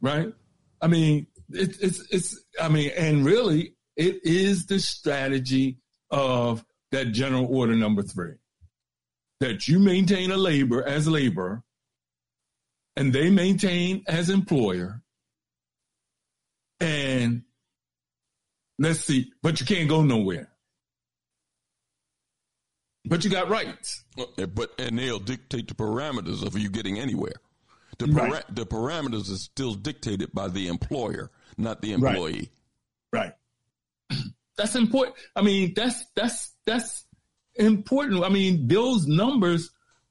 Right? 0.00 0.32
I 0.80 0.86
mean, 0.86 1.26
it, 1.50 1.76
it's 1.80 2.06
it's. 2.10 2.40
I 2.60 2.68
mean, 2.68 2.90
and 2.96 3.24
really, 3.24 3.74
it 3.96 4.24
is 4.24 4.66
the 4.66 4.78
strategy 4.78 5.78
of 6.10 6.64
that 6.92 7.12
general 7.12 7.46
order 7.46 7.74
number 7.74 8.02
three 8.02 8.34
that 9.40 9.68
you 9.68 9.78
maintain 9.78 10.30
a 10.30 10.36
labor 10.36 10.86
as 10.86 11.08
labor 11.08 11.62
and 12.96 13.12
they 13.12 13.30
maintain 13.30 14.02
as 14.06 14.30
employer 14.30 15.02
and 16.80 17.42
let's 18.78 19.00
see 19.00 19.30
but 19.42 19.60
you 19.60 19.66
can't 19.66 19.88
go 19.88 20.02
nowhere 20.02 20.50
but 23.04 23.24
you 23.24 23.30
got 23.30 23.48
rights 23.48 24.04
Eh, 24.18 24.46
but 24.46 24.72
and 24.78 24.98
they'll 24.98 25.18
dictate 25.18 25.68
the 25.68 25.74
parameters 25.74 26.46
of 26.46 26.58
you 26.58 26.68
getting 26.70 26.98
anywhere 26.98 27.34
the, 27.98 28.08
para- 28.08 28.30
right. 28.30 28.54
the 28.54 28.66
parameters 28.66 29.32
are 29.32 29.38
still 29.38 29.74
dictated 29.74 30.32
by 30.32 30.48
the 30.48 30.68
employer 30.68 31.30
not 31.56 31.80
the 31.82 31.92
employee 31.92 32.50
right, 33.12 33.32
right. 34.10 34.22
that's 34.56 34.74
important 34.74 35.16
i 35.34 35.42
mean 35.42 35.72
that's 35.74 36.04
that's 36.14 36.52
that's 36.66 37.06
important. 37.58 38.24
I 38.24 38.28
mean, 38.28 38.68
those 38.68 39.06
numbers 39.06 39.70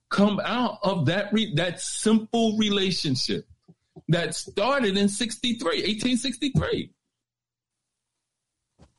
come 0.09 0.39
out 0.43 0.79
of 0.83 1.07
that 1.07 1.31
re- 1.33 1.53
that 1.55 1.81
simple 1.81 2.57
relationship 2.57 3.47
that 4.09 4.35
started 4.35 4.97
in 4.97 5.09
63, 5.09 5.65
1863 5.65 6.91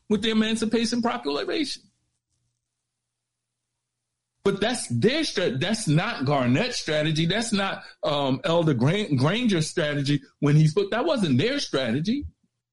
with 0.09 0.23
the 0.23 0.31
Emancipation 0.31 1.03
Proclamation. 1.03 1.83
But 4.47 4.61
that's 4.61 4.87
their 4.87 5.25
strategy. 5.25 5.59
That's 5.59 5.89
not 5.89 6.25
Garnet's 6.25 6.77
strategy. 6.77 7.27
That's 7.27 7.53
not 7.53 7.83
um, 8.05 8.41
Elder 8.45 8.75
Granger's 8.75 9.69
strategy 9.69 10.23
when 10.39 10.55
he's 10.55 10.73
put. 10.73 10.93
That 10.93 11.05
wasn't 11.05 11.39
their 11.39 11.59
strategy. 11.59 12.27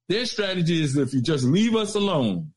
Their 0.08 0.24
strategy 0.26 0.80
is 0.80 0.96
if 0.96 1.12
you 1.12 1.20
just 1.20 1.42
leave 1.42 1.74
us 1.74 1.96
alone, 1.96 2.52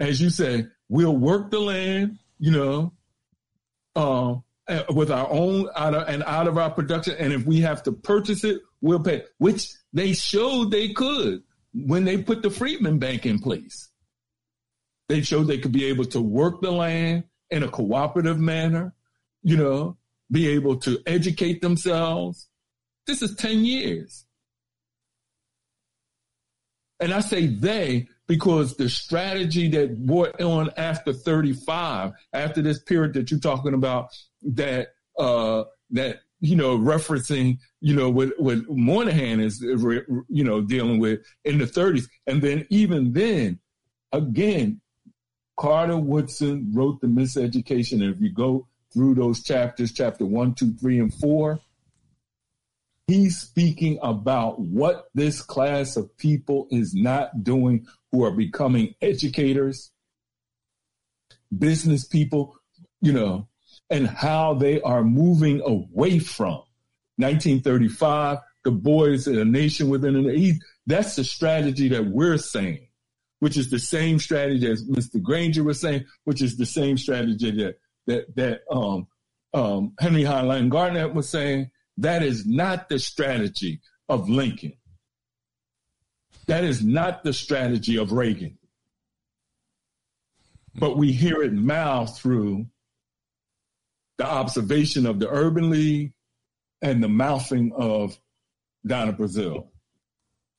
as 0.00 0.20
you 0.20 0.28
say, 0.28 0.66
we'll 0.88 1.16
work 1.16 1.52
the 1.52 1.60
land, 1.60 2.18
you 2.40 2.50
know, 2.50 2.92
uh, 3.94 4.34
with 4.90 5.12
our 5.12 5.30
own 5.30 5.68
out 5.76 5.94
of 5.94 6.08
and 6.08 6.24
out 6.24 6.48
of 6.48 6.58
our 6.58 6.70
production. 6.70 7.14
And 7.16 7.32
if 7.32 7.46
we 7.46 7.60
have 7.60 7.84
to 7.84 7.92
purchase 7.92 8.42
it, 8.42 8.60
we'll 8.80 8.98
pay, 8.98 9.22
which 9.38 9.72
they 9.92 10.14
showed 10.14 10.72
they 10.72 10.88
could 10.88 11.44
when 11.72 12.04
they 12.04 12.20
put 12.20 12.42
the 12.42 12.50
Freedmen 12.50 12.98
Bank 12.98 13.24
in 13.24 13.38
place. 13.38 13.88
They 15.08 15.22
showed 15.22 15.44
they 15.44 15.58
could 15.58 15.72
be 15.72 15.86
able 15.86 16.04
to 16.06 16.20
work 16.20 16.60
the 16.60 16.72
land 16.72 17.24
in 17.50 17.62
a 17.62 17.68
cooperative 17.68 18.38
manner, 18.38 18.94
you 19.42 19.56
know, 19.56 19.96
be 20.30 20.48
able 20.48 20.76
to 20.78 21.00
educate 21.06 21.60
themselves. 21.60 22.48
This 23.06 23.22
is 23.22 23.36
10 23.36 23.64
years. 23.64 24.24
And 26.98 27.12
I 27.12 27.20
say 27.20 27.46
they 27.46 28.08
because 28.26 28.76
the 28.76 28.88
strategy 28.88 29.68
that 29.68 30.04
brought 30.06 30.40
on 30.40 30.70
after 30.76 31.12
35, 31.12 32.12
after 32.32 32.62
this 32.62 32.82
period 32.82 33.14
that 33.14 33.30
you're 33.30 33.40
talking 33.40 33.74
about, 33.74 34.08
that 34.42 34.88
uh, 35.18 35.64
that 35.90 36.20
you 36.40 36.56
know 36.56 36.76
referencing, 36.76 37.58
you 37.80 37.94
know 37.94 38.10
what 38.10 38.30
what 38.38 38.58
Moynihan 38.68 39.40
is, 39.40 39.60
you 39.60 40.44
know, 40.44 40.60
dealing 40.60 40.98
with 40.98 41.20
in 41.44 41.58
the 41.58 41.66
30s, 41.66 42.08
and 42.26 42.42
then 42.42 42.66
even 42.70 43.12
then, 43.12 43.60
again, 44.12 44.80
Carter 45.56 45.96
Woodson 45.96 46.70
wrote 46.74 47.00
The 47.00 47.06
Miseducation. 47.06 48.02
And 48.02 48.14
if 48.14 48.20
you 48.20 48.30
go 48.30 48.66
through 48.92 49.14
those 49.14 49.42
chapters, 49.42 49.92
chapter 49.92 50.24
one, 50.24 50.54
two, 50.54 50.74
three, 50.74 50.98
and 50.98 51.12
four, 51.12 51.60
he's 53.06 53.38
speaking 53.38 53.98
about 54.02 54.60
what 54.60 55.08
this 55.14 55.40
class 55.40 55.96
of 55.96 56.16
people 56.18 56.66
is 56.70 56.94
not 56.94 57.44
doing 57.44 57.86
who 58.12 58.24
are 58.24 58.32
becoming 58.32 58.94
educators, 59.00 59.90
business 61.56 62.06
people, 62.06 62.56
you 63.00 63.12
know, 63.12 63.48
and 63.90 64.06
how 64.06 64.54
they 64.54 64.80
are 64.80 65.04
moving 65.04 65.60
away 65.60 66.18
from 66.18 66.62
1935, 67.16 68.38
Du 68.64 68.70
Bois 68.70 69.26
in 69.26 69.38
a 69.38 69.44
nation 69.44 69.88
within 69.88 70.16
an 70.16 70.30
East. 70.30 70.62
That's 70.86 71.16
the 71.16 71.24
strategy 71.24 71.88
that 71.88 72.06
we're 72.06 72.38
saying, 72.38 72.85
which 73.40 73.56
is 73.56 73.70
the 73.70 73.78
same 73.78 74.18
strategy 74.18 74.70
as 74.70 74.84
Mr. 74.84 75.22
Granger 75.22 75.64
was 75.64 75.80
saying, 75.80 76.04
which 76.24 76.42
is 76.42 76.56
the 76.56 76.66
same 76.66 76.96
strategy 76.96 77.50
that 77.50 77.78
that 78.06 78.34
that 78.36 78.60
um, 78.70 79.06
um, 79.52 79.92
Henry 79.98 80.24
Highland 80.24 80.70
Garnet 80.70 81.14
was 81.14 81.28
saying. 81.28 81.70
That 81.98 82.22
is 82.22 82.44
not 82.46 82.88
the 82.88 82.98
strategy 82.98 83.80
of 84.08 84.28
Lincoln. 84.28 84.74
That 86.46 86.62
is 86.62 86.84
not 86.84 87.24
the 87.24 87.32
strategy 87.32 87.96
of 87.96 88.12
Reagan. 88.12 88.58
But 90.74 90.96
we 90.96 91.12
hear 91.12 91.42
it 91.42 91.54
mouthed 91.54 92.16
through 92.16 92.66
the 94.18 94.26
observation 94.26 95.06
of 95.06 95.18
the 95.18 95.28
Urban 95.28 95.70
League 95.70 96.12
and 96.82 97.02
the 97.02 97.08
mouthing 97.08 97.72
of 97.74 98.18
Donna 98.86 99.12
Brazile. 99.12 99.68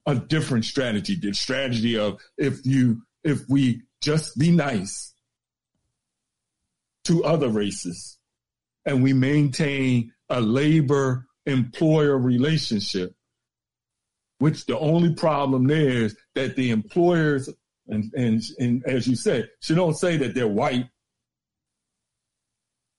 A 0.08 0.16
different 0.16 0.66
strategy, 0.66 1.16
the 1.16 1.34
strategy 1.34 1.98
of 1.98 2.20
if 2.38 2.66
you 2.66 3.04
if 3.24 3.42
we 3.50 3.82
just 4.02 4.38
be 4.40 4.52
nice 4.52 5.14
to 7.06 7.24
other 7.24 7.50
races 7.50 8.18
and 8.86 9.04
we 9.04 9.14
maintain 9.14 10.12
a 10.30 10.42
labor 10.42 11.26
employer 11.46 12.18
relationship, 12.18 13.14
which 14.40 14.66
the 14.66 14.80
only 14.80 15.14
problem 15.14 15.68
there 15.68 15.90
is 15.90 16.16
that 16.36 16.56
the 16.56 16.72
employers 16.72 17.50
and, 17.88 18.12
and, 18.16 18.42
and 18.60 18.86
as 18.86 19.08
you 19.08 19.16
said, 19.16 19.50
she 19.62 19.76
don't 19.76 19.96
say 19.96 20.18
that 20.18 20.34
they're 20.36 20.48
white 20.48 20.88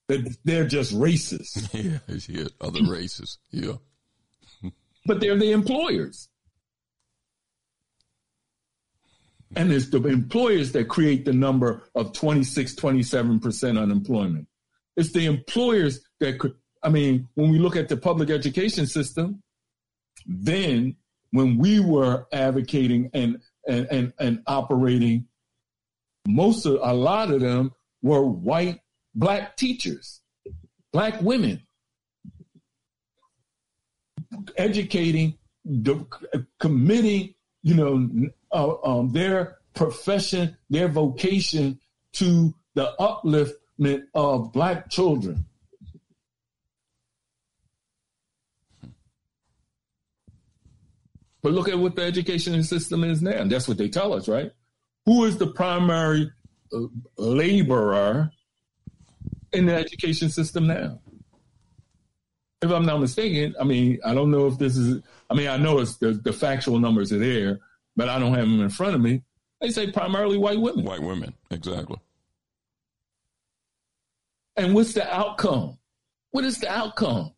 that 0.09 0.37
they're 0.45 0.67
just 0.67 0.95
racist. 0.95 1.69
Yeah, 1.75 1.99
yeah, 2.29 2.49
other 2.61 2.83
races. 2.91 3.39
Yeah. 3.51 3.75
but 5.07 5.21
they're 5.21 5.37
the 5.37 5.53
employers. 5.53 6.29
And 9.57 9.73
it's 9.73 9.89
the 9.89 10.05
employers 10.07 10.73
that 10.73 10.89
create 10.89 11.25
the 11.25 11.33
number 11.33 11.83
of 11.95 12.13
26, 12.13 12.75
27% 12.75 13.81
unemployment. 13.81 14.47
It's 14.97 15.13
the 15.13 15.27
employers 15.27 16.01
that 16.21 16.39
could, 16.39 16.55
I 16.83 16.91
mean, 16.91 17.29
when 17.35 17.51
we 17.51 17.59
look 17.59 17.77
at 17.77 17.89
the 17.89 17.97
public 17.97 18.31
education 18.31 18.87
system, 18.87 19.43
then 20.27 20.97
when 21.31 21.57
we 21.59 21.81
were 21.81 22.27
advocating 22.33 23.11
and, 23.15 23.41
and, 23.67 23.87
and, 23.91 24.13
and 24.19 24.43
operating, 24.47 25.27
most 26.27 26.67
of, 26.67 26.79
a 26.83 26.93
lot 26.93 27.31
of 27.31 27.41
them 27.41 27.73
were 28.03 28.23
white 28.23 28.81
black 29.15 29.57
teachers, 29.57 30.21
black 30.93 31.21
women, 31.23 31.63
educating, 34.57 35.39
committing, 36.59 37.35
you 37.63 37.75
know, 37.75 38.31
uh, 38.53 38.75
um, 38.83 39.13
their 39.13 39.59
profession, 39.75 40.57
their 40.71 40.89
vocation 40.89 41.79
to 42.15 42.55
the 42.75 42.95
upliftment 42.99 44.05
of 44.15 44.53
black 44.53 44.91
children. 44.91 45.45
But 51.43 51.53
look 51.53 51.69
at 51.69 51.79
what 51.79 51.95
the 51.95 52.03
education 52.03 52.63
system 52.65 53.05
is 53.05 53.23
now. 53.23 53.45
That's 53.45 53.69
what 53.69 53.79
they 53.79 53.89
tell 53.89 54.13
us, 54.13 54.29
right? 54.29 54.51
Who 55.07 55.25
is 55.25 55.39
the 55.39 55.47
primary 55.47 56.31
uh, 56.73 56.81
laborer 57.17 58.31
in 59.53 59.67
the 59.67 59.75
education 59.75 60.29
system 60.29 60.67
now. 60.67 61.01
If 62.61 62.71
I'm 62.71 62.87
not 62.87 63.01
mistaken, 63.01 63.55
I 63.61 63.65
mean, 63.65 63.99
I 64.05 64.15
don't 64.15 64.31
know 64.31 64.47
if 64.47 64.59
this 64.59 64.77
is, 64.77 65.01
I 65.31 65.35
mean, 65.35 65.49
I 65.49 65.57
know 65.57 65.79
it's 65.79 65.97
the, 65.97 66.13
the 66.13 66.33
factual 66.33 66.79
numbers 66.79 67.13
are 67.13 67.19
there, 67.19 67.61
but 67.99 68.09
I 68.09 68.21
don't 68.21 68.33
have 68.33 68.47
them 68.47 68.61
in 68.61 68.71
front 68.71 68.95
of 68.95 69.01
me. 69.01 69.23
They 69.61 69.71
say 69.71 69.91
primarily 69.91 70.39
white 70.39 70.61
women. 70.61 70.85
White 70.85 71.03
women, 71.03 71.35
exactly. 71.51 71.99
And 74.57 74.73
what's 74.73 74.95
the 74.95 75.13
outcome? 75.13 75.79
What 76.31 76.45
is 76.45 76.59
the 76.59 76.71
outcome? 76.71 77.33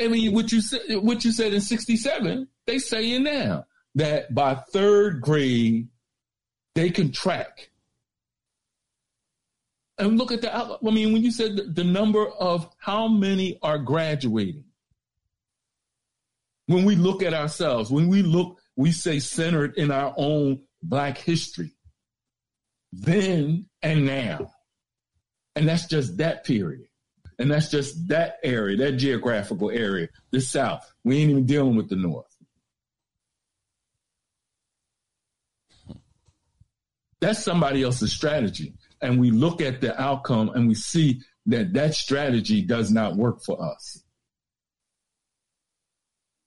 I 0.00 0.08
mean, 0.08 0.32
what 0.32 0.50
you 0.50 0.62
said, 0.62 0.80
what 1.02 1.26
you 1.26 1.30
said 1.30 1.52
in 1.52 1.60
'67, 1.60 2.48
they 2.66 2.78
say 2.78 3.12
in 3.12 3.24
now 3.24 3.66
that 3.96 4.34
by 4.34 4.54
third 4.54 5.20
grade 5.20 5.88
they 6.74 6.88
can 6.88 7.12
track 7.12 7.70
and 9.98 10.16
look 10.16 10.32
at 10.32 10.40
the 10.40 10.54
I 10.54 10.78
mean, 10.90 11.12
when 11.12 11.22
you 11.22 11.30
said 11.30 11.56
the, 11.56 11.64
the 11.64 11.84
number 11.84 12.26
of 12.26 12.66
how 12.78 13.08
many 13.08 13.58
are 13.62 13.78
graduating, 13.78 14.64
when 16.66 16.86
we 16.86 16.96
look 16.96 17.22
at 17.22 17.34
ourselves, 17.34 17.90
when 17.90 18.08
we 18.08 18.22
look, 18.22 18.59
we 18.80 18.92
say 18.92 19.18
centered 19.18 19.76
in 19.76 19.90
our 19.90 20.14
own 20.16 20.62
Black 20.82 21.18
history, 21.18 21.72
then 22.90 23.66
and 23.82 24.06
now. 24.06 24.52
And 25.54 25.68
that's 25.68 25.86
just 25.86 26.16
that 26.16 26.44
period. 26.44 26.86
And 27.38 27.50
that's 27.50 27.70
just 27.70 28.08
that 28.08 28.38
area, 28.42 28.78
that 28.78 28.92
geographical 28.92 29.70
area, 29.70 30.08
the 30.30 30.40
South. 30.40 30.90
We 31.04 31.18
ain't 31.18 31.30
even 31.30 31.44
dealing 31.44 31.76
with 31.76 31.90
the 31.90 31.96
North. 31.96 32.34
That's 37.20 37.44
somebody 37.44 37.82
else's 37.82 38.14
strategy 38.14 38.72
and 39.02 39.20
we 39.20 39.30
look 39.30 39.60
at 39.60 39.82
the 39.82 40.00
outcome 40.00 40.48
and 40.54 40.66
we 40.66 40.74
see 40.74 41.20
that 41.46 41.74
that 41.74 41.94
strategy 41.94 42.62
does 42.62 42.90
not 42.90 43.16
work 43.16 43.42
for 43.42 43.62
us. 43.62 44.02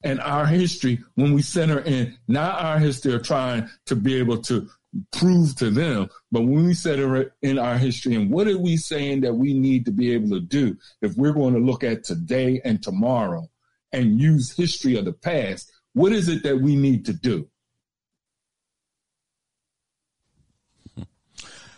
And 0.04 0.20
our 0.20 0.46
history, 0.46 1.00
when 1.16 1.34
we 1.34 1.42
center 1.42 1.80
in 1.80 2.18
not 2.28 2.62
our 2.62 2.78
history 2.78 3.14
of 3.14 3.24
trying 3.24 3.70
to 3.86 3.96
be 3.96 4.16
able 4.16 4.42
to 4.44 4.70
prove 5.12 5.56
to 5.56 5.70
them, 5.70 6.10
but 6.32 6.42
when 6.42 6.66
we 6.66 6.74
center 6.74 7.34
in 7.42 7.58
our 7.58 7.78
history 7.78 8.16
and 8.16 8.30
what 8.30 8.48
are 8.48 8.58
we 8.58 8.76
saying 8.78 9.22
that 9.22 9.34
we 9.34 9.54
need 9.54 9.86
to 9.86 9.92
be 9.92 10.12
able 10.14 10.30
to 10.30 10.42
do 10.42 10.78
if 11.02 11.16
we're 11.16 11.34
going 11.34 11.54
to 11.54 11.60
look 11.60 11.84
at 11.84 12.04
today 12.04 12.62
and 12.66 12.84
tomorrow 12.84 13.50
and 13.92 14.20
use 14.20 14.56
history 14.56 14.98
of 14.98 15.06
the 15.06 15.14
past, 15.14 15.72
what 15.94 16.12
is 16.12 16.28
it 16.28 16.44
that 16.44 16.60
we 16.60 16.76
need 16.76 17.06
to 17.06 17.14
do? 17.14 17.48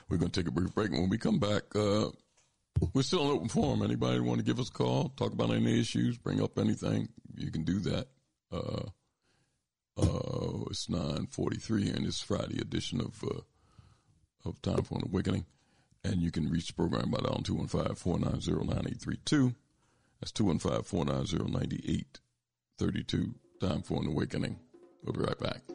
We're 0.09 0.17
going 0.17 0.31
to 0.31 0.41
take 0.41 0.47
a 0.47 0.51
brief 0.51 0.73
break. 0.73 0.91
When 0.91 1.09
we 1.09 1.17
come 1.17 1.39
back, 1.39 1.63
uh, 1.75 2.07
we're 2.93 3.01
still 3.01 3.23
in 3.23 3.31
open 3.31 3.49
forum. 3.49 3.81
Anybody 3.81 4.19
want 4.19 4.39
to 4.39 4.45
give 4.45 4.59
us 4.59 4.69
a 4.69 4.71
call, 4.71 5.09
talk 5.17 5.33
about 5.33 5.51
any 5.51 5.79
issues, 5.79 6.17
bring 6.17 6.41
up 6.41 6.57
anything, 6.57 7.09
you 7.35 7.51
can 7.51 7.63
do 7.63 7.79
that. 7.79 8.07
Uh, 8.51 8.89
uh, 9.97 10.65
it's 10.69 10.89
943 10.89 11.89
and 11.89 12.05
it's 12.05 12.21
Friday 12.21 12.59
edition 12.59 13.01
of, 13.01 13.23
uh, 13.23 13.39
of 14.47 14.61
Time 14.61 14.83
for 14.83 14.99
an 14.99 15.05
Awakening. 15.05 15.45
And 16.03 16.21
you 16.21 16.29
can 16.31 16.49
reach 16.49 16.67
the 16.67 16.73
program 16.73 17.09
by 17.09 17.19
dialing 17.19 17.43
215-490-9832. 17.43 19.55
That's 20.19 20.33
215-490-9832. 20.33 23.33
Time 23.59 23.81
for 23.81 24.01
an 24.01 24.07
Awakening. 24.07 24.59
We'll 25.03 25.13
be 25.13 25.21
right 25.21 25.39
back. 25.39 25.74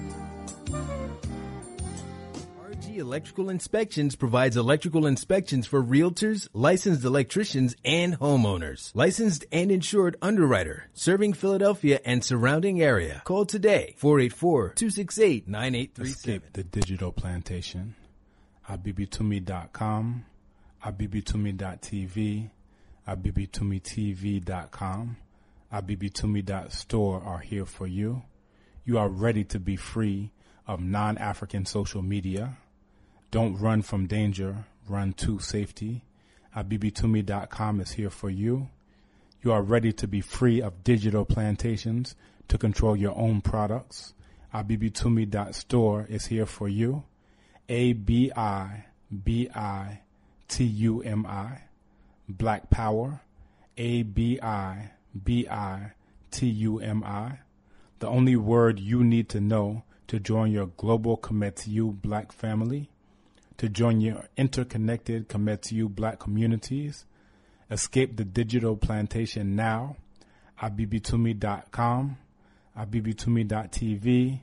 Electrical 3.01 3.49
Inspections 3.49 4.15
provides 4.15 4.55
electrical 4.55 5.05
inspections 5.07 5.67
for 5.67 5.83
realtors, 5.83 6.47
licensed 6.53 7.03
electricians, 7.03 7.75
and 7.83 8.17
homeowners. 8.19 8.91
Licensed 8.93 9.43
and 9.51 9.71
insured 9.71 10.15
underwriter, 10.21 10.87
serving 10.93 11.33
Philadelphia 11.33 11.99
and 12.05 12.23
surrounding 12.23 12.81
area. 12.81 13.21
Call 13.25 13.45
today 13.45 13.95
484-268-9837. 13.99 16.01
Escape 16.01 16.53
the 16.53 16.63
digital 16.63 17.11
plantation. 17.11 17.95
abibitumi.com, 18.69 20.25
abibitumi.tv, 20.85 22.49
abibitumitv.com, 23.07 25.17
abibitumi.store 25.73 27.21
are 27.21 27.39
here 27.39 27.65
for 27.65 27.87
you. 27.87 28.21
You 28.85 28.99
are 28.99 29.09
ready 29.09 29.43
to 29.45 29.59
be 29.59 29.75
free 29.75 30.31
of 30.67 30.79
non-African 30.79 31.65
social 31.65 32.03
media. 32.03 32.57
Don't 33.31 33.57
run 33.57 33.81
from 33.81 34.07
danger, 34.07 34.65
run 34.87 35.13
to 35.13 35.39
safety. 35.39 36.03
Abibitumi.com 36.55 37.79
is 37.79 37.91
here 37.91 38.09
for 38.09 38.29
you. 38.29 38.67
You 39.41 39.53
are 39.53 39.61
ready 39.61 39.93
to 39.93 40.07
be 40.07 40.19
free 40.19 40.61
of 40.61 40.83
digital 40.83 41.23
plantations 41.23 42.15
to 42.49 42.57
control 42.57 42.95
your 42.95 43.17
own 43.17 43.39
products. 43.39 44.13
Abibitumi.store 44.53 46.07
is 46.09 46.25
here 46.25 46.45
for 46.45 46.67
you. 46.67 47.03
A 47.69 47.93
B 47.93 48.31
I 48.35 48.85
B 49.23 49.49
I 49.55 50.01
T 50.49 50.65
U 50.65 51.01
M 51.01 51.25
I. 51.25 51.61
Black 52.27 52.69
Power. 52.69 53.21
A 53.77 54.03
B 54.03 54.39
I 54.43 54.91
B 55.23 55.47
I 55.47 55.93
T 56.31 56.47
U 56.47 56.79
M 56.79 57.01
I. 57.05 57.39
The 57.99 58.07
only 58.07 58.35
word 58.35 58.77
you 58.77 59.05
need 59.05 59.29
to 59.29 59.39
know 59.39 59.83
to 60.07 60.19
join 60.19 60.51
your 60.51 60.67
global 60.75 61.17
Kometiu 61.17 62.01
black 62.01 62.33
family, 62.33 62.90
to 63.61 63.69
join 63.69 64.01
your 64.01 64.25
interconnected 64.37 65.29
Kometiu 65.29 65.87
black 65.87 66.17
communities. 66.17 67.05
Escape 67.69 68.17
the 68.17 68.25
digital 68.25 68.75
plantation 68.75 69.55
now. 69.55 69.97
at 70.59 70.75
bbtumi.com, 70.75 72.17
at 72.75 72.89
bbtumi.tv, 72.89 74.39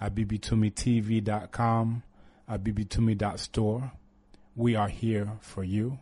at 0.00 0.14
abibitumi.tv, 0.14 1.28
at 1.28 2.64
abibitumi.store. 2.64 3.92
We 4.56 4.74
are 4.74 4.88
here 4.88 5.32
for 5.40 5.64
you. 5.64 5.98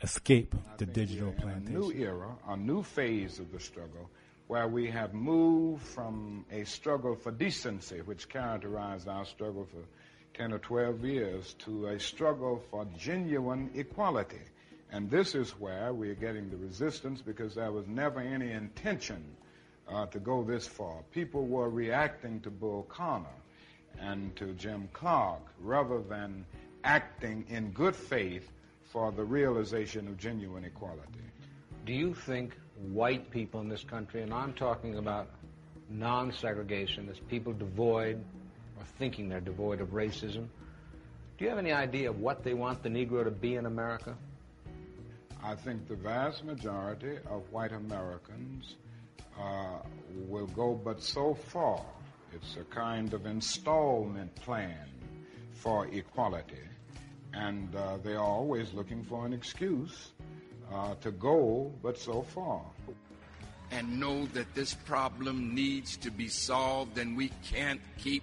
Escape 0.00 0.54
the 0.76 0.86
digital 0.86 1.32
plantation. 1.32 1.74
A 1.74 1.80
new 1.80 1.92
era, 1.92 2.36
a 2.46 2.56
new 2.56 2.84
phase 2.84 3.40
of 3.40 3.50
the 3.50 3.58
struggle, 3.58 4.08
where 4.46 4.68
we 4.68 4.88
have 4.88 5.14
moved 5.14 5.82
from 5.82 6.44
a 6.52 6.62
struggle 6.62 7.16
for 7.16 7.32
decency, 7.32 8.02
which 8.02 8.28
characterized 8.28 9.08
our 9.08 9.24
struggle 9.24 9.64
for 9.64 9.82
10 10.38 10.52
or 10.52 10.58
12 10.60 11.04
years, 11.04 11.54
to 11.58 11.88
a 11.88 11.98
struggle 11.98 12.62
for 12.70 12.86
genuine 12.96 13.70
equality. 13.74 14.40
And 14.92 15.10
this 15.10 15.34
is 15.34 15.50
where 15.58 15.92
we're 15.92 16.14
getting 16.14 16.48
the 16.48 16.56
resistance 16.56 17.20
because 17.20 17.56
there 17.56 17.72
was 17.72 17.86
never 17.88 18.20
any 18.20 18.52
intention 18.52 19.22
uh, 19.88 20.06
to 20.06 20.20
go 20.20 20.44
this 20.44 20.66
far. 20.66 21.02
People 21.10 21.46
were 21.46 21.68
reacting 21.68 22.40
to 22.40 22.50
Bull 22.50 22.84
Connor 22.88 23.26
and 24.00 24.34
to 24.36 24.52
Jim 24.54 24.88
Clark 24.92 25.40
rather 25.60 26.00
than 26.00 26.46
acting 26.84 27.44
in 27.48 27.72
good 27.72 27.96
faith 27.96 28.48
for 28.92 29.10
the 29.10 29.24
realization 29.24 30.06
of 30.06 30.16
genuine 30.18 30.64
equality. 30.64 31.02
Do 31.84 31.92
you 31.92 32.14
think 32.14 32.56
white 32.92 33.30
people 33.30 33.60
in 33.60 33.68
this 33.68 33.82
country, 33.82 34.22
and 34.22 34.32
I'm 34.32 34.52
talking 34.52 34.98
about 34.98 35.28
non 35.90 36.30
segregationists, 36.30 37.26
people 37.28 37.52
devoid 37.52 38.22
or 38.78 38.84
thinking 38.98 39.28
they're 39.28 39.40
devoid 39.40 39.80
of 39.80 39.88
racism, 39.88 40.46
do 41.36 41.44
you 41.44 41.48
have 41.48 41.58
any 41.58 41.72
idea 41.72 42.10
of 42.10 42.20
what 42.20 42.42
they 42.44 42.54
want 42.54 42.82
the 42.82 42.88
Negro 42.88 43.24
to 43.24 43.30
be 43.30 43.56
in 43.56 43.66
America? 43.66 44.16
I 45.42 45.54
think 45.54 45.86
the 45.88 45.94
vast 45.94 46.44
majority 46.44 47.18
of 47.30 47.42
white 47.52 47.72
Americans 47.72 48.74
uh, 49.40 49.78
will 50.26 50.48
go 50.48 50.74
but 50.74 51.00
so 51.02 51.34
far. 51.34 51.84
It's 52.34 52.56
a 52.56 52.64
kind 52.64 53.14
of 53.14 53.24
installment 53.26 54.34
plan 54.36 54.88
for 55.52 55.86
equality, 55.86 56.66
and 57.32 57.74
uh, 57.74 57.98
they 58.02 58.12
are 58.14 58.24
always 58.24 58.74
looking 58.74 59.02
for 59.04 59.24
an 59.26 59.32
excuse 59.32 60.10
uh, 60.72 60.94
to 61.00 61.10
go 61.12 61.72
but 61.82 61.98
so 61.98 62.22
far. 62.22 62.62
and 63.70 64.00
know 64.00 64.26
that 64.32 64.54
this 64.54 64.74
problem 64.74 65.54
needs 65.54 65.96
to 65.98 66.10
be 66.10 66.26
solved 66.28 66.96
and 66.98 67.16
we 67.16 67.30
can't 67.44 67.80
keep 67.98 68.22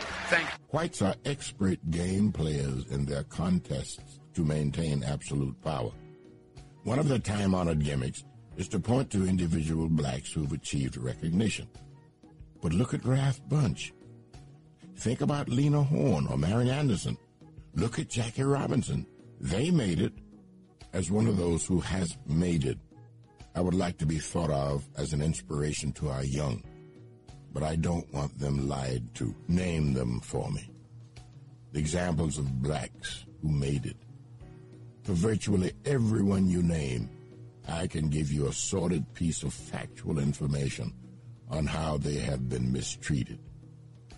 Whites 0.69 1.01
are 1.01 1.15
expert 1.25 1.79
game 1.91 2.31
players 2.31 2.85
in 2.87 3.05
their 3.05 3.23
contests 3.23 4.19
to 4.33 4.45
maintain 4.45 5.03
absolute 5.03 5.59
power. 5.61 5.91
One 6.83 6.99
of 6.99 7.07
their 7.07 7.19
time 7.19 7.53
honored 7.53 7.83
gimmicks 7.83 8.23
is 8.57 8.67
to 8.69 8.79
point 8.79 9.09
to 9.11 9.27
individual 9.27 9.89
blacks 9.89 10.31
who've 10.31 10.51
achieved 10.51 10.97
recognition. 10.97 11.67
But 12.61 12.73
look 12.73 12.93
at 12.93 13.05
Ralph 13.05 13.41
Bunche. 13.47 13.91
Think 14.97 15.21
about 15.21 15.49
Lena 15.49 15.83
Horne 15.83 16.27
or 16.27 16.37
Marian 16.37 16.69
Anderson. 16.69 17.17
Look 17.75 17.99
at 17.99 18.09
Jackie 18.09 18.43
Robinson. 18.43 19.05
They 19.39 19.71
made 19.71 19.99
it 19.99 20.13
as 20.93 21.09
one 21.09 21.27
of 21.27 21.37
those 21.37 21.65
who 21.65 21.79
has 21.79 22.17
made 22.27 22.65
it. 22.65 22.77
I 23.55 23.61
would 23.61 23.73
like 23.73 23.97
to 23.97 24.05
be 24.05 24.19
thought 24.19 24.51
of 24.51 24.87
as 24.97 25.13
an 25.13 25.21
inspiration 25.21 25.91
to 25.93 26.09
our 26.09 26.23
young, 26.23 26.63
but 27.53 27.63
I 27.63 27.75
don't 27.75 28.11
want 28.13 28.37
them 28.39 28.67
lied 28.67 29.13
to. 29.15 29.35
Name 29.47 29.93
them 29.93 30.19
for 30.21 30.49
me. 30.51 30.71
The 31.73 31.79
examples 31.79 32.37
of 32.37 32.61
blacks 32.61 33.25
who 33.41 33.49
made 33.49 33.85
it. 33.85 33.97
for 35.03 35.13
virtually 35.13 35.73
everyone 35.85 36.47
you 36.47 36.61
name, 36.61 37.09
I 37.67 37.87
can 37.87 38.09
give 38.09 38.31
you 38.31 38.47
a 38.47 38.53
sorted 38.53 39.11
piece 39.13 39.43
of 39.43 39.53
factual 39.53 40.19
information 40.19 40.93
on 41.49 41.65
how 41.65 41.97
they 41.97 42.15
have 42.15 42.47
been 42.49 42.71
mistreated, 42.71 43.39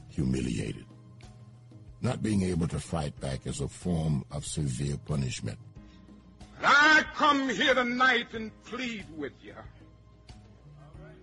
humiliated. 0.10 0.86
Not 2.02 2.22
being 2.22 2.44
able 2.44 2.68
to 2.68 2.80
fight 2.80 3.18
back 3.22 3.48
is 3.48 3.62
a 3.62 3.68
form 3.68 4.26
of 4.32 4.46
severe 4.46 4.98
punishment. 5.06 5.58
I 6.62 7.04
come 7.16 7.50
here 7.50 7.74
tonight 7.74 8.34
and 8.34 8.52
plead 8.64 9.06
with 9.16 9.34
you. 9.42 9.56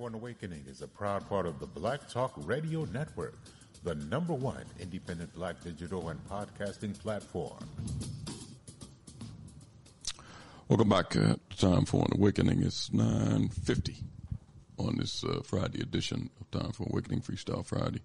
For 0.00 0.08
Awakening 0.14 0.64
is 0.66 0.80
a 0.80 0.88
proud 0.88 1.28
part 1.28 1.44
of 1.44 1.60
the 1.60 1.66
Black 1.66 2.08
Talk 2.08 2.32
Radio 2.46 2.86
Network, 2.86 3.34
the 3.84 3.94
number 3.94 4.32
one 4.32 4.64
independent 4.78 5.30
black 5.34 5.62
digital 5.62 6.08
and 6.08 6.18
podcasting 6.26 6.98
platform. 6.98 7.68
Welcome 10.68 10.88
back. 10.88 11.14
Uh, 11.14 11.36
Time 11.54 11.84
for 11.84 12.06
an 12.06 12.12
Awakening. 12.14 12.62
It's 12.62 12.88
9.50 12.88 13.96
on 14.78 14.96
this 14.96 15.22
uh, 15.22 15.42
Friday 15.44 15.82
edition 15.82 16.30
of 16.40 16.50
Time 16.50 16.72
for 16.72 16.84
Awakening 16.84 17.20
Freestyle 17.20 17.66
Friday. 17.66 18.00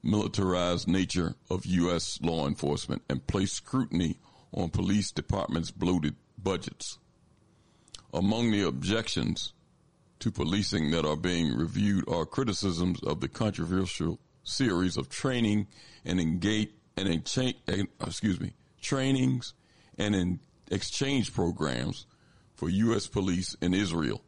militarized 0.01 0.87
nature 0.87 1.35
of 1.49 1.65
U.S. 1.65 2.19
law 2.21 2.47
enforcement 2.47 3.01
and 3.09 3.27
placed 3.27 3.55
scrutiny 3.55 4.17
on 4.53 4.69
police 4.69 5.11
departments' 5.11 5.71
bloated 5.71 6.15
budgets. 6.41 6.99
Among 8.13 8.51
the 8.51 8.61
objections 8.61 9.51
to 10.23 10.31
policing 10.31 10.89
that 10.91 11.05
are 11.05 11.17
being 11.17 11.53
reviewed 11.53 12.07
are 12.07 12.25
criticisms 12.25 12.97
of 13.03 13.19
the 13.19 13.27
controversial 13.27 14.17
series 14.45 14.95
of 14.95 15.09
training 15.09 15.67
and 16.05 16.17
engage 16.17 16.69
and 16.95 17.09
exchange, 17.09 17.57
excuse 17.99 18.39
me, 18.39 18.53
trainings 18.81 19.53
and 19.97 20.15
in 20.15 20.39
exchange 20.71 21.33
programs 21.33 22.05
for 22.55 22.69
U.S. 22.69 23.05
police 23.05 23.53
in 23.61 23.73
Israel. 23.73 24.21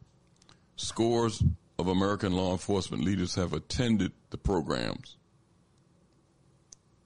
Scores 0.76 1.42
of 1.78 1.88
American 1.88 2.32
law 2.32 2.52
enforcement 2.52 3.02
leaders 3.02 3.34
have 3.36 3.54
attended 3.54 4.12
the 4.28 4.36
programs 4.36 5.16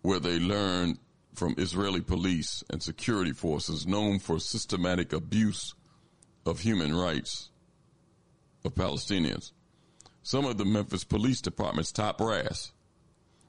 where 0.03 0.19
they 0.19 0.41
learn 0.41 0.99
from 1.33 1.55
Israeli 1.59 2.01
police 2.01 2.65
and 2.69 2.83
security 2.83 3.33
forces 3.33 3.87
known 3.87 4.19
for 4.19 4.41
systematic 4.41 5.12
abuse 5.12 5.77
of 6.45 6.59
human 6.59 6.93
rights 6.93 7.50
of 8.65 8.74
Palestinians. 8.74 9.53
Some 10.23 10.45
of 10.45 10.59
the 10.59 10.65
Memphis 10.65 11.05
Police 11.05 11.41
Department's 11.41 11.93
top 11.93 12.19
brass, 12.19 12.73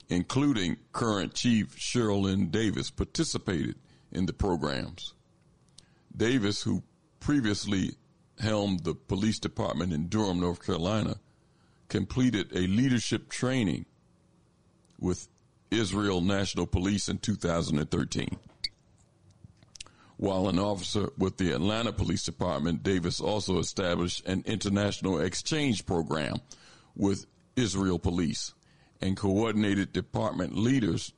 including 0.09 0.77
current 0.91 1.33
Chief 1.33 1.75
Cheryl 1.77 2.49
Davis, 2.51 2.89
participated 2.89 3.75
in 4.11 4.25
the 4.25 4.33
programs. 4.33 5.13
Davis, 6.15 6.63
who 6.63 6.83
previously 7.19 7.95
helmed 8.39 8.83
the 8.83 8.95
police 8.95 9.39
department 9.39 9.93
in 9.93 10.07
Durham, 10.07 10.39
North 10.39 10.65
Carolina, 10.65 11.19
completed 11.89 12.51
a 12.53 12.67
leadership 12.67 13.29
training 13.29 13.85
with 14.99 15.27
Israel 15.69 16.21
National 16.21 16.65
Police 16.65 17.07
in 17.09 17.17
2013. 17.17 18.37
While 20.21 20.49
an 20.49 20.59
officer 20.59 21.09
with 21.17 21.37
the 21.37 21.51
Atlanta 21.51 21.91
Police 21.91 22.23
Department, 22.23 22.83
Davis 22.83 23.19
also 23.19 23.57
established 23.57 24.23
an 24.27 24.43
international 24.45 25.19
exchange 25.19 25.87
program 25.87 26.35
with 26.95 27.25
Israel 27.55 27.97
Police 27.97 28.53
and 29.01 29.17
coordinated 29.17 29.93
department 29.93 30.55
leaders 30.55 31.11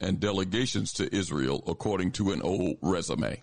and 0.00 0.18
delegations 0.18 0.92
to 0.94 1.14
Israel 1.14 1.62
according 1.68 2.10
to 2.18 2.32
an 2.32 2.42
old 2.42 2.78
resume 2.82 3.40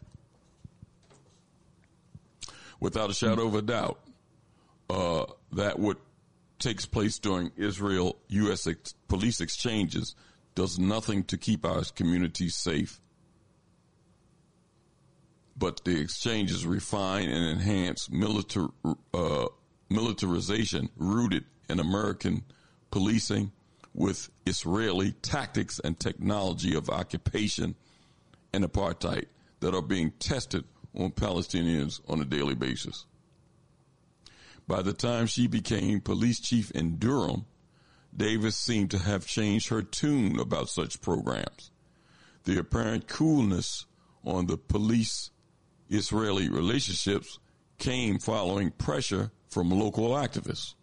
without 2.81 3.09
a 3.09 3.13
shadow 3.13 3.47
of 3.47 3.55
a 3.55 3.61
doubt, 3.61 4.01
uh, 4.89 5.23
that 5.53 5.79
what 5.79 5.97
takes 6.59 6.85
place 6.85 7.19
during 7.19 7.49
Israel 7.55 8.17
U.S. 8.27 8.67
Ex- 8.67 8.95
police 9.07 9.39
exchanges 9.39 10.13
does 10.55 10.77
nothing 10.77 11.23
to 11.23 11.37
keep 11.37 11.65
our 11.65 11.83
communities 11.95 12.55
safe. 12.55 12.99
But 15.55 15.83
the 15.83 15.99
exchanges 15.99 16.65
refine 16.65 17.29
and 17.29 17.45
enhance 17.45 18.09
militar, 18.09 18.69
uh, 19.13 19.47
militarization 19.89 20.89
rooted 20.97 21.45
in 21.69 21.79
American 21.79 22.43
policing 22.91 23.51
with 23.93 24.29
Israeli 24.45 25.11
tactics 25.21 25.79
and 25.79 25.99
technology 25.99 26.75
of 26.75 26.89
occupation 26.89 27.75
and 28.51 28.63
apartheid 28.63 29.25
that 29.59 29.75
are 29.75 29.81
being 29.81 30.11
tested 30.19 30.63
on 30.95 31.11
Palestinians 31.11 32.01
on 32.07 32.19
a 32.21 32.25
daily 32.25 32.55
basis. 32.55 33.05
By 34.67 34.81
the 34.81 34.93
time 34.93 35.27
she 35.27 35.47
became 35.47 36.01
police 36.01 36.39
chief 36.39 36.71
in 36.71 36.97
Durham, 36.97 37.45
Davis 38.15 38.55
seemed 38.55 38.91
to 38.91 38.99
have 38.99 39.25
changed 39.25 39.69
her 39.69 39.81
tune 39.81 40.39
about 40.39 40.69
such 40.69 41.01
programs. 41.01 41.71
The 42.45 42.59
apparent 42.59 43.07
coolness 43.07 43.85
on 44.23 44.47
the 44.47 44.57
police 44.57 45.31
Israeli 45.93 46.49
relationships 46.49 47.39
came 47.77 48.17
following 48.17 48.71
pressure 48.71 49.31
from 49.49 49.69
local 49.69 50.09
activists 50.09 50.73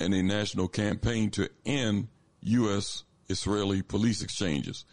and 0.00 0.14
a 0.14 0.22
national 0.22 0.68
campaign 0.68 1.30
to 1.30 1.50
end 1.66 2.08
U.S. 2.40 3.04
Israeli 3.28 3.82
police 3.82 4.22
exchanges. 4.22 4.84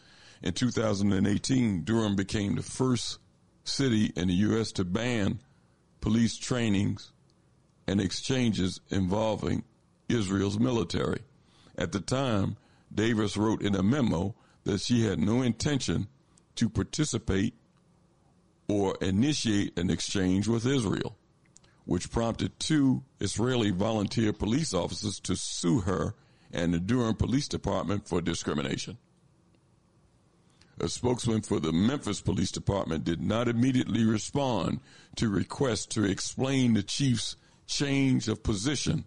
In 0.42 0.54
2018, 0.54 1.84
Durham 1.84 2.16
became 2.16 2.56
the 2.56 2.64
first 2.64 3.20
city 3.64 4.12
in 4.16 4.28
the 4.28 4.34
U.S. 4.34 4.72
to 4.74 4.84
ban 4.84 5.40
police 6.02 6.38
trainings 6.38 7.14
and 7.88 8.02
exchanges 8.02 8.82
involving 8.90 9.64
Israel's 10.10 10.60
military. 10.60 11.22
At 11.78 11.92
the 11.92 12.02
time, 12.02 12.58
Davis 12.94 13.38
wrote 13.38 13.62
in 13.62 13.76
a 13.76 13.84
memo 13.84 14.36
that 14.66 14.82
she 14.82 15.06
had 15.06 15.20
no 15.20 15.42
intention 15.42 16.08
to 16.56 16.70
participate 16.70 17.54
or 18.68 18.98
initiate 19.02 19.78
an 19.78 19.90
exchange 19.90 20.48
with 20.48 20.66
Israel, 20.66 21.16
which 21.86 22.12
prompted 22.12 22.60
two 22.60 23.04
Israeli 23.20 23.72
volunteer 23.72 24.34
police 24.34 24.74
officers 24.74 25.20
to 25.22 25.36
sue 25.36 25.82
her 25.82 26.16
and 26.52 26.74
the 26.74 26.80
Durham 26.80 27.16
Police 27.16 27.48
Department 27.48 28.08
for 28.08 28.22
discrimination. 28.22 28.98
A 30.80 30.90
spokesman 30.90 31.42
for 31.42 31.60
the 31.60 31.72
Memphis 31.72 32.20
Police 32.22 32.52
Department 32.52 33.06
did 33.06 33.22
not 33.22 33.48
immediately 33.48 34.04
respond 34.04 34.82
to 35.16 35.30
requests 35.30 35.86
to 35.88 36.04
explain 36.04 36.74
the 36.74 36.84
chief's 36.84 37.38
change 37.66 38.28
of 38.28 38.44
position 38.44 39.06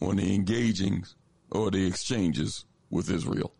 on 0.00 0.16
the 0.16 0.34
engaging 0.34 1.04
or 1.50 1.70
the 1.70 1.86
exchanges 1.86 2.64
with 2.90 3.10
Israel. 3.10 3.52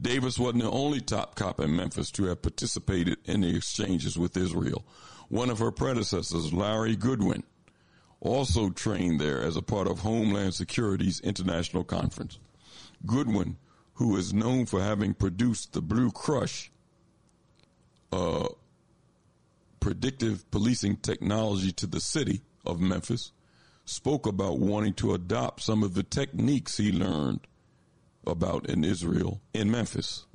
Davis 0.00 0.38
wasn't 0.38 0.62
the 0.62 0.70
only 0.70 1.00
top 1.00 1.34
cop 1.34 1.58
in 1.58 1.74
Memphis 1.74 2.10
to 2.12 2.24
have 2.24 2.42
participated 2.42 3.18
in 3.24 3.40
the 3.40 3.56
exchanges 3.56 4.16
with 4.16 4.36
Israel. 4.36 4.84
One 5.28 5.50
of 5.50 5.58
her 5.58 5.72
predecessors, 5.72 6.52
Larry 6.52 6.94
Godwin, 6.94 7.42
also 8.20 8.70
trained 8.70 9.20
there 9.20 9.42
as 9.42 9.56
a 9.56 9.62
part 9.62 9.88
of 9.88 10.00
Homeland 10.00 10.54
Security's 10.54 11.20
international 11.20 11.84
conference. 11.84 12.38
Godwin, 13.04 13.56
who 13.94 14.16
is 14.16 14.32
known 14.32 14.66
for 14.66 14.82
having 14.82 15.14
produced 15.14 15.72
the 15.72 15.82
Blue 15.82 16.10
Crush, 16.10 16.70
uh, 18.12 18.48
predictive 19.80 20.48
policing 20.50 20.96
technology 20.96 21.72
to 21.72 21.86
the 21.86 22.00
city 22.00 22.42
of 22.64 22.80
Memphis, 22.80 23.32
spoke 23.84 24.26
about 24.26 24.58
wanting 24.58 24.94
to 24.94 25.14
adopt 25.14 25.62
some 25.62 25.82
of 25.82 25.94
the 25.94 26.02
techniques 26.02 26.76
he 26.76 26.92
learned 26.92 27.40
about 28.28 28.68
in 28.68 28.84
Israel 28.84 29.40
in 29.52 29.70
Memphis. 29.70 30.26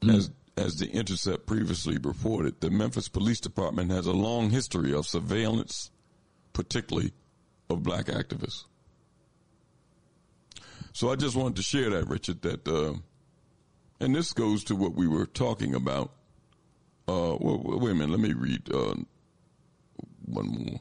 Mm. 0.00 0.16
As 0.16 0.30
as 0.56 0.76
the 0.76 0.90
Intercept 0.90 1.46
previously 1.46 1.98
reported, 1.98 2.60
the 2.60 2.70
Memphis 2.70 3.08
Police 3.08 3.38
Department 3.38 3.92
has 3.92 4.06
a 4.06 4.12
long 4.12 4.50
history 4.50 4.92
of 4.92 5.06
surveillance, 5.06 5.90
particularly 6.52 7.12
of 7.70 7.84
black 7.84 8.06
activists. 8.06 8.64
So 10.92 11.12
I 11.12 11.16
just 11.16 11.36
wanted 11.36 11.56
to 11.56 11.62
share 11.62 11.90
that, 11.90 12.08
Richard. 12.08 12.42
That 12.42 12.66
uh, 12.66 12.94
and 14.00 14.14
this 14.14 14.32
goes 14.32 14.64
to 14.64 14.74
what 14.74 14.94
we 14.94 15.06
were 15.06 15.26
talking 15.26 15.74
about. 15.74 16.10
Uh, 17.06 17.36
well, 17.40 17.62
wait 17.64 17.92
a 17.92 17.94
minute. 17.94 18.10
Let 18.10 18.20
me 18.20 18.32
read 18.32 18.68
uh, 18.72 18.94
one 20.24 20.46
more. 20.48 20.80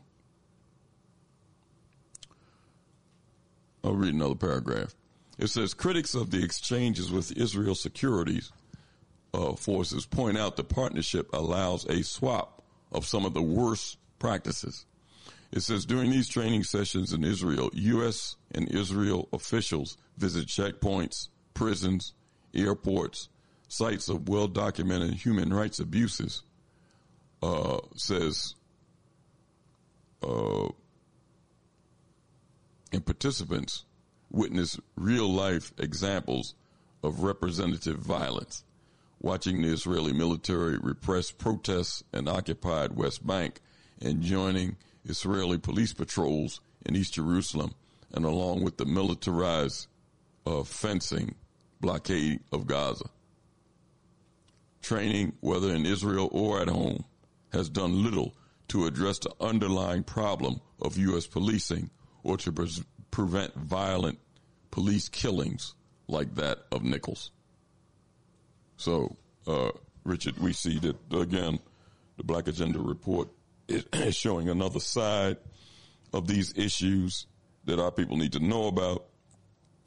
I'll 3.84 3.96
read 3.96 4.14
another 4.14 4.36
paragraph. 4.36 4.96
It 5.38 5.48
says 5.48 5.74
critics 5.74 6.16
of 6.16 6.32
the 6.32 6.44
exchanges 6.44 7.12
with 7.12 7.36
Israel 7.38 7.76
securities 7.76 8.52
uh, 9.34 9.54
forces 9.54 10.06
point 10.06 10.38
out 10.38 10.56
the 10.56 10.64
partnership 10.64 11.30
allows 11.34 11.86
a 11.86 12.04
swap 12.04 12.64
of 12.92 13.06
some 13.06 13.26
of 13.26 13.34
the 13.34 13.42
worst 13.42 13.98
practices. 14.20 14.86
It 15.52 15.62
says 15.62 15.86
during 15.86 16.12
these 16.12 16.28
training 16.28 16.64
sessions 16.64 17.14
in 17.14 17.24
Israel, 17.24 17.70
U.S. 17.74 18.36
and 18.54 18.70
Israel 18.70 19.30
officials 19.32 19.98
visit 20.18 20.48
checkpoints, 20.48 21.30
prisons, 21.54 22.14
airports, 22.54 23.30
sites 23.68 24.10
of 24.10 24.28
well 24.28 24.48
documented 24.48 25.14
human 25.14 25.54
rights 25.54 25.80
abuses, 25.80 26.44
uh, 27.44 27.80
says, 27.96 28.56
uh, 30.24 30.68
and 32.92 33.06
participants 33.06 33.86
witness 34.30 34.80
real 34.96 35.32
life 35.32 35.74
examples 35.78 36.56
of 37.04 37.24
representative 37.24 37.98
violence. 37.98 38.64
Watching 39.20 39.62
the 39.62 39.74
Israeli 39.74 40.14
military 40.14 40.78
repress 40.78 41.32
protests 41.32 42.04
in 42.14 42.28
occupied 42.28 42.96
West 42.96 43.26
Bank 43.26 43.62
and 44.02 44.22
joining 44.22 44.78
Israeli 45.06 45.58
police 45.58 45.94
patrols 45.94 46.62
in 46.86 46.96
East 46.96 47.16
Jerusalem 47.16 47.74
and 48.14 48.26
along 48.26 48.64
with 48.64 48.78
the 48.78 48.86
militarized 48.86 49.88
uh, 50.46 50.64
fencing 50.64 51.36
blockade 51.82 52.40
of 52.52 52.68
Gaza. 52.68 53.10
Training, 54.82 55.34
whether 55.42 55.74
in 55.74 55.86
Israel 55.86 56.30
or 56.32 56.62
at 56.62 56.70
home, 56.70 57.04
has 57.52 57.70
done 57.70 58.04
little 58.04 58.36
to 58.70 58.86
address 58.86 59.20
the 59.20 59.34
underlying 59.42 60.04
problem 60.04 60.62
of 60.82 60.98
U.S. 60.98 61.28
policing 61.28 61.90
or 62.24 62.38
to 62.38 62.52
pre- 62.52 62.70
prevent 63.12 63.54
violent 63.56 64.20
police 64.72 65.10
killings 65.10 65.74
like 66.08 66.36
that 66.36 66.60
of 66.72 66.84
Nichols. 66.84 67.32
So, 68.78 69.18
uh, 69.46 69.72
Richard, 70.04 70.38
we 70.40 70.54
see 70.54 70.80
that 70.80 70.96
again, 71.12 71.60
the 72.18 72.24
Black 72.24 72.48
Agenda 72.48 72.80
report 72.80 73.30
is 73.68 74.16
showing 74.16 74.50
another 74.50 74.80
side 74.80 75.38
of 76.14 76.28
these 76.28 76.54
issues 76.56 77.28
that 77.66 77.80
our 77.80 77.92
people 77.92 78.18
need 78.18 78.34
to 78.34 78.40
know 78.40 78.68
about. 78.68 79.06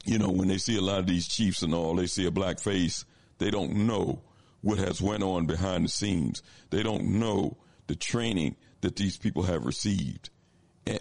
You 0.05 0.19
know, 0.19 0.29
when 0.29 0.47
they 0.47 0.57
see 0.57 0.77
a 0.77 0.81
lot 0.81 0.99
of 0.99 1.07
these 1.07 1.27
chiefs 1.27 1.61
and 1.61 1.73
all, 1.73 1.95
they 1.95 2.07
see 2.07 2.25
a 2.25 2.31
black 2.31 2.59
face, 2.59 3.05
they 3.37 3.51
don't 3.51 3.87
know 3.87 4.21
what 4.61 4.77
has 4.77 5.01
went 5.01 5.23
on 5.23 5.45
behind 5.45 5.85
the 5.85 5.89
scenes. 5.89 6.43
They 6.69 6.83
don't 6.83 7.19
know 7.19 7.57
the 7.87 7.95
training 7.95 8.55
that 8.81 8.95
these 8.95 9.17
people 9.17 9.43
have 9.43 9.65
received 9.65 10.29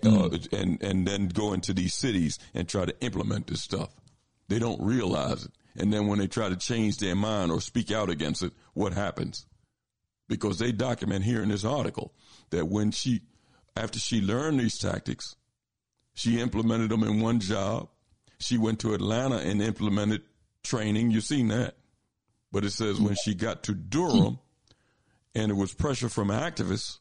and, 0.03 0.17
uh, 0.17 0.29
mm. 0.29 0.53
and, 0.53 0.83
and 0.83 1.07
then 1.07 1.29
go 1.29 1.53
into 1.53 1.73
these 1.73 1.95
cities 1.95 2.39
and 2.55 2.69
try 2.69 2.85
to 2.85 2.95
implement 3.01 3.47
this 3.47 3.63
stuff. 3.63 3.91
They 4.49 4.59
don't 4.59 4.81
realize 4.83 5.45
it. 5.45 5.53
And 5.77 5.93
then 5.93 6.09
when 6.09 6.19
they 6.19 6.27
try 6.27 6.49
to 6.49 6.57
change 6.57 6.99
their 6.99 7.15
mind 7.15 7.53
or 7.53 7.61
speak 7.61 7.93
out 7.93 8.11
against 8.11 8.43
it, 8.43 8.53
what 8.75 8.93
happens? 8.93 9.47
Because 10.29 10.59
they 10.59 10.73
document 10.73 11.25
here 11.25 11.43
in 11.43 11.49
this 11.49 11.65
article 11.65 12.13
that 12.51 12.69
when 12.69 12.91
she, 12.91 13.23
after 13.77 13.99
she 13.99 14.21
learned 14.21 14.59
these 14.61 14.79
tactics, 14.79 15.37
she 16.15 16.41
implemented 16.41 16.91
them 16.91 17.05
in 17.05 17.21
one 17.21 17.41
job. 17.41 17.89
She 18.39 18.59
went 18.59 18.81
to 18.81 18.95
Atlanta 18.95 19.37
and 19.37 19.63
implemented 19.63 20.23
training. 20.63 21.11
You've 21.11 21.25
seen 21.25 21.49
that. 21.49 21.77
But 22.53 22.65
it 22.65 22.71
says 22.71 23.01
when 23.01 23.17
she 23.25 23.35
got 23.35 23.63
to 23.65 23.75
Durham 23.75 24.39
and 25.35 25.51
it 25.51 25.55
was 25.55 25.73
pressure 25.73 26.09
from 26.09 26.29
activists, 26.29 26.99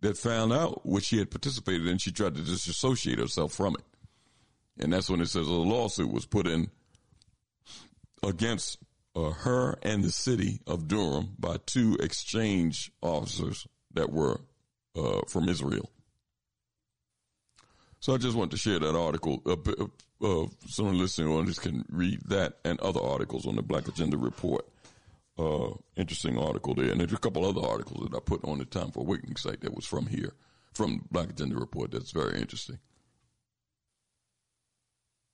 that 0.00 0.16
found 0.16 0.52
out 0.52 0.86
what 0.86 1.02
she 1.02 1.18
had 1.18 1.30
participated 1.30 1.86
in, 1.86 1.98
she 1.98 2.12
tried 2.12 2.34
to 2.36 2.42
disassociate 2.42 3.18
herself 3.18 3.52
from 3.52 3.74
it. 3.74 3.84
And 4.78 4.92
that's 4.92 5.10
when 5.10 5.20
it 5.20 5.26
says 5.26 5.48
a 5.48 5.52
lawsuit 5.52 6.12
was 6.12 6.24
put 6.24 6.46
in 6.46 6.70
against 8.22 8.78
uh, 9.16 9.30
her 9.30 9.76
and 9.82 10.04
the 10.04 10.12
city 10.12 10.60
of 10.66 10.86
Durham 10.86 11.34
by 11.38 11.56
two 11.66 11.96
exchange 12.00 12.92
officers 13.02 13.66
that 13.94 14.12
were 14.12 14.40
uh, 14.96 15.22
from 15.26 15.48
Israel. 15.48 15.90
So 18.00 18.14
I 18.14 18.18
just 18.18 18.36
want 18.36 18.52
to 18.52 18.56
share 18.56 18.78
that 18.78 18.96
article. 18.96 19.42
Uh, 19.44 19.86
uh, 20.24 20.46
someone 20.68 20.98
listening 20.98 21.32
on 21.32 21.46
this 21.46 21.58
can 21.58 21.84
read 21.88 22.20
that 22.26 22.58
and 22.64 22.78
other 22.80 23.02
articles 23.02 23.46
on 23.46 23.56
the 23.56 23.62
Black 23.62 23.88
Agenda 23.88 24.16
Report 24.16 24.64
uh, 25.38 25.70
interesting 25.96 26.38
article 26.38 26.74
there, 26.74 26.90
and 26.90 27.00
there's 27.00 27.12
a 27.12 27.18
couple 27.18 27.44
other 27.44 27.66
articles 27.66 28.08
that 28.08 28.16
I 28.16 28.20
put 28.20 28.44
on 28.44 28.58
the 28.58 28.64
Time 28.64 28.90
for 28.90 29.00
Awakening 29.00 29.36
site 29.36 29.60
that 29.60 29.74
was 29.74 29.86
from 29.86 30.06
here, 30.06 30.34
from 30.72 31.04
Black 31.10 31.30
Agenda 31.30 31.56
Report. 31.56 31.90
That's 31.90 32.10
very 32.10 32.40
interesting. 32.40 32.78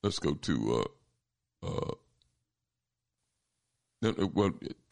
Let's 0.03 0.19
go 0.19 0.35
to 0.35 0.85
uh, 1.65 1.67
uh, 1.67 1.95
uh 4.05 4.27
well, 4.35 4.51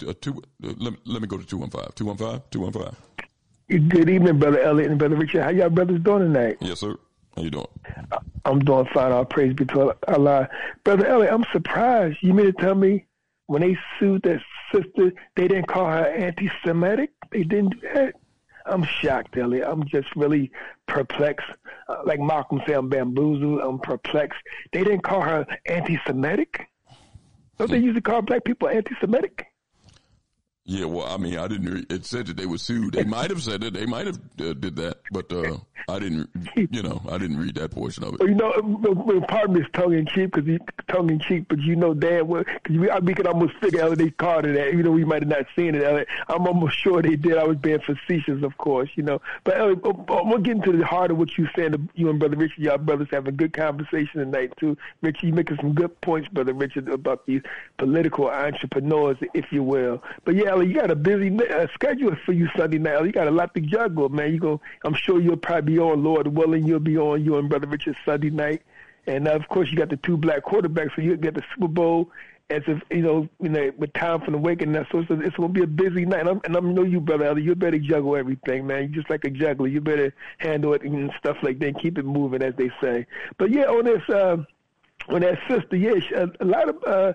uh, 0.09 0.15
two, 0.21 0.43
uh, 0.65 0.73
let, 0.79 0.95
let 1.07 1.21
me 1.21 1.29
go 1.29 1.37
to 1.37 1.45
215. 1.45 1.93
215? 1.95 2.43
215. 2.51 3.89
Good 3.89 4.09
evening, 4.09 4.39
Brother 4.39 4.61
Elliot 4.61 4.91
and 4.91 4.99
Brother 4.99 5.17
Richard. 5.17 5.43
How 5.43 5.51
y'all 5.51 5.71
brothers 5.71 6.01
doing 6.01 6.33
tonight? 6.33 6.57
Yes, 6.61 6.81
sir. 6.81 6.97
How 7.37 7.43
you 7.43 7.51
doing? 7.51 7.67
I'm 8.45 8.59
doing 8.61 8.87
fine. 8.93 9.13
All 9.13 9.25
praise 9.25 9.55
be 9.55 9.65
to 9.67 9.97
Allah. 10.09 10.49
Brother 10.85 11.07
Elliot, 11.07 11.33
I'm 11.33 11.45
surprised. 11.53 12.19
You 12.21 12.35
mean 12.35 12.47
to 12.47 12.53
tell 12.53 12.75
me 12.75 13.07
when 13.47 13.63
they 13.63 13.77
sued 13.99 14.23
that 14.23 14.41
sister, 14.73 15.13
they 15.37 15.49
didn't 15.49 15.69
call 15.69 15.87
her 15.87 16.07
anti-Semitic. 16.07 17.11
They 17.31 17.45
didn't 17.45 17.81
do 17.81 17.89
that. 17.95 18.15
I'm 18.65 18.85
shocked, 18.85 19.37
Elliot. 19.37 19.67
I'm 19.69 19.85
just 19.87 20.15
really 20.15 20.51
perplexed. 20.87 21.47
Uh, 21.89 22.03
like 22.05 22.21
Malcolm 22.21 22.61
said, 22.65 22.77
I'm 22.77 22.89
bamboozled. 22.89 23.61
I'm 23.61 23.79
perplexed. 23.79 24.41
They 24.73 24.85
didn't 24.85 25.03
call 25.03 25.21
her 25.21 25.47
anti-Semitic. 25.67 26.69
Don't 27.59 27.71
they 27.71 27.79
usually 27.79 28.01
call 28.01 28.23
black 28.23 28.45
people 28.45 28.69
anti-Semitic? 28.69 29.47
Yeah, 30.65 30.85
well, 30.85 31.07
I 31.07 31.17
mean, 31.17 31.39
I 31.39 31.49
didn't. 31.49 31.91
It 31.91 32.07
said 32.07 32.27
that 32.27 32.37
they 32.37 32.47
were 32.47 32.59
sued. 32.59 32.95
They 32.95 33.03
might 33.03 33.31
have 33.31 33.43
said 33.43 33.65
it. 33.65 33.75
They 33.75 33.85
might 33.85 34.07
have 34.07 34.21
uh, 34.41 34.53
did 34.53 34.77
that, 34.77 34.99
but 35.11 35.33
uh, 35.33 35.57
I 35.89 35.99
didn't. 35.99 36.31
You 36.55 36.83
know, 36.83 37.03
I 37.09 37.19
didn't 37.19 37.39
read 37.39 37.57
that 37.57 37.73
portion 37.73 38.05
of 38.05 38.15
it. 38.15 38.21
You 38.23 38.35
know, 38.35 38.53
uh, 38.53 39.27
part 39.27 39.51
of 39.51 39.57
is 39.57 39.67
tongue 39.73 39.95
in 39.95 40.07
cheek 40.07 40.31
because 40.33 40.61
tongue 40.87 41.11
in 41.11 41.19
cheek, 41.19 41.47
but 41.49 41.59
you 41.59 41.75
know 41.75 41.95
damn 41.95 42.29
well 42.29 42.45
because 42.45 42.79
we, 42.79 42.89
we 43.03 43.15
could 43.15 43.27
almost 43.27 43.55
figure 43.57 43.83
out 43.83 43.99
they 43.99 44.11
called 44.11 44.47
it 44.47 44.55
that. 44.55 44.73
You 44.73 44.85
know, 44.85 44.93
we 44.93 45.05
might 45.05 45.23
have 45.23 45.29
not 45.29 45.47
seen 45.57 45.75
it. 45.75 46.09
I'm 46.29 46.47
almost 46.47 46.79
sure 46.79 47.03
they 47.03 47.17
did. 47.17 47.37
I 47.37 47.45
was 47.45 47.57
being 47.57 47.81
facetious, 47.81 48.45
of 48.45 48.57
course. 48.59 48.91
You 48.95 49.03
know, 49.03 49.21
but 49.43 49.59
Ellie, 49.59 49.73
I'm 49.85 50.07
gonna 50.07 50.79
the 50.79 50.87
heart 50.87 51.11
of 51.11 51.19
what 51.19 51.37
you 51.37 51.49
saying. 51.57 51.89
You 51.95 52.09
and 52.09 52.21
Brother 52.21 52.37
Richard, 52.37 52.59
y'all 52.59 52.79
brothers 52.79 53.09
having 53.11 53.35
a 53.35 53.37
good 53.37 53.53
conversation 53.53 54.21
tonight 54.21 54.53
too. 54.59 54.77
Richard, 55.01 55.27
you 55.27 55.33
making 55.33 55.57
some 55.57 55.75
good 55.75 56.01
points, 56.03 56.29
Brother 56.29 56.55
Richard, 56.55 56.89
about 56.89 57.27
these 57.27 57.43
political 57.79 58.29
entrepreneurs, 58.29 59.17
if 59.35 59.47
you 59.51 59.65
will. 59.65 60.01
But 60.25 60.37
yeah. 60.37 60.52
You 60.61 60.75
got 60.75 60.91
a 60.91 60.97
busy 60.97 61.35
uh, 61.51 61.67
schedule 61.75 62.15
for 62.27 62.33
you 62.33 62.49
Sunday 62.57 62.79
night. 62.79 63.05
You 63.05 63.13
got 63.13 63.29
a 63.29 63.31
lot 63.31 63.55
to 63.55 63.61
juggle, 63.61 64.09
man. 64.09 64.33
You 64.33 64.41
go. 64.41 64.61
I'm 64.85 64.95
sure 64.95 65.21
you'll 65.21 65.37
probably 65.37 65.75
be 65.75 65.79
on, 65.79 66.03
Lord 66.03 66.27
willing. 66.29 66.67
You'll 66.67 66.81
be 66.81 66.99
on 66.99 67.25
you 67.25 67.37
and 67.37 67.49
Brother 67.49 67.67
Richard 67.67 67.97
Sunday 68.05 68.31
night, 68.31 68.63
and 69.07 69.29
uh, 69.29 69.33
of 69.33 69.49
course 69.49 69.71
you 69.71 69.77
got 69.77 69.89
the 69.89 69.97
two 69.99 70.17
black 70.17 70.45
quarterbacks, 70.45 70.95
so 70.97 71.03
you 71.03 71.17
get 71.17 71.35
the 71.35 71.43
Super 71.55 71.69
Bowl. 71.69 72.11
As 72.51 72.63
if 72.67 72.83
you 72.91 73.01
know, 73.01 73.29
you 73.41 73.49
know, 73.49 73.73
with 73.79 73.95
time 73.95 74.21
from 74.21 74.33
the 74.33 74.39
wake 74.39 74.61
and 74.61 74.75
so 74.91 74.99
it's, 74.99 75.11
it's 75.11 75.37
going 75.37 75.55
to 75.55 75.61
be 75.61 75.63
a 75.63 75.67
busy 75.67 76.05
night. 76.05 76.21
And, 76.21 76.29
I'm, 76.29 76.41
and 76.45 76.55
I 76.55 76.61
know 76.61 76.83
you, 76.83 77.01
brother 77.01 77.25
Ellie, 77.25 77.43
you 77.43 77.55
better 77.55 77.79
juggle 77.79 78.15
everything, 78.15 78.67
man. 78.67 78.83
You're 78.83 79.01
just 79.01 79.09
like 79.09 79.25
a 79.25 79.31
juggler. 79.31 79.69
You 79.69 79.81
better 79.81 80.13
handle 80.37 80.75
it 80.75 80.83
and 80.83 81.11
stuff 81.19 81.39
like 81.43 81.61
that. 81.61 81.81
Keep 81.81 81.97
it 81.97 82.05
moving, 82.05 82.43
as 82.43 82.53
they 82.57 82.71
say. 82.83 83.07
But 83.39 83.53
yeah, 83.53 83.63
on 83.65 83.85
this. 83.85 84.03
Uh, 84.09 84.39
on 85.09 85.21
that 85.21 85.39
sister, 85.49 85.77
yeah, 85.77 85.99
she, 86.01 86.15
a, 86.15 86.31
a 86.41 86.45
lot 86.45 86.69
of, 86.69 86.83
uh, 86.85 87.13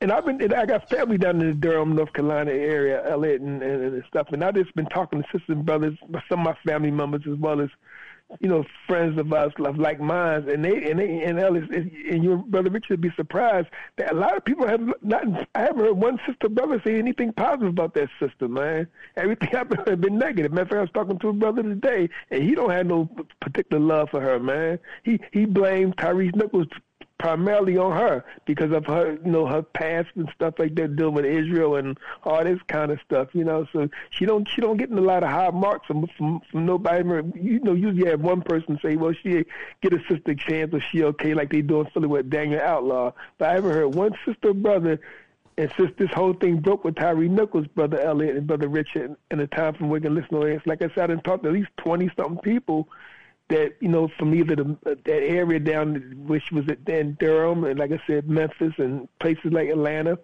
and 0.00 0.12
I've 0.12 0.24
been, 0.24 0.40
and 0.42 0.54
I 0.54 0.66
got 0.66 0.88
family 0.88 1.18
down 1.18 1.40
in 1.40 1.48
the 1.48 1.54
Durham, 1.54 1.94
North 1.94 2.12
Carolina 2.12 2.52
area, 2.52 3.08
Elliott 3.08 3.40
and, 3.40 3.62
and, 3.62 3.82
and 3.94 4.04
stuff, 4.08 4.28
and 4.32 4.42
I've 4.44 4.54
just 4.54 4.74
been 4.74 4.86
talking 4.86 5.22
to 5.22 5.28
sisters 5.30 5.56
and 5.56 5.66
brothers, 5.66 5.96
some 6.28 6.40
of 6.40 6.44
my 6.44 6.56
family 6.70 6.90
members 6.90 7.22
as 7.30 7.38
well 7.38 7.60
as, 7.60 7.70
you 8.40 8.48
know, 8.48 8.64
friends 8.86 9.18
of 9.18 9.32
us 9.32 9.52
of 9.58 9.78
like 9.78 10.00
minds, 10.00 10.48
and 10.48 10.62
they 10.64 10.90
and 10.90 11.00
they 11.00 11.22
and 11.22 11.38
Ellis 11.38 11.64
and 11.70 12.22
your 12.22 12.36
brother 12.36 12.68
Richard 12.68 12.90
would 12.90 13.00
be 13.00 13.10
surprised 13.16 13.68
that 13.96 14.12
a 14.12 14.14
lot 14.14 14.36
of 14.36 14.44
people 14.44 14.66
have 14.68 14.80
not. 15.02 15.24
I 15.54 15.60
haven't 15.60 15.78
heard 15.78 15.96
one 15.96 16.20
sister 16.26 16.48
brother 16.48 16.80
say 16.84 16.98
anything 16.98 17.32
positive 17.32 17.68
about 17.68 17.94
that 17.94 18.10
sister, 18.20 18.46
man. 18.46 18.86
Everything 19.16 19.48
I've 19.56 19.70
been, 19.70 19.80
has 19.86 19.98
been 19.98 20.18
negative. 20.18 20.52
Matter 20.52 20.62
of 20.62 20.68
fact, 20.68 20.78
I 20.78 20.80
was 20.82 20.90
talking 20.92 21.18
to 21.20 21.28
a 21.28 21.32
brother 21.32 21.62
today, 21.62 22.10
and 22.30 22.42
he 22.42 22.54
don't 22.54 22.70
have 22.70 22.86
no 22.86 23.08
particular 23.40 23.82
love 23.82 24.10
for 24.10 24.20
her, 24.20 24.38
man. 24.38 24.78
He 25.04 25.18
he 25.32 25.46
blamed 25.46 25.96
Tyrese 25.96 26.36
Nichols 26.36 26.66
primarily 27.18 27.76
on 27.76 27.92
her 27.92 28.24
because 28.46 28.72
of 28.72 28.86
her, 28.86 29.18
you 29.24 29.30
know, 29.30 29.46
her 29.46 29.62
past 29.62 30.08
and 30.14 30.28
stuff 30.34 30.54
like 30.58 30.74
that, 30.76 30.96
dealing 30.96 31.14
with 31.14 31.24
Israel 31.24 31.76
and 31.76 31.98
all 32.24 32.42
this 32.44 32.60
kind 32.68 32.90
of 32.90 33.00
stuff, 33.04 33.28
you 33.32 33.44
know. 33.44 33.66
So 33.72 33.88
she 34.10 34.24
don't 34.24 34.48
she 34.48 34.60
don't 34.60 34.76
get 34.76 34.90
in 34.90 34.98
a 34.98 35.02
lot 35.02 35.22
of 35.22 35.30
high 35.30 35.50
marks 35.50 35.86
from 35.86 36.06
from, 36.16 36.40
from 36.50 36.66
nobody. 36.66 37.04
You 37.40 37.60
know, 37.60 37.74
usually 37.74 38.08
have 38.08 38.20
one 38.20 38.42
person 38.42 38.78
say, 38.82 38.96
"Well, 38.96 39.14
she 39.22 39.44
get 39.82 39.92
a 39.92 40.00
sister 40.08 40.34
chance 40.34 40.72
or 40.72 40.80
she 40.80 41.02
okay," 41.04 41.34
like 41.34 41.50
they 41.50 41.62
doing 41.62 41.86
in 41.86 41.92
Philly 41.92 42.08
with 42.08 42.30
Daniel 42.30 42.60
Outlaw. 42.60 43.12
But 43.38 43.50
I 43.50 43.54
haven't 43.54 43.72
heard 43.72 43.94
one 43.94 44.14
sister 44.24 44.54
brother. 44.54 45.00
And 45.56 45.72
since 45.76 45.90
this 45.98 46.10
whole 46.10 46.34
thing 46.34 46.60
broke 46.60 46.84
with 46.84 46.94
Tyre 46.94 47.16
Nichols, 47.16 47.66
brother 47.66 47.98
Elliott 47.98 48.36
and 48.36 48.46
brother 48.46 48.68
Richard, 48.68 49.16
in 49.32 49.38
the 49.38 49.48
time 49.48 49.74
from 49.74 49.88
Wigan 49.88 50.14
to 50.14 50.42
it. 50.42 50.64
like 50.68 50.82
I 50.82 50.88
said, 50.94 50.98
I 50.98 51.06
done 51.08 51.20
talked 51.22 51.42
to 51.42 51.48
at 51.48 51.54
least 51.54 51.70
twenty 51.78 52.08
something 52.16 52.38
people 52.38 52.88
that 53.48 53.74
you 53.80 53.88
know 53.88 54.08
from 54.18 54.34
either 54.34 54.56
the 54.56 54.76
that 54.84 55.08
area 55.08 55.58
down 55.58 55.96
which 56.26 56.50
was 56.52 56.68
at 56.68 56.84
then 56.84 57.16
Durham 57.18 57.64
and 57.64 57.78
like 57.78 57.92
I 57.92 58.00
said 58.06 58.28
Memphis 58.28 58.74
and 58.78 59.08
places 59.20 59.52
like 59.52 59.68
Atlanta. 59.68 60.18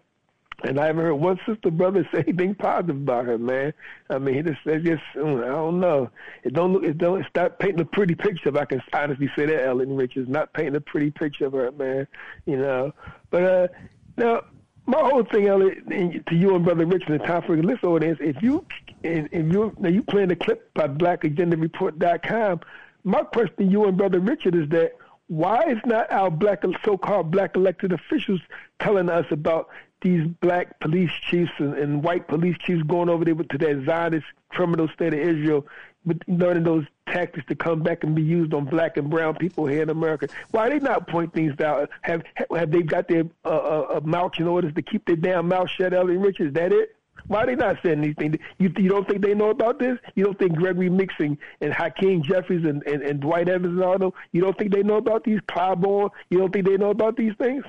And 0.62 0.78
I 0.78 0.86
haven't 0.86 1.04
heard 1.04 1.14
one 1.14 1.38
sister 1.44 1.68
brother 1.70 2.08
say 2.14 2.20
anything 2.20 2.54
positive 2.54 2.96
about 2.96 3.26
her, 3.26 3.36
man. 3.36 3.74
I 4.08 4.18
mean, 4.18 4.36
it 4.36 4.46
just, 4.46 4.64
it 4.66 4.84
just 4.84 5.02
I 5.16 5.18
don't 5.18 5.80
know. 5.80 6.10
It 6.44 6.54
don't 6.54 6.72
look, 6.72 6.84
it 6.84 6.96
don't, 6.96 7.20
it's 7.20 7.28
not 7.34 7.58
painting 7.58 7.80
a 7.80 7.84
pretty 7.84 8.14
picture. 8.14 8.50
If 8.50 8.56
I 8.56 8.64
can 8.64 8.80
honestly 8.92 9.28
say 9.36 9.46
that, 9.46 9.66
Ellen 9.66 9.96
Richards, 9.96 10.28
not 10.28 10.52
painting 10.52 10.76
a 10.76 10.80
pretty 10.80 11.10
picture 11.10 11.46
of 11.46 11.54
her, 11.54 11.72
man. 11.72 12.06
You 12.46 12.58
know, 12.58 12.92
but 13.30 13.42
uh, 13.42 13.68
now 14.16 14.42
my 14.86 15.00
whole 15.00 15.24
thing, 15.24 15.48
Elliot, 15.48 15.88
to 16.26 16.34
you 16.34 16.54
and 16.54 16.64
Brother 16.64 16.84
Richard 16.84 17.10
and 17.10 17.24
Tom 17.24 17.42
Friggin, 17.42 17.64
listen 17.64 17.88
audience, 17.88 18.18
if 18.20 18.42
you 18.42 18.64
if 19.02 19.52
you 19.52 19.74
now 19.78 19.88
you 19.88 20.02
playing 20.02 20.28
the 20.28 20.36
clip 20.36 20.72
by 20.74 20.86
BlackAgendaReport.com, 20.86 22.60
my 23.04 23.22
question 23.22 23.56
to 23.56 23.64
you 23.64 23.84
and 23.84 23.96
Brother 23.96 24.18
Richard 24.18 24.54
is 24.54 24.68
that 24.70 24.96
why 25.28 25.62
is 25.68 25.78
not 25.86 26.10
our 26.10 26.30
black 26.30 26.64
so-called 26.84 27.30
black 27.30 27.56
elected 27.56 27.92
officials 27.92 28.40
telling 28.78 29.08
us 29.08 29.26
about 29.30 29.68
these 30.02 30.26
black 30.40 30.78
police 30.80 31.10
chiefs 31.30 31.52
and, 31.58 31.74
and 31.74 32.02
white 32.02 32.28
police 32.28 32.56
chiefs 32.58 32.82
going 32.82 33.08
over 33.08 33.24
there 33.24 33.34
to 33.34 33.58
that 33.58 33.84
Zionist 33.86 34.26
criminal 34.50 34.86
state 34.88 35.14
of 35.14 35.20
Israel, 35.20 35.66
with 36.04 36.20
learning 36.28 36.64
those 36.64 36.84
tactics 37.08 37.46
to 37.46 37.54
come 37.54 37.82
back 37.82 38.04
and 38.04 38.14
be 38.14 38.22
used 38.22 38.52
on 38.52 38.66
black 38.66 38.98
and 38.98 39.08
brown 39.08 39.34
people 39.34 39.66
here 39.66 39.82
in 39.82 39.88
America. 39.88 40.28
Why 40.50 40.68
they 40.68 40.78
not 40.78 41.08
point 41.08 41.32
things 41.32 41.58
out? 41.60 41.88
Have 42.02 42.22
have 42.54 42.70
they 42.70 42.82
got 42.82 43.08
their 43.08 43.24
uh, 43.44 43.48
uh, 43.48 43.86
uh 43.94 44.00
marching 44.04 44.46
orders 44.46 44.74
to 44.74 44.82
keep 44.82 45.06
their 45.06 45.16
damn 45.16 45.48
mouth 45.48 45.70
shut, 45.70 45.94
Ellie 45.94 46.18
Richards? 46.18 46.48
Is 46.48 46.54
that 46.54 46.72
it? 46.72 46.96
Why 47.26 47.42
are 47.42 47.46
they 47.46 47.54
not 47.54 47.76
saying 47.82 47.98
anything? 47.98 48.38
You 48.58 48.72
you 48.76 48.88
don't 48.88 49.08
think 49.08 49.22
they 49.22 49.34
know 49.34 49.50
about 49.50 49.78
this? 49.78 49.98
You 50.14 50.24
don't 50.24 50.38
think 50.38 50.56
Gregory 50.56 50.90
Mixing 50.90 51.38
and 51.60 51.72
Hakeem 51.72 52.22
Jeffries 52.22 52.64
and, 52.64 52.82
and, 52.86 53.02
and 53.02 53.20
Dwight 53.20 53.48
Evans 53.48 53.74
and 53.74 53.82
all 53.82 53.98
them, 53.98 54.12
you 54.32 54.40
don't 54.40 54.56
think 54.58 54.72
they 54.72 54.82
know 54.82 54.96
about 54.96 55.24
these 55.24 55.40
Clyburn? 55.48 56.10
You 56.30 56.38
don't 56.38 56.52
think 56.52 56.66
they 56.66 56.76
know 56.76 56.90
about 56.90 57.16
these 57.16 57.32
things? 57.38 57.64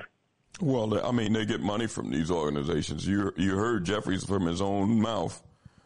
Well, 0.60 1.06
I 1.06 1.10
mean, 1.12 1.32
they 1.32 1.44
get 1.44 1.60
money 1.60 1.86
from 1.86 2.10
these 2.10 2.30
organizations. 2.30 3.06
You 3.06 3.32
you 3.36 3.56
heard 3.56 3.84
Jeffries 3.84 4.24
from 4.24 4.46
his 4.46 4.60
own 4.60 5.00
mouth 5.00 5.42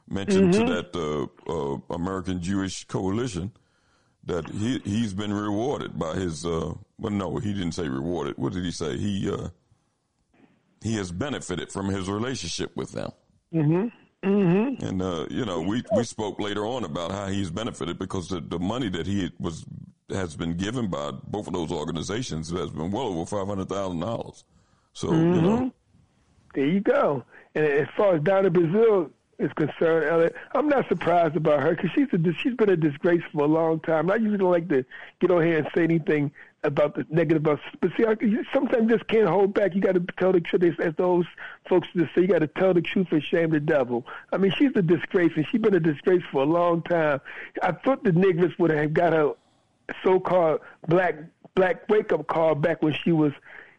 mention 0.09 0.51
mm-hmm. 0.51 0.67
to 0.67 0.73
that 0.75 1.31
uh, 1.49 1.53
uh, 1.53 1.79
American 1.95 2.43
Jewish 2.43 2.85
Coalition 2.85 3.53
that 4.25 4.49
he 4.49 4.79
he's 4.85 5.15
been 5.15 5.33
rewarded 5.33 5.99
by 5.99 6.15
his. 6.15 6.45
Uh, 6.45 6.75
well, 6.99 7.13
no, 7.13 7.37
he 7.39 7.53
didn't 7.53 7.73
say 7.73 7.89
rewarded. 7.89 8.37
What 8.37 8.53
did 8.53 8.65
he 8.65 8.71
say? 8.71 8.97
He 8.97 9.31
uh, 9.31 9.49
he 10.83 10.97
has 10.97 11.11
benefited 11.11 11.73
from 11.73 11.89
his 11.89 12.09
relationship 12.09 12.77
with 12.77 12.93
them. 12.93 13.11
Mm-hmm. 13.55 13.89
Mm-hmm. 14.29 14.85
And 14.85 15.03
uh, 15.03 15.27
you 15.31 15.47
know, 15.47 15.63
we 15.63 15.83
we 15.97 16.05
spoke 16.05 16.41
later 16.41 16.67
on 16.67 16.85
about 16.85 17.11
how 17.11 17.27
he's 17.29 17.51
benefited 17.51 17.99
because 17.99 18.29
the, 18.29 18.41
the 18.41 18.59
money 18.59 18.91
that 18.91 19.07
he 19.07 19.31
was 19.39 19.65
has 20.11 20.37
been 20.37 20.57
given 20.57 20.89
by 20.89 21.11
both 21.11 21.47
of 21.47 21.55
those 21.55 21.73
organizations 21.73 22.51
has 22.51 22.71
been 22.71 22.91
well 22.91 23.07
over 23.07 23.25
five 23.25 23.47
hundred 23.47 23.69
thousand 23.69 24.01
dollars. 24.01 24.45
So 24.93 25.09
mm-hmm. 25.09 25.35
you 25.35 25.41
know, 25.41 25.73
there 26.55 26.67
you 26.67 26.81
go. 26.81 27.25
And 27.55 27.65
as 27.65 27.89
far 27.97 28.17
as 28.17 28.23
Donna 28.23 28.51
Brazile 28.51 29.11
is 29.39 29.53
concerned, 29.55 30.07
Elliot, 30.07 30.37
I'm 30.55 30.69
not 30.69 30.87
surprised 30.89 31.37
about 31.37 31.63
her 31.63 31.75
because 31.75 31.91
she's 31.93 32.09
a, 32.13 32.33
she's 32.35 32.55
been 32.55 32.69
a 32.69 32.77
disgrace 32.77 33.23
for 33.33 33.45
a 33.45 33.49
long 33.49 33.81
time. 33.81 34.11
I 34.11 34.17
usually 34.17 34.39
don't 34.39 34.51
like 34.51 34.69
to 34.69 34.85
get 35.21 35.31
on 35.31 35.43
here 35.43 35.59
and 35.59 35.69
say 35.75 35.83
anything 35.85 36.31
about 36.63 36.95
the 36.95 37.07
negative 37.09 37.43
about, 37.43 37.61
but 37.81 37.91
see, 37.97 38.05
I, 38.05 38.17
sometimes 38.53 38.91
just 38.91 39.07
can't 39.07 39.29
hold 39.29 39.55
back. 39.55 39.75
You 39.75 39.81
got 39.81 39.95
to 39.95 40.05
tell 40.19 40.33
the 40.33 40.41
truth. 40.41 40.79
As 40.79 40.95
those 40.97 41.25
folks 41.69 41.89
just 41.97 42.15
say, 42.15 42.23
you 42.23 42.27
got 42.27 42.41
to 42.41 42.47
tell 42.47 42.75
the 42.75 42.83
truth 42.83 43.09
and 43.11 43.23
shame 43.23 43.51
the 43.51 43.61
devil. 43.61 44.07
I 44.33 44.37
mean, 44.37 44.53
she's 44.57 44.73
a 44.75 44.83
disgrace, 44.83 45.33
and 45.37 45.47
she's 45.51 45.61
been 45.61 45.75
a 45.75 45.81
disgrace 45.81 46.23
for 46.31 46.43
a 46.43 46.47
long 46.47 46.83
time. 46.83 47.21
I 47.63 47.73
thought 47.73 48.05
the 48.05 48.11
Negress 48.11 48.59
would 48.59 48.71
have 48.71 48.93
got 48.93 49.15
a 49.15 49.35
so-called 50.05 50.61
black 50.87 51.17
black 51.55 51.89
wake-up 51.89 52.27
call 52.27 52.55
back 52.55 52.83
when 52.83 52.95
she 52.95 53.13
was 53.13 53.33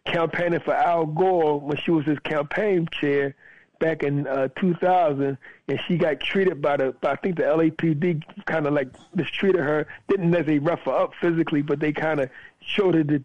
campaigning 0.06 0.60
for 0.60 0.74
Al 0.74 1.06
Gore 1.06 1.60
when 1.60 1.78
she 1.78 1.92
was 1.92 2.06
his 2.06 2.20
campaign 2.20 2.88
chair 2.92 3.36
back 3.82 4.04
in 4.04 4.28
uh, 4.28 4.48
2000, 4.60 5.38
and 5.68 5.80
she 5.88 5.98
got 5.98 6.20
treated 6.20 6.62
by 6.62 6.78
the, 6.78 6.94
by, 7.02 7.14
I 7.14 7.16
think 7.18 7.36
the 7.38 7.44
LAPD 7.44 8.24
kind 8.46 8.68
of 8.68 8.74
like 8.74 8.90
mistreated 9.16 9.60
her. 9.60 9.88
Didn't 10.08 10.30
necessarily 10.30 10.60
rough 10.60 10.82
her 10.82 10.92
up 10.92 11.14
physically, 11.20 11.62
but 11.64 11.80
they 11.80 11.92
kind 11.92 12.22
of 12.22 12.30
showed 12.62 12.96
her 12.96 13.04
the, 13.04 13.24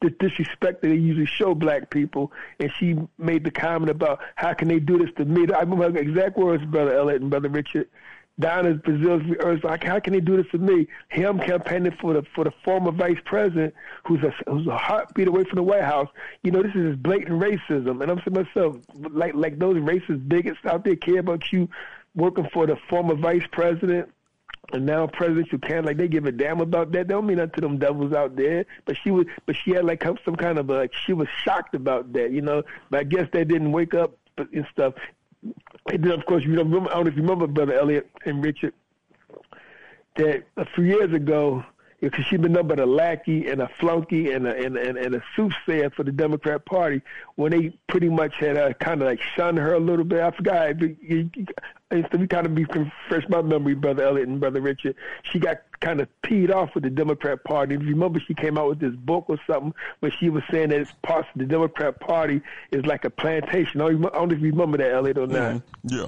the 0.00 0.10
disrespect 0.10 0.82
that 0.82 0.88
they 0.88 0.94
usually 0.94 1.26
show 1.26 1.54
black 1.54 1.90
people. 1.90 2.32
And 2.60 2.70
she 2.78 2.96
made 3.18 3.44
the 3.44 3.50
comment 3.50 3.90
about 3.90 4.20
how 4.36 4.54
can 4.54 4.68
they 4.68 4.78
do 4.78 4.98
this 4.98 5.10
to 5.16 5.24
me? 5.24 5.46
I 5.52 5.60
remember 5.60 5.90
her 5.90 5.98
exact 5.98 6.36
words, 6.36 6.64
brother 6.64 6.94
Elliot 6.94 7.22
and 7.22 7.30
brother 7.30 7.48
Richard. 7.48 7.88
Donna 8.40 8.74
Brazile's 8.74 9.22
urged, 9.40 9.64
like, 9.64 9.82
how 9.82 9.98
can 9.98 10.12
they 10.12 10.20
do 10.20 10.36
this 10.36 10.46
to 10.52 10.58
me? 10.58 10.86
Him 11.08 11.40
campaigning 11.40 11.96
for 12.00 12.14
the 12.14 12.22
for 12.34 12.44
the 12.44 12.52
former 12.64 12.92
vice 12.92 13.18
president, 13.24 13.74
who's 14.06 14.22
a 14.22 14.32
who's 14.48 14.66
a 14.68 14.76
heartbeat 14.76 15.26
away 15.26 15.42
from 15.42 15.56
the 15.56 15.62
White 15.62 15.82
House. 15.82 16.08
You 16.44 16.52
know, 16.52 16.62
this 16.62 16.72
is 16.74 16.92
just 16.92 17.02
blatant 17.02 17.42
racism. 17.42 18.00
And 18.00 18.10
I'm 18.10 18.18
saying 18.18 18.46
myself, 18.46 18.76
like 18.94 19.34
like 19.34 19.58
those 19.58 19.76
racist 19.78 20.28
bigots 20.28 20.60
out 20.66 20.84
there 20.84 20.94
care 20.94 21.18
about 21.18 21.52
you 21.52 21.68
working 22.14 22.48
for 22.52 22.66
the 22.66 22.76
former 22.88 23.16
vice 23.16 23.46
president 23.50 24.08
and 24.72 24.84
now 24.84 25.06
presidential 25.06 25.58
candidate, 25.58 25.86
like 25.86 25.96
they 25.96 26.08
give 26.08 26.26
a 26.26 26.32
damn 26.32 26.60
about 26.60 26.92
that. 26.92 27.08
They 27.08 27.14
don't 27.14 27.26
mean 27.26 27.38
nothing 27.38 27.52
to 27.54 27.60
them 27.62 27.78
devils 27.78 28.12
out 28.12 28.36
there. 28.36 28.66
But 28.84 28.96
she 29.02 29.10
was, 29.10 29.26
but 29.46 29.56
she 29.56 29.70
had 29.70 29.84
like 29.84 30.04
some 30.24 30.36
kind 30.36 30.58
of 30.58 30.68
a, 30.70 30.74
like 30.74 30.94
she 30.94 31.12
was 31.12 31.28
shocked 31.42 31.74
about 31.74 32.12
that, 32.12 32.32
you 32.32 32.42
know. 32.42 32.62
But 32.90 33.00
I 33.00 33.04
guess 33.04 33.28
that 33.32 33.48
didn't 33.48 33.72
wake 33.72 33.94
up 33.94 34.16
and 34.36 34.66
stuff. 34.70 34.94
And 35.90 36.04
then, 36.04 36.12
of 36.12 36.26
course, 36.26 36.44
you 36.44 36.50
remember, 36.50 36.90
I 36.90 36.94
don't 36.94 37.04
know 37.04 37.10
if 37.10 37.16
you 37.16 37.22
remember, 37.22 37.46
Brother 37.46 37.74
Elliot 37.74 38.10
and 38.26 38.44
Richard, 38.44 38.74
that 40.16 40.44
a 40.56 40.66
few 40.66 40.84
years 40.84 41.14
ago, 41.14 41.64
because 42.00 42.24
she'd 42.26 42.42
been 42.42 42.52
nothing 42.52 42.68
but 42.68 42.80
a 42.80 42.86
lackey 42.86 43.48
and 43.48 43.62
a 43.62 43.68
flunky 43.80 44.32
and 44.32 44.46
a, 44.46 44.54
and, 44.54 44.76
and, 44.76 44.96
and 44.98 45.14
a 45.14 45.22
soothsayer 45.34 45.90
for 45.90 46.04
the 46.04 46.12
Democrat 46.12 46.64
Party 46.64 47.02
when 47.36 47.52
they 47.52 47.70
pretty 47.88 48.08
much 48.08 48.34
had 48.36 48.56
uh, 48.56 48.72
kind 48.74 49.00
of 49.00 49.08
like 49.08 49.20
shunned 49.34 49.58
her 49.58 49.74
a 49.74 49.80
little 49.80 50.04
bit. 50.04 50.20
I 50.20 50.30
forgot. 50.30 50.74
You, 51.90 51.96
and 51.96 52.08
so 52.10 52.18
we 52.18 52.26
kind 52.26 52.46
of 52.46 52.54
be 52.54 52.64
refresh 52.64 53.28
my 53.28 53.42
memory, 53.42 53.74
brother 53.74 54.04
Elliot 54.04 54.28
and 54.28 54.40
brother 54.40 54.60
Richard. 54.60 54.96
She 55.22 55.38
got 55.38 55.58
kind 55.80 56.00
of 56.00 56.08
peed 56.22 56.52
off 56.52 56.74
with 56.74 56.84
the 56.84 56.90
Democrat 56.90 57.44
Party. 57.44 57.74
If 57.74 57.82
you 57.82 57.90
remember, 57.90 58.20
she 58.20 58.34
came 58.34 58.58
out 58.58 58.68
with 58.68 58.80
this 58.80 58.94
book 58.94 59.26
or 59.28 59.38
something 59.46 59.74
where 60.00 60.12
she 60.12 60.28
was 60.28 60.42
saying 60.50 60.70
that 60.70 60.80
it's 60.80 60.92
parts 61.02 61.28
of 61.34 61.38
the 61.38 61.46
Democrat 61.46 62.00
Party 62.00 62.40
is 62.70 62.84
like 62.84 63.04
a 63.04 63.10
plantation. 63.10 63.80
I 63.80 63.90
don't 63.90 64.00
know 64.00 64.28
if 64.30 64.40
you 64.40 64.50
remember 64.50 64.78
that, 64.78 64.92
Elliot, 64.92 65.18
or 65.18 65.26
not. 65.26 65.54
Mm-hmm. 65.54 65.88
Yeah. 65.88 66.06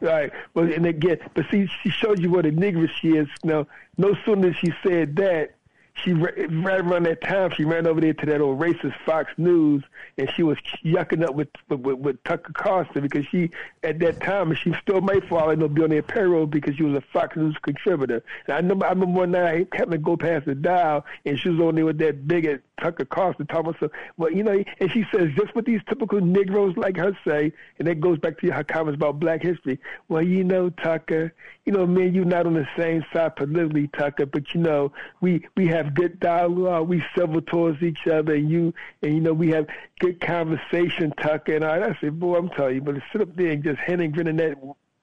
Right, 0.00 0.32
but 0.54 0.72
and 0.72 0.86
again, 0.86 1.18
but 1.34 1.44
see, 1.50 1.68
she 1.82 1.90
showed 1.90 2.20
you 2.20 2.30
what 2.30 2.46
a 2.46 2.50
nigger 2.50 2.88
she 3.00 3.16
is. 3.16 3.28
Now, 3.44 3.66
no 3.98 4.16
sooner 4.24 4.54
she 4.54 4.72
said 4.82 5.16
that, 5.16 5.56
she 5.94 6.12
right 6.14 6.80
around 6.80 7.04
that 7.04 7.20
time 7.22 7.50
she 7.50 7.64
ran 7.64 7.86
over 7.86 8.00
there 8.00 8.14
to 8.14 8.26
that 8.26 8.40
old 8.40 8.58
racist 8.58 8.94
Fox 9.04 9.30
News 9.36 9.82
and 10.16 10.30
she 10.34 10.42
was 10.42 10.56
yucking 10.84 11.24
up 11.24 11.34
with 11.34 11.48
with, 11.68 11.80
with 11.80 12.24
Tucker 12.24 12.52
Carlson 12.54 13.02
because 13.02 13.26
she 13.26 13.50
at 13.82 13.98
that 14.00 14.20
time 14.20 14.54
she 14.54 14.74
still 14.80 15.00
might 15.00 15.26
fall 15.28 15.50
and 15.50 15.74
be 15.74 15.82
on 15.82 15.90
their 15.90 16.02
payroll 16.02 16.46
because 16.46 16.76
she 16.76 16.82
was 16.82 16.94
a 16.94 17.02
Fox 17.12 17.36
News 17.36 17.56
contributor. 17.62 18.22
And 18.46 18.54
I 18.54 18.56
remember 18.56 18.86
I 18.86 18.90
remember 18.90 19.20
one 19.20 19.30
night 19.32 19.68
I 19.72 19.76
happened 19.76 19.92
to 19.92 19.98
go 19.98 20.16
past 20.16 20.46
the 20.46 20.54
dial 20.54 21.04
and 21.26 21.38
she 21.38 21.50
was 21.50 21.60
on 21.60 21.74
there 21.74 21.84
with 21.84 21.98
that 21.98 22.26
bigot 22.26 22.62
Tucker 22.80 23.04
Carlson 23.04 23.46
talking 23.46 23.68
about 23.68 23.80
so 23.80 23.90
well 24.16 24.32
you 24.32 24.42
know 24.42 24.64
and 24.80 24.92
she 24.92 25.04
says 25.14 25.28
just 25.36 25.54
what 25.54 25.66
these 25.66 25.80
typical 25.88 26.20
Negroes 26.20 26.76
like 26.76 26.96
her 26.96 27.16
say 27.26 27.52
and 27.78 27.86
that 27.86 28.00
goes 28.00 28.18
back 28.18 28.38
to 28.38 28.50
her 28.50 28.64
comments 28.64 28.96
about 28.96 29.20
Black 29.20 29.42
history. 29.42 29.78
Well 30.08 30.22
you 30.22 30.42
know 30.42 30.70
Tucker, 30.70 31.34
you 31.66 31.72
know 31.72 31.86
me 31.86 32.06
and 32.06 32.14
you 32.14 32.24
not 32.24 32.46
on 32.46 32.54
the 32.54 32.68
same 32.78 33.04
side 33.12 33.36
politically 33.36 33.88
Tucker, 33.88 34.26
but 34.26 34.54
you 34.54 34.60
know 34.60 34.92
we 35.20 35.46
we 35.56 35.66
have 35.68 35.81
have 35.82 35.94
good 35.94 36.20
dialogue. 36.20 36.88
We 36.88 37.04
civil 37.16 37.40
towards 37.42 37.82
each 37.82 38.06
other, 38.06 38.34
and 38.34 38.50
you 38.50 38.74
and 39.02 39.14
you 39.14 39.20
know 39.20 39.32
we 39.32 39.50
have 39.50 39.66
good 39.98 40.20
conversation, 40.20 41.12
Tucker 41.20 41.56
and 41.56 41.64
I. 41.64 41.90
I 41.90 41.98
said, 42.00 42.18
boy, 42.18 42.36
I'm 42.36 42.48
telling 42.50 42.76
you, 42.76 42.80
but 42.80 42.94
to 42.94 43.02
sit 43.12 43.20
up 43.20 43.34
there 43.36 43.50
and 43.50 43.62
just 43.62 43.80
hinting, 43.80 44.12
grinning 44.12 44.36
that 44.36 44.56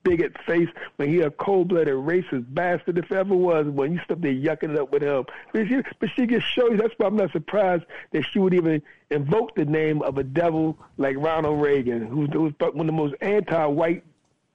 bigot 0.04 0.34
face 0.46 0.70
when 0.96 1.10
he 1.10 1.20
a 1.20 1.30
cold-blooded 1.30 1.94
racist 1.94 2.46
bastard 2.54 2.98
if 2.98 3.12
ever 3.12 3.36
was 3.36 3.68
when 3.68 3.92
you 3.94 4.00
stop 4.06 4.22
there 4.22 4.32
yucking 4.32 4.72
it 4.72 4.80
up 4.80 4.92
with 4.94 5.04
him. 5.04 5.26
But 5.52 5.68
she, 5.68 5.82
but 6.00 6.10
she 6.16 6.26
just 6.26 6.48
shows 6.48 6.72
you. 6.72 6.78
That's 6.78 6.94
why 6.98 7.08
I'm 7.08 7.18
not 7.18 7.34
surprised 7.34 7.84
that 8.12 8.24
she 8.24 8.40
would 8.40 8.54
even 8.54 8.82
invoke 9.12 9.56
the 9.56 9.66
name 9.66 10.02
of 10.02 10.18
a 10.18 10.24
devil 10.24 10.78
like 10.98 11.18
Ronald 11.18 11.62
Reagan, 11.62 12.08
who's, 12.08 12.30
who's 12.32 12.54
one 12.60 12.80
of 12.80 12.86
the 12.86 12.92
most 12.94 13.16
anti-white 13.22 14.04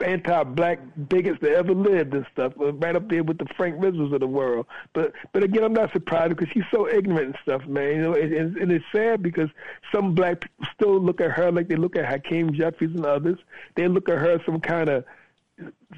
anti-black 0.01 0.81
bigots 1.09 1.41
that 1.41 1.53
ever 1.53 1.73
lived 1.73 2.15
and 2.15 2.27
stuff, 2.33 2.53
uh, 2.61 2.73
right 2.75 2.97
up 2.97 3.09
there 3.09 3.23
with 3.23 3.39
the 3.39 3.47
Frank 3.57 3.77
Rizzos 3.77 4.13
of 4.13 4.21
the 4.21 4.27
world. 4.27 4.67
But 4.93 5.13
but 5.33 5.43
again, 5.43 5.65
I'm 5.65 5.73
not 5.73 5.93
surprised 5.93 6.37
because 6.37 6.53
she's 6.53 6.65
so 6.71 6.89
ignorant 6.89 7.27
and 7.27 7.39
stuff, 7.43 7.67
man. 7.67 7.97
You 7.97 8.03
know, 8.03 8.15
and, 8.15 8.57
and 8.57 8.73
it's 8.73 8.85
sad 8.93 9.23
because 9.23 9.51
some 9.93 10.15
black 10.15 10.41
people 10.41 10.67
still 10.75 11.01
look 11.01 11.21
at 11.21 11.31
her 11.31 11.53
like 11.53 11.69
they 11.69 11.77
look 11.77 11.97
at 11.97 12.07
Hakeem 12.07 12.53
Jeffries 12.53 12.95
and 12.95 13.07
others. 13.07 13.39
They 13.77 13.89
look 13.89 14.09
at 14.09 14.19
her 14.19 14.41
some 14.45 14.61
kind 14.61 14.89
of 14.89 15.05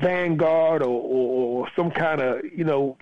vanguard 0.01 0.83
or, 0.83 0.89
or, 0.89 1.61
or 1.63 1.69
some 1.75 1.91
kind 1.91 2.21
of 2.21 2.45
you 2.45 2.65
know 2.65 2.99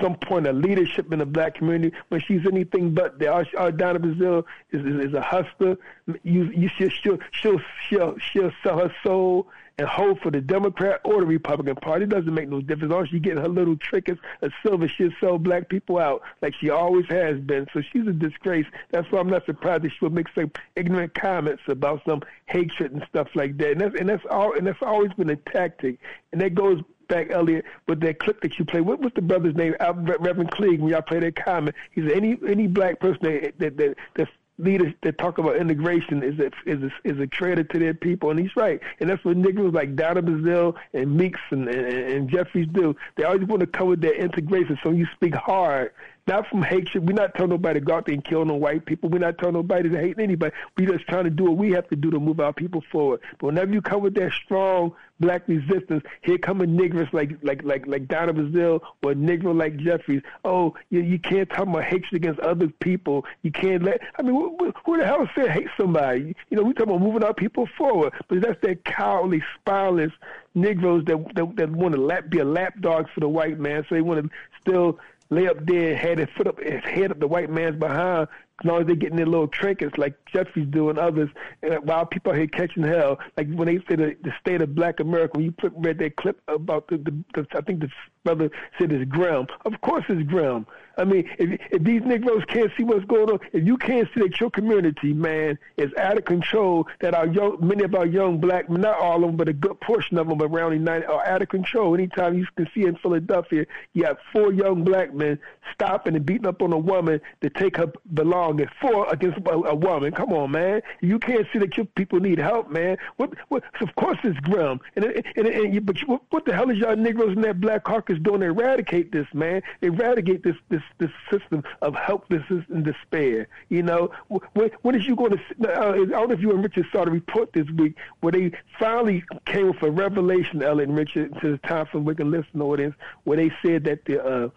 some 0.00 0.16
point 0.16 0.46
of 0.46 0.56
leadership 0.56 1.12
in 1.12 1.18
the 1.18 1.26
black 1.26 1.54
community 1.54 1.96
when 2.08 2.20
she's 2.20 2.46
anything 2.46 2.92
but 2.92 3.18
there. 3.18 3.32
Our, 3.32 3.46
our 3.56 3.72
Donna 3.72 3.98
Brazile 3.98 4.44
is, 4.70 4.84
is, 4.84 5.06
is 5.06 5.14
a 5.14 5.22
hustler. 5.22 5.76
You, 6.22 6.44
you 6.44 6.68
she'll, 6.76 6.90
she'll 6.90 7.18
she'll 7.32 7.60
she'll 7.88 8.18
she'll 8.18 8.52
sell 8.62 8.78
her 8.78 8.94
soul 9.02 9.48
and 9.78 9.86
hold 9.86 10.20
for 10.20 10.30
the 10.30 10.40
Democrat 10.40 11.00
or 11.04 11.20
the 11.20 11.26
Republican 11.26 11.76
Party. 11.76 12.04
It 12.04 12.10
doesn't 12.10 12.34
make 12.34 12.48
no 12.48 12.60
difference. 12.60 12.92
All 12.92 13.04
she 13.04 13.20
getting 13.20 13.42
her 13.42 13.48
little 13.48 13.76
trinkets 13.76 14.20
of 14.42 14.52
silver, 14.62 14.88
she'll 14.88 15.12
sell 15.20 15.38
black 15.38 15.68
people 15.68 15.98
out 15.98 16.22
like 16.42 16.54
she 16.60 16.68
always 16.70 17.06
has 17.06 17.38
been. 17.38 17.66
So 17.72 17.80
she's 17.80 18.06
a 18.06 18.12
disgrace. 18.12 18.66
That's 18.90 19.10
why 19.10 19.20
I'm 19.20 19.30
not 19.30 19.46
surprised 19.46 19.84
that 19.84 19.92
she'll 19.98 20.10
make 20.10 20.28
some 20.34 20.50
ignorant 20.76 21.14
comments 21.14 21.62
about 21.68 22.02
some 22.06 22.22
hatred 22.46 22.92
and 22.92 23.04
stuff 23.08 23.28
like 23.34 23.56
that. 23.58 23.72
And 23.72 23.80
that's 23.80 23.94
and 23.98 24.08
that's 24.08 24.24
all 24.30 24.56
and 24.56 24.66
that's 24.66 24.82
always 24.82 25.12
been 25.12 25.30
a 25.30 25.36
tactic. 25.36 26.00
And 26.32 26.40
that 26.40 26.54
goes 26.54 26.82
back, 27.08 27.30
Elliot, 27.30 27.64
with 27.86 28.00
that 28.00 28.20
clip 28.20 28.40
that 28.42 28.58
you 28.58 28.64
played. 28.64 28.82
What 28.82 29.00
was 29.00 29.12
the 29.14 29.22
brother's 29.22 29.56
name? 29.56 29.74
Reverend 29.80 30.50
Cleage. 30.50 30.80
When 30.80 30.90
y'all 30.90 31.02
played 31.02 31.22
that 31.22 31.36
comment, 31.36 31.74
he 31.92 32.02
said 32.02 32.12
any 32.12 32.38
any 32.46 32.66
black 32.66 33.00
person 33.00 33.20
that 33.22 33.54
that 33.58 33.76
that, 33.76 33.96
that 34.14 34.28
leaders 34.58 34.92
that 35.02 35.18
talk 35.18 35.38
about 35.38 35.56
integration 35.56 36.22
is 36.22 36.38
a, 36.38 36.50
is 36.66 36.82
a, 36.82 36.90
is 37.04 37.18
a 37.18 37.26
traitor 37.26 37.64
to 37.64 37.78
their 37.78 37.94
people, 37.94 38.30
and 38.30 38.38
he's 38.38 38.54
right. 38.56 38.80
And 39.00 39.08
that's 39.08 39.24
what 39.24 39.36
Negroes 39.36 39.72
like 39.72 39.96
Donna 39.96 40.22
Brazile 40.22 40.74
and 40.92 41.16
Meeks 41.16 41.40
and, 41.50 41.68
and, 41.68 41.86
and 41.86 42.30
Jeffries 42.30 42.68
do. 42.72 42.96
They 43.16 43.24
always 43.24 43.46
want 43.46 43.60
to 43.60 43.66
cover 43.66 43.96
their 43.96 44.14
integration. 44.14 44.78
So 44.82 44.90
you 44.90 45.06
speak 45.14 45.34
hard 45.34 45.92
not 46.28 46.46
from 46.46 46.62
hatred. 46.62 47.08
We're 47.08 47.14
not 47.14 47.34
telling 47.34 47.50
nobody 47.50 47.80
to 47.80 47.84
go 47.84 47.94
out 47.94 48.06
there 48.06 48.14
and 48.14 48.24
kill 48.24 48.44
no 48.44 48.54
white 48.54 48.84
people. 48.84 49.08
We're 49.08 49.18
not 49.18 49.38
telling 49.38 49.54
nobody 49.54 49.88
to 49.88 49.98
hate 49.98 50.18
anybody. 50.18 50.54
We're 50.76 50.90
just 50.90 51.08
trying 51.08 51.24
to 51.24 51.30
do 51.30 51.44
what 51.44 51.56
we 51.56 51.72
have 51.72 51.88
to 51.88 51.96
do 51.96 52.10
to 52.10 52.20
move 52.20 52.38
our 52.38 52.52
people 52.52 52.84
forward. 52.92 53.20
But 53.40 53.46
whenever 53.48 53.72
you 53.72 53.82
come 53.82 54.02
with 54.02 54.14
that 54.14 54.32
strong 54.32 54.94
black 55.20 55.48
resistance, 55.48 56.04
here 56.20 56.38
come 56.38 56.60
a 56.60 56.64
Negress 56.64 57.12
like 57.12 57.32
like 57.42 57.64
like 57.64 57.86
like 57.86 58.06
Donna 58.06 58.34
Brazile 58.34 58.80
or 59.02 59.12
a 59.12 59.14
Negro 59.14 59.56
like 59.56 59.76
Jeffries. 59.78 60.22
Oh, 60.44 60.74
you, 60.90 61.00
you 61.00 61.18
can't 61.18 61.48
talk 61.48 61.66
about 61.66 61.84
hatred 61.84 62.14
against 62.14 62.40
other 62.40 62.68
people. 62.80 63.24
You 63.42 63.50
can't 63.50 63.82
let. 63.82 64.00
I 64.18 64.22
mean, 64.22 64.34
who, 64.34 64.72
who 64.84 64.98
the 64.98 65.06
hell 65.06 65.28
said 65.34 65.50
hate 65.50 65.68
somebody? 65.76 66.36
You 66.50 66.56
know, 66.56 66.62
we 66.62 66.74
talking 66.74 66.94
about 66.94 67.04
moving 67.04 67.24
our 67.24 67.34
people 67.34 67.68
forward, 67.76 68.12
but 68.28 68.42
that's 68.42 68.60
that 68.62 68.84
cowardly, 68.84 69.42
spineless 69.60 70.12
Negroes 70.54 71.04
that 71.06 71.16
that, 71.34 71.56
that 71.56 71.70
want 71.70 71.94
to 71.94 72.00
lap, 72.00 72.28
be 72.28 72.38
a 72.38 72.44
lapdogs 72.44 73.10
for 73.14 73.20
the 73.20 73.28
white 73.28 73.58
man. 73.58 73.84
So 73.88 73.94
they 73.94 74.02
want 74.02 74.24
to 74.24 74.30
still 74.60 74.98
lay 75.30 75.46
up 75.46 75.64
there 75.66 75.90
and 75.90 75.98
had 75.98 76.18
his 76.18 76.28
foot 76.36 76.46
up, 76.46 76.60
his 76.60 76.82
head 76.84 77.10
up 77.10 77.20
the 77.20 77.28
white 77.28 77.50
man's 77.50 77.78
behind. 77.78 78.28
As 78.60 78.66
long 78.66 78.80
as 78.80 78.86
they're 78.86 78.96
getting 78.96 79.16
their 79.16 79.26
little 79.26 79.46
trinkets 79.46 79.96
like 79.96 80.14
Jeffries 80.32 80.66
doing 80.68 80.98
others, 80.98 81.30
and 81.62 81.74
while 81.84 82.04
people 82.04 82.32
are 82.32 82.36
here 82.36 82.48
catching 82.48 82.82
hell, 82.82 83.18
like 83.36 83.48
when 83.52 83.66
they 83.66 83.76
say 83.88 83.94
the, 83.94 84.16
the 84.24 84.32
state 84.40 84.60
of 84.60 84.74
Black 84.74 84.98
America, 84.98 85.36
when 85.36 85.44
you 85.44 85.52
put 85.52 85.72
read 85.76 85.98
that 85.98 86.16
clip 86.16 86.40
about 86.48 86.88
the, 86.88 86.96
the, 86.98 87.12
the 87.34 87.46
I 87.56 87.60
think 87.60 87.80
the 87.80 87.90
brother 88.24 88.50
said 88.76 88.90
it's 88.90 89.08
grim. 89.08 89.46
Of 89.64 89.80
course 89.80 90.04
it's 90.08 90.28
grim. 90.28 90.66
I 90.98 91.04
mean, 91.04 91.30
if, 91.38 91.60
if 91.70 91.82
these 91.84 92.02
Negroes 92.02 92.44
can't 92.48 92.70
see 92.76 92.84
what's 92.84 93.04
going 93.04 93.30
on, 93.30 93.38
if 93.52 93.64
you 93.64 93.76
can't 93.76 94.08
see 94.14 94.20
that 94.20 94.40
your 94.40 94.50
community, 94.50 95.14
man, 95.14 95.58
is 95.76 95.90
out 95.96 96.18
of 96.18 96.24
control, 96.24 96.88
that 97.00 97.14
our 97.14 97.26
young, 97.26 97.56
many 97.60 97.84
of 97.84 97.94
our 97.94 98.06
young 98.06 98.38
black, 98.38 98.68
not 98.68 98.98
all 98.98 99.16
of 99.16 99.22
them, 99.22 99.36
but 99.36 99.48
a 99.48 99.52
good 99.52 99.80
portion 99.80 100.18
of 100.18 100.28
them 100.28 100.42
around 100.42 100.70
the 100.70 100.76
United 100.76 101.06
are 101.06 101.24
out 101.24 101.40
of 101.40 101.48
control. 101.48 101.94
Anytime 101.94 102.36
you 102.36 102.46
can 102.56 102.68
see 102.74 102.82
in 102.82 102.96
Philadelphia, 102.96 103.64
you 103.94 104.04
have 104.04 104.18
four 104.32 104.52
young 104.52 104.84
black 104.84 105.14
men 105.14 105.38
stopping 105.72 106.16
and 106.16 106.26
beating 106.26 106.46
up 106.46 106.62
on 106.62 106.72
a 106.72 106.78
woman 106.78 107.20
to 107.40 107.50
take 107.50 107.76
her 107.76 107.92
belongings, 108.14 108.70
four 108.80 109.08
against 109.12 109.38
a, 109.46 109.52
a 109.52 109.74
woman. 109.74 110.12
Come 110.12 110.32
on, 110.32 110.50
man. 110.50 110.82
You 111.00 111.18
can't 111.18 111.46
see 111.52 111.58
that 111.60 111.76
your 111.76 111.86
people 111.86 112.20
need 112.20 112.38
help, 112.38 112.70
man. 112.70 112.96
What? 113.16 113.34
What? 113.48 113.62
Of 113.80 113.94
course 113.94 114.18
it's 114.24 114.38
grim. 114.40 114.80
And, 114.96 115.04
and, 115.04 115.24
and, 115.36 115.46
and 115.46 115.74
you, 115.74 115.80
but 115.80 116.00
you, 116.00 116.20
what 116.30 116.44
the 116.44 116.54
hell 116.54 116.70
is 116.70 116.78
y'all 116.78 116.96
Negroes 116.96 117.36
in 117.36 117.42
that 117.42 117.60
black 117.60 117.84
caucus 117.84 118.18
doing 118.20 118.40
to 118.40 118.46
eradicate 118.46 119.12
this, 119.12 119.26
man? 119.32 119.62
Eradicate 119.82 120.42
this 120.42 120.56
this 120.68 120.82
this 120.98 121.10
system 121.30 121.62
of 121.82 121.94
helplessness 121.94 122.64
and 122.68 122.84
despair. 122.84 123.48
You 123.68 123.82
know, 123.82 124.10
when, 124.28 124.70
when 124.82 124.94
is 124.94 125.06
you 125.06 125.16
going 125.16 125.32
to? 125.32 125.38
Uh, 125.62 125.92
I 125.92 125.96
don't 126.06 126.28
know 126.28 126.34
if 126.34 126.40
you 126.40 126.50
and 126.52 126.62
Richard 126.62 126.86
saw 126.92 127.04
the 127.04 127.10
report 127.10 127.52
this 127.52 127.68
week 127.70 127.96
where 128.20 128.32
they 128.32 128.52
finally 128.78 129.24
came 129.46 129.68
with 129.68 129.82
a 129.82 129.90
revelation, 129.90 130.62
Ellen 130.62 130.92
Richard, 130.92 131.38
to 131.40 131.58
the 131.58 131.98
we 131.98 132.14
can 132.14 132.30
listen 132.30 132.60
audience, 132.60 132.94
where 133.24 133.36
they 133.36 133.50
said 133.62 133.84
that 133.84 134.04
the 134.04 134.24
uh, 134.24 134.48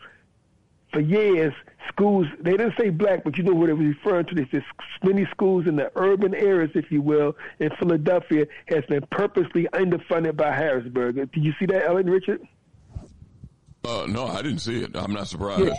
for 0.92 1.00
years, 1.00 1.54
schools, 1.88 2.28
they 2.40 2.52
didn't 2.52 2.74
say 2.78 2.90
black, 2.90 3.24
but 3.24 3.38
you 3.38 3.44
know 3.44 3.54
what 3.54 3.70
it 3.70 3.74
was 3.74 3.88
referring 3.88 4.26
to. 4.26 4.36
They 4.36 4.48
said 4.52 4.64
many 5.04 5.26
schools 5.32 5.66
in 5.68 5.76
the 5.78 5.92
urban 5.96 6.36
areas, 6.36 6.72
if 6.76 6.92
you 6.92 7.02
will, 7.02 7.36
in 7.60 7.70
Philadelphia 7.78 8.46
has 8.68 8.84
been 8.86 9.06
purposely 9.10 9.68
underfunded 9.74 10.36
by 10.36 10.52
Harrisburg. 10.52 11.16
Did 11.16 11.46
you 11.46 11.54
see 11.60 11.66
that, 11.68 11.86
Ellen 11.86 12.10
Richard? 12.10 12.42
Uh, 13.84 14.06
no, 14.08 14.28
I 14.28 14.44
didn't 14.44 14.60
see 14.60 14.84
it. 14.84 14.96
I'm 14.96 15.14
not 15.14 15.28
surprised. 15.28 15.74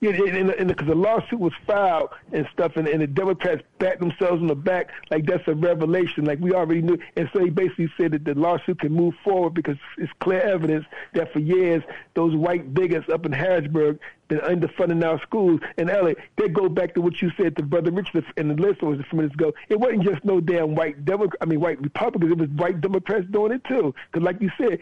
Yeah, 0.00 0.10
and 0.10 0.68
because 0.68 0.86
the, 0.86 0.94
the 0.94 0.94
lawsuit 0.94 1.40
was 1.40 1.52
filed 1.66 2.10
and 2.30 2.46
stuff, 2.52 2.76
and, 2.76 2.86
and 2.86 3.00
the 3.00 3.06
Democrats 3.06 3.62
backed 3.78 4.00
themselves 4.00 4.42
on 4.42 4.48
the 4.48 4.54
back 4.54 4.90
like 5.10 5.24
that's 5.24 5.46
a 5.48 5.54
revelation, 5.54 6.24
like 6.26 6.38
we 6.40 6.52
already 6.52 6.82
knew. 6.82 6.98
And 7.16 7.28
so 7.32 7.42
he 7.42 7.50
basically 7.50 7.90
said 7.96 8.12
that 8.12 8.24
the 8.24 8.34
lawsuit 8.34 8.80
can 8.80 8.92
move 8.92 9.14
forward 9.24 9.54
because 9.54 9.78
it's 9.96 10.12
clear 10.20 10.40
evidence 10.42 10.84
that 11.14 11.32
for 11.32 11.38
years 11.38 11.82
those 12.14 12.36
white 12.36 12.74
bigots 12.74 13.08
up 13.08 13.24
in 13.24 13.32
Harrisburg 13.32 13.98
been 14.28 14.38
underfunding 14.40 15.04
our 15.04 15.20
schools. 15.22 15.60
And 15.76 15.90
Ellie, 15.90 16.16
they 16.36 16.48
go 16.48 16.68
back 16.68 16.94
to 16.94 17.00
what 17.00 17.20
you 17.20 17.30
said 17.36 17.56
to 17.56 17.62
Brother 17.62 17.90
Richard 17.90 18.24
and 18.36 18.50
the 18.50 18.54
list 18.54 18.82
was 18.82 19.00
a 19.00 19.02
few 19.04 19.16
minutes 19.18 19.34
ago. 19.34 19.52
It 19.68 19.80
wasn't 19.80 20.04
just 20.04 20.24
no 20.24 20.40
damn 20.40 20.74
white 20.74 21.04
Democrat, 21.04 21.38
I 21.40 21.46
mean 21.46 21.60
white 21.60 21.80
Republicans. 21.80 22.32
It 22.32 22.38
was 22.38 22.50
white 22.50 22.80
Democrats 22.80 23.26
doing 23.30 23.52
it 23.52 23.64
too. 23.64 23.94
Because 24.10 24.24
like 24.24 24.40
you 24.40 24.50
said, 24.58 24.78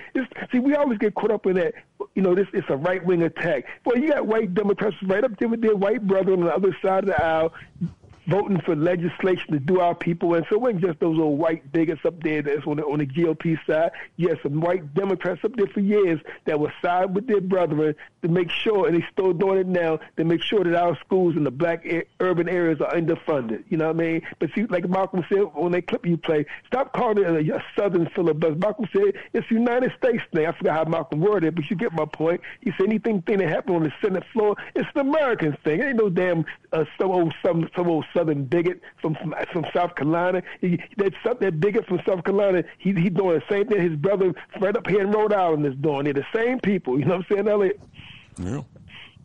see, 0.52 0.59
we 0.59 0.74
always 0.74 0.98
get 0.98 1.14
caught 1.14 1.31
up 1.31 1.47
in 1.47 1.55
that. 1.56 1.74
You 2.14 2.23
know, 2.23 2.35
this 2.35 2.47
it's 2.52 2.68
a 2.68 2.77
right 2.77 3.05
wing 3.05 3.23
attack. 3.23 3.64
Well, 3.85 3.98
you 3.98 4.09
got 4.09 4.27
white 4.27 4.55
Democrats 4.55 4.97
right 5.02 5.24
up 5.24 5.39
there 5.39 5.48
with 5.48 5.62
their 5.62 5.77
white 5.77 6.06
brother 6.06 6.32
on 6.32 6.40
the 6.40 6.55
other 6.55 6.77
side 6.82 7.05
of 7.05 7.09
the 7.09 7.24
aisle 7.24 7.52
voting 8.27 8.61
for 8.61 8.74
legislation 8.74 9.53
to 9.53 9.59
do 9.59 9.81
our 9.81 9.94
people. 9.94 10.35
And 10.35 10.44
so 10.48 10.57
it 10.57 10.61
wasn't 10.61 10.82
just 10.82 11.01
those 11.01 11.19
old 11.19 11.39
white 11.39 11.73
bigots 11.73 12.05
up 12.05 12.23
there 12.23 12.43
that's 12.43 12.66
on 12.66 12.77
the, 12.78 12.85
on 12.85 12.98
the 12.98 13.07
GOP 13.07 13.59
side. 13.66 13.93
Yes, 14.16 14.36
some 14.43 14.61
white 14.61 14.94
Democrats 14.94 15.44
up 15.44 15.55
there 15.57 15.66
for 15.69 15.81
years 15.81 16.20
that 16.44 16.59
were 16.59 16.73
side 16.82 17.15
with 17.15 17.27
their 17.27 17.40
brethren 17.40 17.94
to 18.23 18.28
make 18.28 18.51
sure, 18.51 18.86
and 18.86 18.97
they 18.97 19.07
still 19.12 19.32
doing 19.32 19.59
it 19.59 19.66
now, 19.66 19.98
to 20.16 20.24
make 20.24 20.43
sure 20.43 20.65
that 20.65 20.74
our 20.74 20.98
schools 20.98 21.36
in 21.36 21.44
the 21.44 21.51
black 21.51 21.86
urban 22.20 22.48
areas 22.48 22.81
are 22.81 22.93
underfunded. 22.93 23.65
You 23.69 23.77
know 23.77 23.86
what 23.86 23.97
I 23.97 23.98
mean? 23.98 24.23
But 24.39 24.51
see, 24.55 24.65
like 24.66 24.89
Malcolm 24.89 25.24
said 25.28 25.39
on 25.55 25.73
that 25.73 25.86
clip 25.86 26.07
you 26.07 26.16
play, 26.16 26.47
stop 26.66 26.93
calling 26.93 27.19
it 27.19 27.48
a, 27.48 27.57
a 27.57 27.65
Southern 27.77 28.09
filibuster. 28.09 28.57
Malcolm 28.57 28.89
said 28.93 29.15
it's 29.32 29.51
United 29.51 29.93
States 29.97 30.23
thing. 30.32 30.47
I 30.47 30.53
forgot 30.53 30.74
how 30.74 30.90
Malcolm 30.90 31.20
worded 31.20 31.48
it, 31.48 31.55
but 31.55 31.70
you 31.70 31.77
get 31.77 31.93
my 31.93 32.05
point. 32.05 32.40
He 32.61 32.73
said 32.73 32.86
anything 32.86 33.23
thing 33.23 33.39
that 33.39 33.48
happened 33.48 33.77
on 33.77 33.82
the 33.85 33.93
Senate 34.01 34.24
floor, 34.32 34.57
it's 34.74 34.89
an 34.94 35.01
American 35.09 35.57
thing. 35.65 35.81
It 35.81 35.85
ain't 35.85 35.97
no 35.97 36.09
damn 36.09 36.44
uh, 36.73 36.85
some 36.98 37.11
old 37.11 37.35
some 37.44 37.69
some 37.74 37.89
old 37.89 38.05
Southern 38.16 38.44
bigot 38.44 38.80
from 39.01 39.14
from, 39.16 39.34
from 39.52 39.66
South 39.74 39.94
Carolina. 39.94 40.43
He, 40.60 40.80
that 40.97 41.12
that 41.40 41.60
bigot 41.60 41.86
from 41.86 42.01
South 42.06 42.24
Carolina, 42.24 42.64
he 42.78 42.93
he 42.93 43.10
doing 43.10 43.40
the 43.40 43.43
same 43.48 43.66
thing 43.66 43.80
his 43.80 43.97
brother 43.97 44.32
right 44.60 44.76
up 44.76 44.86
here 44.86 45.02
in 45.02 45.10
Rhode 45.10 45.32
Island 45.32 45.66
is 45.66 45.74
doing. 45.76 46.05
They're 46.05 46.14
the 46.14 46.26
same 46.34 46.59
people. 46.60 46.98
You 46.98 47.05
know 47.05 47.16
what 47.18 47.26
I'm 47.30 47.36
saying, 47.36 47.48
Elliot? 47.48 47.80
Yeah. 48.38 48.62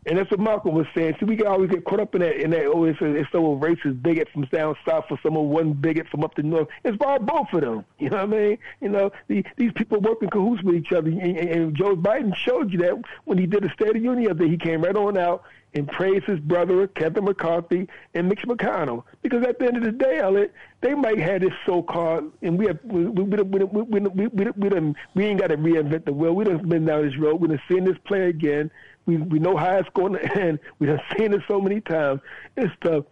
And 0.06 0.18
that's 0.18 0.32
what 0.32 0.40
Malcolm 0.40 0.74
was 0.74 0.88
saying. 0.96 1.16
See, 1.20 1.26
we 1.26 1.38
can 1.38 1.46
always 1.46 1.70
get 1.70 1.86
caught 1.86 2.00
up 2.00 2.16
in 2.16 2.22
that. 2.22 2.36
In 2.38 2.50
that, 2.52 2.66
oh, 2.66 2.86
it's, 2.86 2.98
it's 3.02 3.32
some 3.32 3.44
racist 3.60 4.02
bigot 4.02 4.30
from 4.30 4.46
down 4.46 4.76
south 4.86 5.06
or 5.12 5.20
some 5.22 5.36
one 5.36 5.74
bigot 5.74 6.08
from 6.08 6.24
up 6.24 6.34
the 6.36 6.42
north. 6.42 6.70
It's 6.84 6.96
about 6.96 7.26
both 7.26 7.54
of 7.54 7.62
them. 7.62 7.86
You 8.02 8.10
know 8.10 8.26
what 8.26 8.36
I 8.36 8.48
mean? 8.48 8.58
You 8.82 8.90
know, 8.90 9.12
the, 9.28 9.46
these 9.58 9.72
people 9.74 10.00
work 10.00 10.24
in 10.24 10.30
cahoots 10.32 10.64
with 10.64 10.74
each 10.74 10.92
other. 10.92 11.10
And, 11.10 11.38
and, 11.38 11.76
Joe 11.76 11.96
Biden 11.96 12.36
showed 12.36 12.72
you 12.72 12.80
that 12.80 13.00
when 13.26 13.38
he 13.38 13.46
did 13.46 13.64
the 13.64 13.70
State 13.70 13.96
of 13.96 14.04
Union. 14.04 14.36
He 14.40 14.58
came 14.58 14.82
right 14.82 14.96
on 14.96 15.18
out 15.18 15.44
and 15.74 15.88
praised 15.88 16.26
his 16.26 16.40
brother 16.40 16.88
Kevin 16.88 17.26
McCarthy 17.26 17.88
and 18.14 18.28
Mitch 18.28 18.42
McConnell. 18.42 19.04
Because 19.22 19.44
at 19.46 19.60
the 19.60 19.68
end 19.68 19.78
of 19.78 19.84
the 19.84 19.92
day, 19.92 20.18
Elliot, 20.20 20.54
they 20.82 20.96
might 20.96 21.20
have 21.20 21.42
this 21.42 21.54
so-called, 21.66 22.32
and 22.42 22.58
we 22.58 22.66
have, 22.66 22.80
we 22.84 23.06
we 23.06 23.24
we 23.24 23.42
we 23.44 23.64
we 23.64 23.84
we, 23.84 24.00
we, 24.00 24.28
we, 24.28 24.52
we, 24.56 24.94
we 25.14 25.26
ain't 25.26 25.40
got 25.40 25.48
to 25.48 25.58
reinvent 25.58 26.06
the 26.06 26.14
wheel. 26.14 26.34
We 26.34 26.44
done 26.44 26.68
been 26.68 26.86
down 26.86 27.06
this 27.08 27.18
road. 27.18 27.40
We 27.40 27.48
done 27.48 27.62
seen 27.70 27.86
this 27.86 27.98
play 28.06 28.30
again. 28.30 28.72
We 29.06 29.18
we 29.18 29.40
know 29.40 29.58
how 29.58 29.78
it's 29.78 29.90
going 29.94 30.14
to 30.20 30.40
end. 30.40 30.60
We 30.80 30.88
done 30.88 31.02
seen 31.18 31.34
it 31.34 31.42
so 31.48 31.60
many 31.60 31.82
times. 31.82 32.22
It's 32.58 32.74
the 32.82 33.06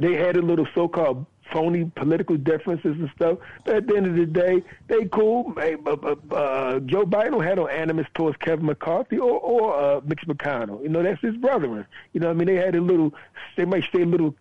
they 0.00 0.14
had 0.14 0.36
a 0.36 0.42
little 0.42 0.66
so-called 0.74 1.26
phony 1.52 1.90
political 1.94 2.36
differences 2.36 2.96
and 2.98 3.10
stuff. 3.14 3.38
But 3.64 3.76
at 3.76 3.86
the 3.86 3.96
end 3.96 4.06
of 4.06 4.16
the 4.16 4.26
day, 4.26 4.62
they 4.88 5.04
cool. 5.06 5.52
Hey, 5.56 5.76
uh, 5.86 5.90
uh, 6.34 6.80
Joe 6.80 7.04
Biden 7.04 7.44
had 7.44 7.56
no 7.56 7.68
animus 7.68 8.06
towards 8.14 8.36
Kevin 8.38 8.66
McCarthy 8.66 9.18
or, 9.18 9.38
or 9.38 9.78
uh, 9.78 10.00
Mitch 10.04 10.22
McConnell. 10.26 10.82
You 10.82 10.88
know, 10.88 11.02
that's 11.02 11.20
his 11.20 11.36
brother. 11.36 11.86
You 12.12 12.20
know, 12.20 12.30
I 12.30 12.32
mean, 12.32 12.46
they 12.46 12.56
had 12.56 12.74
a 12.74 12.80
little. 12.80 13.14
They 13.56 13.64
might 13.64 13.84
say 13.94 14.02
a 14.02 14.06
little 14.06 14.34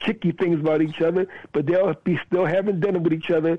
kicky 0.00 0.32
things 0.32 0.60
about 0.60 0.82
each 0.82 1.00
other, 1.00 1.26
but 1.52 1.66
they'll 1.66 1.94
be 2.04 2.18
still 2.26 2.46
having 2.46 2.80
dinner 2.80 3.00
with 3.00 3.12
each 3.12 3.30
other 3.30 3.58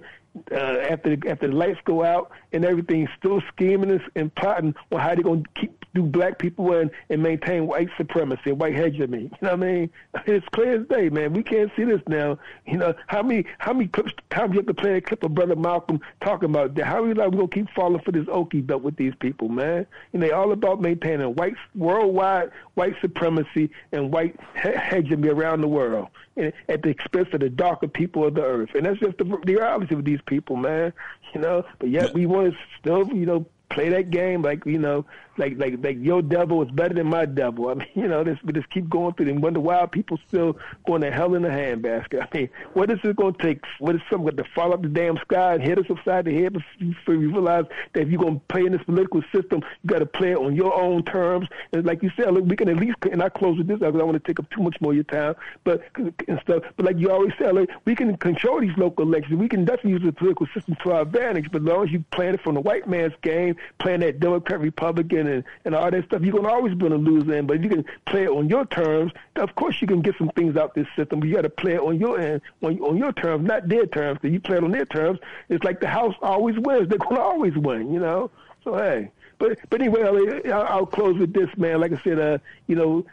uh, 0.51 0.55
after 0.55 1.13
after 1.27 1.47
the 1.47 1.53
lights 1.53 1.79
go 1.85 2.03
out 2.03 2.31
and 2.51 2.63
everything, 2.63 3.07
still 3.17 3.41
scheming 3.53 3.91
and, 3.91 4.01
and 4.15 4.35
plotting 4.35 4.75
on 4.91 4.99
how 4.99 5.15
they're 5.15 5.23
going 5.23 5.43
to 5.43 5.61
keep 5.61 5.85
do 5.97 6.03
black 6.03 6.37
people 6.37 6.73
in 6.73 6.91
and 7.09 7.23
maintain 7.23 7.65
white 7.65 7.89
supremacy, 7.97 8.51
white 8.51 8.75
hegemony. 8.75 9.23
You 9.23 9.29
know 9.41 9.49
what 9.49 9.53
I 9.53 9.55
mean? 9.55 9.89
It's 10.27 10.45
clear 10.49 10.81
as 10.81 10.87
day, 10.87 11.09
man. 11.09 11.33
We 11.33 11.41
can't 11.41 11.71
see 11.75 11.83
this 11.83 12.01
now. 12.07 12.37
You 12.65 12.77
know 12.77 12.93
how 13.07 13.23
many 13.23 13.45
how 13.59 13.73
many 13.73 13.87
clips 13.87 14.11
times 14.29 14.53
you 14.53 14.59
have 14.59 14.67
to 14.67 14.73
play 14.73 14.97
a 14.97 15.01
clip 15.01 15.23
of 15.23 15.33
Brother 15.33 15.55
Malcolm 15.55 15.99
talking 16.21 16.49
about 16.49 16.75
that? 16.75 16.85
How 16.85 16.97
are 16.97 17.03
we 17.03 17.13
like 17.13 17.31
we 17.31 17.37
gonna 17.37 17.47
keep 17.47 17.69
falling 17.71 18.01
for 18.01 18.11
this 18.11 18.25
okie 18.25 18.65
belt 18.65 18.83
with 18.83 18.97
these 18.97 19.13
people, 19.19 19.49
man? 19.49 19.87
And 20.13 20.21
they 20.21 20.31
all 20.31 20.51
about 20.51 20.81
maintaining 20.81 21.33
white 21.35 21.55
worldwide 21.75 22.51
white 22.75 22.93
supremacy 23.01 23.71
and 23.91 24.11
white 24.13 24.35
he- 24.61 24.77
hegemony 24.77 25.29
around 25.29 25.61
the 25.61 25.67
world, 25.67 26.09
and 26.35 26.53
at 26.69 26.83
the 26.83 26.89
expense 26.89 27.29
of 27.33 27.39
the 27.39 27.49
darker 27.49 27.87
people 27.87 28.25
of 28.25 28.35
the 28.35 28.43
earth. 28.43 28.69
And 28.75 28.85
that's 28.85 28.99
just 28.99 29.17
the, 29.17 29.23
the 29.23 29.55
reality 29.55 29.95
of 29.95 30.05
these 30.05 30.19
people, 30.27 30.55
man. 30.55 30.93
You 31.33 31.41
know, 31.41 31.65
but 31.79 31.89
yet 31.89 32.13
we 32.13 32.25
want 32.25 32.53
to 32.53 32.59
still, 32.79 33.07
you 33.07 33.25
know, 33.25 33.45
play 33.69 33.89
that 33.89 34.09
game 34.11 34.41
like 34.41 34.65
you 34.65 34.77
know, 34.79 35.05
like 35.37 35.57
like 35.57 35.75
like 35.83 35.97
your 35.99 36.21
devil 36.21 36.61
is 36.63 36.71
better 36.71 36.93
than 36.93 37.07
my 37.07 37.25
devil. 37.25 37.69
I 37.69 37.75
mean, 37.75 37.87
you 37.95 38.07
know, 38.07 38.23
this 38.23 38.37
we 38.43 38.53
just 38.53 38.69
keep 38.69 38.89
going 38.89 39.13
through 39.13 39.29
and 39.29 39.41
wonder 39.41 39.59
why 39.59 39.85
people 39.85 40.19
still 40.27 40.57
going 40.85 41.01
to 41.01 41.11
hell 41.11 41.35
in 41.35 41.45
a 41.45 41.49
handbasket. 41.49 42.27
I 42.33 42.37
mean, 42.37 42.49
what 42.73 42.91
is 42.91 42.99
it 43.03 43.15
going 43.15 43.33
to 43.35 43.43
take? 43.43 43.63
What 43.79 43.95
is 43.95 44.01
something 44.09 44.35
to 44.35 44.43
fall 44.55 44.73
up 44.73 44.81
the 44.81 44.89
damn 44.89 45.17
sky 45.17 45.55
and 45.55 45.63
hit 45.63 45.77
us 45.77 45.85
upside 45.89 46.25
the 46.25 46.33
head 46.33 46.53
before 46.79 47.15
you 47.15 47.31
realize 47.31 47.65
that 47.93 48.01
if 48.01 48.09
you're 48.09 48.21
going 48.21 48.39
to 48.39 48.45
play 48.47 48.65
in 48.65 48.71
this 48.71 48.83
political 48.83 49.21
system, 49.33 49.61
you 49.83 49.87
got 49.87 49.99
to 49.99 50.05
play 50.05 50.31
it 50.31 50.37
on 50.37 50.55
your 50.55 50.73
own 50.73 51.03
terms. 51.03 51.47
And 51.73 51.85
like 51.85 52.03
you 52.03 52.11
said, 52.15 52.33
look, 52.33 52.45
we 52.45 52.55
can 52.55 52.69
at 52.69 52.77
least 52.77 52.97
and 53.11 53.21
I 53.21 53.29
close 53.29 53.57
with 53.57 53.67
this 53.67 53.79
because 53.79 53.99
I 53.99 54.03
want 54.03 54.23
to 54.23 54.27
take 54.27 54.39
up 54.39 54.49
too 54.49 54.61
much 54.61 54.79
more 54.81 54.91
of 54.91 54.95
your 54.95 55.03
time, 55.05 55.35
but 55.63 55.83
and 55.95 56.39
stuff. 56.41 56.63
But 56.75 56.85
like 56.85 56.97
you 56.97 57.11
always 57.11 57.33
said, 57.37 57.55
like, 57.55 57.69
we 57.85 57.95
can 57.95 58.17
control 58.17 58.61
these 58.61 58.77
local 58.77 59.05
elections. 59.05 59.39
We 59.39 59.49
can 59.49 59.65
definitely 59.65 59.91
use 59.91 60.01
the 60.03 60.11
political 60.11 60.47
system 60.53 60.75
to 60.83 60.93
our 60.93 61.01
advantage. 61.01 61.51
But 61.51 61.61
as 61.61 61.67
long 61.67 61.83
as 61.85 61.91
you 61.91 62.03
play 62.11 62.29
it 62.29 62.41
from 62.41 62.55
the 62.55 62.61
white 62.61 62.87
man's 62.87 63.13
game, 63.21 63.55
playing 63.79 64.01
that 64.01 64.19
Democrat 64.19 64.59
Republican 64.59 65.26
and, 65.27 65.43
and 65.65 65.75
all 65.75 65.89
that 65.89 66.05
stuff, 66.05 66.21
you're 66.21 66.33
gonna 66.33 66.49
always 66.51 66.73
be 66.73 66.85
on 66.85 66.91
the 66.91 66.97
lose 66.97 67.29
end. 67.29 67.47
But 67.47 67.57
if 67.57 67.63
you 67.63 67.69
can 67.69 67.85
play 68.05 68.23
it 68.23 68.29
on 68.29 68.49
your 68.49 68.65
terms, 68.65 69.11
of 69.35 69.53
course 69.55 69.81
you 69.81 69.87
can 69.87 70.01
get 70.01 70.15
some 70.17 70.29
things 70.29 70.57
out 70.57 70.73
this 70.75 70.87
system. 70.95 71.19
But 71.19 71.29
you 71.29 71.35
got 71.35 71.41
to 71.41 71.49
play 71.49 71.73
it 71.73 71.81
on 71.81 71.99
your 71.99 72.19
end, 72.19 72.41
on, 72.61 72.79
on 72.79 72.97
your 72.97 73.13
terms, 73.13 73.47
not 73.47 73.67
their 73.67 73.85
terms. 73.85 74.19
If 74.23 74.31
you 74.31 74.39
play 74.39 74.57
it 74.57 74.63
on 74.63 74.71
their 74.71 74.85
terms, 74.85 75.19
it's 75.49 75.63
like 75.63 75.79
the 75.79 75.87
house 75.87 76.15
always 76.21 76.57
wins. 76.57 76.89
They're 76.89 76.97
gonna 76.97 77.19
always 77.19 77.55
win, 77.55 77.93
you 77.93 77.99
know. 77.99 78.31
So 78.63 78.77
hey, 78.77 79.11
but 79.39 79.59
but 79.69 79.81
anyway, 79.81 80.41
I'll, 80.51 80.63
I'll 80.63 80.85
close 80.85 81.17
with 81.17 81.33
this, 81.33 81.49
man. 81.57 81.79
Like 81.79 81.93
I 81.93 82.01
said, 82.03 82.19
uh, 82.19 82.37
you 82.67 82.75
know. 82.75 83.05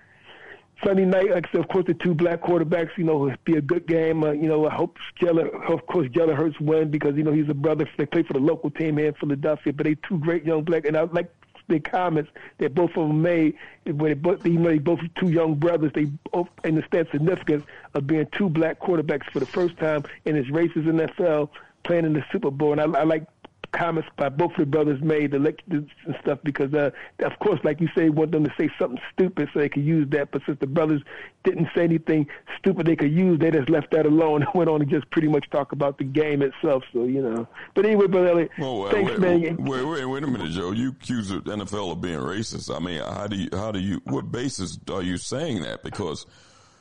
Sunday 0.82 1.04
night, 1.04 1.30
like 1.30 1.46
I 1.46 1.52
said, 1.52 1.60
of 1.60 1.68
course, 1.68 1.86
the 1.86 1.94
two 1.94 2.14
black 2.14 2.42
quarterbacks, 2.42 2.90
you 2.98 3.04
know, 3.04 3.32
be 3.44 3.56
a 3.56 3.60
good 3.60 3.86
game. 3.86 4.24
Uh, 4.24 4.32
you 4.32 4.48
know, 4.48 4.66
I 4.66 4.74
hope 4.74 4.98
Jalen, 5.20 5.70
of 5.70 5.86
course, 5.86 6.08
Jalen 6.08 6.34
Hurts 6.34 6.58
win 6.58 6.90
because, 6.90 7.14
you 7.16 7.22
know, 7.22 7.32
he's 7.32 7.48
a 7.48 7.54
brother. 7.54 7.88
They 7.96 8.06
play 8.06 8.24
for 8.24 8.32
the 8.32 8.40
local 8.40 8.70
team 8.70 8.98
here 8.98 9.06
in 9.06 9.14
Philadelphia, 9.14 9.72
but 9.72 9.84
they 9.84 9.94
two 9.94 10.18
great 10.18 10.44
young 10.44 10.64
black. 10.64 10.84
And 10.84 10.96
I 10.96 11.02
like 11.04 11.32
the 11.68 11.80
comments 11.80 12.30
that 12.58 12.74
both 12.74 12.90
of 12.90 13.08
them 13.08 13.22
made, 13.22 13.54
where 13.84 14.14
they 14.14 14.20
both, 14.20 14.44
you 14.44 14.58
know, 14.58 14.70
they 14.70 14.78
both 14.78 15.00
two 15.18 15.30
young 15.30 15.54
brothers, 15.54 15.92
they 15.94 16.04
both 16.32 16.48
understand 16.64 17.06
the 17.06 17.12
significance 17.12 17.64
of 17.94 18.06
being 18.06 18.26
two 18.32 18.48
black 18.48 18.80
quarterbacks 18.80 19.30
for 19.30 19.40
the 19.40 19.46
first 19.46 19.76
time 19.78 20.04
in 20.24 20.34
his 20.36 20.50
races 20.50 20.86
in 20.86 20.96
NFL, 20.96 21.50
playing 21.82 22.04
in 22.04 22.12
the 22.12 22.24
Super 22.30 22.50
Bowl. 22.50 22.72
And 22.72 22.80
I, 22.80 23.00
I 23.00 23.04
like 23.04 23.26
comments 23.74 24.09
by 24.16 24.28
both 24.28 24.52
of 24.52 24.59
the 24.59 24.66
brothers 24.66 25.02
made 25.02 25.32
the 25.32 25.38
lectures 25.38 25.84
and 26.06 26.16
stuff 26.22 26.38
because, 26.44 26.72
uh, 26.72 26.90
of 27.20 27.38
course, 27.40 27.60
like 27.64 27.80
you 27.80 27.88
say, 27.96 28.09
want 28.09 28.30
them 28.30 28.44
to 28.44 28.52
say 28.56 28.70
something 28.78 29.01
stupid 29.12 29.48
so 29.52 29.60
they 29.60 29.68
could 29.68 29.84
use 29.84 30.09
that. 30.10 30.30
But 30.30 30.42
since 30.46 30.59
the 30.60 30.66
brothers 30.66 31.02
didn't 31.42 31.68
say 31.74 31.84
anything 31.84 32.26
stupid 32.59 32.86
they 32.86 32.96
could 32.96 33.12
use, 33.12 33.38
they 33.38 33.51
just 33.51 33.68
left 33.68 33.90
that 33.90 34.06
alone 34.06 34.42
and 34.42 34.51
went 34.55 34.70
on 34.70 34.80
to 34.80 34.86
just 34.86 35.10
pretty 35.10 35.28
much 35.28 35.48
talk 35.51 35.72
about 35.72 35.98
the 35.98 36.05
game 36.05 36.40
itself. 36.42 36.84
So 36.92 37.05
you 37.05 37.22
know. 37.22 37.46
But 37.74 37.86
anyway, 37.86 38.06
brother 38.06 38.28
Elliot, 38.28 38.51
well, 38.59 38.88
thanks, 38.90 39.10
wait, 39.12 39.20
man. 39.20 39.64
Wait, 39.64 39.84
wait, 39.84 40.05
wait 40.05 40.22
a 40.22 40.26
minute, 40.26 40.52
Joe. 40.52 40.70
You 40.70 40.90
accuse 40.90 41.28
the 41.28 41.40
NFL 41.40 41.92
of 41.92 42.01
being 42.01 42.18
racist. 42.18 42.74
I 42.74 42.78
mean, 42.78 43.01
how 43.01 43.26
do 43.26 43.36
you, 43.36 43.48
how 43.52 43.72
do 43.72 43.80
you, 43.80 44.01
what 44.05 44.30
basis 44.30 44.78
are 44.90 45.02
you 45.02 45.18
saying 45.18 45.62
that? 45.62 45.82
Because 45.82 46.26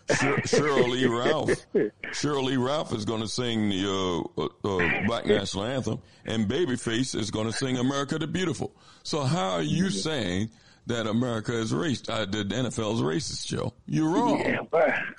Sheryl 0.09 0.89
Lee 0.89 1.05
Ralph. 1.05 1.49
Sheryl 2.13 2.45
Lee 2.45 2.57
Ralph 2.57 2.93
is 2.93 3.05
going 3.05 3.21
to 3.21 3.27
sing 3.27 3.69
the 3.69 3.87
uh, 4.37 4.41
uh, 4.41 4.77
uh, 4.77 5.05
Black 5.07 5.25
National 5.25 5.65
Anthem, 5.65 5.99
and 6.25 6.47
Babyface 6.47 7.15
is 7.19 7.31
going 7.31 7.47
to 7.47 7.53
sing 7.53 7.77
"America 7.77 8.19
the 8.19 8.27
Beautiful." 8.27 8.73
So 9.03 9.23
how 9.23 9.51
are 9.51 9.61
you 9.61 9.89
saying 9.89 10.49
that 10.87 11.07
America 11.07 11.57
is 11.57 11.71
racist? 11.71 12.09
Uh, 12.09 12.25
the 12.25 12.43
NFL 12.43 12.95
is 12.95 13.01
racist, 13.01 13.45
Joe. 13.47 13.73
You're 13.85 14.09
wrong. 14.09 14.39
Yeah, 14.39 14.59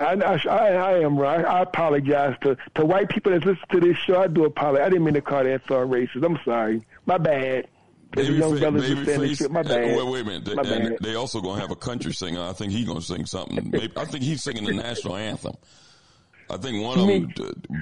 I, 0.01 0.15
I, 0.15 0.48
I 0.48 0.98
am 1.01 1.16
right. 1.19 1.44
I 1.44 1.62
apologize 1.62 2.36
to 2.43 2.56
to 2.74 2.85
white 2.85 3.09
people 3.09 3.32
that 3.32 3.44
listen 3.44 3.65
to 3.73 3.81
this 3.81 3.97
show. 3.98 4.20
I 4.20 4.27
do 4.27 4.44
apologize. 4.44 4.86
I 4.86 4.89
didn't 4.90 5.05
mean 5.05 5.15
to 5.15 5.23
call 5.23 5.44
that 5.44 5.66
song 5.66 5.89
racist. 5.89 6.24
I'm 6.24 6.39
sorry. 6.44 6.86
My 7.06 7.19
bad. 7.19 7.69
Baby 8.16 8.34
young 8.38 8.54
fa- 8.54 8.60
brothers 8.60 8.88
baby 8.94 9.04
face. 9.04 9.38
shit. 9.38 9.50
My 9.50 9.60
eh, 9.60 9.62
bad. 9.64 9.96
Wait, 9.96 10.06
wait 10.06 10.20
a 10.20 10.24
minute. 10.24 10.44
They, 10.44 10.54
My 10.54 10.62
bad. 10.62 10.96
they 11.00 11.14
also 11.14 11.40
gonna 11.40 11.60
have 11.60 11.70
a 11.70 11.76
country 11.76 12.12
singer. 12.12 12.42
I 12.42 12.52
think 12.52 12.72
he's 12.72 12.86
gonna 12.86 13.00
sing 13.00 13.26
something. 13.26 13.70
Maybe- 13.70 13.92
I 13.96 14.04
think 14.04 14.24
he's 14.24 14.42
singing 14.42 14.64
the 14.64 14.72
national 14.82 15.16
anthem. 15.16 15.54
I 16.50 16.58
think 16.58 16.84
one 16.84 16.98
of 16.98 17.06
them, 17.06 17.28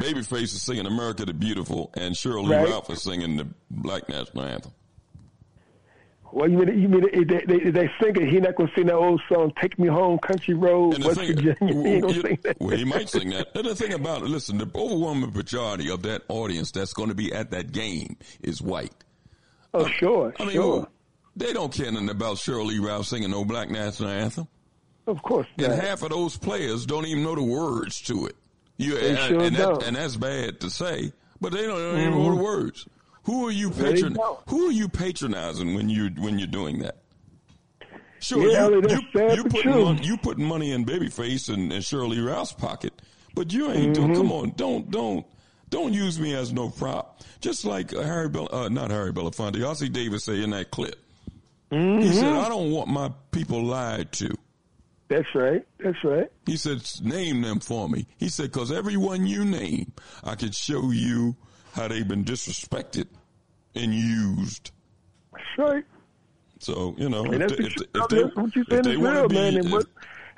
Babyface 0.01 0.43
is 0.45 0.63
singing 0.63 0.87
"America 0.87 1.25
the 1.25 1.35
Beautiful," 1.35 1.91
and 1.95 2.17
Shirley 2.17 2.55
Right. 2.55 2.69
Ralph 2.69 2.89
is 2.91 3.03
singing 3.03 3.37
the 3.37 3.49
Black 3.71 4.09
National 4.09 4.45
Anthem. 4.45 4.71
Well, 6.33 6.49
you 6.51 6.57
mean 6.59 6.81
you 6.81 6.89
mean 6.89 7.03
they 7.13 7.25
they, 7.25 7.45
they, 7.45 7.71
they 7.71 7.91
sing 8.01 8.17
it? 8.17 8.29
He 8.31 8.41
not 8.41 8.55
gonna 8.55 8.71
sing 8.75 8.87
that 8.87 8.95
old 8.95 9.21
song, 9.31 9.53
"Take 9.61 9.79
Me 9.79 9.89
Home, 9.89 10.19
Country 10.21 10.55
Road, 10.55 11.03
West 11.05 11.19
thing, 11.21 11.35
Virginia." 11.35 11.57
He 11.61 11.67
ain't 11.67 12.03
gonna 12.03 12.15
you- 12.15 12.23
sing 12.23 12.39
that. 12.45 12.57
well, 12.61 12.77
he 12.77 12.85
might 12.85 13.09
sing 13.11 13.31
that. 13.31 13.49
And 13.55 13.67
the 13.67 13.75
thing 13.75 13.93
about 13.93 14.23
it, 14.23 14.29
listen, 14.29 14.57
the 14.57 14.71
overwhelming 14.75 15.33
majority 15.35 15.91
of 15.91 16.03
that 16.05 16.23
audience 16.29 16.71
that's 16.71 16.95
going 16.95 17.11
to 17.11 17.15
be 17.15 17.33
at 17.35 17.51
that 17.51 17.73
game 17.73 18.17
is 18.43 18.63
white. 18.63 18.93
Oh, 19.75 19.87
sure, 19.87 20.35
I 20.39 20.43
mean, 20.45 20.53
sure. 20.53 20.87
they 21.37 21.53
don't 21.53 21.73
care 21.73 21.91
nothing 21.91 22.11
about 22.11 22.39
Shirley 22.39 22.79
Ralph 22.79 23.07
singing 23.07 23.31
no 23.31 23.45
Black 23.45 23.71
National 23.71 24.11
Anthem. 24.11 24.47
Of 25.07 25.23
course, 25.23 25.47
And 25.59 25.73
half 25.73 26.03
of 26.03 26.11
those 26.11 26.37
players 26.37 26.87
don't 26.87 27.07
even 27.07 27.25
know 27.25 27.35
the 27.35 27.43
words 27.43 28.01
to 28.03 28.27
it. 28.27 28.37
You 28.77 28.95
They 28.99 29.11
and, 29.11 29.19
sure 29.19 29.41
and, 29.43 29.57
don't. 29.57 29.81
that, 29.81 29.87
and 29.89 29.97
that's 29.97 30.17
bad 30.17 30.61
to 30.61 30.71
say, 30.71 31.13
but 31.41 31.53
they 31.53 31.67
don't, 31.67 31.77
they 31.77 31.83
don't 31.83 31.99
even 32.01 32.11
know 32.13 32.29
Mhm. 32.31 32.37
the 32.37 32.43
words. 32.43 32.87
Who 33.25 33.47
are 33.47 33.51
you 33.51 33.71
patron? 33.71 34.17
Who 34.49 34.69
are 34.69 34.73
you 34.73 34.89
patronizing 34.89 35.75
when 35.75 35.89
you 35.89 36.11
when 36.19 36.39
you're 36.39 36.47
doing 36.49 36.81
that? 36.81 36.97
Sure, 38.21 38.49
Yeah, 38.49 38.69
you, 38.69 38.83
you, 39.15 39.35
you 39.35 39.45
putting 39.45 39.71
money, 39.73 40.01
you 40.05 40.17
putting 40.17 40.45
money 40.45 40.71
in 40.73 40.85
Babyface 40.85 41.53
and, 41.53 41.73
and 41.73 41.85
Shirley 41.85 42.21
Ralph's 42.21 42.53
pocket, 42.53 42.93
but 43.35 43.53
you 43.53 43.71
ain't 43.71 43.95
doing. 43.95 44.11
Mhm. 44.13 44.17
Come 44.17 44.33
on, 44.33 44.53
don't 44.57 44.91
don't 44.91 45.27
don't 45.73 45.95
use 45.95 46.21
me 46.21 46.35
as 46.35 46.53
no 46.53 46.69
prop. 46.69 47.23
Just 47.41 47.65
like 47.65 47.91
Harry 47.91 48.29
Bel, 48.29 48.49
uh, 48.53 48.69
not 48.69 48.91
Harry 48.91 49.11
Belafonte, 49.13 49.57
Ossie 49.57 49.91
Davis 49.91 50.25
say 50.25 50.43
in 50.43 50.51
that 50.51 50.71
clip. 50.71 50.97
He 51.71 52.13
said. 52.13 52.33
"I 52.35 52.49
don't 52.51 52.71
want 52.71 52.89
my 52.89 53.11
people 53.31 53.65
lied 53.65 54.13
to." 54.13 54.29
That's 55.09 55.35
right. 55.35 55.67
That's 55.79 56.05
right. 56.05 56.31
He 56.47 56.57
said, 56.59 56.83
"Name 57.03 57.41
them 57.41 57.59
for 57.61 57.89
me." 57.89 58.07
He 58.19 58.29
said, 58.29 58.53
"Cause 58.53 58.71
everyone 58.71 59.27
you 59.27 59.45
name, 59.45 59.93
I 60.23 60.35
could 60.35 60.55
show 60.55 60.91
you 60.91 61.35
how 61.73 61.89
they've 61.89 62.07
been 62.07 62.25
disrespected 62.25 63.07
and 63.75 63.95
used." 63.95 64.71
That's 65.33 65.45
right. 65.59 65.85
So 66.59 66.95
you 66.99 67.09
know, 67.09 67.25
if 67.25 67.41
what 67.41 67.51
if, 67.53 67.59
you, 67.59 67.67
if 67.67 68.09
they, 68.09 68.23
that's 68.23 68.37
what 68.37 68.55
you 68.55 68.65
if 68.69 68.83
they 68.83 68.97
want 68.99 69.23
to 69.23 69.29
be, 69.29 69.35
man. 69.35 69.57
If- 69.57 69.73
what 69.73 69.87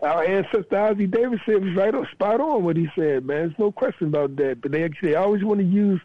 our 0.03 0.25
ancestor 0.25 0.65
Ossie 0.71 1.11
Davis 1.11 1.41
said 1.47 1.65
was 1.65 1.75
right 1.75 1.95
on, 1.95 2.07
spot 2.13 2.41
on 2.41 2.65
what 2.65 2.77
he 2.77 2.89
said, 2.97 3.25
man. 3.25 3.49
There's 3.49 3.59
no 3.59 3.73
question 3.73 4.09
about 4.09 4.37
that. 4.37 4.61
But 4.61 4.73
they 4.73 4.89
they 5.03 5.15
always 5.15 5.45
want 5.45 5.61
to 5.61 5.67
use 5.67 6.01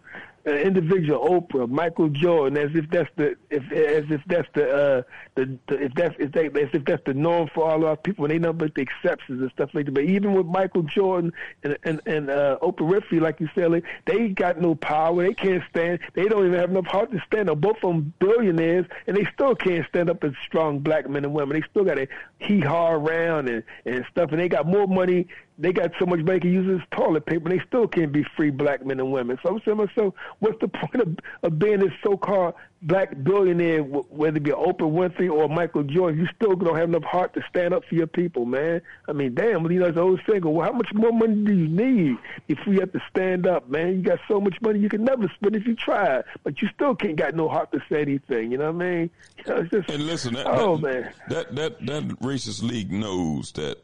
an 0.45 0.57
individual, 0.57 1.19
Oprah, 1.27 1.69
Michael 1.69 2.09
Jordan, 2.09 2.57
as 2.57 2.75
if 2.75 2.89
that's 2.89 3.09
the 3.15 3.35
if 3.49 3.63
as 3.71 4.09
if 4.09 4.21
that's 4.27 4.47
the 4.53 4.69
uh 4.69 5.01
the, 5.35 5.57
the 5.67 5.83
if 5.83 5.93
that's 5.93 6.15
if 6.19 6.31
they 6.31 6.47
as 6.47 6.69
if 6.73 6.85
that's 6.85 7.03
the 7.05 7.13
norm 7.13 7.49
for 7.53 7.69
all 7.69 7.85
our 7.85 7.97
people. 7.97 8.25
And 8.25 8.33
they 8.33 8.39
know 8.39 8.53
but 8.53 8.73
the 8.75 8.81
exceptions 8.81 9.41
and 9.41 9.51
stuff 9.51 9.69
like 9.73 9.85
that. 9.85 9.93
But 9.93 10.05
even 10.05 10.33
with 10.33 10.45
Michael 10.45 10.83
Jordan 10.83 11.33
and 11.63 11.77
and, 11.83 12.01
and 12.05 12.29
uh, 12.29 12.57
Oprah 12.61 12.89
Winfrey, 12.89 13.21
like 13.21 13.39
you 13.39 13.49
said, 13.55 13.71
like, 13.71 13.83
they 14.05 14.29
got 14.29 14.59
no 14.59 14.75
power. 14.75 15.23
They 15.23 15.33
can't 15.33 15.63
stand. 15.69 15.99
They 16.13 16.25
don't 16.25 16.45
even 16.45 16.59
have 16.59 16.69
enough 16.69 16.85
heart 16.85 17.11
to 17.11 17.21
stand 17.27 17.49
up. 17.49 17.61
Both 17.61 17.77
of 17.77 17.89
them 17.89 18.13
billionaires, 18.19 18.85
and 19.07 19.15
they 19.15 19.27
still 19.33 19.55
can't 19.55 19.85
stand 19.87 20.09
up 20.09 20.23
as 20.23 20.31
strong 20.45 20.79
black 20.79 21.09
men 21.09 21.25
and 21.25 21.33
women. 21.33 21.59
They 21.59 21.67
still 21.69 21.83
got 21.83 21.95
to 21.95 22.07
hee 22.39 22.61
haw 22.61 22.91
around 22.91 23.49
and 23.49 23.63
and 23.85 24.05
stuff. 24.11 24.31
And 24.31 24.39
they 24.39 24.49
got 24.49 24.65
more 24.65 24.87
money. 24.87 25.27
They 25.59 25.73
got 25.73 25.91
so 25.99 26.05
much 26.05 26.19
money 26.19 26.39
they 26.39 26.39
can 26.39 26.53
use 26.53 26.81
as 26.81 26.87
toilet 26.97 27.25
paper. 27.25 27.49
And 27.49 27.59
they 27.59 27.65
still 27.65 27.85
can't 27.85 28.13
be 28.13 28.25
free 28.37 28.49
black 28.49 28.85
men 28.85 28.99
and 28.99 29.11
women. 29.11 29.37
So 29.43 29.49
I'm 29.49 29.61
saying 29.65 29.77
myself, 29.77 30.13
what's 30.39 30.59
the 30.61 30.67
point 30.69 30.95
of, 30.95 31.17
of 31.43 31.59
being 31.59 31.81
this 31.81 31.91
so-called 32.01 32.53
black 32.81 33.21
billionaire, 33.23 33.83
whether 33.83 34.37
it 34.37 34.43
be 34.43 34.51
Oprah 34.51 34.79
Winfrey 34.79 35.29
or 35.29 35.49
Michael 35.49 35.83
Jordan? 35.83 36.19
You 36.19 36.27
still 36.33 36.55
don't 36.55 36.77
have 36.77 36.87
enough 36.87 37.03
heart 37.03 37.33
to 37.33 37.41
stand 37.49 37.73
up 37.73 37.83
for 37.85 37.95
your 37.95 38.07
people, 38.07 38.45
man. 38.45 38.81
I 39.07 39.11
mean, 39.11 39.35
damn, 39.35 39.69
you 39.69 39.79
know, 39.79 39.87
it's 39.87 39.95
the 39.95 40.01
old 40.01 40.21
saying, 40.27 40.41
well, 40.43 40.65
how 40.65 40.71
much 40.71 40.93
more 40.93 41.11
money 41.11 41.43
do 41.43 41.53
you 41.53 41.67
need 41.67 42.17
if 42.47 42.59
you 42.65 42.79
have 42.79 42.93
to 42.93 43.01
stand 43.09 43.45
up, 43.45 43.69
man? 43.69 43.97
You 43.97 44.01
got 44.01 44.19
so 44.29 44.39
much 44.39 44.55
money 44.61 44.79
you 44.79 44.87
can 44.87 45.03
never 45.03 45.27
spend 45.35 45.57
if 45.57 45.67
you 45.67 45.75
try, 45.75 46.21
but 46.43 46.61
you 46.61 46.69
still 46.73 46.95
can't 46.95 47.17
got 47.17 47.35
no 47.35 47.49
heart 47.49 47.71
to 47.73 47.81
say 47.89 48.01
anything. 48.01 48.51
You 48.51 48.59
know 48.59 48.71
what 48.71 48.81
I 48.85 48.89
mean? 48.89 49.09
You 49.37 49.43
know, 49.47 49.61
it's 49.61 49.71
just, 49.71 49.89
And 49.89 50.05
listen, 50.05 50.35
that, 50.35 50.47
oh 50.47 50.77
that, 50.77 50.81
man, 50.81 51.13
that 51.27 51.55
that 51.55 51.85
that 51.85 52.03
racist 52.21 52.63
league 52.63 52.91
knows 52.91 53.51
that 53.53 53.77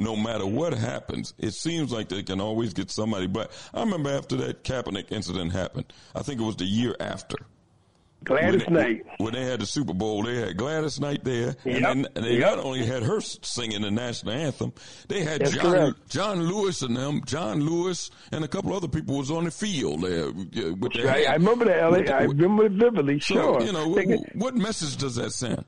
no 0.00 0.16
matter 0.16 0.46
what 0.46 0.72
happens, 0.74 1.34
it 1.38 1.52
seems 1.52 1.92
like 1.92 2.08
they 2.08 2.22
can 2.22 2.40
always 2.40 2.72
get 2.72 2.90
somebody. 2.90 3.26
But 3.28 3.52
I 3.72 3.80
remember 3.80 4.10
after 4.10 4.36
that 4.38 4.64
Kaepernick 4.64 5.12
incident 5.12 5.52
happened, 5.52 5.92
I 6.14 6.22
think 6.22 6.40
it 6.40 6.44
was 6.44 6.56
the 6.56 6.64
year 6.64 6.96
after. 6.98 7.36
Gladys 8.22 8.66
when 8.66 8.74
they, 8.74 8.82
Knight. 8.82 9.06
When 9.16 9.32
they 9.32 9.44
had 9.46 9.60
the 9.60 9.66
Super 9.66 9.94
Bowl, 9.94 10.22
they 10.24 10.36
had 10.36 10.58
Gladys 10.58 11.00
Knight 11.00 11.24
there, 11.24 11.56
and, 11.64 11.80
Yep. 11.80 11.84
and 12.16 12.24
they 12.26 12.36
Yep. 12.36 12.56
not 12.56 12.64
only 12.66 12.84
had 12.84 13.02
her 13.02 13.20
singing 13.22 13.80
the 13.80 13.90
national 13.90 14.34
anthem, 14.34 14.74
they 15.08 15.22
had 15.22 15.40
That's 15.40 15.52
John 15.52 15.62
correct. 15.72 16.08
John 16.10 16.42
Lewis 16.42 16.82
and 16.82 16.94
them. 16.94 17.22
John 17.24 17.60
Lewis 17.62 18.10
and 18.30 18.44
a 18.44 18.48
couple 18.48 18.74
other 18.74 18.88
people 18.88 19.16
was 19.16 19.30
on 19.30 19.44
the 19.44 19.50
field 19.50 20.02
there 20.02 20.30
with 20.32 20.96
Right, 21.02 21.28
I 21.30 21.32
remember 21.34 21.64
that, 21.64 21.90
with 21.90 22.10
I 22.10 22.24
remember 22.24 22.66
it 22.66 22.72
vividly. 22.72 23.20
so, 23.20 23.34
sure. 23.34 23.62
you 23.62 23.72
know, 23.72 23.88
what, 23.88 24.06
what 24.34 24.54
message 24.54 24.98
does 24.98 25.14
that 25.14 25.32
send? 25.32 25.64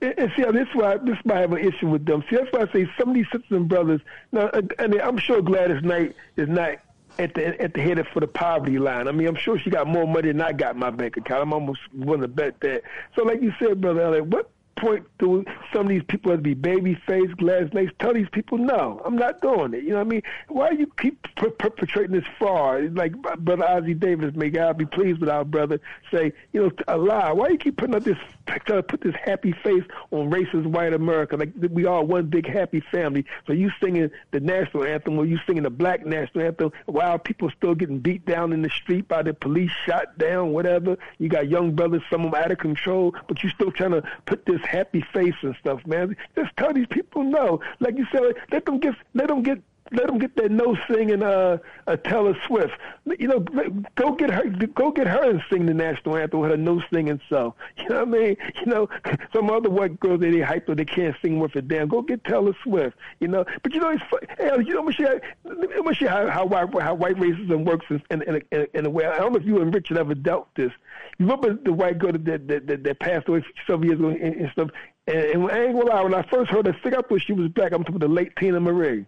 And, 0.00 0.14
and 0.18 0.32
see, 0.36 0.42
this 0.42 0.68
is 0.68 0.74
why 0.74 0.96
this 0.98 1.16
is 1.16 1.20
why 1.24 1.36
I 1.36 1.40
have 1.40 1.52
an 1.52 1.58
issue 1.58 1.88
with 1.88 2.06
them. 2.06 2.24
See, 2.28 2.36
that's 2.36 2.52
why 2.52 2.62
I 2.62 2.72
say 2.72 2.90
some 2.98 3.10
of 3.10 3.14
these 3.14 3.26
and 3.50 3.68
brothers. 3.68 4.00
Now, 4.32 4.46
uh, 4.46 4.58
and 4.58 4.74
and 4.78 4.94
I'm 4.94 5.18
sure 5.18 5.42
Gladys 5.42 5.82
Knight 5.82 6.14
is 6.36 6.48
not 6.48 6.78
at 7.18 7.34
the 7.34 7.60
at 7.60 7.74
the 7.74 7.80
head 7.80 7.98
of 7.98 8.06
for 8.08 8.20
the 8.20 8.28
poverty 8.28 8.78
line. 8.78 9.08
I 9.08 9.12
mean, 9.12 9.28
I'm 9.28 9.36
sure 9.36 9.58
she 9.58 9.70
got 9.70 9.86
more 9.86 10.06
money 10.06 10.28
than 10.28 10.40
I 10.40 10.52
got 10.52 10.74
in 10.74 10.80
my 10.80 10.90
bank 10.90 11.16
account. 11.16 11.42
I'm 11.42 11.52
almost 11.52 11.80
willing 11.92 12.22
to 12.22 12.28
bet 12.28 12.60
that. 12.60 12.82
So, 13.16 13.24
like 13.24 13.42
you 13.42 13.52
said, 13.58 13.80
brother 13.80 14.02
Elliot, 14.02 14.26
what 14.26 14.50
point 14.76 15.06
do 15.18 15.44
some 15.72 15.82
of 15.82 15.88
these 15.88 16.02
people 16.08 16.32
to 16.32 16.38
be 16.38 16.54
baby 16.54 16.94
face, 17.06 17.30
Gladys 17.36 17.72
Knight? 17.72 17.98
Tell 17.98 18.14
these 18.14 18.28
people, 18.32 18.58
no, 18.58 19.00
I'm 19.04 19.16
not 19.16 19.40
doing 19.40 19.74
it. 19.74 19.84
You 19.84 19.90
know 19.90 19.96
what 19.96 20.06
I 20.06 20.10
mean? 20.10 20.22
Why 20.48 20.70
you 20.70 20.90
keep 20.98 21.22
per- 21.36 21.50
perpetrating 21.50 22.12
this 22.12 22.24
fraud? 22.38 22.94
Like 22.96 23.12
Brother 23.12 23.64
Ossie 23.64 23.98
Davis, 23.98 24.34
may 24.34 24.50
God 24.50 24.78
be 24.78 24.86
pleased 24.86 25.20
with 25.20 25.28
our 25.28 25.44
brother, 25.44 25.80
say, 26.10 26.32
you 26.52 26.62
know, 26.62 26.70
a 26.88 26.96
lie. 26.96 27.32
Why 27.32 27.48
you 27.48 27.58
keep 27.58 27.76
putting 27.76 27.94
up 27.94 28.04
this, 28.04 28.16
trying 28.46 28.60
to 28.78 28.82
put 28.82 29.00
this 29.00 29.14
happy 29.22 29.52
face 29.52 29.84
on 30.10 30.30
racist 30.30 30.66
white 30.66 30.92
America? 30.92 31.36
Like 31.36 31.52
we 31.70 31.84
are 31.84 32.02
one 32.02 32.26
big 32.26 32.48
happy 32.48 32.80
family. 32.90 33.24
So 33.46 33.52
you 33.52 33.70
singing 33.80 34.10
the 34.30 34.40
national 34.40 34.84
anthem 34.84 35.18
or 35.18 35.26
you 35.26 35.38
singing 35.46 35.64
the 35.64 35.70
black 35.70 36.06
national 36.06 36.44
anthem 36.44 36.72
while 36.86 37.18
people 37.18 37.50
still 37.50 37.74
getting 37.74 37.98
beat 37.98 38.24
down 38.26 38.52
in 38.52 38.62
the 38.62 38.70
street 38.70 39.08
by 39.08 39.22
the 39.22 39.34
police, 39.34 39.70
shot 39.86 40.18
down, 40.18 40.52
whatever. 40.52 40.96
You 41.18 41.28
got 41.28 41.48
young 41.48 41.74
brothers, 41.74 42.02
some 42.10 42.24
of 42.24 42.32
them 42.32 42.42
out 42.42 42.50
of 42.50 42.58
control, 42.58 43.14
but 43.28 43.42
you 43.42 43.50
still 43.50 43.70
trying 43.70 43.92
to 43.92 44.02
put 44.26 44.46
this 44.46 44.59
happy 44.62 45.04
face 45.12 45.34
and 45.42 45.54
stuff, 45.60 45.86
man. 45.86 46.16
Just 46.36 46.56
tell 46.56 46.72
these 46.72 46.86
people 46.88 47.22
no. 47.22 47.60
Like 47.80 47.96
you 47.96 48.06
said, 48.12 48.34
let 48.52 48.66
them 48.66 48.78
get, 48.78 48.94
let 49.14 49.28
them 49.28 49.42
get 49.42 49.60
let 49.92 50.06
them 50.06 50.18
get 50.18 50.36
that 50.36 50.50
no 50.50 50.76
singing 50.88 51.22
uh, 51.22 51.58
uh 51.86 51.96
Taylor 51.96 52.36
Swift. 52.46 52.72
You 53.18 53.28
know, 53.28 53.40
go 53.96 54.12
get 54.12 54.30
her 54.30 54.48
go 54.48 54.90
get 54.90 55.06
her 55.06 55.30
and 55.30 55.42
sing 55.50 55.66
the 55.66 55.74
national 55.74 56.16
anthem 56.16 56.40
with 56.40 56.50
her 56.50 56.56
no 56.56 56.82
singing 56.92 57.20
self. 57.28 57.54
You 57.80 57.88
know 57.88 58.04
what 58.04 58.08
I 58.08 58.10
mean? 58.10 58.36
You 58.60 58.66
know, 58.66 58.88
some 59.32 59.50
other 59.50 59.70
white 59.70 59.98
girls 59.98 60.20
that 60.20 60.30
they 60.30 60.40
hype 60.40 60.68
or 60.68 60.74
they 60.74 60.84
can't 60.84 61.16
sing 61.22 61.40
worth 61.40 61.56
a 61.56 61.62
damn. 61.62 61.88
Go 61.88 62.02
get 62.02 62.22
Taylor 62.24 62.54
Swift. 62.62 62.96
You 63.18 63.28
know, 63.28 63.44
but 63.62 63.74
you 63.74 63.80
know 63.80 63.88
it's 63.88 64.02
hell, 64.38 64.60
you 64.60 64.74
know 64.74 64.90
show 64.90 65.20
you 66.04 66.08
how 66.08 66.28
how 66.28 66.46
white 66.46 66.68
how 66.80 66.94
white 66.94 67.16
racism 67.16 67.64
works 67.64 67.86
in 67.88 68.02
in, 68.10 68.22
in, 68.22 68.42
a, 68.52 68.78
in 68.78 68.86
a 68.86 68.90
way. 68.90 69.06
I 69.06 69.18
don't 69.18 69.32
know 69.32 69.38
if 69.38 69.46
you 69.46 69.60
and 69.60 69.74
Richard 69.74 69.96
ever 69.96 70.14
dealt 70.14 70.54
this. 70.54 70.72
You 71.18 71.26
remember 71.26 71.54
the 71.54 71.72
white 71.72 71.98
girl 71.98 72.12
that 72.12 72.24
that 72.24 72.66
that, 72.66 72.84
that 72.84 73.00
passed 73.00 73.28
away 73.28 73.44
several 73.66 73.86
years 73.86 73.98
ago 73.98 74.08
and, 74.08 74.36
and 74.36 74.50
stuff. 74.52 74.70
And, 75.06 75.18
and 75.18 75.50
I 75.50 75.64
ain't 75.64 75.74
gonna 75.74 75.90
lie, 75.90 76.02
when 76.02 76.14
I 76.14 76.22
first 76.22 76.50
heard 76.50 76.66
her 76.66 76.76
sing, 76.82 76.94
I 76.94 77.00
thought 77.00 77.22
she 77.22 77.32
was 77.32 77.48
black. 77.48 77.72
I'm 77.72 77.82
talking 77.82 77.96
about 77.96 78.08
the 78.08 78.14
late 78.14 78.34
Teena 78.36 78.60
Marie. 78.62 79.06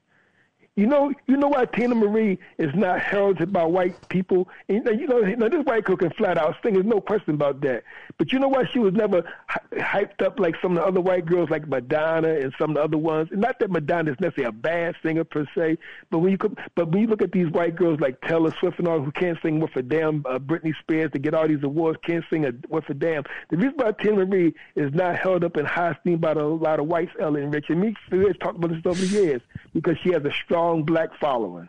You 0.75 0.87
know, 0.87 1.13
you 1.27 1.37
know 1.37 1.49
why 1.49 1.67
Teena 1.67 1.95
Marie 1.95 2.39
is 2.57 2.75
not 2.75 2.99
heralded 2.99 3.53
by 3.53 3.63
white 3.63 4.09
people. 4.09 4.49
And, 4.71 4.87
you 4.99 5.07
know, 5.07 5.21
now 5.21 5.49
this 5.49 5.67
white 5.67 5.85
girl 5.85 5.99
can 5.99 6.11
flat 6.13 6.39
out 6.39 6.57
sing. 6.63 6.73
There's 6.73 6.87
no 6.87 6.99
question 6.99 7.35
about 7.35 7.61
that. 7.61 7.85
But 8.17 8.33
you 8.33 8.39
know 8.39 8.49
why 8.49 8.65
she 8.73 8.79
was 8.79 8.95
never 8.95 9.23
hy- 9.49 9.61
hyped 9.77 10.25
up 10.25 10.41
like 10.41 10.55
some 10.63 10.79
of 10.79 10.83
the 10.83 10.89
other 10.89 11.03
white 11.03 11.27
girls, 11.27 11.51
like 11.51 11.69
Madonna 11.69 12.37
and 12.37 12.55
some 12.59 12.71
of 12.71 12.77
the 12.77 12.83
other 12.83 12.97
ones. 12.97 13.29
And 13.33 13.43
not 13.43 13.59
that 13.59 13.71
Madonna 13.71 14.13
is 14.13 14.17
necessarily 14.19 14.49
a 14.49 14.53
bad 14.53 14.95
singer 15.03 15.25
per 15.25 15.47
se, 15.55 15.77
but 16.11 16.21
when 16.21 16.31
you 16.31 16.39
come, 16.39 16.57
but 16.75 16.91
when 16.91 17.03
you 17.03 17.07
look 17.07 17.21
at 17.21 17.33
these 17.33 17.51
white 17.51 17.77
girls 17.77 18.01
like 18.01 18.23
Taylor 18.23 18.55
Swift 18.59 18.79
and 18.79 18.89
all 18.89 19.03
who 19.03 19.13
can't 19.13 19.39
sing 19.43 19.61
worth 19.61 19.77
a 19.77 19.83
damn, 19.83 20.25
uh, 20.27 20.39
Britney 20.39 20.73
Spears 20.81 21.11
to 21.13 21.19
get 21.19 21.35
all 21.35 21.49
these 21.49 21.63
awards, 21.63 21.99
can't 22.03 22.25
sing 22.31 22.47
a 22.47 22.53
worth 22.69 22.89
a 22.89 22.95
damn. 22.95 23.25
The 23.51 23.59
reason 23.59 23.75
why 23.77 23.93
Teena 23.93 24.27
Marie 24.27 24.55
is 24.75 24.95
not 24.95 25.19
held 25.19 25.45
up 25.45 25.59
in 25.59 25.67
high 25.67 25.91
esteem 25.91 26.17
by 26.17 26.33
a 26.33 26.47
lot 26.47 26.81
of 26.81 26.87
whites, 26.87 27.13
Ellen 27.21 27.51
Rich, 27.51 27.67
and 27.69 27.79
me, 27.79 27.95
we've 28.11 28.39
talked 28.39 28.57
about 28.57 28.71
this 28.71 28.81
over 28.87 28.99
the 28.99 29.07
years 29.07 29.43
because 29.75 29.99
she 30.03 30.13
has 30.13 30.25
a 30.25 30.33
strong 30.33 30.62
black 30.85 31.11
following. 31.21 31.69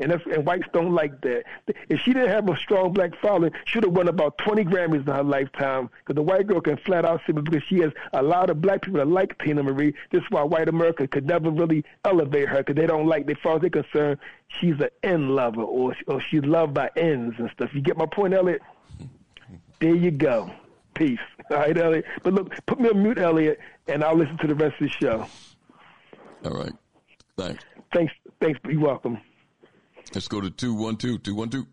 And 0.00 0.10
that's, 0.10 0.24
and 0.26 0.44
whites 0.44 0.66
don't 0.72 0.94
like 0.94 1.20
that. 1.20 1.44
If 1.88 2.00
she 2.00 2.12
didn't 2.12 2.30
have 2.30 2.48
a 2.48 2.56
strong 2.56 2.92
black 2.92 3.12
following, 3.20 3.52
she'd 3.66 3.84
have 3.84 3.92
won 3.92 4.08
about 4.08 4.36
20 4.38 4.64
Grammys 4.64 5.06
in 5.06 5.14
her 5.14 5.22
lifetime. 5.22 5.90
Because 6.00 6.16
the 6.16 6.22
white 6.22 6.46
girl 6.46 6.60
can 6.60 6.76
flat 6.78 7.04
out 7.04 7.20
say 7.26 7.32
because 7.32 7.62
she 7.68 7.78
has 7.80 7.92
a 8.12 8.22
lot 8.22 8.50
of 8.50 8.60
black 8.60 8.82
people 8.82 8.98
that 8.98 9.06
like 9.06 9.38
Teena 9.38 9.62
Marie. 9.62 9.94
This 10.10 10.22
is 10.22 10.30
why 10.30 10.42
white 10.42 10.68
America 10.68 11.06
could 11.06 11.26
never 11.26 11.50
really 11.50 11.84
elevate 12.04 12.48
her 12.48 12.58
because 12.58 12.74
they 12.74 12.86
don't 12.86 13.06
like, 13.06 13.30
as 13.30 13.36
far 13.42 13.56
as 13.56 13.60
they're 13.60 13.70
concerned, 13.70 14.18
she's 14.60 14.74
an 14.80 14.88
end 15.02 15.36
lover 15.36 15.62
or, 15.62 15.94
or 16.08 16.20
she's 16.20 16.44
loved 16.44 16.74
by 16.74 16.90
ends 16.96 17.36
and 17.38 17.50
stuff. 17.50 17.70
You 17.72 17.80
get 17.80 17.96
my 17.96 18.06
point, 18.06 18.34
Elliot? 18.34 18.62
There 19.78 19.94
you 19.94 20.10
go. 20.10 20.50
Peace. 20.94 21.20
All 21.50 21.58
right, 21.58 21.76
Elliot. 21.76 22.06
But 22.22 22.34
look, 22.34 22.52
put 22.66 22.80
me 22.80 22.88
on 22.88 23.02
mute, 23.02 23.18
Elliot, 23.18 23.60
and 23.86 24.02
I'll 24.02 24.16
listen 24.16 24.36
to 24.38 24.46
the 24.46 24.54
rest 24.54 24.80
of 24.80 24.88
the 24.88 24.88
show. 24.88 25.26
All 26.44 26.50
right. 26.50 26.72
Thanks. 27.36 27.64
Thanks. 27.92 28.12
Thanks. 28.40 28.60
You're 28.68 28.80
welcome. 28.80 29.18
Let's 30.14 30.28
go 30.28 30.40
to 30.40 30.50
212 30.50 31.22
212. 31.22 31.66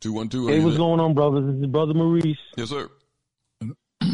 212. 0.00 0.48
Hey, 0.48 0.64
what's 0.64 0.76
going 0.76 1.00
on, 1.00 1.14
brothers? 1.14 1.44
This 1.54 1.62
is 1.62 1.66
Brother 1.66 1.94
Maurice. 1.94 2.38
Yes, 2.56 2.70
sir. 2.70 2.88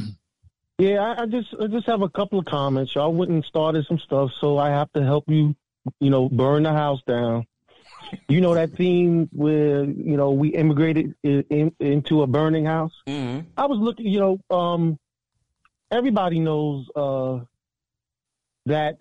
Yeah, 0.79 1.01
I, 1.01 1.23
I 1.23 1.27
just 1.27 1.55
I 1.59 1.69
just 1.69 1.87
have 1.87 2.03
a 2.03 2.09
couple 2.11 2.39
of 2.39 2.45
comments. 2.45 2.95
Y'all 2.95 3.11
went 3.11 3.31
and 3.31 3.43
started 3.45 3.87
some 3.87 3.99
stuff, 3.99 4.31
so 4.39 4.59
I 4.59 4.69
have 4.69 4.93
to 4.93 5.03
help 5.03 5.25
you, 5.27 5.57
you 6.01 6.11
know, 6.11 6.29
burn 6.29 6.65
the 6.65 6.73
house 6.73 7.01
down. 7.07 7.47
You 8.29 8.43
know 8.43 8.55
that 8.55 8.73
theme 8.75 9.31
where 9.33 9.85
you 9.85 10.19
know 10.19 10.33
we 10.33 10.51
immigrated 10.51 11.15
in, 11.23 11.45
in, 11.49 11.73
into 11.81 12.21
a 12.21 12.27
burning 12.27 12.67
house. 12.67 12.93
Mm-hmm. 13.07 13.49
I 13.57 13.65
was 13.65 13.79
looking, 13.79 14.07
you 14.07 14.21
know, 14.21 14.55
um, 14.55 14.99
everybody 15.91 16.41
knows 16.41 16.91
uh, 16.95 17.39
that 18.67 19.01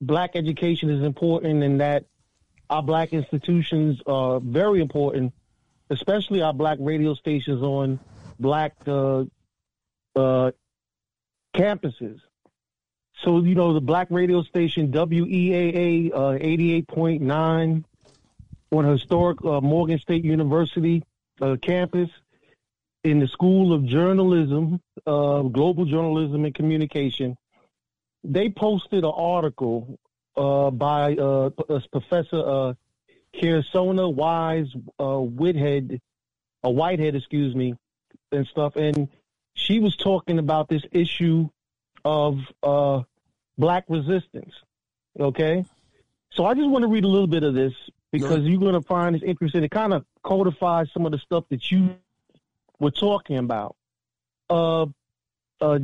black 0.00 0.36
education 0.36 0.90
is 0.90 1.02
important 1.02 1.62
and 1.62 1.80
that 1.80 2.04
our 2.68 2.82
black 2.82 3.12
institutions 3.12 4.00
are 4.06 4.40
very 4.40 4.80
important, 4.80 5.32
especially 5.90 6.42
our 6.42 6.52
black 6.52 6.78
radio 6.80 7.14
stations 7.14 7.62
on 7.62 8.00
black 8.38 8.74
uh, 8.86 9.24
uh, 10.16 10.50
campuses. 11.54 12.20
So, 13.22 13.40
you 13.42 13.54
know, 13.54 13.72
the 13.72 13.80
black 13.80 14.08
radio 14.10 14.42
station 14.42 14.92
WEAA 14.92 16.12
uh, 16.12 16.38
88.9 16.38 17.84
on 18.72 18.84
historic 18.84 19.42
uh, 19.44 19.60
Morgan 19.60 19.98
State 19.98 20.24
University 20.24 21.02
uh, 21.40 21.56
campus 21.62 22.10
in 23.04 23.20
the 23.20 23.28
School 23.28 23.72
of 23.72 23.86
Journalism, 23.86 24.80
uh, 25.06 25.42
Global 25.42 25.84
Journalism 25.84 26.44
and 26.44 26.54
Communication, 26.54 27.36
they 28.26 28.48
posted 28.48 29.04
an 29.04 29.12
article 29.14 29.98
uh, 30.36 30.70
by 30.70 31.14
uh, 31.14 31.50
Professor 31.92 32.36
uh, 32.36 32.74
Karsonya 33.34 34.12
Wise 34.12 34.68
uh, 34.98 35.18
Whitehead, 35.18 36.00
a 36.62 36.70
Whitehead, 36.70 37.14
excuse 37.14 37.54
me, 37.54 37.74
and 38.32 38.46
stuff. 38.46 38.76
And 38.76 39.08
she 39.54 39.78
was 39.78 39.96
talking 39.96 40.38
about 40.38 40.68
this 40.68 40.82
issue 40.92 41.48
of 42.04 42.38
uh, 42.62 43.02
black 43.56 43.84
resistance. 43.88 44.54
Okay, 45.18 45.64
so 46.30 46.44
I 46.44 46.54
just 46.54 46.68
want 46.68 46.82
to 46.82 46.88
read 46.88 47.04
a 47.04 47.08
little 47.08 47.26
bit 47.26 47.42
of 47.42 47.54
this 47.54 47.72
because 48.12 48.44
you're 48.44 48.60
going 48.60 48.74
to 48.74 48.86
find 48.86 49.14
this 49.14 49.22
interesting. 49.22 49.64
It 49.64 49.70
kind 49.70 49.94
of 49.94 50.04
codifies 50.22 50.88
some 50.92 51.06
of 51.06 51.12
the 51.12 51.18
stuff 51.18 51.44
that 51.50 51.70
you 51.70 51.96
were 52.78 52.90
talking 52.90 53.38
about. 53.38 53.76
Uh, 54.50 54.86
uh, 55.60 55.78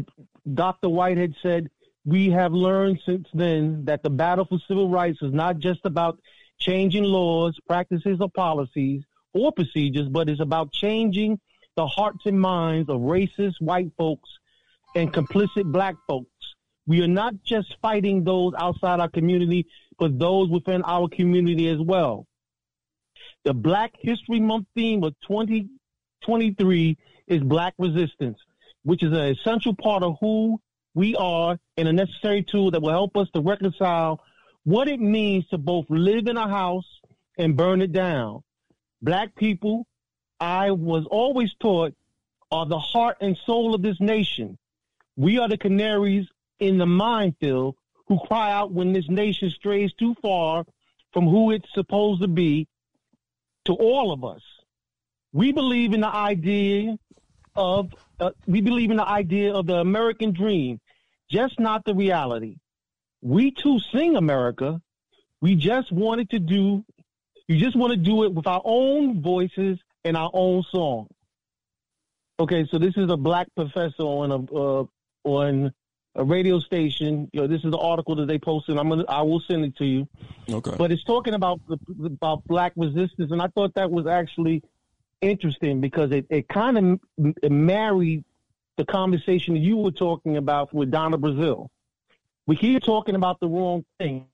Dr. 0.52 0.89
Whitehead 0.89 1.35
said, 1.43 1.70
We 2.05 2.31
have 2.31 2.53
learned 2.53 3.01
since 3.07 3.29
then 3.33 3.85
that 3.85 4.03
the 4.03 4.11
battle 4.11 4.45
for 4.45 4.59
civil 4.66 4.89
rights 4.89 5.19
is 5.23 5.33
not 5.33 5.59
just 5.59 5.81
about 5.85 6.19
changing 6.59 7.05
laws, 7.05 7.59
practices, 7.66 8.19
or 8.20 8.31
policies 8.31 9.03
or 9.35 9.53
procedures, 9.53 10.09
but 10.09 10.29
it's 10.29 10.41
about 10.41 10.73
changing 10.73 11.41
the 11.77 11.87
hearts 11.87 12.27
and 12.27 12.41
minds 12.41 12.91
of 12.91 13.01
racist 13.01 13.61
white 13.61 13.91
folks 13.97 14.29
and 14.95 15.12
complicit 15.12 15.65
black 15.65 15.95
folks. 16.07 16.29
We 16.87 17.03
are 17.03 17.09
not 17.09 17.35
just 17.45 17.77
fighting 17.81 18.24
those 18.24 18.53
outside 18.59 19.01
our 19.01 19.09
community, 19.09 19.66
but 19.99 20.19
those 20.19 20.51
within 20.51 20.83
our 20.83 21.09
community 21.09 21.69
as 21.69 21.79
well. 21.79 22.27
The 23.45 23.55
Black 23.55 23.93
History 24.01 24.41
Month 24.41 24.66
theme 24.74 25.03
of 25.05 25.15
2023 25.27 26.99
is 27.29 27.43
Black 27.43 27.74
Resistance, 27.79 28.39
which 28.83 29.03
is 29.03 29.12
an 29.12 29.37
essential 29.37 29.74
part 29.74 30.03
of 30.03 30.16
who 30.20 30.61
we 30.94 31.16
are 31.16 31.59
and 31.77 31.89
a 31.89 31.93
necessary 31.93 32.43
tool 32.43 32.70
that 32.70 32.82
will 32.82 32.90
help 32.90 33.16
us 33.16 33.28
to 33.35 33.40
reconcile 33.40 34.20
what 34.64 34.89
it 34.89 35.01
means 35.01 35.47
to 35.48 35.59
both 35.59 35.86
live 35.89 36.27
in 36.27 36.36
a 36.36 36.48
house 36.48 37.01
and 37.39 37.56
burn 37.56 37.81
it 37.81 37.93
down. 37.93 38.43
Black 39.01 39.35
people, 39.35 39.86
I 40.39 40.70
was 40.70 41.06
always 41.06 41.52
taught, 41.60 41.94
are 42.51 42.66
the 42.66 42.78
heart 42.78 43.16
and 43.20 43.36
soul 43.47 43.74
of 43.74 43.82
this 43.82 43.98
nation. 44.01 44.59
We 45.16 45.39
are 45.39 45.48
the 45.48 45.59
canaries 45.59 46.27
in 46.60 46.78
the 46.78 46.86
minefield 46.86 47.77
who 48.06 48.19
cry 48.27 48.52
out 48.52 48.73
when 48.73 48.93
this 48.93 49.09
nation 49.09 49.51
strays 49.51 49.93
too 49.94 50.14
far 50.20 50.64
from 51.12 51.27
who 51.27 51.51
it's 51.51 51.73
supposed 51.74 52.23
to 52.23 52.28
be 52.28 52.69
to 53.64 53.73
all 53.73 54.12
of 54.12 54.24
us. 54.24 54.43
We 55.32 55.52
believe 55.52 55.94
in 55.94 56.01
the 56.01 56.14
idea 56.14 56.98
of 57.56 57.93
uh, 58.20 58.31
we 58.47 58.60
believe 58.60 58.90
in 58.90 58.97
the 58.97 59.09
idea 59.09 59.52
of 59.55 59.66
the 59.66 59.77
American 59.77 60.32
dream, 60.32 60.81
just 61.33 61.59
not 61.59 61.85
the 61.85 61.95
reality. 61.95 62.57
We 63.23 63.51
too 63.51 63.79
sing 63.93 64.17
America. 64.17 64.81
We 65.41 65.57
just 65.57 65.91
wanted 65.91 66.31
to 66.31 66.39
do 66.39 66.85
you 67.49 67.59
just 67.59 67.77
want 67.77 67.93
to 67.93 67.97
do 67.97 68.25
it 68.25 68.33
with 68.33 68.47
our 68.47 68.63
own 68.65 69.21
voices 69.21 69.79
and 70.05 70.17
our 70.17 70.31
own 70.33 70.63
song. 70.71 71.09
Okay, 72.39 72.67
so 72.71 72.79
this 72.79 72.97
is 72.97 73.11
a 73.11 73.17
black 73.17 73.49
professor 73.55 74.03
on 74.03 74.31
a 74.31 74.55
uh, 74.55 74.85
on 75.25 75.73
a 76.15 76.25
radio 76.25 76.59
station. 76.61 77.29
You 77.33 77.43
know, 77.43 77.47
this 77.47 77.65
is 77.65 77.71
the 77.71 77.79
article 77.79 78.17
that 78.17 78.27
they 78.27 78.39
posted. 78.39 78.79
I'm 78.79 78.89
gonna, 78.89 79.05
I 79.09 79.23
will 79.23 79.41
send 79.41 79.65
it 79.65 79.77
to 79.77 79.85
you. 79.85 80.09
Okay. 80.51 80.75
But 80.77 80.93
it's 80.93 81.05
talking 81.05 81.35
about 81.35 81.61
about 82.05 82.45
black 82.47 82.73
resistance, 82.77 83.33
and 83.33 83.41
I 83.41 83.49
thought 83.49 83.75
that 83.75 83.91
was 83.91 84.07
actually 84.07 84.63
interesting 85.21 85.81
because 85.81 86.11
it, 86.11 86.27
it 86.31 86.49
kind 86.49 86.79
of 86.79 87.51
married 87.51 88.25
the 88.83 88.93
conversation 88.93 89.55
you 89.55 89.77
were 89.77 89.93
talking 89.93 90.37
about 90.37 90.75
with 90.75 90.91
Donna 90.91 91.17
Brazile. 91.17 91.69
We 92.49 92.57
keep 92.57 92.83
talking 92.83 93.15
about 93.15 93.39
the 93.39 93.47
wrong 93.47 93.85
thing. 94.01 94.27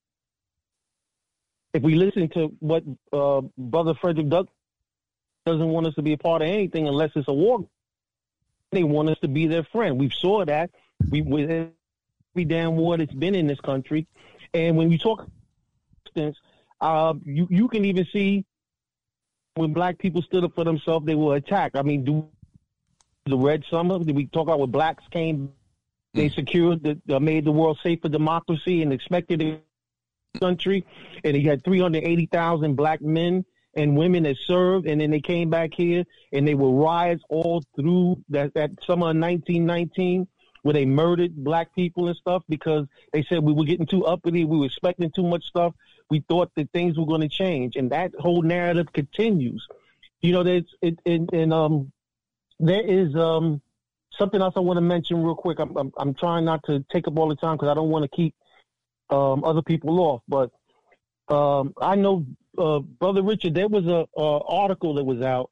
If 1.75 1.83
we 1.83 1.97
listen 1.97 2.31
to 2.31 2.49
what 2.61 2.83
uh, 3.12 3.43
Brother 3.59 3.93
Frederick 4.01 4.31
Doug 4.31 4.48
doesn't 5.45 5.69
want 5.69 5.87
us 5.87 5.95
to 5.97 6.03
be 6.03 6.14
a 6.14 6.16
part 6.16 6.40
of 6.40 6.48
anything 6.48 6.89
unless 6.89 7.11
it's 7.14 7.29
a 7.29 7.32
war, 7.32 7.69
they 8.72 8.85
want 8.85 9.11
us 9.11 9.19
to 9.19 9.29
be 9.29 9.47
their 9.47 9.64
friend. 9.64 10.01
We've 10.01 10.14
saw 10.14 10.47
that 10.47 10.71
we 11.11 11.21
with 11.21 11.51
every 11.51 12.45
damn 12.47 12.74
war 12.77 12.97
that's 12.97 13.13
been 13.13 13.35
in 13.35 13.47
this 13.47 13.61
country, 13.61 14.06
and 14.55 14.79
when 14.79 14.90
you 14.90 14.97
talk, 14.97 15.27
uh, 16.81 17.14
you 17.22 17.47
you 17.51 17.69
can 17.69 17.85
even 17.85 18.06
see 18.11 18.47
when 19.56 19.74
black 19.74 19.98
people 19.98 20.22
stood 20.22 20.45
up 20.45 20.55
for 20.55 20.64
themselves, 20.64 21.05
they 21.05 21.14
were 21.14 21.37
attacked. 21.37 21.77
I 21.77 21.82
mean, 21.82 22.05
do 22.05 22.29
the 23.29 23.37
Red 23.37 23.65
Summer? 23.71 23.98
Did 23.98 24.16
we 24.16 24.27
talk 24.27 24.43
about 24.43 24.61
when 24.61 24.71
blacks 24.71 25.05
came? 25.11 25.53
They 26.15 26.29
secured, 26.31 26.82
the, 26.82 27.15
uh, 27.15 27.21
made 27.21 27.45
the 27.45 27.53
world 27.53 27.79
safe 27.82 28.01
for 28.01 28.09
democracy, 28.09 28.82
and 28.82 28.93
expected 28.93 29.40
the 29.40 29.61
country. 30.40 30.85
And 31.24 31.37
he 31.37 31.43
had 31.43 31.65
three 31.65 31.81
hundred 31.81 32.05
eighty 32.05 32.27
thousand 32.27 32.77
black 32.77 33.01
men 33.03 33.45
and 33.74 33.97
women 33.97 34.24
that 34.24 34.37
served, 34.47 34.87
and 34.87 35.01
then 35.01 35.11
they 35.11 35.21
came 35.21 35.51
back 35.51 35.71
here, 35.74 36.05
and 36.32 36.48
they 36.48 36.55
were 36.55 36.73
riots 36.73 37.23
all 37.29 37.63
through 37.77 38.23
that 38.31 38.55
that 38.55 38.71
summer 38.85 39.11
of 39.11 39.16
nineteen 39.16 39.66
nineteen 39.66 40.27
where 40.63 40.74
they 40.74 40.85
murdered 40.85 41.37
black 41.37 41.73
people 41.74 42.09
and 42.09 42.16
stuff 42.16 42.43
because 42.48 42.87
they 43.13 43.23
said 43.23 43.43
we 43.43 43.53
were 43.53 43.65
getting 43.65 43.87
too 43.87 44.05
uppity, 44.05 44.45
we 44.45 44.59
were 44.59 44.66
expecting 44.66 45.11
too 45.11 45.23
much 45.23 45.45
stuff. 45.45 45.73
We 46.11 46.24
thought 46.29 46.51
that 46.57 46.71
things 46.73 46.98
were 46.98 47.07
going 47.07 47.21
to 47.21 47.29
change, 47.29 47.77
and 47.77 47.90
that 47.93 48.13
whole 48.19 48.43
narrative 48.43 48.93
continues. 48.93 49.66
You 50.21 50.32
know, 50.32 50.43
there's 50.43 50.65
it, 50.82 50.98
it, 51.05 51.31
and 51.32 51.53
um, 51.53 51.93
there 52.61 52.82
is 52.82 53.14
um 53.14 53.61
something 54.19 54.40
else 54.40 54.54
I 54.56 54.61
want 54.61 54.77
to 54.78 54.82
mention 54.82 55.22
real 55.22 55.35
quick. 55.35 55.59
I'm 55.59 55.77
I'm, 55.77 55.93
I'm 55.96 56.14
trying 56.14 56.45
not 56.45 56.64
to 56.64 56.85
take 56.90 57.06
up 57.09 57.19
all 57.19 57.28
the 57.28 57.37
time 57.37 57.56
because 57.56 57.69
I 57.69 57.74
don't 57.74 57.90
want 57.90 58.04
to 58.11 58.16
keep 58.16 58.35
um 59.11 59.45
other 59.45 59.62
people 59.62 60.01
off, 60.01 60.22
but 60.28 60.51
um 61.35 61.74
I 61.80 61.95
know 61.95 62.27
uh, 62.56 62.80
brother 62.80 63.22
Richard, 63.22 63.54
there 63.54 63.69
was 63.69 63.87
a, 63.87 64.06
a 64.20 64.38
article 64.45 64.95
that 64.95 65.04
was 65.04 65.22
out 65.22 65.51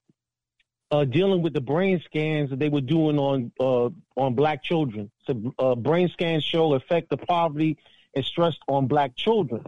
uh, 0.90 1.04
dealing 1.04 1.42
with 1.42 1.52
the 1.52 1.60
brain 1.60 2.00
scans 2.04 2.50
that 2.50 2.58
they 2.58 2.68
were 2.68 2.80
doing 2.80 3.18
on 3.18 3.52
uh, 3.58 3.88
on 4.20 4.34
black 4.34 4.62
children. 4.62 5.10
So 5.26 5.54
uh, 5.58 5.74
brain 5.74 6.08
scans 6.08 6.44
show 6.44 6.74
effect 6.74 7.12
of 7.12 7.20
poverty 7.22 7.78
and 8.14 8.24
stress 8.24 8.54
on 8.68 8.86
black 8.86 9.16
children. 9.16 9.64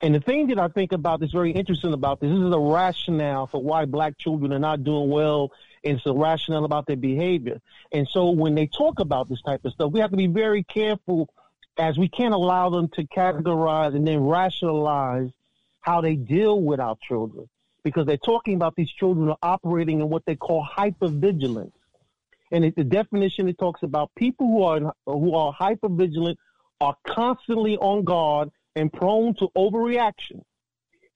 And 0.00 0.14
the 0.14 0.20
thing 0.20 0.48
that 0.48 0.58
I 0.58 0.68
think 0.68 0.92
about 0.92 1.20
that's 1.20 1.32
very 1.32 1.52
interesting 1.52 1.92
about 1.92 2.20
this, 2.20 2.30
this 2.30 2.38
is 2.38 2.52
a 2.52 2.58
rationale 2.58 3.46
for 3.46 3.62
why 3.62 3.84
black 3.84 4.18
children 4.18 4.52
are 4.52 4.58
not 4.58 4.82
doing 4.82 5.08
well, 5.08 5.52
and 5.84 5.96
it's 5.96 6.06
a 6.06 6.12
rationale 6.12 6.64
about 6.64 6.86
their 6.86 6.96
behavior. 6.96 7.60
And 7.92 8.06
so 8.08 8.30
when 8.30 8.54
they 8.54 8.66
talk 8.66 9.00
about 9.00 9.28
this 9.28 9.42
type 9.42 9.64
of 9.64 9.72
stuff, 9.72 9.92
we 9.92 10.00
have 10.00 10.10
to 10.10 10.16
be 10.16 10.28
very 10.28 10.62
careful 10.62 11.28
as 11.78 11.98
we 11.98 12.08
can't 12.08 12.34
allow 12.34 12.70
them 12.70 12.88
to 12.88 13.04
categorize 13.04 13.94
and 13.94 14.06
then 14.06 14.20
rationalize 14.20 15.30
how 15.80 16.00
they 16.00 16.14
deal 16.14 16.60
with 16.60 16.80
our 16.80 16.96
children 17.02 17.48
because 17.82 18.06
they're 18.06 18.16
talking 18.16 18.54
about 18.54 18.76
these 18.76 18.90
children 18.90 19.28
are 19.28 19.38
operating 19.42 20.00
in 20.00 20.08
what 20.08 20.24
they 20.24 20.36
call 20.36 20.64
hypervigilance. 20.64 21.72
And 22.52 22.66
it, 22.66 22.76
the 22.76 22.84
definition 22.84 23.48
it 23.48 23.58
talks 23.58 23.82
about 23.82 24.10
people 24.14 24.46
who 24.46 24.62
are 24.62 24.94
who 25.06 25.34
are 25.34 25.54
hypervigilant 25.54 26.36
are 26.80 26.96
constantly 27.06 27.76
on 27.78 28.04
guard 28.04 28.50
and 28.76 28.92
prone 28.92 29.34
to 29.36 29.48
overreaction, 29.56 30.42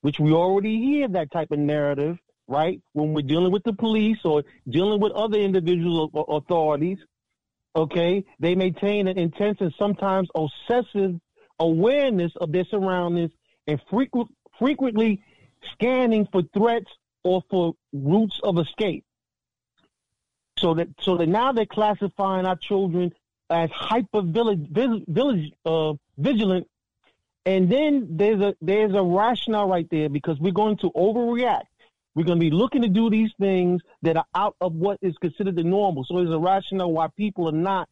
which 0.01 0.19
we 0.19 0.33
already 0.33 0.79
hear 0.79 1.09
that 1.09 1.31
type 1.31 1.51
of 1.51 1.59
narrative, 1.59 2.19
right? 2.49 2.81
When 2.93 3.13
we're 3.13 3.23
dealing 3.23 3.53
with 3.53 3.65
the 3.65 3.73
police 3.73 4.19
or 4.25 4.45
dealing 4.69 5.01
with 5.01 5.13
other 5.13 5.39
individual 5.39 6.11
authorities, 6.29 6.99
okay, 7.75 8.25
they 8.41 8.55
maintain 8.55 9.09
an 9.09 9.19
intense 9.19 9.59
and 9.61 9.75
sometimes 9.79 10.29
obsessive 10.35 11.21
awareness 11.59 12.33
of 12.41 12.53
their 12.53 12.65
surroundings 12.65 13.33
and 13.67 13.81
frequent, 13.91 14.29
frequently 14.59 15.23
scanning 15.73 16.27
for 16.31 16.43
threats 16.55 16.91
or 17.25 17.43
for 17.51 17.75
routes 17.93 18.41
of 18.43 18.59
escape. 18.59 19.05
So 20.59 20.75
that 20.75 20.89
so 21.01 21.19
that 21.19 21.27
now 21.27 21.53
they're 21.53 21.67
classifying 21.67 22.47
our 22.47 22.57
children 22.57 23.13
as 23.51 23.71
hyper 23.71 24.23
village, 24.23 24.67
village 24.71 25.53
uh, 25.67 25.93
vigilant, 26.17 26.67
and 27.45 27.71
then 27.71 28.09
there's 28.11 28.41
a 28.41 28.57
there's 28.63 28.95
a 28.95 29.03
rationale 29.03 29.69
right 29.69 29.87
there 29.91 30.09
because 30.09 30.39
we're 30.41 30.53
going 30.53 30.79
to 30.79 30.91
overreact. 30.91 31.65
We're 32.17 32.25
going 32.25 32.41
to 32.41 32.45
be 32.45 32.51
looking 32.51 32.81
to 32.81 32.89
do 32.89 33.11
these 33.11 33.31
things 33.39 33.83
that 34.01 34.17
are 34.17 34.25
out 34.35 34.57
of 34.63 34.73
what 34.73 34.99
is 35.03 35.15
considered 35.19 35.55
the 35.55 35.63
normal. 35.63 36.03
So 36.03 36.17
there's 36.17 36.31
a 36.31 36.39
rationale 36.39 36.91
why 36.91 37.09
people 37.15 37.47
are 37.47 37.53
not 37.53 37.91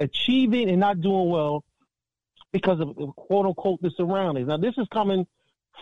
achieving 0.00 0.70
and 0.70 0.80
not 0.80 1.02
doing 1.02 1.28
well 1.28 1.62
because 2.52 2.80
of 2.80 2.96
quote 3.16 3.44
unquote 3.44 3.82
the 3.82 3.90
surroundings. 3.90 4.48
Now 4.48 4.56
this 4.56 4.78
is 4.78 4.88
coming 4.90 5.26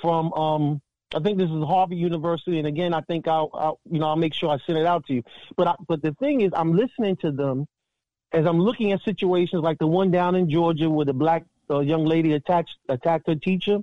from 0.02 0.32
um, 0.32 0.82
I 1.14 1.20
think 1.20 1.39
this 1.39 1.48
is 1.48 1.62
Harvard 1.62 1.97
University, 1.97 2.58
and 2.58 2.66
again, 2.66 2.92
I 2.92 3.00
think 3.02 3.28
I'll, 3.28 3.48
I'll, 3.55 3.81
you 3.89 4.00
know 4.00 4.08
I'll 4.08 4.16
make 4.16 4.34
sure 4.34 4.50
I 4.50 4.58
send 4.66 4.78
it 4.78 4.86
out 4.86 5.06
to 5.06 5.14
you. 5.14 5.23
But 5.56 5.68
I, 5.68 5.74
but 5.86 6.02
the 6.02 6.14
thing 6.14 6.40
is, 6.40 6.50
I'm 6.52 6.74
listening 6.74 7.16
to 7.18 7.31
them, 7.31 7.66
as 8.32 8.44
I'm 8.44 8.58
looking 8.58 8.90
at 8.90 9.02
situations 9.02 9.62
like 9.62 9.78
the 9.78 9.86
one 9.86 10.10
down 10.10 10.34
in 10.34 10.50
Georgia 10.50 10.90
where 10.90 11.06
the 11.06 11.12
black 11.12 11.44
uh, 11.70 11.78
young 11.78 12.05
lady 12.05 12.32
attacked 12.32 12.70
attacked 12.89 13.28
her 13.28 13.36
teacher, 13.36 13.78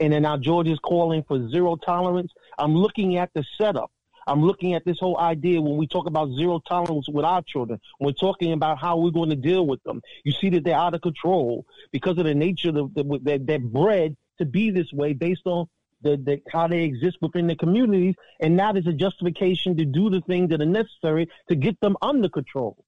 and 0.00 0.12
then 0.12 0.22
now 0.22 0.36
Georgia's 0.36 0.78
calling 0.78 1.22
for 1.22 1.48
zero 1.50 1.76
tolerance. 1.76 2.32
I'm 2.58 2.74
looking 2.74 3.18
at 3.18 3.30
the 3.34 3.44
setup. 3.58 3.92
I'm 4.26 4.42
looking 4.42 4.74
at 4.74 4.84
this 4.84 4.98
whole 4.98 5.18
idea 5.18 5.60
when 5.60 5.76
we 5.76 5.86
talk 5.86 6.06
about 6.06 6.30
zero 6.36 6.60
tolerance 6.66 7.08
with 7.08 7.24
our 7.24 7.42
children. 7.42 7.80
We're 7.98 8.12
talking 8.12 8.52
about 8.52 8.78
how 8.78 8.96
we're 8.96 9.10
going 9.10 9.30
to 9.30 9.36
deal 9.36 9.66
with 9.66 9.82
them. 9.82 10.02
You 10.24 10.32
see 10.32 10.50
that 10.50 10.64
they're 10.64 10.76
out 10.76 10.94
of 10.94 11.00
control 11.00 11.66
because 11.90 12.18
of 12.18 12.24
the 12.24 12.34
nature 12.34 12.68
of 12.68 12.94
the, 12.94 13.02
the, 13.02 13.40
they're 13.42 13.58
bred 13.58 14.16
to 14.38 14.44
be 14.44 14.70
this 14.70 14.92
way 14.92 15.14
based 15.14 15.46
on 15.46 15.68
the, 16.02 16.16
the, 16.16 16.40
how 16.52 16.68
they 16.68 16.84
exist 16.84 17.18
within 17.20 17.46
the 17.46 17.56
communities. 17.56 18.14
And 18.38 18.56
now 18.56 18.72
there's 18.72 18.86
a 18.86 18.92
justification 18.92 19.76
to 19.78 19.84
do 19.84 20.10
the 20.10 20.20
things 20.22 20.50
that 20.50 20.60
are 20.60 20.66
necessary 20.66 21.28
to 21.48 21.54
get 21.54 21.80
them 21.80 21.96
under 22.00 22.28
control. 22.28 22.84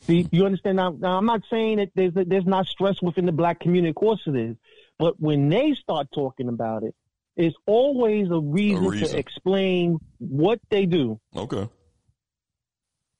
See, 0.00 0.28
you 0.30 0.44
understand 0.44 0.76
now? 0.76 0.90
Now, 0.90 1.16
I'm 1.16 1.24
not 1.24 1.42
saying 1.48 1.78
that 1.78 1.90
there's 1.94 2.12
there's 2.14 2.44
not 2.44 2.66
stress 2.66 3.00
within 3.00 3.24
the 3.24 3.32
black 3.32 3.60
community. 3.60 3.88
Of 3.88 3.94
course 3.94 4.20
it 4.26 4.36
is, 4.36 4.56
but 4.98 5.20
when 5.20 5.48
they 5.48 5.74
start 5.74 6.08
talking 6.14 6.48
about 6.48 6.82
it, 6.82 6.94
it's 7.36 7.56
always 7.66 8.30
a 8.30 8.38
reason, 8.38 8.84
A 8.84 8.88
reason. 8.90 9.08
to 9.08 9.18
explain 9.18 9.98
what 10.18 10.60
they 10.70 10.86
do. 10.86 11.20
Okay. 11.36 11.68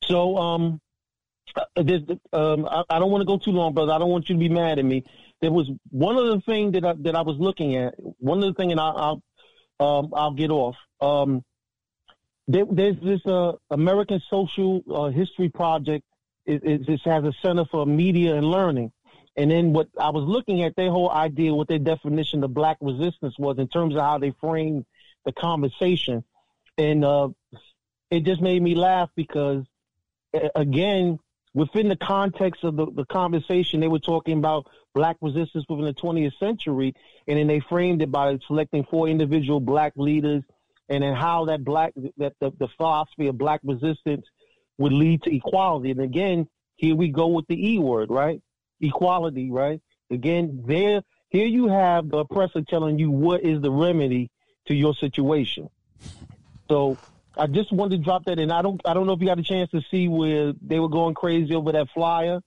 So, 0.04 0.36
um, 0.36 0.80
uh, 1.56 1.62
there's, 1.76 2.02
um, 2.32 2.66
I, 2.66 2.84
I 2.90 2.98
don't 2.98 3.10
want 3.10 3.22
to 3.22 3.26
go 3.26 3.38
too 3.38 3.50
long, 3.52 3.74
brother. 3.74 3.92
I 3.92 3.98
don't 3.98 4.10
want 4.10 4.28
you 4.28 4.34
to 4.34 4.38
be 4.38 4.48
mad 4.48 4.78
at 4.78 4.84
me. 4.84 5.04
There 5.40 5.52
was 5.52 5.70
one 5.90 6.16
other 6.16 6.40
thing 6.40 6.72
that 6.72 6.84
I, 6.84 6.94
that 7.00 7.14
I 7.16 7.22
was 7.22 7.36
looking 7.38 7.76
at. 7.76 7.94
One 8.18 8.38
other 8.42 8.54
thing, 8.54 8.70
and 8.72 8.80
I, 8.80 8.88
I'll 8.88 9.22
um, 9.80 10.10
I'll 10.14 10.32
get 10.32 10.50
off. 10.50 10.76
Um, 11.00 11.44
there, 12.48 12.64
there's 12.70 12.96
this 13.02 13.24
uh, 13.26 13.52
American 13.70 14.22
Social 14.30 14.82
uh, 14.92 15.08
History 15.10 15.48
Project. 15.48 16.04
It, 16.46 16.62
it, 16.64 16.88
it 16.88 17.00
has 17.04 17.24
a 17.24 17.32
Center 17.42 17.64
for 17.70 17.84
Media 17.86 18.36
and 18.36 18.46
Learning. 18.46 18.92
And 19.36 19.50
then 19.50 19.72
what 19.72 19.88
I 20.00 20.10
was 20.10 20.24
looking 20.24 20.62
at 20.62 20.76
their 20.76 20.90
whole 20.90 21.10
idea, 21.10 21.54
what 21.54 21.68
their 21.68 21.78
definition 21.78 22.44
of 22.44 22.54
black 22.54 22.76
resistance 22.80 23.34
was 23.38 23.58
in 23.58 23.68
terms 23.68 23.94
of 23.94 24.00
how 24.00 24.18
they 24.18 24.32
framed 24.40 24.86
the 25.24 25.32
conversation. 25.32 26.24
And 26.78 27.04
uh, 27.04 27.28
it 28.10 28.20
just 28.20 28.40
made 28.40 28.62
me 28.62 28.74
laugh 28.74 29.10
because, 29.16 29.64
again, 30.54 31.18
within 31.52 31.88
the 31.88 31.96
context 31.96 32.62
of 32.62 32.76
the, 32.76 32.86
the 32.90 33.04
conversation, 33.06 33.80
they 33.80 33.88
were 33.88 33.98
talking 33.98 34.38
about 34.38 34.68
black 34.94 35.16
resistance 35.20 35.64
within 35.68 35.86
the 35.86 35.94
20th 35.94 36.38
century. 36.38 36.94
And 37.26 37.38
then 37.38 37.48
they 37.48 37.60
framed 37.60 38.02
it 38.02 38.12
by 38.12 38.38
selecting 38.46 38.84
four 38.84 39.08
individual 39.08 39.58
black 39.60 39.94
leaders 39.96 40.44
and 40.88 41.02
then 41.02 41.14
how 41.14 41.46
that 41.46 41.64
black, 41.64 41.92
that 42.18 42.34
the, 42.40 42.52
the 42.58 42.68
philosophy 42.76 43.26
of 43.26 43.38
black 43.38 43.60
resistance 43.64 44.26
would 44.78 44.92
lead 44.92 45.22
to 45.22 45.34
equality. 45.34 45.90
And 45.90 46.00
again, 46.00 46.48
here 46.76 46.94
we 46.94 47.08
go 47.08 47.28
with 47.28 47.46
the 47.48 47.72
E 47.72 47.78
word, 47.78 48.10
right? 48.10 48.40
Equality, 48.80 49.50
right? 49.50 49.80
Again, 50.10 50.62
there, 50.66 51.02
here 51.28 51.46
you 51.46 51.68
have 51.68 52.10
the 52.10 52.18
oppressor 52.18 52.62
telling 52.62 52.98
you 52.98 53.10
what 53.10 53.42
is 53.42 53.60
the 53.60 53.70
remedy 53.70 54.30
to 54.66 54.74
your 54.74 54.94
situation. 54.94 55.68
So 56.68 56.96
I 57.36 57.46
just 57.46 57.72
wanted 57.72 57.98
to 57.98 58.04
drop 58.04 58.24
that 58.26 58.38
in. 58.38 58.50
I 58.50 58.62
don't, 58.62 58.80
I 58.84 58.94
don't 58.94 59.06
know 59.06 59.12
if 59.12 59.20
you 59.20 59.26
got 59.26 59.38
a 59.38 59.42
chance 59.42 59.70
to 59.70 59.82
see 59.90 60.08
where 60.08 60.52
they 60.62 60.78
were 60.78 60.88
going 60.88 61.14
crazy 61.14 61.54
over 61.54 61.72
that 61.72 61.88
flyer. 61.92 62.40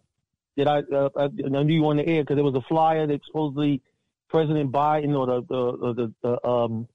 that 0.55 0.67
I? 0.67 0.79
Uh, 0.79 1.09
I, 1.15 1.23
I 1.23 1.63
knew 1.63 1.75
you 1.75 1.87
on 1.87 1.97
the 1.97 2.07
air 2.07 2.23
because 2.23 2.35
there 2.35 2.43
was 2.43 2.55
a 2.55 2.61
flyer 2.61 3.05
that 3.07 3.21
supposedly 3.25 3.81
President 4.29 4.71
Biden 4.71 5.17
or 5.17 5.25
the 5.25 5.41
the 5.41 5.93
the, 5.93 6.13
the 6.21 6.47
um, 6.47 6.87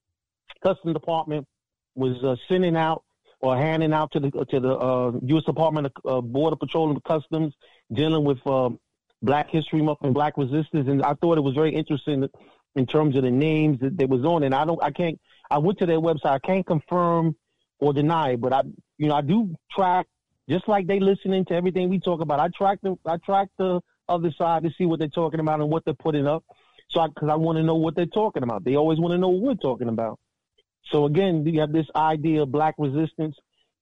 Customs 0.62 0.94
Department 0.94 1.46
was 1.94 2.22
uh, 2.24 2.36
sending 2.48 2.76
out 2.76 3.04
or 3.40 3.56
handing 3.56 3.92
out 3.92 4.12
to 4.12 4.20
the 4.20 4.30
to 4.30 4.60
the 4.60 4.74
uh, 4.74 5.12
U.S. 5.22 5.44
Department 5.44 5.86
of 5.86 5.92
uh, 6.04 6.20
Border 6.20 6.56
Patrol 6.56 6.90
and 6.90 7.02
Customs 7.04 7.54
dealing 7.92 8.24
with 8.24 8.44
um, 8.46 8.78
Black 9.22 9.50
History 9.50 9.82
Month 9.82 9.98
and 10.02 10.14
Black 10.14 10.36
Resistance, 10.36 10.88
and 10.88 11.02
I 11.02 11.14
thought 11.14 11.38
it 11.38 11.42
was 11.42 11.54
very 11.54 11.74
interesting 11.74 12.28
in 12.74 12.86
terms 12.86 13.16
of 13.16 13.22
the 13.22 13.30
names 13.30 13.80
that, 13.80 13.96
that 13.98 14.08
was 14.08 14.24
on. 14.24 14.42
And 14.42 14.54
I 14.54 14.64
don't, 14.64 14.82
I 14.82 14.90
can't, 14.90 15.20
I 15.50 15.58
went 15.58 15.78
to 15.78 15.86
their 15.86 16.00
website, 16.00 16.32
I 16.32 16.38
can't 16.38 16.66
confirm 16.66 17.36
or 17.78 17.92
deny, 17.92 18.36
but 18.36 18.52
I, 18.52 18.62
you 18.98 19.08
know, 19.08 19.14
I 19.14 19.20
do 19.20 19.54
track 19.70 20.06
just 20.48 20.66
like 20.68 20.86
they 20.86 21.00
listening 21.00 21.44
to 21.46 21.54
everything 21.54 21.88
we 21.88 22.00
talk 22.00 22.20
about. 22.20 22.40
I 22.40 22.48
track 22.48 22.78
the, 22.82 22.96
I 23.06 23.16
track 23.18 23.48
the 23.58 23.80
other 24.08 24.32
side 24.32 24.64
to 24.64 24.70
see 24.76 24.86
what 24.86 24.98
they're 24.98 25.08
talking 25.08 25.40
about 25.40 25.60
and 25.60 25.70
what 25.70 25.84
they're 25.84 25.94
putting 25.94 26.26
up. 26.26 26.44
So, 26.88 27.00
I, 27.00 27.08
because 27.08 27.28
I 27.28 27.36
want 27.36 27.56
to 27.56 27.62
know 27.62 27.76
what 27.76 27.94
they're 27.94 28.06
talking 28.06 28.42
about. 28.42 28.64
They 28.64 28.76
always 28.76 28.98
want 28.98 29.12
to 29.12 29.18
know 29.18 29.28
what 29.28 29.42
we're 29.42 29.54
talking 29.54 29.88
about. 29.88 30.18
So 30.90 31.04
again, 31.04 31.46
you 31.46 31.60
have 31.60 31.72
this 31.72 31.86
idea 31.94 32.42
of 32.42 32.52
black 32.52 32.74
resistance. 32.78 33.36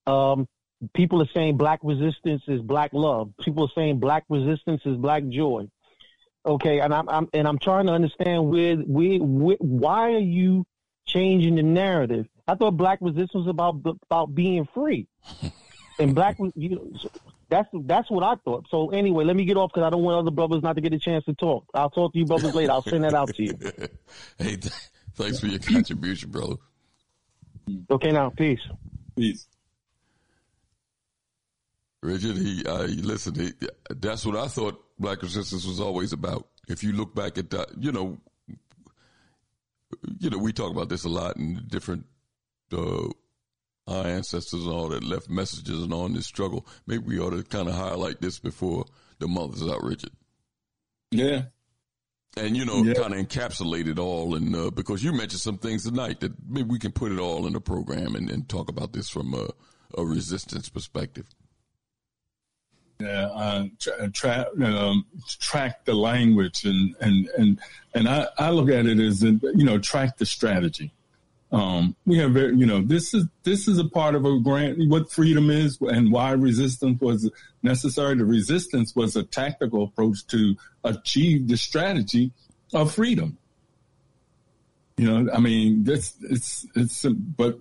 Um, 0.07 0.47
people 0.93 1.21
are 1.21 1.29
saying 1.33 1.57
black 1.57 1.79
resistance 1.83 2.43
is 2.47 2.61
black 2.61 2.91
love. 2.93 3.31
People 3.41 3.65
are 3.65 3.71
saying 3.75 3.99
black 3.99 4.23
resistance 4.29 4.81
is 4.85 4.97
black 4.97 5.27
joy. 5.27 5.67
Okay, 6.45 6.79
and 6.79 6.93
I'm, 6.93 7.07
I'm 7.07 7.29
and 7.33 7.47
I'm 7.47 7.59
trying 7.59 7.85
to 7.85 7.93
understand 7.93 8.49
where, 8.49 8.75
where, 8.77 9.19
where 9.19 9.57
why 9.59 10.13
are 10.13 10.19
you 10.19 10.65
changing 11.05 11.55
the 11.55 11.63
narrative? 11.63 12.27
I 12.47 12.55
thought 12.55 12.71
black 12.71 12.97
resistance 13.01 13.33
was 13.33 13.47
about 13.47 13.81
about 14.09 14.33
being 14.33 14.67
free, 14.73 15.07
and 15.99 16.15
black 16.15 16.37
you 16.55 16.69
know, 16.69 16.91
that's 17.47 17.69
that's 17.83 18.09
what 18.09 18.23
I 18.23 18.35
thought. 18.43 18.65
So 18.71 18.89
anyway, 18.89 19.23
let 19.23 19.35
me 19.35 19.45
get 19.45 19.55
off 19.55 19.71
because 19.71 19.85
I 19.85 19.91
don't 19.91 20.01
want 20.01 20.17
other 20.17 20.31
brothers 20.31 20.63
not 20.63 20.77
to 20.77 20.81
get 20.81 20.93
a 20.93 20.99
chance 20.99 21.25
to 21.25 21.35
talk. 21.35 21.65
I'll 21.75 21.91
talk 21.91 22.13
to 22.13 22.19
you 22.19 22.25
brothers 22.25 22.55
later. 22.55 22.71
I'll 22.71 22.81
send 22.81 23.03
that 23.03 23.13
out 23.13 23.35
to 23.35 23.43
you. 23.43 23.57
hey, 24.39 24.55
th- 24.55 24.73
thanks 25.13 25.39
for 25.39 25.45
your 25.45 25.59
contribution, 25.59 26.31
brother. 26.31 26.55
Okay, 27.91 28.11
now 28.11 28.31
peace. 28.31 28.61
Peace. 29.15 29.47
Richard, 32.01 32.37
he, 32.37 32.63
uh, 32.65 32.87
he 32.87 32.95
listen, 32.95 33.35
he, 33.35 33.51
that's 33.89 34.25
what 34.25 34.35
I 34.35 34.47
thought 34.47 34.83
black 34.97 35.21
resistance 35.21 35.65
was 35.65 35.79
always 35.79 36.13
about. 36.13 36.47
If 36.67 36.83
you 36.83 36.93
look 36.93 37.13
back 37.13 37.37
at 37.37 37.49
that, 37.51 37.69
you 37.79 37.91
know, 37.91 38.17
you 40.19 40.29
know, 40.29 40.37
we 40.37 40.53
talk 40.53 40.71
about 40.71 40.89
this 40.89 41.03
a 41.03 41.09
lot 41.09 41.37
in 41.37 41.63
different, 41.67 42.05
uh, 42.73 43.07
our 43.87 44.05
ancestors 44.07 44.63
and 44.63 44.71
all 44.71 44.87
that 44.89 45.03
left 45.03 45.29
messages 45.29 45.83
and 45.83 45.93
on 45.93 46.13
this 46.13 46.25
struggle. 46.25 46.65
Maybe 46.87 47.03
we 47.03 47.19
ought 47.19 47.31
to 47.31 47.43
kind 47.43 47.67
of 47.67 47.75
highlight 47.75 48.21
this 48.21 48.39
before 48.39 48.85
the 49.19 49.27
mothers 49.27 49.63
out, 49.67 49.83
Richard. 49.83 50.11
Yeah. 51.11 51.43
And 52.37 52.55
you 52.55 52.63
know, 52.63 52.83
Yeah. 52.83 52.93
kind 52.93 53.13
of 53.13 53.19
encapsulate 53.19 53.87
it 53.87 53.99
all, 53.99 54.35
and 54.35 54.55
uh, 54.55 54.69
because 54.71 55.03
you 55.03 55.11
mentioned 55.11 55.41
some 55.41 55.57
things 55.57 55.83
tonight 55.83 56.21
that 56.21 56.31
maybe 56.47 56.69
we 56.69 56.79
can 56.79 56.93
put 56.93 57.11
it 57.11 57.19
all 57.19 57.45
in 57.45 57.53
the 57.53 57.59
program 57.59 58.15
and, 58.15 58.29
and 58.31 58.47
talk 58.47 58.69
about 58.69 58.93
this 58.93 59.09
from 59.09 59.33
a, 59.33 59.49
a 59.97 60.05
resistance 60.05 60.69
perspective. 60.69 61.27
Yeah, 63.01 63.27
uh, 63.27 63.65
tra- 63.79 64.09
tra- 64.11 64.47
um, 64.63 65.05
track 65.39 65.85
the 65.85 65.93
language 65.93 66.65
and 66.65 66.95
and 66.99 67.27
and 67.37 67.59
and 67.93 68.07
I, 68.07 68.27
I 68.37 68.51
look 68.51 68.69
at 68.69 68.85
it 68.85 68.99
as 68.99 69.23
you 69.23 69.39
know 69.53 69.79
track 69.79 70.17
the 70.17 70.25
strategy. 70.25 70.91
Um, 71.51 71.95
we 72.05 72.17
have 72.19 72.31
very, 72.31 72.55
you 72.55 72.65
know 72.65 72.81
this 72.81 73.13
is 73.13 73.25
this 73.43 73.67
is 73.67 73.77
a 73.77 73.85
part 73.85 74.15
of 74.15 74.25
a 74.25 74.39
grant 74.39 74.87
what 74.87 75.11
freedom 75.11 75.49
is 75.49 75.77
and 75.81 76.11
why 76.11 76.31
resistance 76.31 77.01
was 77.01 77.29
necessary. 77.63 78.15
The 78.15 78.25
resistance 78.25 78.95
was 78.95 79.15
a 79.15 79.23
tactical 79.23 79.83
approach 79.83 80.25
to 80.27 80.55
achieve 80.83 81.47
the 81.47 81.57
strategy 81.57 82.31
of 82.73 82.93
freedom. 82.93 83.37
You 84.97 85.11
know, 85.11 85.31
I 85.33 85.39
mean, 85.39 85.83
that's 85.83 86.13
it's 86.21 86.65
it's 86.75 87.05
but 87.05 87.59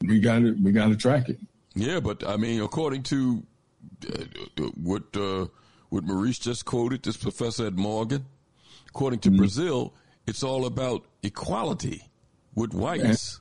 we 0.00 0.20
got 0.20 0.40
to 0.40 0.56
we 0.62 0.72
got 0.72 0.88
to 0.88 0.96
track 0.96 1.28
it. 1.28 1.38
Yeah, 1.74 2.00
but 2.00 2.26
I 2.26 2.36
mean, 2.36 2.62
according 2.62 3.02
to 3.04 3.42
uh, 3.42 3.53
what 4.76 5.04
uh, 5.16 5.46
what 5.88 6.04
Maurice 6.04 6.38
just 6.38 6.64
quoted, 6.64 7.02
this 7.02 7.16
professor 7.16 7.66
at 7.66 7.74
Morgan, 7.74 8.26
according 8.88 9.20
to 9.20 9.30
Brazile, 9.30 9.92
it's 10.26 10.42
all 10.42 10.66
about 10.66 11.04
equality 11.22 12.02
with 12.54 12.74
whites. 12.74 13.40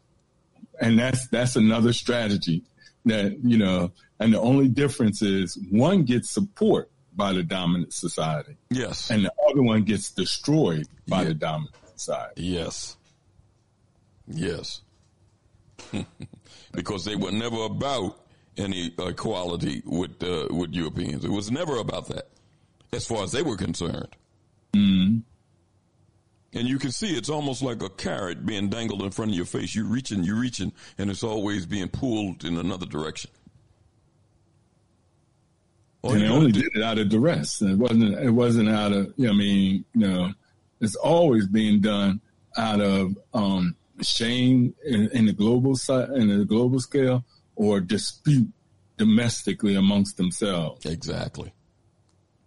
and 0.80 0.98
that's 1.00 1.28
that's 1.28 1.56
another 1.56 1.94
strategy 1.94 2.64
that 3.06 3.38
you 3.44 3.58
know 3.58 3.92
and 4.20 4.34
the 4.34 4.40
only 4.40 4.68
difference 4.68 5.22
is 5.22 5.58
one 5.70 6.04
gets 6.04 6.32
support 6.32 6.90
by 7.16 7.34
the 7.34 7.44
dominant 7.44 7.94
society. 7.94 8.58
Yes. 8.70 9.10
And 9.10 9.26
the 9.26 9.34
other 9.50 9.62
one 9.62 9.84
gets 9.84 10.12
destroyed 10.12 10.88
by 11.08 11.24
the 11.24 11.34
dominant 11.34 11.76
society. 11.96 12.44
Yes. 12.44 12.98
Yes. 14.28 14.82
Because 16.72 17.06
they 17.06 17.16
were 17.16 17.32
never 17.32 17.66
about 17.66 18.18
any 18.58 18.94
equality 19.00 19.82
with 19.86 20.22
uh, 20.24 20.48
with 20.52 20.74
Europeans. 20.74 21.26
It 21.26 21.32
was 21.32 21.52
never 21.52 21.78
about 21.78 22.08
that, 22.08 22.30
as 22.92 23.06
far 23.06 23.24
as 23.24 23.32
they 23.32 23.42
were 23.42 23.58
concerned. 23.58 24.16
mm 24.74 25.22
And 26.54 26.68
you 26.68 26.78
can 26.80 26.92
see 26.92 27.16
it's 27.16 27.30
almost 27.30 27.62
like 27.62 27.82
a 27.82 27.90
carrot 27.90 28.46
being 28.46 28.70
dangled 28.70 29.02
in 29.02 29.12
front 29.12 29.32
of 29.32 29.38
your 29.38 29.46
face. 29.46 29.76
You're 29.76 29.86
reaching, 29.86 30.24
you're 30.24 30.40
reaching, 30.40 30.72
and 30.98 31.10
it's 31.10 31.24
always 31.24 31.66
being 31.66 31.90
pulled 31.90 32.46
in 32.46 32.58
another 32.58 32.86
direction. 32.86 33.32
All 36.04 36.12
and 36.12 36.22
they 36.22 36.28
only 36.28 36.52
do- 36.52 36.62
did 36.62 36.76
it 36.76 36.84
out 36.84 37.00
of 37.00 37.08
duress 37.10 37.62
it 37.62 37.78
wasn't 37.78 38.20
it 38.20 38.32
wasn't 38.32 38.68
out 38.68 38.92
of 38.92 39.14
you 39.16 39.26
know, 39.26 39.32
i 39.32 39.36
mean 39.36 39.86
you 39.94 40.02
know 40.02 40.34
it's 40.82 40.96
always 40.96 41.48
being 41.48 41.80
done 41.80 42.20
out 42.58 42.82
of 42.82 43.18
um 43.34 43.74
shame 44.02 44.76
in, 44.86 45.08
in 45.12 45.26
the 45.28 45.32
global 45.32 45.78
side 45.78 46.10
in 46.10 46.28
the 46.28 46.44
global 46.44 46.82
scale 46.82 47.24
or 47.56 47.80
dispute 47.80 48.50
domestically 48.98 49.76
amongst 49.76 50.18
themselves. 50.18 50.86
Exactly. 50.86 51.54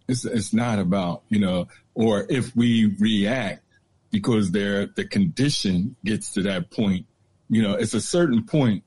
It's 0.08 0.24
it's 0.24 0.52
not 0.52 0.78
about 0.78 1.22
you 1.28 1.40
know, 1.40 1.68
or 1.94 2.26
if 2.28 2.54
we 2.54 2.94
react 2.98 3.62
because 4.10 4.52
their 4.52 4.86
the 4.86 5.04
condition 5.04 5.96
gets 6.04 6.32
to 6.32 6.42
that 6.42 6.70
point. 6.70 7.06
You 7.48 7.62
know, 7.62 7.74
it's 7.74 7.94
a 7.94 8.00
certain 8.00 8.44
point 8.44 8.82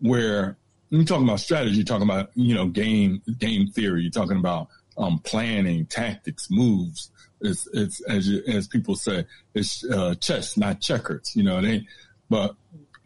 where 0.00 0.56
you're 0.90 1.04
talking 1.04 1.24
about 1.24 1.40
strategy, 1.40 1.76
you're 1.76 1.84
talking 1.84 2.08
about 2.08 2.30
you 2.34 2.54
know 2.54 2.66
game 2.66 3.22
game 3.38 3.68
theory, 3.68 4.02
you're 4.02 4.10
talking 4.10 4.36
about 4.36 4.68
um, 4.98 5.18
planning, 5.20 5.86
tactics, 5.86 6.48
moves. 6.50 7.10
It's 7.40 7.68
it's 7.72 8.00
as 8.02 8.28
you, 8.28 8.42
as 8.46 8.68
people 8.68 8.96
say, 8.96 9.24
it's 9.54 9.84
uh, 9.84 10.14
chess, 10.16 10.56
not 10.56 10.80
checkers. 10.80 11.32
You 11.34 11.44
know, 11.44 11.60
they 11.60 11.86
but 12.28 12.54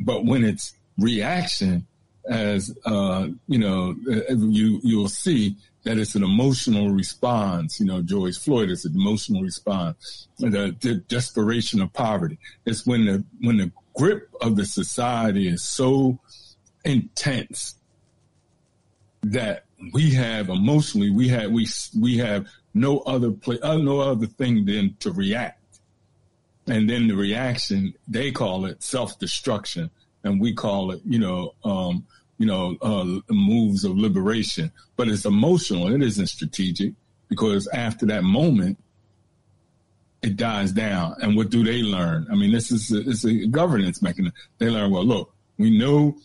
but 0.01 0.25
when 0.25 0.45
it's 0.45 0.75
reaction, 0.99 1.87
as 2.29 2.75
uh, 2.87 3.29
you 3.49 3.59
know, 3.59 3.95
you 4.29 4.81
you'll 4.83 5.09
see 5.09 5.57
that 5.85 5.99
it's 5.99 6.15
an 6.15 6.25
emotional 6.25 6.91
response. 6.91 7.79
You 7.79 7.87
know, 7.87 8.03
George 8.03 8.39
Floyd 8.39 8.71
is 8.71 8.85
an 8.85 8.95
emotional 8.95 9.43
response. 9.43 10.29
The, 10.39 10.75
the 10.81 10.95
desperation 11.09 11.81
of 11.81 11.93
poverty. 11.93 12.39
It's 12.65 12.87
when 12.87 13.05
the 13.05 13.25
when 13.41 13.59
the 13.59 13.71
grip 13.95 14.31
of 14.41 14.57
the 14.57 14.65
society 14.65 15.49
is 15.49 15.63
so 15.63 16.19
intense 16.85 17.77
that 19.23 19.65
we 19.93 20.11
have 20.13 20.49
emotionally 20.49 21.11
we 21.11 21.29
have 21.29 21.51
we 21.51 21.67
we 21.99 22.17
have 22.19 22.47
no 22.75 22.99
other 23.01 23.31
play 23.31 23.59
uh, 23.61 23.77
no 23.77 24.01
other 24.01 24.27
thing 24.27 24.65
than 24.65 24.95
to 25.01 25.13
react 25.13 25.61
and 26.67 26.89
then 26.89 27.09
the 27.09 27.15
reaction 27.15 27.95
they 28.09 28.31
call 28.31 28.67
it 28.67 28.83
self-destruction 28.83 29.91
and 30.25 30.41
we 30.41 30.53
call 30.53 30.91
it 30.91 31.01
you 31.05 31.19
know 31.19 31.55
um, 31.65 32.05
you 32.39 32.47
know, 32.47 32.77
uh, 32.83 33.05
moves 33.31 33.85
of 33.85 33.97
liberation, 33.97 34.71
but 34.97 35.09
it's 35.09 35.25
emotional. 35.25 35.93
It 35.95 36.03
isn't 36.03 36.27
strategic 36.27 36.95
because 37.29 37.69
after 37.69 38.07
that 38.07 38.25
moment, 38.25 38.79
it 40.23 40.37
dies 40.37 40.73
down. 40.73 41.15
And 41.21 41.37
what 41.37 41.51
do 41.51 41.63
they 41.63 41.83
learn? 41.83 42.27
I 42.31 42.35
mean, 42.35 42.53
this 42.53 42.71
is 42.71 42.91
a, 42.91 43.09
it's 43.09 43.25
a 43.25 43.47
governance 43.47 44.03
mechanism. 44.03 44.35
They 44.59 44.71
learn, 44.71 44.91
well, 44.91 45.05
look, 45.05 45.35
we 45.59 45.77
know, 45.77 46.17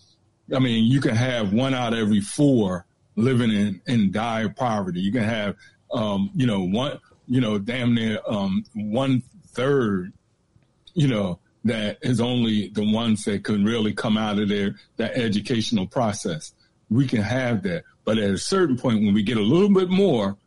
I 0.55 0.59
mean, 0.59 0.85
you 0.85 1.01
can 1.01 1.15
have 1.15 1.53
one 1.53 1.73
out 1.73 1.93
of 1.93 1.99
every 1.99 2.21
four 2.21 2.85
living 3.15 3.51
in, 3.51 3.81
in 3.87 4.11
dire 4.11 4.49
poverty. 4.49 5.01
You 5.01 5.11
can 5.11 5.23
have, 5.23 5.55
um, 5.91 6.31
you 6.35 6.47
know, 6.47 6.61
one, 6.61 6.99
you 7.27 7.41
know, 7.41 7.59
damn 7.59 7.93
near, 7.93 8.19
um, 8.27 8.63
one 8.73 9.21
third, 9.49 10.13
you 10.93 11.07
know, 11.07 11.39
that 11.65 11.97
is 12.01 12.21
only 12.21 12.69
the 12.69 12.89
ones 12.89 13.25
that 13.25 13.43
can 13.43 13.65
really 13.65 13.93
come 13.93 14.17
out 14.17 14.39
of 14.39 14.49
their 14.49 14.75
that 14.97 15.15
educational 15.15 15.87
process. 15.87 16.53
We 16.89 17.07
can 17.07 17.21
have 17.21 17.63
that, 17.63 17.83
but 18.05 18.17
at 18.17 18.31
a 18.31 18.37
certain 18.37 18.77
point, 18.77 19.03
when 19.03 19.13
we 19.13 19.23
get 19.23 19.37
a 19.37 19.41
little 19.41 19.69
bit 19.69 19.89
more, 19.89 20.37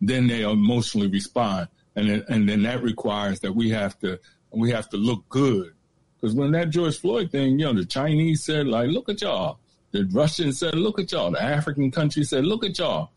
then 0.00 0.26
they 0.26 0.42
emotionally 0.42 1.08
respond, 1.08 1.68
and 1.94 2.08
then, 2.08 2.24
and 2.28 2.48
then 2.48 2.62
that 2.62 2.82
requires 2.82 3.40
that 3.40 3.54
we 3.54 3.70
have 3.70 3.98
to 4.00 4.18
we 4.50 4.70
have 4.70 4.88
to 4.90 4.96
look 4.96 5.28
good. 5.28 5.72
Because 6.20 6.34
when 6.34 6.52
that 6.52 6.70
George 6.70 6.98
Floyd 6.98 7.30
thing, 7.30 7.58
you 7.58 7.66
know, 7.66 7.72
the 7.72 7.84
Chinese 7.84 8.44
said 8.44 8.66
like, 8.66 8.88
"Look 8.88 9.08
at 9.08 9.20
y'all," 9.20 9.58
the 9.92 10.08
Russians 10.12 10.58
said, 10.58 10.74
"Look 10.74 10.98
at 10.98 11.12
y'all," 11.12 11.30
the 11.30 11.42
African 11.42 11.90
countries 11.90 12.30
said, 12.30 12.44
"Look 12.44 12.64
at 12.64 12.78
y'all," 12.78 13.12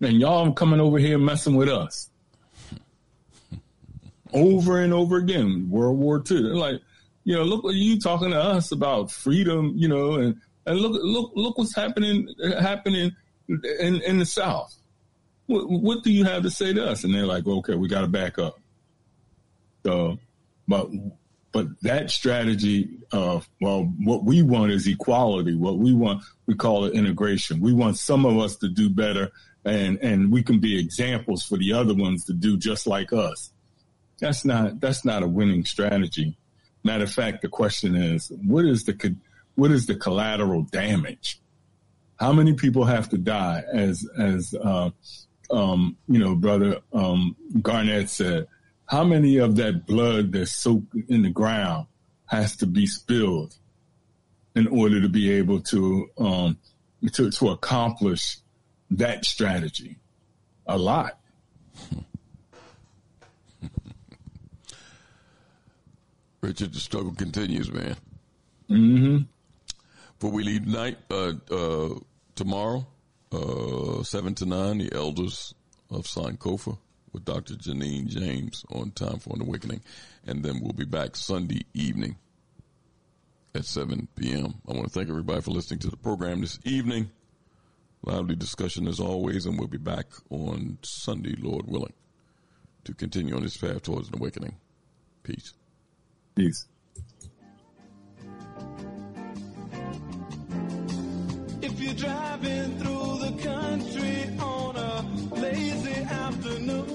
and 0.00 0.20
y'all 0.20 0.52
coming 0.52 0.80
over 0.80 0.98
here 0.98 1.18
messing 1.18 1.56
with 1.56 1.68
us 1.68 2.08
over 4.32 4.80
and 4.80 4.92
over 4.92 5.16
again. 5.16 5.68
World 5.70 5.98
War 5.98 6.22
II. 6.30 6.42
They're 6.42 6.54
like, 6.54 6.80
you 7.30 7.36
know, 7.36 7.44
look, 7.44 7.62
what 7.62 7.76
you 7.76 8.00
talking 8.00 8.32
to 8.32 8.42
us 8.42 8.72
about 8.72 9.08
freedom, 9.08 9.72
you 9.76 9.86
know, 9.86 10.14
and, 10.14 10.34
and 10.66 10.80
look, 10.80 11.00
look, 11.00 11.30
look 11.36 11.58
what's 11.58 11.76
happening, 11.76 12.26
happening 12.58 13.12
in, 13.48 14.02
in 14.02 14.18
the 14.18 14.26
South. 14.26 14.74
What, 15.46 15.70
what 15.70 16.02
do 16.02 16.10
you 16.10 16.24
have 16.24 16.42
to 16.42 16.50
say 16.50 16.72
to 16.72 16.84
us? 16.84 17.04
And 17.04 17.14
they're 17.14 17.26
like, 17.26 17.46
okay, 17.46 17.76
we 17.76 17.86
got 17.86 18.00
to 18.00 18.08
back 18.08 18.40
up. 18.40 18.58
So, 19.86 20.18
but, 20.66 20.90
but 21.52 21.68
that 21.82 22.10
strategy 22.10 22.98
of, 23.12 23.48
well, 23.60 23.84
what 24.02 24.24
we 24.24 24.42
want 24.42 24.72
is 24.72 24.88
equality. 24.88 25.54
What 25.54 25.78
we 25.78 25.94
want, 25.94 26.24
we 26.46 26.56
call 26.56 26.84
it 26.86 26.94
integration. 26.94 27.60
We 27.60 27.72
want 27.72 27.96
some 27.96 28.26
of 28.26 28.38
us 28.38 28.56
to 28.56 28.68
do 28.68 28.90
better 28.90 29.30
and, 29.64 29.98
and 29.98 30.32
we 30.32 30.42
can 30.42 30.58
be 30.58 30.80
examples 30.80 31.44
for 31.44 31.56
the 31.58 31.74
other 31.74 31.94
ones 31.94 32.24
to 32.24 32.32
do 32.32 32.56
just 32.56 32.88
like 32.88 33.12
us. 33.12 33.52
That's 34.18 34.44
not, 34.44 34.80
that's 34.80 35.04
not 35.04 35.22
a 35.22 35.28
winning 35.28 35.64
strategy. 35.64 36.36
Matter 36.82 37.04
of 37.04 37.12
fact, 37.12 37.42
the 37.42 37.48
question 37.48 37.94
is, 37.94 38.32
what 38.46 38.64
is 38.64 38.84
the 38.84 39.16
what 39.54 39.70
is 39.70 39.86
the 39.86 39.94
collateral 39.94 40.62
damage? 40.62 41.40
How 42.18 42.32
many 42.32 42.54
people 42.54 42.84
have 42.84 43.08
to 43.10 43.18
die? 43.18 43.62
As 43.72 44.06
as 44.18 44.54
uh, 44.54 44.90
um, 45.50 45.96
you 46.08 46.18
know, 46.18 46.34
brother 46.34 46.80
um, 46.92 47.36
Garnet 47.60 48.08
said, 48.08 48.46
how 48.86 49.04
many 49.04 49.36
of 49.36 49.56
that 49.56 49.86
blood 49.86 50.32
that's 50.32 50.52
soaked 50.52 50.94
in 51.08 51.22
the 51.22 51.30
ground 51.30 51.86
has 52.26 52.56
to 52.56 52.66
be 52.66 52.86
spilled 52.86 53.56
in 54.54 54.66
order 54.66 55.00
to 55.00 55.08
be 55.08 55.30
able 55.32 55.60
to 55.60 56.10
um, 56.18 56.58
to 57.12 57.30
to 57.30 57.50
accomplish 57.50 58.38
that 58.90 59.24
strategy? 59.24 59.98
A 60.66 60.78
lot. 60.78 61.19
Richard, 66.50 66.74
the 66.74 66.80
struggle 66.80 67.14
continues, 67.14 67.70
man. 67.70 67.96
Mm-hmm. 68.68 69.18
Before 70.18 70.32
we 70.32 70.42
leave 70.42 70.64
tonight, 70.64 70.98
uh, 71.08 71.34
uh, 71.48 71.94
tomorrow, 72.34 72.88
uh, 73.30 74.02
7 74.02 74.34
to 74.34 74.46
9, 74.46 74.78
the 74.78 74.92
elders 74.92 75.54
of 75.90 76.06
Sankofa 76.06 76.76
with 77.12 77.24
Dr. 77.24 77.54
Janine 77.54 78.08
James 78.08 78.64
on 78.68 78.90
Time 78.90 79.20
for 79.20 79.36
an 79.36 79.42
Awakening. 79.42 79.80
And 80.26 80.44
then 80.44 80.58
we'll 80.60 80.72
be 80.72 80.84
back 80.84 81.14
Sunday 81.14 81.60
evening 81.72 82.16
at 83.54 83.64
7 83.64 84.08
p.m. 84.16 84.54
I 84.68 84.72
want 84.72 84.88
to 84.88 84.90
thank 84.92 85.08
everybody 85.08 85.42
for 85.42 85.52
listening 85.52 85.78
to 85.80 85.90
the 85.90 85.96
program 85.98 86.40
this 86.40 86.58
evening. 86.64 87.12
Lively 88.02 88.34
discussion 88.34 88.88
as 88.88 88.98
always, 88.98 89.46
and 89.46 89.56
we'll 89.56 89.68
be 89.68 89.78
back 89.78 90.06
on 90.30 90.78
Sunday, 90.82 91.36
Lord 91.38 91.68
willing, 91.68 91.94
to 92.82 92.92
continue 92.92 93.36
on 93.36 93.44
this 93.44 93.56
path 93.56 93.82
towards 93.82 94.08
an 94.08 94.16
awakening. 94.16 94.56
Peace. 95.22 95.52
Peace. 96.34 96.66
If 101.62 101.80
you're 101.80 101.94
driving 101.94 102.78
through 102.78 103.18
the 103.18 103.32
country 103.42 104.38
on 104.38 104.76
a 104.76 105.04
lazy 105.34 106.00
afternoon, 106.02 106.86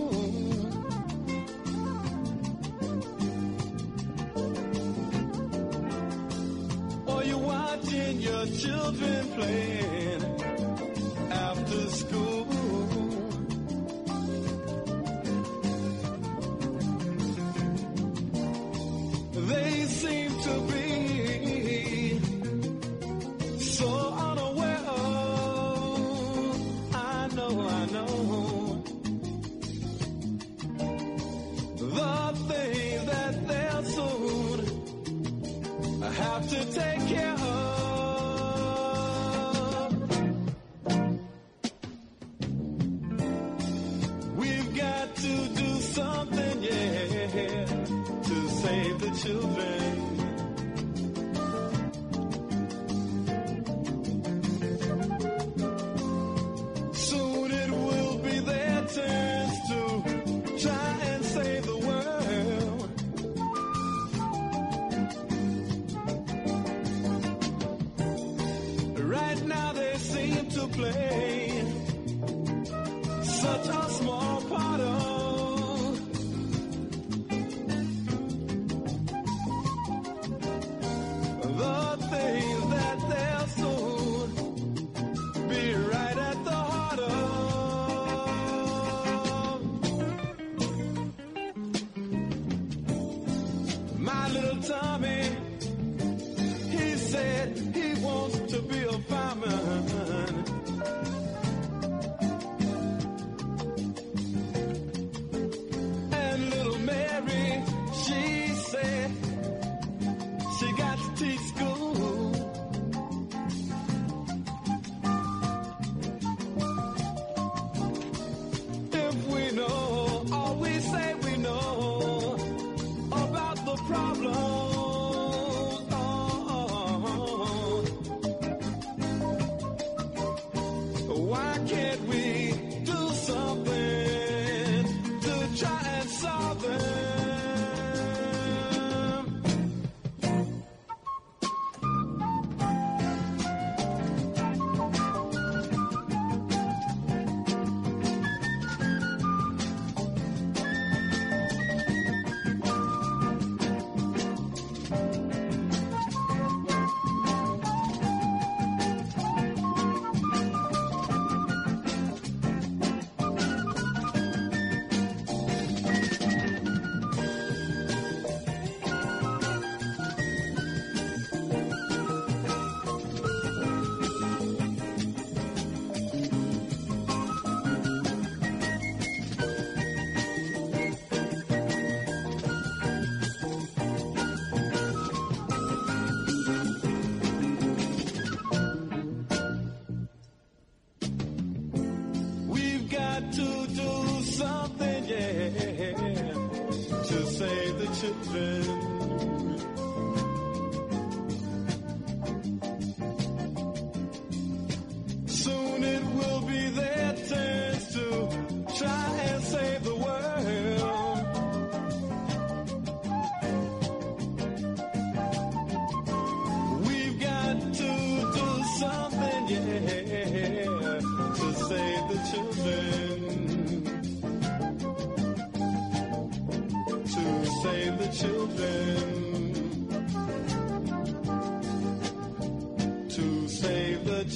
or 7.08 7.24
you're 7.24 7.38
watching 7.38 8.20
your 8.22 8.46
children 8.48 9.28
playing 9.36 10.35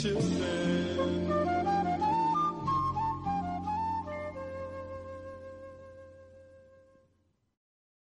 children. 0.02 0.59